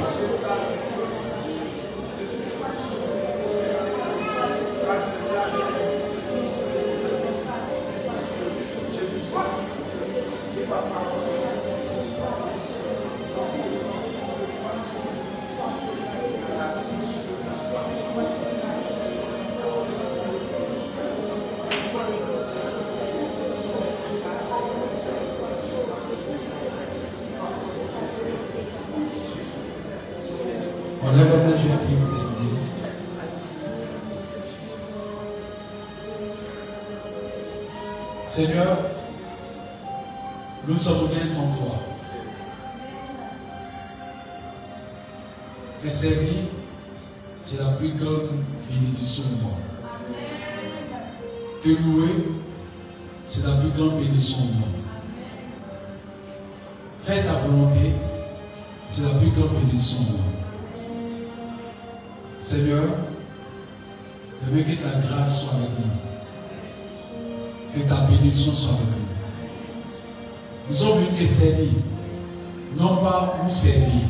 Te 51.63 51.69
louer, 51.69 52.25
c'est 53.25 53.47
la 53.47 53.53
plus 53.53 53.69
grande 53.69 53.97
bénédiction 53.97 54.39
au 54.39 54.53
monde. 54.59 54.83
Fais 56.99 57.23
ta 57.23 57.35
volonté, 57.35 57.93
c'est 58.89 59.03
la 59.03 59.11
plus 59.17 59.29
grande 59.29 59.53
bénédiction 59.53 59.99
au 59.99 60.11
monde. 60.11 60.19
Seigneur, 62.37 62.83
veux 64.41 64.61
que 64.61 64.71
ta 64.71 64.99
grâce 65.07 65.45
soit 65.45 65.55
avec 65.55 65.69
nous. 65.79 65.93
Que 67.73 67.87
ta 67.87 68.01
bénédiction 68.07 68.51
soit 68.51 68.73
avec 68.73 68.87
nous. 68.87 69.07
Nous 70.69 70.75
sommes 70.75 70.99
venus 70.99 71.17
te 71.17 71.25
servir, 71.25 71.69
non 72.77 72.97
pas 72.97 73.39
nous 73.41 73.49
servir. 73.49 74.09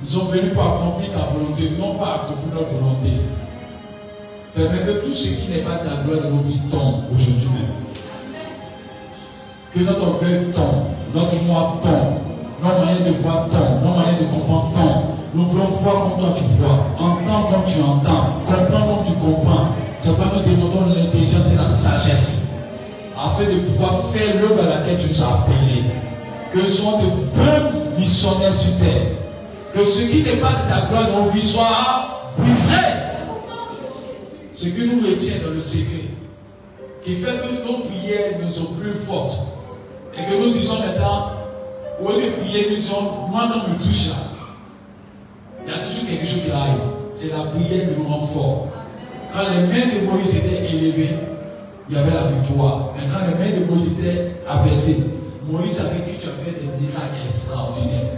Nous 0.00 0.08
sommes 0.08 0.28
venus 0.28 0.54
pour 0.54 0.62
accomplir 0.62 1.10
ta 1.10 1.24
volonté, 1.32 1.70
non 1.76 1.96
pas 1.96 2.22
accomplir 2.22 2.54
notre 2.54 2.74
volonté. 2.76 3.10
Permets 4.54 4.86
que 4.86 5.04
tout 5.04 5.12
ce 5.12 5.28
qui 5.30 5.50
n'est 5.50 5.62
pas 5.62 5.82
de 5.82 5.90
la 5.90 6.02
gloire 6.04 6.26
de 6.26 6.30
nos 6.30 6.40
vies 6.40 6.60
tombe 6.70 7.02
aujourd'hui 7.12 7.48
même. 7.48 7.74
Que 9.72 9.80
notre 9.80 10.06
orgueil 10.06 10.52
tombe, 10.54 10.94
notre 11.12 11.42
moi 11.42 11.80
tombe, 11.82 12.20
nos 12.62 12.78
moyens 12.78 13.04
de 13.04 13.10
voir 13.20 13.48
tombe, 13.48 13.82
nos 13.82 13.94
moyens 13.94 14.20
de 14.20 14.26
comprendre 14.26 14.70
tombe. 14.72 15.04
Nous 15.34 15.44
voulons 15.46 15.66
voir 15.66 16.02
comme 16.02 16.20
toi 16.20 16.34
tu 16.36 16.44
vois, 16.60 16.86
entendre 17.00 17.50
comme 17.50 17.64
tu 17.66 17.80
entends, 17.82 18.44
comprendre 18.46 18.94
comme 18.94 19.04
tu 19.04 19.12
comprends. 19.14 19.68
C'est 19.98 20.16
pas 20.16 20.30
nous 20.32 20.48
demandons 20.48 20.94
l'intelligence 20.94 21.50
et 21.52 21.56
la 21.56 21.66
sagesse 21.66 22.52
afin 23.18 23.44
de 23.44 23.58
pouvoir 23.58 24.04
faire 24.06 24.40
l'œuvre 24.40 24.62
à 24.62 24.78
laquelle 24.78 24.98
tu 24.98 25.08
nous 25.08 25.22
as 25.22 25.34
appelés. 25.34 25.84
Que 26.52 26.70
soyons 26.70 26.98
de 26.98 27.06
bons 27.34 27.98
missionnaires 27.98 28.54
sur 28.54 28.78
terre. 28.78 29.18
Que 29.72 29.84
ce 29.84 30.02
qui 30.02 30.22
n'est 30.22 30.36
pas 30.36 30.50
de 30.50 30.70
ta 30.70 30.86
gloire 30.86 31.08
dans 31.10 31.24
nos 31.24 31.30
vies 31.30 31.42
soit 31.42 32.30
brisé. 32.38 33.03
Ce 34.64 34.70
que 34.70 34.80
nous 34.82 35.06
retient 35.06 35.34
dans 35.44 35.52
le 35.52 35.60
secret, 35.60 36.08
qui 37.04 37.12
fait 37.16 37.32
que 37.32 37.66
nos 37.66 37.80
prières 37.80 38.38
ne 38.42 38.50
sont 38.50 38.72
plus 38.80 38.94
fortes. 38.94 39.40
Et 40.16 40.22
que 40.22 40.40
nous 40.40 40.54
disons 40.54 40.78
maintenant, 40.78 41.32
au 42.02 42.08
lieu 42.12 42.30
de 42.30 42.42
prier, 42.42 42.70
nous 42.70 42.76
disons, 42.76 43.02
moi 43.30 43.50
quand 43.52 43.68
me 43.68 43.76
touche 43.76 44.08
là, 44.08 44.14
il 45.66 45.70
y 45.70 45.74
a 45.74 45.78
toujours 45.80 46.08
quelque 46.08 46.24
chose 46.26 46.44
qui 46.46 46.50
arrive. 46.50 46.80
C'est 47.12 47.32
la 47.32 47.50
prière 47.50 47.88
qui 47.90 48.00
nous 48.00 48.08
rend 48.08 48.20
forts. 48.20 48.68
Quand 49.34 49.50
les 49.50 49.66
mains 49.66 50.00
de 50.00 50.06
Moïse 50.06 50.34
étaient 50.34 50.64
élevées, 50.64 51.10
il 51.90 51.94
y 51.94 51.98
avait 51.98 52.14
la 52.14 52.28
victoire. 52.28 52.94
Mais 52.96 53.02
quand 53.12 53.20
les 53.26 53.34
mains 53.34 53.60
de 53.60 53.70
Moïse 53.70 53.92
étaient 53.98 54.36
abaissées, 54.48 55.20
Moïse 55.46 55.72
savait 55.72 55.98
que 55.98 56.18
tu 56.18 56.26
as 56.26 56.32
fait 56.32 56.52
des 56.52 56.68
miracles 56.68 57.20
extraordinaires. 57.28 58.16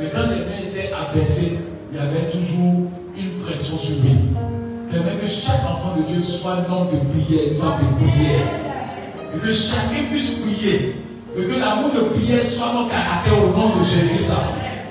Mais 0.00 0.06
quand 0.12 0.26
ses 0.26 0.40
mains 0.46 0.66
étaient 0.66 0.90
abaissées, 0.92 1.60
il 1.92 1.96
y 1.96 2.00
avait 2.00 2.28
toujours 2.32 2.90
une 3.16 3.40
pression 3.44 3.76
sur 3.76 4.02
lui. 4.02 4.16
Permet 4.90 5.18
que 5.20 5.26
chaque 5.26 5.66
enfant 5.68 5.96
de 5.96 6.02
Dieu 6.02 6.20
soit 6.20 6.62
un 6.62 6.72
homme 6.72 6.86
de 6.86 6.98
prière, 7.10 7.48
une 7.50 7.56
femme 7.56 7.82
de 7.82 8.04
prière. 8.04 8.46
Et 9.34 9.38
que 9.38 9.52
chacun 9.52 10.06
puisse 10.10 10.46
prier. 10.46 11.02
Et 11.36 11.42
que 11.42 11.58
l'amour 11.58 11.90
de 11.90 12.00
prière 12.14 12.42
soit 12.42 12.72
mon 12.72 12.86
caractère 12.86 13.34
au 13.42 13.50
nom 13.50 13.74
de 13.74 13.82
Jésus. 13.82 14.30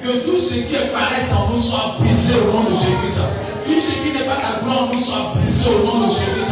Que 0.03 0.27
tout 0.27 0.37
ce 0.37 0.55
qui 0.55 0.75
paraît 0.91 1.23
en 1.31 1.53
nous 1.53 1.59
soit 1.59 1.95
brisé 1.99 2.33
au 2.43 2.51
nom 2.51 2.63
de 2.69 2.75
Jésus. 2.75 3.23
Tout 3.65 3.79
ce 3.79 3.91
qui 4.03 4.11
n'est 4.11 4.27
pas 4.27 4.35
ta 4.35 4.59
gloire 4.61 4.83
en 4.83 4.93
nous 4.93 4.99
soit 4.99 5.33
brisé 5.35 5.69
au 5.69 5.87
nom 5.87 6.05
de 6.05 6.11
Jésus. 6.11 6.51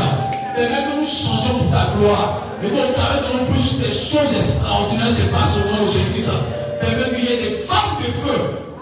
Permets 0.55 0.87
que 0.87 1.01
nous 1.01 1.07
changeons 1.07 1.59
pour 1.59 1.71
ta 1.71 1.91
gloire. 1.99 2.41
Et 2.63 2.67
que 2.67 2.73
au 2.73 2.79
de 2.79 3.43
nous 3.43 3.55
des 3.55 3.91
choses 3.91 4.37
extraordinaires 4.39 5.11
se 5.11 5.27
fassent 5.27 5.57
au 5.57 5.75
nom 5.75 5.85
de 5.85 5.91
Jésus. 5.91 6.31
Permets 6.79 7.13
qu'il 7.13 7.25
y 7.25 7.33
ait 7.33 7.49
des 7.49 7.55
femmes 7.55 7.99
de 7.99 8.05
feu, 8.05 8.39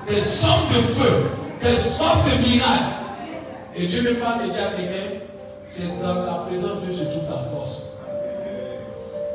des 0.08 0.46
hommes 0.46 0.70
de 0.70 0.82
feu, 0.86 1.32
des 1.64 2.02
hommes 2.02 2.22
de 2.30 2.48
miracles. 2.48 3.01
Et 3.76 3.88
Dieu 3.88 4.02
me 4.02 4.16
parle 4.16 4.48
déjà 4.48 4.68
à 4.68 4.72
quelqu'un, 4.72 5.24
c'est 5.66 6.02
dans 6.02 6.26
la 6.26 6.46
présence 6.48 6.82
de 6.82 6.92
Dieu 6.92 6.94
se 6.94 7.04
trouve 7.06 7.26
ta 7.28 7.38
force. 7.38 7.94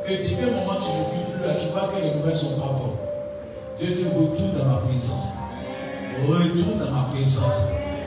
Que 0.05 0.11
depuis 0.11 0.43
un 0.43 0.51
moment 0.51 0.79
tu 0.79 0.89
ne 0.89 1.03
vis 1.17 1.31
plus 1.31 1.47
là, 1.47 1.53
tu 1.59 1.67
vois 1.69 1.89
que 1.93 2.01
les 2.01 2.13
nouvelles 2.13 2.35
sont 2.35 2.59
pas 2.59 2.67
bonnes. 2.67 2.97
Dieu 3.79 3.95
dit 3.95 4.05
retourne 4.05 4.53
dans 4.57 4.65
ma 4.65 4.77
présence. 4.87 5.33
Retourne 6.27 6.79
dans 6.79 6.91
ma 6.91 7.09
présence. 7.11 7.61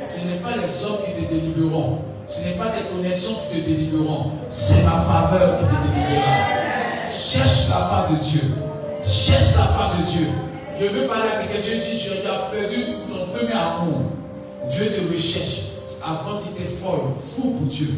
Ce 0.07 0.27
n'est 0.27 0.37
pas 0.37 0.57
les 0.57 0.85
hommes 0.85 0.99
qui 1.05 1.25
te 1.25 1.33
délivreront. 1.33 1.99
Ce 2.29 2.45
n'est 2.45 2.55
pas 2.55 2.67
des 2.67 2.89
connaissances 2.95 3.49
qui 3.51 3.61
te 3.61 3.67
délivre, 3.67 4.31
c'est 4.49 4.85
ma 4.85 5.03
faveur 5.03 5.59
qui 5.59 5.65
te 5.65 5.83
délivrera. 5.83 6.37
Cherche 7.11 7.69
la 7.69 7.87
face 7.87 8.11
de 8.13 8.17
Dieu. 8.23 8.43
Cherche 9.03 9.57
la 9.57 9.65
face 9.65 9.99
de 9.99 10.07
Dieu. 10.07 10.29
Je 10.81 10.87
veux 10.87 11.07
parler 11.09 11.29
à 11.29 11.43
quelqu'un. 11.43 11.61
Dieu 11.61 11.75
dit, 11.79 11.99
tu 11.99 12.29
as 12.29 12.51
perdu 12.53 12.85
ton 13.13 13.27
premier 13.37 13.53
amour. 13.53 14.03
Dieu 14.71 14.87
te 14.87 15.13
recherche. 15.13 15.70
Avant, 16.03 16.41
tu 16.41 16.49
étais 16.49 16.65
folle, 16.65 17.13
fou 17.13 17.51
pour 17.59 17.69
Dieu. 17.69 17.93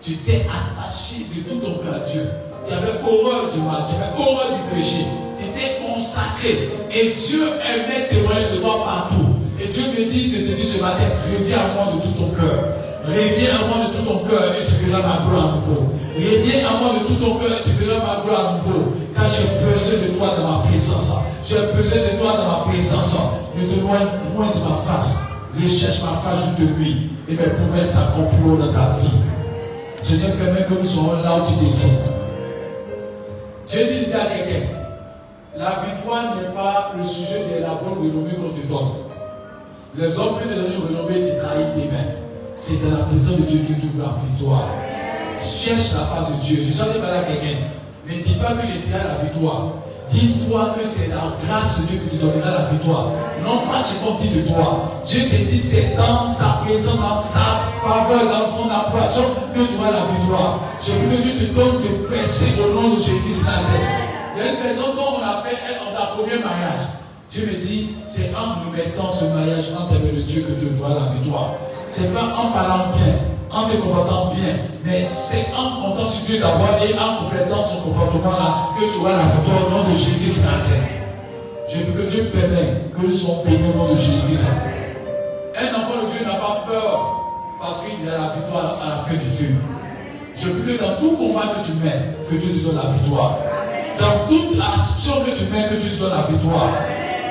Tu 0.00 0.16
t'es 0.24 0.46
attaché 0.48 1.28
de 1.28 1.42
tout 1.44 1.60
ton 1.60 1.84
cœur 1.84 2.00
à 2.00 2.10
Dieu. 2.10 2.24
Tu 2.66 2.72
avais 2.72 2.96
horreur 3.04 3.52
du 3.52 3.60
mal, 3.60 3.84
tu 3.84 3.94
avais 3.94 4.16
horreur 4.16 4.56
du 4.56 4.74
péché. 4.74 5.04
Tu 5.36 5.44
étais 5.44 5.76
consacré. 5.84 6.70
Et 6.90 7.12
Dieu 7.12 7.44
aimait 7.60 8.08
témoigner 8.08 8.56
de 8.56 8.56
toi 8.56 8.82
partout. 8.84 9.36
Et 9.60 9.68
Dieu 9.68 9.82
me 9.84 10.02
dit 10.02 10.30
de 10.30 10.48
te 10.48 10.56
dire 10.56 10.64
ce 10.64 10.80
matin, 10.80 11.04
reviens 11.28 11.58
à 11.58 11.74
moi 11.74 11.92
de 11.92 12.00
tout 12.00 12.16
ton 12.16 12.30
cœur. 12.30 12.72
Reviens 13.04 13.52
à 13.52 13.66
moi 13.68 13.86
de 13.86 13.98
tout 13.98 14.04
ton 14.08 14.18
cœur 14.24 14.54
et 14.56 14.64
tu 14.64 14.72
verras 14.86 15.02
ma 15.02 15.28
gloire 15.28 15.52
à 15.52 15.56
nouveau. 15.56 15.92
Reviens 16.16 16.66
à 16.66 16.80
moi 16.80 16.94
de 17.00 17.06
tout 17.06 17.20
ton 17.20 17.34
cœur 17.36 17.60
et 17.60 17.62
tu 17.64 17.70
verras 17.76 18.00
ma 18.00 18.24
gloire 18.24 18.48
à 18.48 18.52
nouveau. 18.56 18.94
Car 19.14 19.28
j'ai 19.28 19.60
besoin 19.60 20.08
de 20.08 20.16
toi 20.16 20.28
dans 20.38 20.48
ma 20.48 20.58
présence. 20.64 21.16
J'ai 21.44 21.60
besoin 21.76 22.00
de 22.00 22.18
toi 22.18 22.32
dans 22.32 22.48
ma 22.48 22.72
présence. 22.72 23.14
Ne 23.54 23.68
te 23.68 23.78
loin 23.78 23.98
point 24.34 24.52
de 24.56 24.60
ma 24.64 24.74
face. 24.74 25.31
Recherche 25.54 26.02
ma 26.02 26.16
face 26.16 26.58
de 26.58 26.64
nuit. 26.78 27.10
Et 27.28 27.36
mes 27.36 27.42
promesses 27.42 27.92
s'accompliront 27.92 28.56
dans 28.56 28.72
ta 28.72 28.88
vie. 29.00 29.08
Seigneur, 30.00 30.36
permet 30.36 30.64
que 30.64 30.74
nous 30.74 30.84
soyons 30.84 31.22
là 31.22 31.36
où 31.36 31.46
tu 31.46 31.64
désires. 31.64 31.90
Dieu 33.68 33.84
dit 33.84 34.12
à 34.12 34.26
quelqu'un, 34.26 34.66
la 35.56 35.70
victoire 35.84 36.36
n'est 36.36 36.54
pas 36.54 36.92
le 36.96 37.04
sujet 37.04 37.46
de 37.54 37.62
la 37.62 37.74
bonne 37.74 37.98
renommée 37.98 38.34
qu'on 38.34 38.50
te 38.50 38.66
donne. 38.66 39.02
Les 39.96 40.18
hommes 40.18 40.40
qui 40.42 40.48
te 40.48 40.54
donnent 40.54 40.72
une 40.72 40.96
renommée 40.96 41.30
te 41.30 41.40
trahissent 41.40 41.74
des 41.76 41.90
mains. 41.90 42.12
C'est 42.54 42.82
dans 42.82 42.98
la 42.98 43.04
présence 43.04 43.36
de 43.36 43.42
Dieu 43.42 43.60
que 43.60 43.80
tu 43.80 43.88
veux 43.94 44.02
la 44.02 44.16
victoire. 44.26 44.68
Cherche 45.38 45.92
la 45.94 46.06
face 46.06 46.36
de 46.36 46.40
Dieu. 46.42 46.64
Je 46.66 46.72
sens 46.72 46.88
parler 47.00 47.18
à 47.18 47.22
quelqu'un. 47.22 47.58
Ne 48.08 48.14
dis 48.14 48.34
pas 48.34 48.52
que 48.54 48.66
je 48.66 48.86
dirai 48.86 49.04
la 49.06 49.22
victoire. 49.22 49.81
Dis-toi 50.10 50.74
que 50.78 50.84
c'est 50.84 51.08
la 51.08 51.36
grâce 51.44 51.80
de 51.80 51.86
Dieu 51.86 52.00
qui 52.00 52.16
te 52.16 52.22
donnera 52.22 52.50
la 52.50 52.64
victoire. 52.64 53.06
Non 53.42 53.66
pas 53.66 53.82
ce 53.82 53.94
qu'on 54.04 54.14
dit 54.16 54.28
de 54.28 54.48
toi. 54.48 55.02
Dieu 55.04 55.22
te 55.28 55.36
dit 55.36 55.60
c'est 55.60 55.96
dans 55.96 56.26
sa 56.26 56.60
présence, 56.64 57.00
dans 57.00 57.16
sa 57.16 57.62
faveur, 57.82 58.28
dans 58.30 58.46
son 58.46 58.70
approbation 58.70 59.22
que 59.54 59.60
tu 59.60 59.78
auras 59.78 59.92
la 59.92 60.04
victoire. 60.18 60.60
Je 60.80 60.92
veux 60.92 61.16
que 61.16 61.22
Dieu 61.22 61.46
te 61.46 61.54
donne 61.54 61.82
de 61.82 62.06
presser 62.06 62.60
au 62.60 62.74
nom 62.74 62.94
de 62.94 63.00
Jésus-Christ 63.00 63.46
Il 64.36 64.42
y 64.42 64.48
a 64.48 64.52
une 64.52 64.58
personne 64.58 64.96
dont 64.96 65.18
on 65.18 65.22
a 65.22 65.42
fait 65.42 65.56
dans 65.78 65.98
ta 65.98 66.06
premier 66.12 66.42
mariage. 66.42 66.88
Dieu 67.32 67.46
me 67.46 67.56
dit, 67.56 67.90
c'est 68.04 68.30
en 68.34 68.62
nous 68.62 68.76
mettant 68.76 69.10
ce 69.10 69.24
mariage 69.24 69.72
entre 69.78 69.94
le 69.94 70.22
Dieu 70.22 70.42
que 70.42 70.60
tu 70.60 70.82
auras 70.82 70.94
la 70.94 71.12
victoire. 71.12 71.52
C'est 71.88 72.12
pas 72.12 72.24
en 72.24 72.50
parlant 72.52 72.92
bien, 72.94 73.14
en 73.52 73.68
te 73.68 73.76
comportant 73.76 74.32
bien, 74.34 74.56
mais 74.84 75.06
c'est 75.06 75.46
en 75.56 75.82
comptant 75.82 76.06
sur 76.06 76.24
Dieu 76.24 76.38
d'abord 76.38 76.80
et 76.82 76.94
en 76.94 77.24
complétant 77.24 77.64
son 77.66 77.82
comportement 77.82 78.32
là 78.32 78.70
que 78.78 78.84
tu 78.92 79.00
auras 79.00 79.16
la 79.16 79.24
victoire 79.24 79.66
au 79.66 79.70
nom 79.70 79.88
de 79.88 79.94
Jésus-Christ 79.94 80.46
Je 81.68 81.78
veux 81.78 81.92
que 81.92 82.10
Dieu 82.10 82.30
permette 82.32 82.92
que 82.92 83.06
nous 83.06 83.12
soyons 83.12 83.44
bénis 83.44 83.68
au 83.74 83.78
nom 83.78 83.92
de 83.92 83.96
Jésus-Christ. 83.96 84.48
Un 85.54 85.80
enfant 85.80 86.02
de 86.02 86.10
Dieu 86.10 86.26
n'a 86.26 86.38
pas 86.38 86.64
peur 86.66 87.20
parce 87.60 87.82
qu'il 87.82 88.08
a 88.08 88.12
la 88.12 88.28
victoire 88.34 88.80
à 88.82 88.88
la 88.90 88.96
fin 88.96 89.14
du 89.14 89.28
film. 89.28 89.58
Je 90.34 90.48
veux 90.48 90.72
que 90.72 90.82
dans 90.82 90.96
tout 90.96 91.16
combat 91.16 91.52
que 91.54 91.66
tu 91.66 91.72
mets, 91.74 92.16
que 92.28 92.36
Dieu 92.36 92.60
te 92.60 92.66
donne 92.66 92.76
la 92.76 92.90
victoire. 92.90 93.38
Dans 94.00 94.26
toute 94.28 94.58
action 94.58 95.24
que 95.24 95.30
tu 95.36 95.44
mets, 95.52 95.68
que 95.68 95.74
Dieu 95.74 95.90
te 95.90 96.00
donne 96.00 96.14
la 96.16 96.22
victoire 96.22 96.70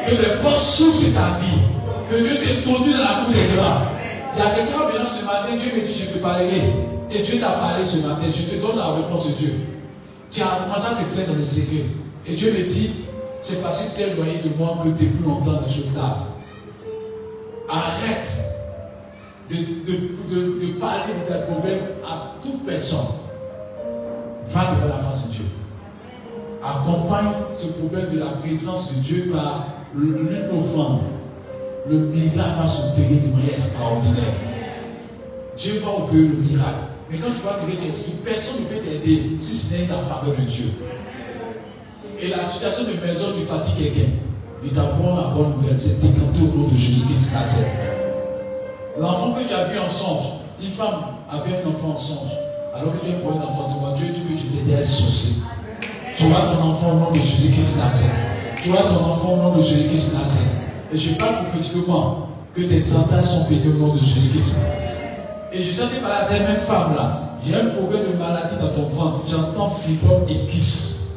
que 0.05 0.11
les 0.11 0.41
postes 0.41 0.77
s'ouvrent 0.77 0.95
sur 0.95 1.13
ta 1.13 1.37
vie, 1.39 1.61
que 2.09 2.15
Dieu 2.15 2.37
t'introduit 2.37 2.93
dans 2.93 2.99
la 2.99 3.23
cour 3.23 3.33
des 3.33 3.55
grands. 3.55 4.00
Il 4.33 4.39
y 4.39 4.41
a 4.41 4.49
quelqu'un 4.51 4.85
venant 4.91 5.09
ce 5.09 5.25
matin, 5.25 5.55
Dieu 5.57 5.71
me 5.75 5.85
dit, 5.85 5.93
je 5.93 6.11
te 6.11 6.17
parlerai. 6.19 6.73
Et 7.11 7.21
Dieu 7.21 7.39
t'a 7.39 7.51
parlé 7.51 7.85
ce 7.85 7.97
matin, 8.07 8.23
je 8.33 8.43
te 8.43 8.61
donne 8.61 8.77
la 8.77 8.93
réponse 8.93 9.27
de 9.27 9.33
Dieu. 9.33 9.53
Tu 10.29 10.41
as 10.41 10.63
commencé 10.63 10.87
à 10.87 10.95
te 10.95 11.03
plaindre 11.13 11.31
dans 11.31 11.35
le 11.35 11.43
secret. 11.43 11.83
Et 12.25 12.35
Dieu 12.35 12.53
me 12.53 12.63
dit, 12.63 12.91
c'est 13.41 13.61
parce 13.61 13.81
que 13.81 13.95
tu 13.95 14.01
es 14.01 14.11
éloigné 14.11 14.39
de 14.43 14.55
moi 14.57 14.77
que 14.81 14.89
depuis 14.89 15.23
longtemps 15.25 15.59
ce 15.67 15.81
table. 15.81 16.31
Arrête 17.67 18.51
de, 19.49 19.55
de, 19.55 20.65
de, 20.65 20.79
parler 20.79 21.13
de 21.13 21.33
tes 21.33 21.41
problèmes 21.51 21.83
à 22.05 22.35
toute 22.41 22.65
personne. 22.65 22.99
Va 24.45 24.61
devant 24.75 24.95
la 24.95 24.99
face 24.99 25.27
de 25.27 25.33
Dieu. 25.33 25.45
Accompagne 26.63 27.31
ce 27.49 27.73
problème 27.73 28.09
de 28.09 28.19
la 28.19 28.31
présence 28.41 28.95
de 28.95 29.01
Dieu 29.01 29.31
par 29.33 29.67
l'une 29.95 30.49
offrande, 30.57 31.01
le 31.89 31.97
miracle 31.97 32.59
va 32.59 32.67
s'opérer 32.67 33.15
de 33.15 33.31
manière 33.33 33.49
extraordinaire. 33.49 34.33
Dieu 35.57 35.81
va 35.83 36.03
opérer 36.03 36.27
le 36.27 36.37
miracle. 36.37 36.85
Mais 37.09 37.17
quand 37.17 37.31
tu 37.31 37.41
vois 37.41 37.59
que 37.59 37.69
Dieu 37.69 37.77
personne 38.23 38.61
ne 38.61 38.65
peut 38.65 38.83
t'aider 38.83 39.31
si 39.37 39.55
ce 39.55 39.73
n'est 39.73 39.87
la 39.87 39.97
faveur 39.97 40.35
de 40.37 40.43
Dieu. 40.43 40.71
Et 42.21 42.27
la 42.29 42.43
situation 42.45 42.83
de 42.83 43.05
maison 43.05 43.27
qui 43.37 43.43
fatigue 43.43 43.75
quelqu'un, 43.77 44.09
il 44.63 44.71
t'apprend 44.71 45.15
la 45.15 45.27
bonne 45.29 45.51
nouvelle, 45.53 45.77
c'est 45.77 45.99
décanté 45.99 46.39
au 46.41 46.57
nom 46.57 46.67
de 46.67 46.75
Jésus-Christ 46.75 47.33
L'enfant 48.99 49.33
que 49.33 49.47
tu 49.47 49.53
as 49.53 49.65
vu 49.65 49.79
en 49.79 49.87
songe, 49.87 50.25
une 50.61 50.69
femme 50.69 51.01
avait 51.29 51.63
un 51.63 51.69
enfant 51.69 51.89
en 51.89 51.97
songe, 51.97 52.31
alors 52.75 52.93
que 52.93 53.05
tu 53.05 53.13
pour 53.13 53.31
un 53.31 53.43
enfant 53.43 53.73
de 53.73 53.79
moi, 53.79 53.93
Dieu 53.97 54.07
dit 54.09 54.21
que 54.21 54.39
tu 54.39 54.47
t'étais 54.47 54.77
associé. 54.77 55.43
Tu 56.15 56.25
vois 56.25 56.41
ton 56.41 56.63
enfant 56.69 56.91
au 56.91 56.99
nom 56.99 57.11
de 57.11 57.19
Jésus-Christ 57.19 57.79
tu 58.61 58.71
as 58.77 58.83
ton 58.83 59.05
enfant 59.05 59.33
au 59.33 59.37
nom 59.37 59.57
de 59.57 59.61
Jésus-Christ 59.63 60.13
Nazareth. 60.13 60.60
Et 60.93 60.97
je 60.97 61.13
parle 61.15 61.45
prophétiquement 61.45 62.27
que 62.53 62.61
tes 62.63 62.81
sentences 62.81 63.31
sont 63.31 63.49
bénies 63.49 63.73
au 63.75 63.77
nom 63.77 63.95
de 63.95 63.99
Jésus-Christ. 63.99 64.57
Et 65.53 65.63
je 65.63 65.71
sentais 65.71 66.01
par 66.01 66.27
la 66.29 66.39
même 66.39 66.57
femme 66.57 66.95
là, 66.95 67.37
j'ai 67.45 67.55
un 67.55 67.67
problème 67.67 68.11
de 68.11 68.17
maladie 68.17 68.55
dans 68.59 68.73
ton 68.73 68.83
ventre. 68.83 69.21
J'entends 69.25 69.69
fibrome 69.69 70.25
et 70.27 70.45
kiss. 70.47 71.11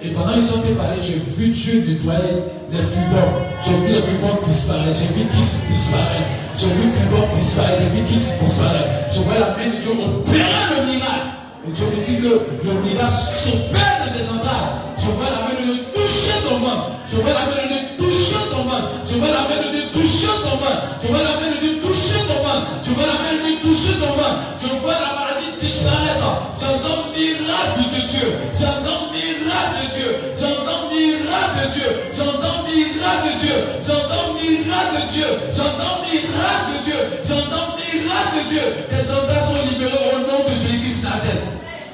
Et 0.00 0.10
pendant 0.10 0.34
qu'ils 0.34 0.44
sont 0.44 0.60
parlé, 0.76 1.02
j'ai 1.02 1.14
vu 1.18 1.48
Dieu 1.48 1.84
nettoyer 1.86 2.44
les 2.70 2.82
fibromes. 2.82 3.42
J'ai 3.64 3.74
vu 3.74 3.92
les 3.92 4.02
fibromes 4.02 4.38
disparaître. 4.42 4.96
J'ai 4.98 5.14
vu 5.14 5.28
kiss 5.36 5.66
disparaître. 5.68 6.30
J'ai 6.56 6.66
vu 6.66 6.88
fibromes 6.88 7.30
disparaître. 7.38 7.82
J'ai 7.82 8.00
vu 8.00 8.06
kiss 8.06 8.38
disparaître. 8.40 8.88
Je 9.12 9.20
vois 9.20 9.34
la 9.34 9.56
main 9.56 9.66
de 9.66 9.80
Dieu 9.82 9.90
opérer 9.90 10.78
le 10.78 10.86
miracle. 10.86 11.26
Et 11.66 11.70
Dieu 11.72 11.86
me 11.86 12.04
dit 12.04 12.22
que 12.22 12.68
le 12.68 12.74
miracle 12.82 13.12
s'opère 13.12 14.06
dans 14.06 14.16
des 14.16 14.28
entrailles. 14.28 14.78
Je 14.96 15.06
vois 15.06 15.26
la 15.26 15.42
main 15.42 15.60
de 15.60 15.74
Dieu 15.74 15.84
ton 16.48 16.58
Je 17.10 17.16
vois 17.16 17.32
la 17.32 17.46
main 17.46 17.62
de 17.62 17.68
Dieu 17.68 17.72
toucher 17.72 17.81
ton. 18.68 18.88
Je 19.08 19.14
vois 19.16 19.28
la 19.28 19.44
main 19.48 19.60
de 19.62 19.70
Dieu 19.72 19.84
toucher 19.92 20.34
ton 20.42 20.56
ventre. 20.62 20.82
Je 21.02 21.08
vois 21.08 21.22
la 21.22 21.34
main 21.40 21.50
de 21.54 21.58
Dieu 21.60 21.80
toucher 21.80 22.20
ton 22.28 22.40
ventre. 22.42 22.66
Je 22.84 22.90
vois 22.90 23.06
la 23.06 23.18
main 23.22 23.32
de 23.36 23.40
Dieu 23.42 23.56
toucher 23.62 23.94
ton 24.00 24.12
ventre. 24.14 24.40
Je 24.62 24.68
vois 24.80 24.98
la 24.98 25.12
maladie 25.18 25.52
disparaître. 25.58 26.30
J'entends 26.60 27.10
miracle 27.12 27.84
de 27.94 28.00
Dieu. 28.08 28.28
J'entends 28.54 29.10
miracle 29.12 29.76
de 29.82 29.86
Dieu. 29.92 30.10
J'entends 30.38 30.82
miracle 30.90 31.56
de 31.60 31.66
Dieu. 31.72 31.90
J'entends 32.16 32.62
miracle 32.66 33.26
de 33.26 33.34
Dieu. 33.42 33.58
J'entends 33.86 34.28
miracle 34.34 34.94
de 34.96 35.04
Dieu. 35.12 35.28
J'entends 35.56 35.96
miracle 36.02 36.68
de 36.72 36.78
Dieu. 36.86 37.00
J'entends 37.26 37.68
miracle 37.76 38.34
de 38.36 38.42
Dieu. 38.48 38.66
Tes 38.90 39.04
soldats 39.04 39.44
sont 39.46 39.62
libérés 39.68 40.06
au 40.14 40.18
nom 40.26 40.40
de 40.48 40.54
Jésus-Christ 40.54 41.04
Nazareth. 41.04 41.50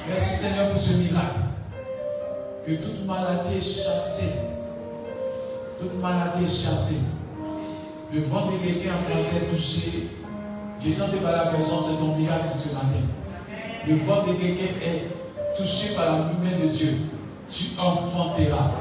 Merci 0.09 0.33
Seigneur 0.35 0.69
pour 0.71 0.81
ce 0.81 0.93
miracle 0.93 1.41
que 2.65 2.73
toute 2.73 3.05
maladie 3.05 3.57
est 3.57 3.61
chassée. 3.61 4.33
Toute 5.79 6.01
maladie 6.01 6.43
est 6.43 6.65
chassée. 6.65 6.99
Le 8.13 8.21
ventre 8.21 8.51
de 8.51 8.57
quelqu'un 8.57 8.91
en 8.91 9.13
cancer 9.13 9.49
touché. 9.49 10.09
Je 10.83 10.91
sens 10.91 11.09
par 11.23 11.31
la 11.31 11.45
personne, 11.51 11.77
c'est 11.81 11.97
ton 11.97 12.17
miracle 12.17 12.49
ce 12.57 12.73
matin. 12.73 13.07
Le 13.87 13.95
ventre 13.95 14.27
de 14.27 14.33
quelqu'un 14.33 14.75
est 14.83 15.55
touché 15.55 15.95
par 15.95 16.05
la 16.05 16.17
main 16.17 16.57
de 16.61 16.67
Dieu. 16.67 16.97
Tu 17.49 17.65
enfanteras. 17.79 18.71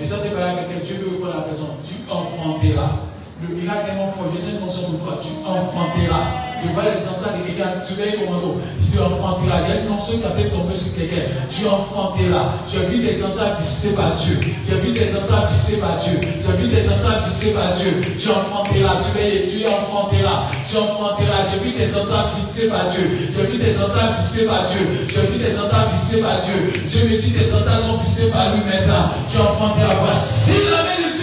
Je 0.00 0.06
sens 0.06 0.20
par 0.20 0.40
là 0.40 0.54
quelqu'un, 0.54 0.82
Dieu 0.82 0.96
veut 0.96 1.16
reprendre 1.16 1.36
la 1.36 1.42
personne. 1.42 1.76
Tu 1.84 2.10
enfanteras. 2.10 3.00
Le 3.42 3.54
miracle 3.54 3.90
est 3.90 3.96
mon 3.96 4.08
fort. 4.08 4.32
Sais 4.38 4.52
une 4.52 4.60
mention 4.60 4.92
de 4.92 4.96
toi. 4.96 5.18
Tu 5.20 5.46
enfanteras. 5.46 6.47
Je 6.62 6.72
vois 6.72 6.82
les 6.90 7.06
entendre 7.06 7.38
de 7.38 7.46
quelqu'un, 7.46 7.78
tu 7.86 7.94
vas 7.94 8.10
commando, 8.18 8.60
tu 8.78 8.98
enfanteras. 8.98 9.62
Il 9.62 9.68
y 9.68 9.78
a 9.78 9.80
une 9.82 9.88
mention 9.88 10.18
qui 10.18 10.26
a 10.26 10.34
été 10.34 10.50
tombée 10.50 10.74
sur 10.74 10.96
quelqu'un, 10.98 11.30
tu 11.46 11.66
enfanteras. 11.66 12.58
J'ai 12.66 12.86
vu 12.90 12.98
des 12.98 13.14
enfants 13.22 13.54
visités 13.58 13.94
par 13.94 14.10
Dieu. 14.18 14.38
J'ai 14.66 14.76
vu 14.82 14.92
des 14.92 15.16
enfants 15.16 15.46
visités 15.50 15.78
par 15.78 15.96
Dieu. 15.96 16.18
J'ai 16.18 16.56
vu 16.58 16.68
des 16.68 16.88
enfants 16.88 17.22
visités 17.26 17.52
par 17.54 17.72
Dieu. 17.78 18.00
Tu 18.18 18.28
enfanteras, 18.30 18.96
tu 18.98 19.66
enfanteras. 19.66 20.50
Tu 20.68 20.76
enfanteras. 20.76 21.42
J'ai 21.52 21.60
vu 21.62 21.78
des 21.78 21.96
enfants 21.96 22.34
visités 22.38 22.68
par 22.68 22.90
Dieu. 22.90 23.06
J'ai 23.30 23.46
vu 23.46 23.58
des 23.58 23.78
enfants 23.78 24.10
visités 24.18 24.46
par 24.46 24.66
Dieu. 24.66 25.06
J'ai 25.08 25.26
vu 25.30 25.38
des 25.38 25.58
enfants 25.58 25.86
visités 25.92 26.22
par 26.22 26.38
Dieu. 26.42 26.72
Je 26.88 26.98
me 27.06 27.20
dis 27.20 27.30
des 27.30 27.54
enfants 27.54 27.78
sont 27.78 28.02
visités 28.02 28.30
par 28.30 28.54
lui 28.54 28.64
maintenant. 28.64 29.14
Tu 29.30 29.38
enfanteras. 29.38 29.94
Voici 30.02 30.52
la 30.70 30.82
main 30.82 31.17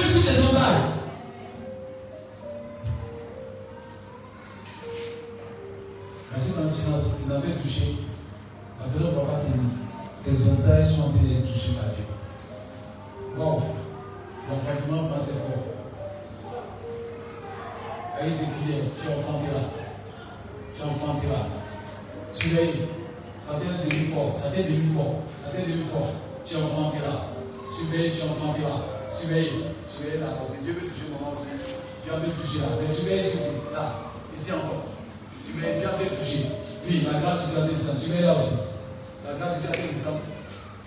touché, 7.66 7.96
la 8.80 8.86
personne 8.86 9.12
ne 9.12 9.16
va 9.16 9.26
pas 9.26 9.42
tenir. 9.42 9.74
Tes 10.24 10.52
entrailles 10.52 10.86
sont 10.86 11.02
en 11.02 11.10
train 11.10 11.26
d'être 11.28 11.52
touchées 11.52 11.74
par 11.74 11.90
Dieu. 11.94 12.06
Bon, 13.36 13.58
l'enfantement 14.50 15.10
passe 15.10 15.32
fort. 15.32 15.66
À 18.20 18.26
Ézéchiel, 18.26 18.94
tu 18.96 19.08
enfanteras. 19.10 19.70
Tu 20.78 20.84
enfanteras. 20.84 21.48
Surveille. 22.34 22.88
Ça 23.40 23.54
t'est 23.56 23.86
devenu 23.86 24.06
fort. 24.08 24.32
Ça 24.36 24.50
t'est 24.50 24.64
devenu 24.64 24.88
fort. 24.88 25.24
Ça 25.42 25.50
t'est 25.50 25.64
devenu 25.64 25.84
fort. 25.84 26.14
Tu 26.46 26.56
enfanteras. 26.56 27.34
Surveille, 27.70 28.12
tu 28.12 28.24
enfanteras. 28.24 28.82
Surveille. 29.10 29.66
Surveille 29.88 30.20
là. 30.20 30.38
Parce 30.38 30.52
que 30.52 30.64
Dieu 30.64 30.74
veut 30.74 30.88
toucher 30.88 31.12
moment 31.12 31.34
aussi. 31.34 31.50
Tu 32.04 32.10
vas 32.10 32.18
te 32.18 32.30
toucher 32.42 32.60
là. 32.60 32.68
Mais 32.80 32.94
surveille 32.94 33.20
ici. 33.20 33.38
Là. 33.74 34.12
Ici 34.36 34.52
encore. 34.54 34.86
Tu 35.44 35.60
m'as 35.60 35.80
bien 35.80 36.10
touché. 36.18 36.46
La 36.88 37.20
grâce 37.20 37.50
de 37.50 37.60
la 37.60 37.68
descendre. 37.68 38.00
Tu 38.04 38.12
mets 38.12 38.22
là 38.22 38.36
aussi. 38.36 38.58
La 39.26 39.34
grâce 39.40 39.58
de 39.62 39.66
la 39.66 39.74
descendre. 39.74 40.22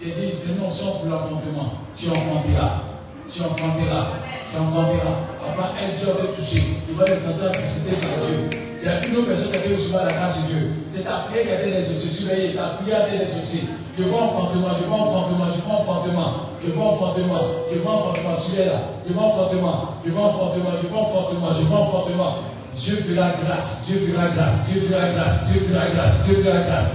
Il 0.01 0.15
dit, 0.15 0.31
c'est 0.39 0.61
non 0.61 0.71
son 0.71 0.99
pour 0.99 1.11
l'enfantement. 1.11 1.83
Tu 1.97 2.09
enfanteras. 2.09 2.83
Tu 3.29 3.43
enfanteras. 3.43 4.07
Tu 4.49 4.57
enfanteras. 4.57 5.27
Papa, 5.43 5.75
aide 5.83 5.99
Dieu 5.99 6.09
à 6.11 6.23
te 6.23 6.41
toucher. 6.41 6.63
Il 6.89 6.95
va 6.95 7.05
les 7.05 7.27
entendre 7.27 7.59
visiter 7.59 7.97
par 7.97 8.25
Dieu. 8.25 8.51
Il 8.81 8.87
y 8.87 8.89
a 8.89 9.05
une 9.09 9.17
autre 9.17 9.29
personne 9.29 9.51
qui 9.51 9.59
a 9.59 9.75
recevoir 9.75 10.05
la 10.07 10.13
grâce 10.13 10.43
de 10.45 10.55
Dieu. 10.55 10.73
C'est 10.89 11.03
ta 11.03 11.27
prière 11.27 11.47
qui 11.47 11.51
a 11.51 11.67
été 11.67 11.79
exaucée. 11.79 12.09
Surveillez, 12.09 12.55
ta 12.55 12.79
prière 12.79 13.03
a 13.03 13.09
été 13.09 13.25
exaucée. 13.25 13.65
Je 13.99 14.05
vois 14.05 14.23
enfantement, 14.23 14.69
je 14.81 14.87
vois 14.87 14.99
enfantement, 14.99 15.47
je 15.53 15.61
vois 15.61 15.75
enfantement, 15.75 16.33
je 16.65 16.71
vois 16.71 16.87
enfantement, 16.87 17.41
je 17.73 17.79
vois 17.81 17.93
enfantement, 17.95 18.37
celui-là, 18.37 18.81
je 19.09 19.13
vois 19.13 19.25
enfantement, 19.25 19.95
je 20.07 20.11
vois 20.13 20.25
enfantement, 20.27 20.71
je 20.81 20.87
vois 20.87 21.01
enfantement, 21.01 21.49
je 21.53 21.65
vois 21.65 21.79
enfantement. 21.81 22.35
Dieu 22.77 22.97
fera 22.97 23.33
grâce, 23.45 23.83
Dieu 23.87 23.99
fera 23.99 24.29
grâce, 24.29 24.67
Dieu 24.69 24.81
fera 24.81 25.09
grâce, 25.11 25.49
Dieu 25.49 25.61
fera 25.61 25.89
grâce, 25.89 26.25
Dieu 26.25 26.35
fera 26.37 26.61
grâce. 26.63 26.93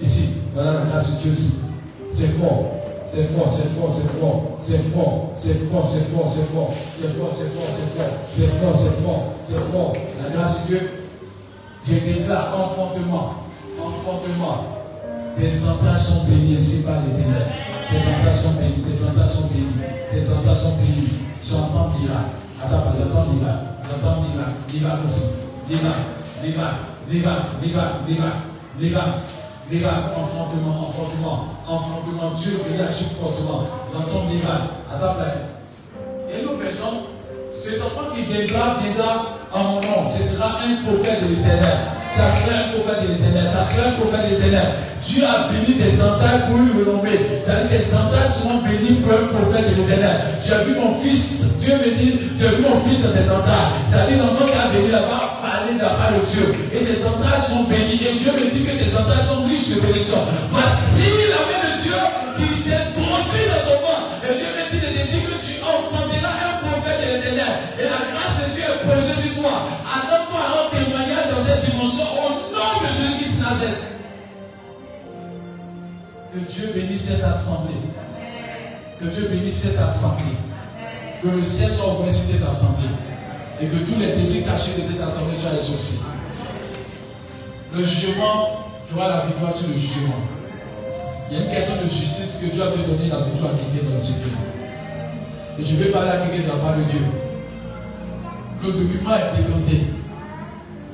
Ici, 0.00 0.34
voilà 0.54 0.72
la 0.72 0.84
grâce 0.86 1.16
de 1.16 1.22
Dieu 1.22 1.32
aussi. 1.32 1.60
C'est 2.12 2.28
fort, 2.28 2.74
c'est 3.06 3.24
fort, 3.24 3.52
c'est 3.52 3.68
fort, 3.68 3.92
c'est 3.92 4.08
fort, 4.08 4.58
c'est 4.60 4.78
fort, 4.78 5.32
c'est 5.36 5.54
fort, 5.54 5.88
c'est 5.88 6.04
fort, 6.04 6.30
c'est 6.30 6.44
fort, 6.44 6.70
c'est 6.96 7.10
fort, 7.10 7.30
c'est 7.34 7.48
fort, 7.48 7.70
c'est 7.72 7.88
fort, 7.96 8.14
c'est 8.32 8.46
fort, 8.46 8.76
c'est 8.76 9.02
fort, 9.02 9.34
c'est 9.42 9.72
fort. 9.72 9.92
La 10.22 10.30
grâce 10.30 10.62
de 10.62 10.66
Dieu, 10.68 10.90
je 11.86 11.94
déclare 11.94 12.54
enfantement, 12.58 13.34
enfantement. 13.78 14.74
Tes 15.36 15.50
entrailles 15.68 16.00
sont 16.00 16.24
bénies 16.24 16.54
ici 16.54 16.84
par 16.84 17.02
les 17.02 17.22
ténèbres. 17.22 17.50
Tes 17.90 17.98
entailles 17.98 18.40
sont 18.40 18.52
bénies, 18.52 18.82
tes 18.82 19.04
entailles 19.04 19.28
sont 19.28 19.48
bénies, 19.48 19.82
tes 20.10 20.32
entailles 20.32 20.56
sont 20.56 20.76
bénies. 20.76 21.08
J'entends 21.42 21.90
miracle. 21.98 22.38
Attends, 22.64 22.94
j'entends 22.96 23.73
J'entends 23.94 24.22
miracle. 24.22 24.50
Miracle 24.72 25.06
aussi. 25.06 25.30
Miracle, 25.68 25.88
miracle, 26.42 26.74
miracle, 27.08 27.42
miracle, 27.62 27.94
miracle, 28.08 28.36
miracle. 28.78 29.10
Miracle, 29.70 30.02
enfantement, 30.16 30.88
enfantement, 30.88 31.44
enfantement. 31.66 32.30
Dieu 32.36 32.60
réagit 32.68 33.04
fortement. 33.04 33.66
J'entends 33.92 34.24
miracle. 34.24 34.62
Attends, 34.92 35.16
Et 36.30 36.42
nous, 36.42 36.58
personne, 36.58 37.06
cet 37.58 37.80
enfant 37.80 38.14
qui 38.14 38.22
viendra, 38.22 38.76
viendra 38.82 39.26
en 39.52 39.62
mon 39.64 39.80
nom. 39.80 40.08
Ce 40.08 40.22
sera 40.22 40.60
un 40.60 40.84
prophète 40.84 41.22
de 41.22 41.28
l'éternel. 41.28 41.78
Un 42.16 42.72
prophète 42.72 43.02
de 43.02 43.12
l'éternel. 43.12 43.46
Un 43.46 43.90
prophète 43.98 44.30
de 44.30 44.36
l'éternel. 44.36 44.68
Dieu 45.02 45.24
a 45.24 45.50
béni 45.50 45.74
des 45.74 46.00
entailles 46.00 46.46
pour 46.46 46.58
lui 46.58 46.70
renommer. 46.78 47.42
C'est-à-dire 47.44 47.70
que 47.70 47.76
des 47.76 47.94
entailles 47.94 48.30
seront 48.30 48.62
bénies 48.62 49.02
pour 49.02 49.12
un 49.12 49.26
prophète 49.34 49.66
de 49.70 49.82
l'éternel. 49.82 50.20
J'ai 50.44 50.64
vu 50.64 50.78
mon 50.78 50.94
fils, 50.94 51.58
Dieu 51.58 51.74
me 51.74 51.90
dit, 51.90 52.20
j'ai 52.38 52.48
vu 52.56 52.62
mon 52.62 52.78
fils 52.78 53.02
dans 53.02 53.10
des 53.10 53.26
entailles. 53.26 53.82
C'est-à-dire 53.90 54.18
l'enfant 54.22 54.46
qui 54.46 54.54
a 54.54 54.70
béni 54.70 54.90
là-bas 54.92 55.42
parler 55.42 55.74
de 55.74 55.82
la 55.82 55.90
part 55.90 56.12
de 56.14 56.22
Dieu. 56.24 56.54
Et 56.72 56.78
ces 56.78 57.02
entailles 57.04 57.42
sont 57.42 57.64
bénies. 57.64 57.98
Et 57.98 58.14
Dieu 58.14 58.30
me 58.30 58.46
dit 58.46 58.62
que 58.62 58.78
des 58.78 58.94
entailles 58.94 59.26
sont 59.26 59.42
riches 59.50 59.74
de 59.74 59.80
bénédictions. 59.82 60.22
Voici 60.50 61.10
la 61.34 61.42
main 61.50 61.62
de 61.66 61.74
Dieu 61.82 61.98
qui 62.38 62.62
s'est 62.62 62.94
Que 76.32 76.38
Dieu 76.50 76.72
bénisse 76.74 77.02
cette 77.02 77.24
assemblée. 77.24 77.74
Que 78.98 79.04
Dieu 79.06 79.28
bénisse 79.30 79.62
cette 79.62 79.78
assemblée. 79.78 80.36
Que 81.22 81.28
le 81.28 81.44
ciel 81.44 81.70
soit 81.70 81.98
ouvert 81.98 82.12
sur 82.12 82.24
cette 82.24 82.48
assemblée. 82.48 82.88
Et 83.60 83.66
que 83.66 83.76
tous 83.76 83.98
les 83.98 84.16
désirs 84.16 84.44
cachés 84.44 84.76
de 84.76 84.82
cette 84.82 85.00
assemblée 85.00 85.36
soient 85.36 85.54
exaucés. 85.54 86.00
Le 87.72 87.84
jugement, 87.84 88.66
tu 88.88 88.96
auras 88.96 89.08
la 89.08 89.26
victoire 89.26 89.54
sur 89.54 89.68
le 89.68 89.74
jugement. 89.74 90.14
Il 91.30 91.38
y 91.38 91.40
a 91.40 91.44
une 91.44 91.50
question 91.50 91.74
de 91.82 91.88
justice 91.88 92.42
que 92.44 92.54
Dieu 92.54 92.62
a 92.62 92.66
te 92.68 92.78
donné 92.78 93.08
la 93.08 93.20
victoire 93.20 93.52
qui 93.52 93.76
était 93.76 93.86
dans 93.86 93.96
le 93.96 94.02
secret. 94.02 94.30
Et 95.58 95.64
je 95.64 95.76
vais 95.76 95.90
parler 95.90 96.10
à 96.10 96.16
quelqu'un 96.18 96.42
de 96.42 96.48
la 96.48 96.58
part 96.58 96.76
de 96.76 96.82
Dieu. 96.84 97.00
Le 98.62 98.72
document 98.72 99.10
a 99.10 99.18
été 99.18 99.42
planté. 99.42 99.86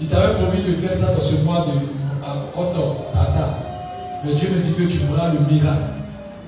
Il 0.01 0.09
t'avait 0.09 0.35
promis 0.35 0.63
de 0.63 0.75
faire 0.75 0.95
ça 0.95 1.15
dans 1.15 1.21
ce 1.21 1.37
mois 1.45 1.67
de 1.67 2.00
octobre, 2.57 3.05
ça 3.09 3.25
date. 3.37 4.25
Mais 4.25 4.35
Dieu 4.35 4.51
me 4.51 4.61
dit 4.61 4.73
que 4.73 4.83
tu 4.83 4.99
feras 4.99 5.33
le 5.33 5.41
miracle. 5.41 5.83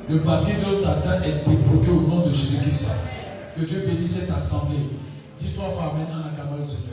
Le 0.08 0.20
papier 0.20 0.54
de 0.56 0.82
ta 0.82 0.94
date 0.96 1.26
est 1.26 1.48
débloqué 1.48 1.90
au 1.90 2.02
nom 2.02 2.26
de 2.26 2.30
Jésus-Christ. 2.30 2.90
Que 3.56 3.62
Dieu 3.62 3.84
bénisse 3.86 4.18
cette 4.18 4.30
assemblée. 4.30 4.90
Dis-toi, 5.38 5.64
Amen 5.64 6.06
en 6.12 6.28
acclamant 6.28 6.58
le 6.58 6.66
Seigneur. 6.66 6.91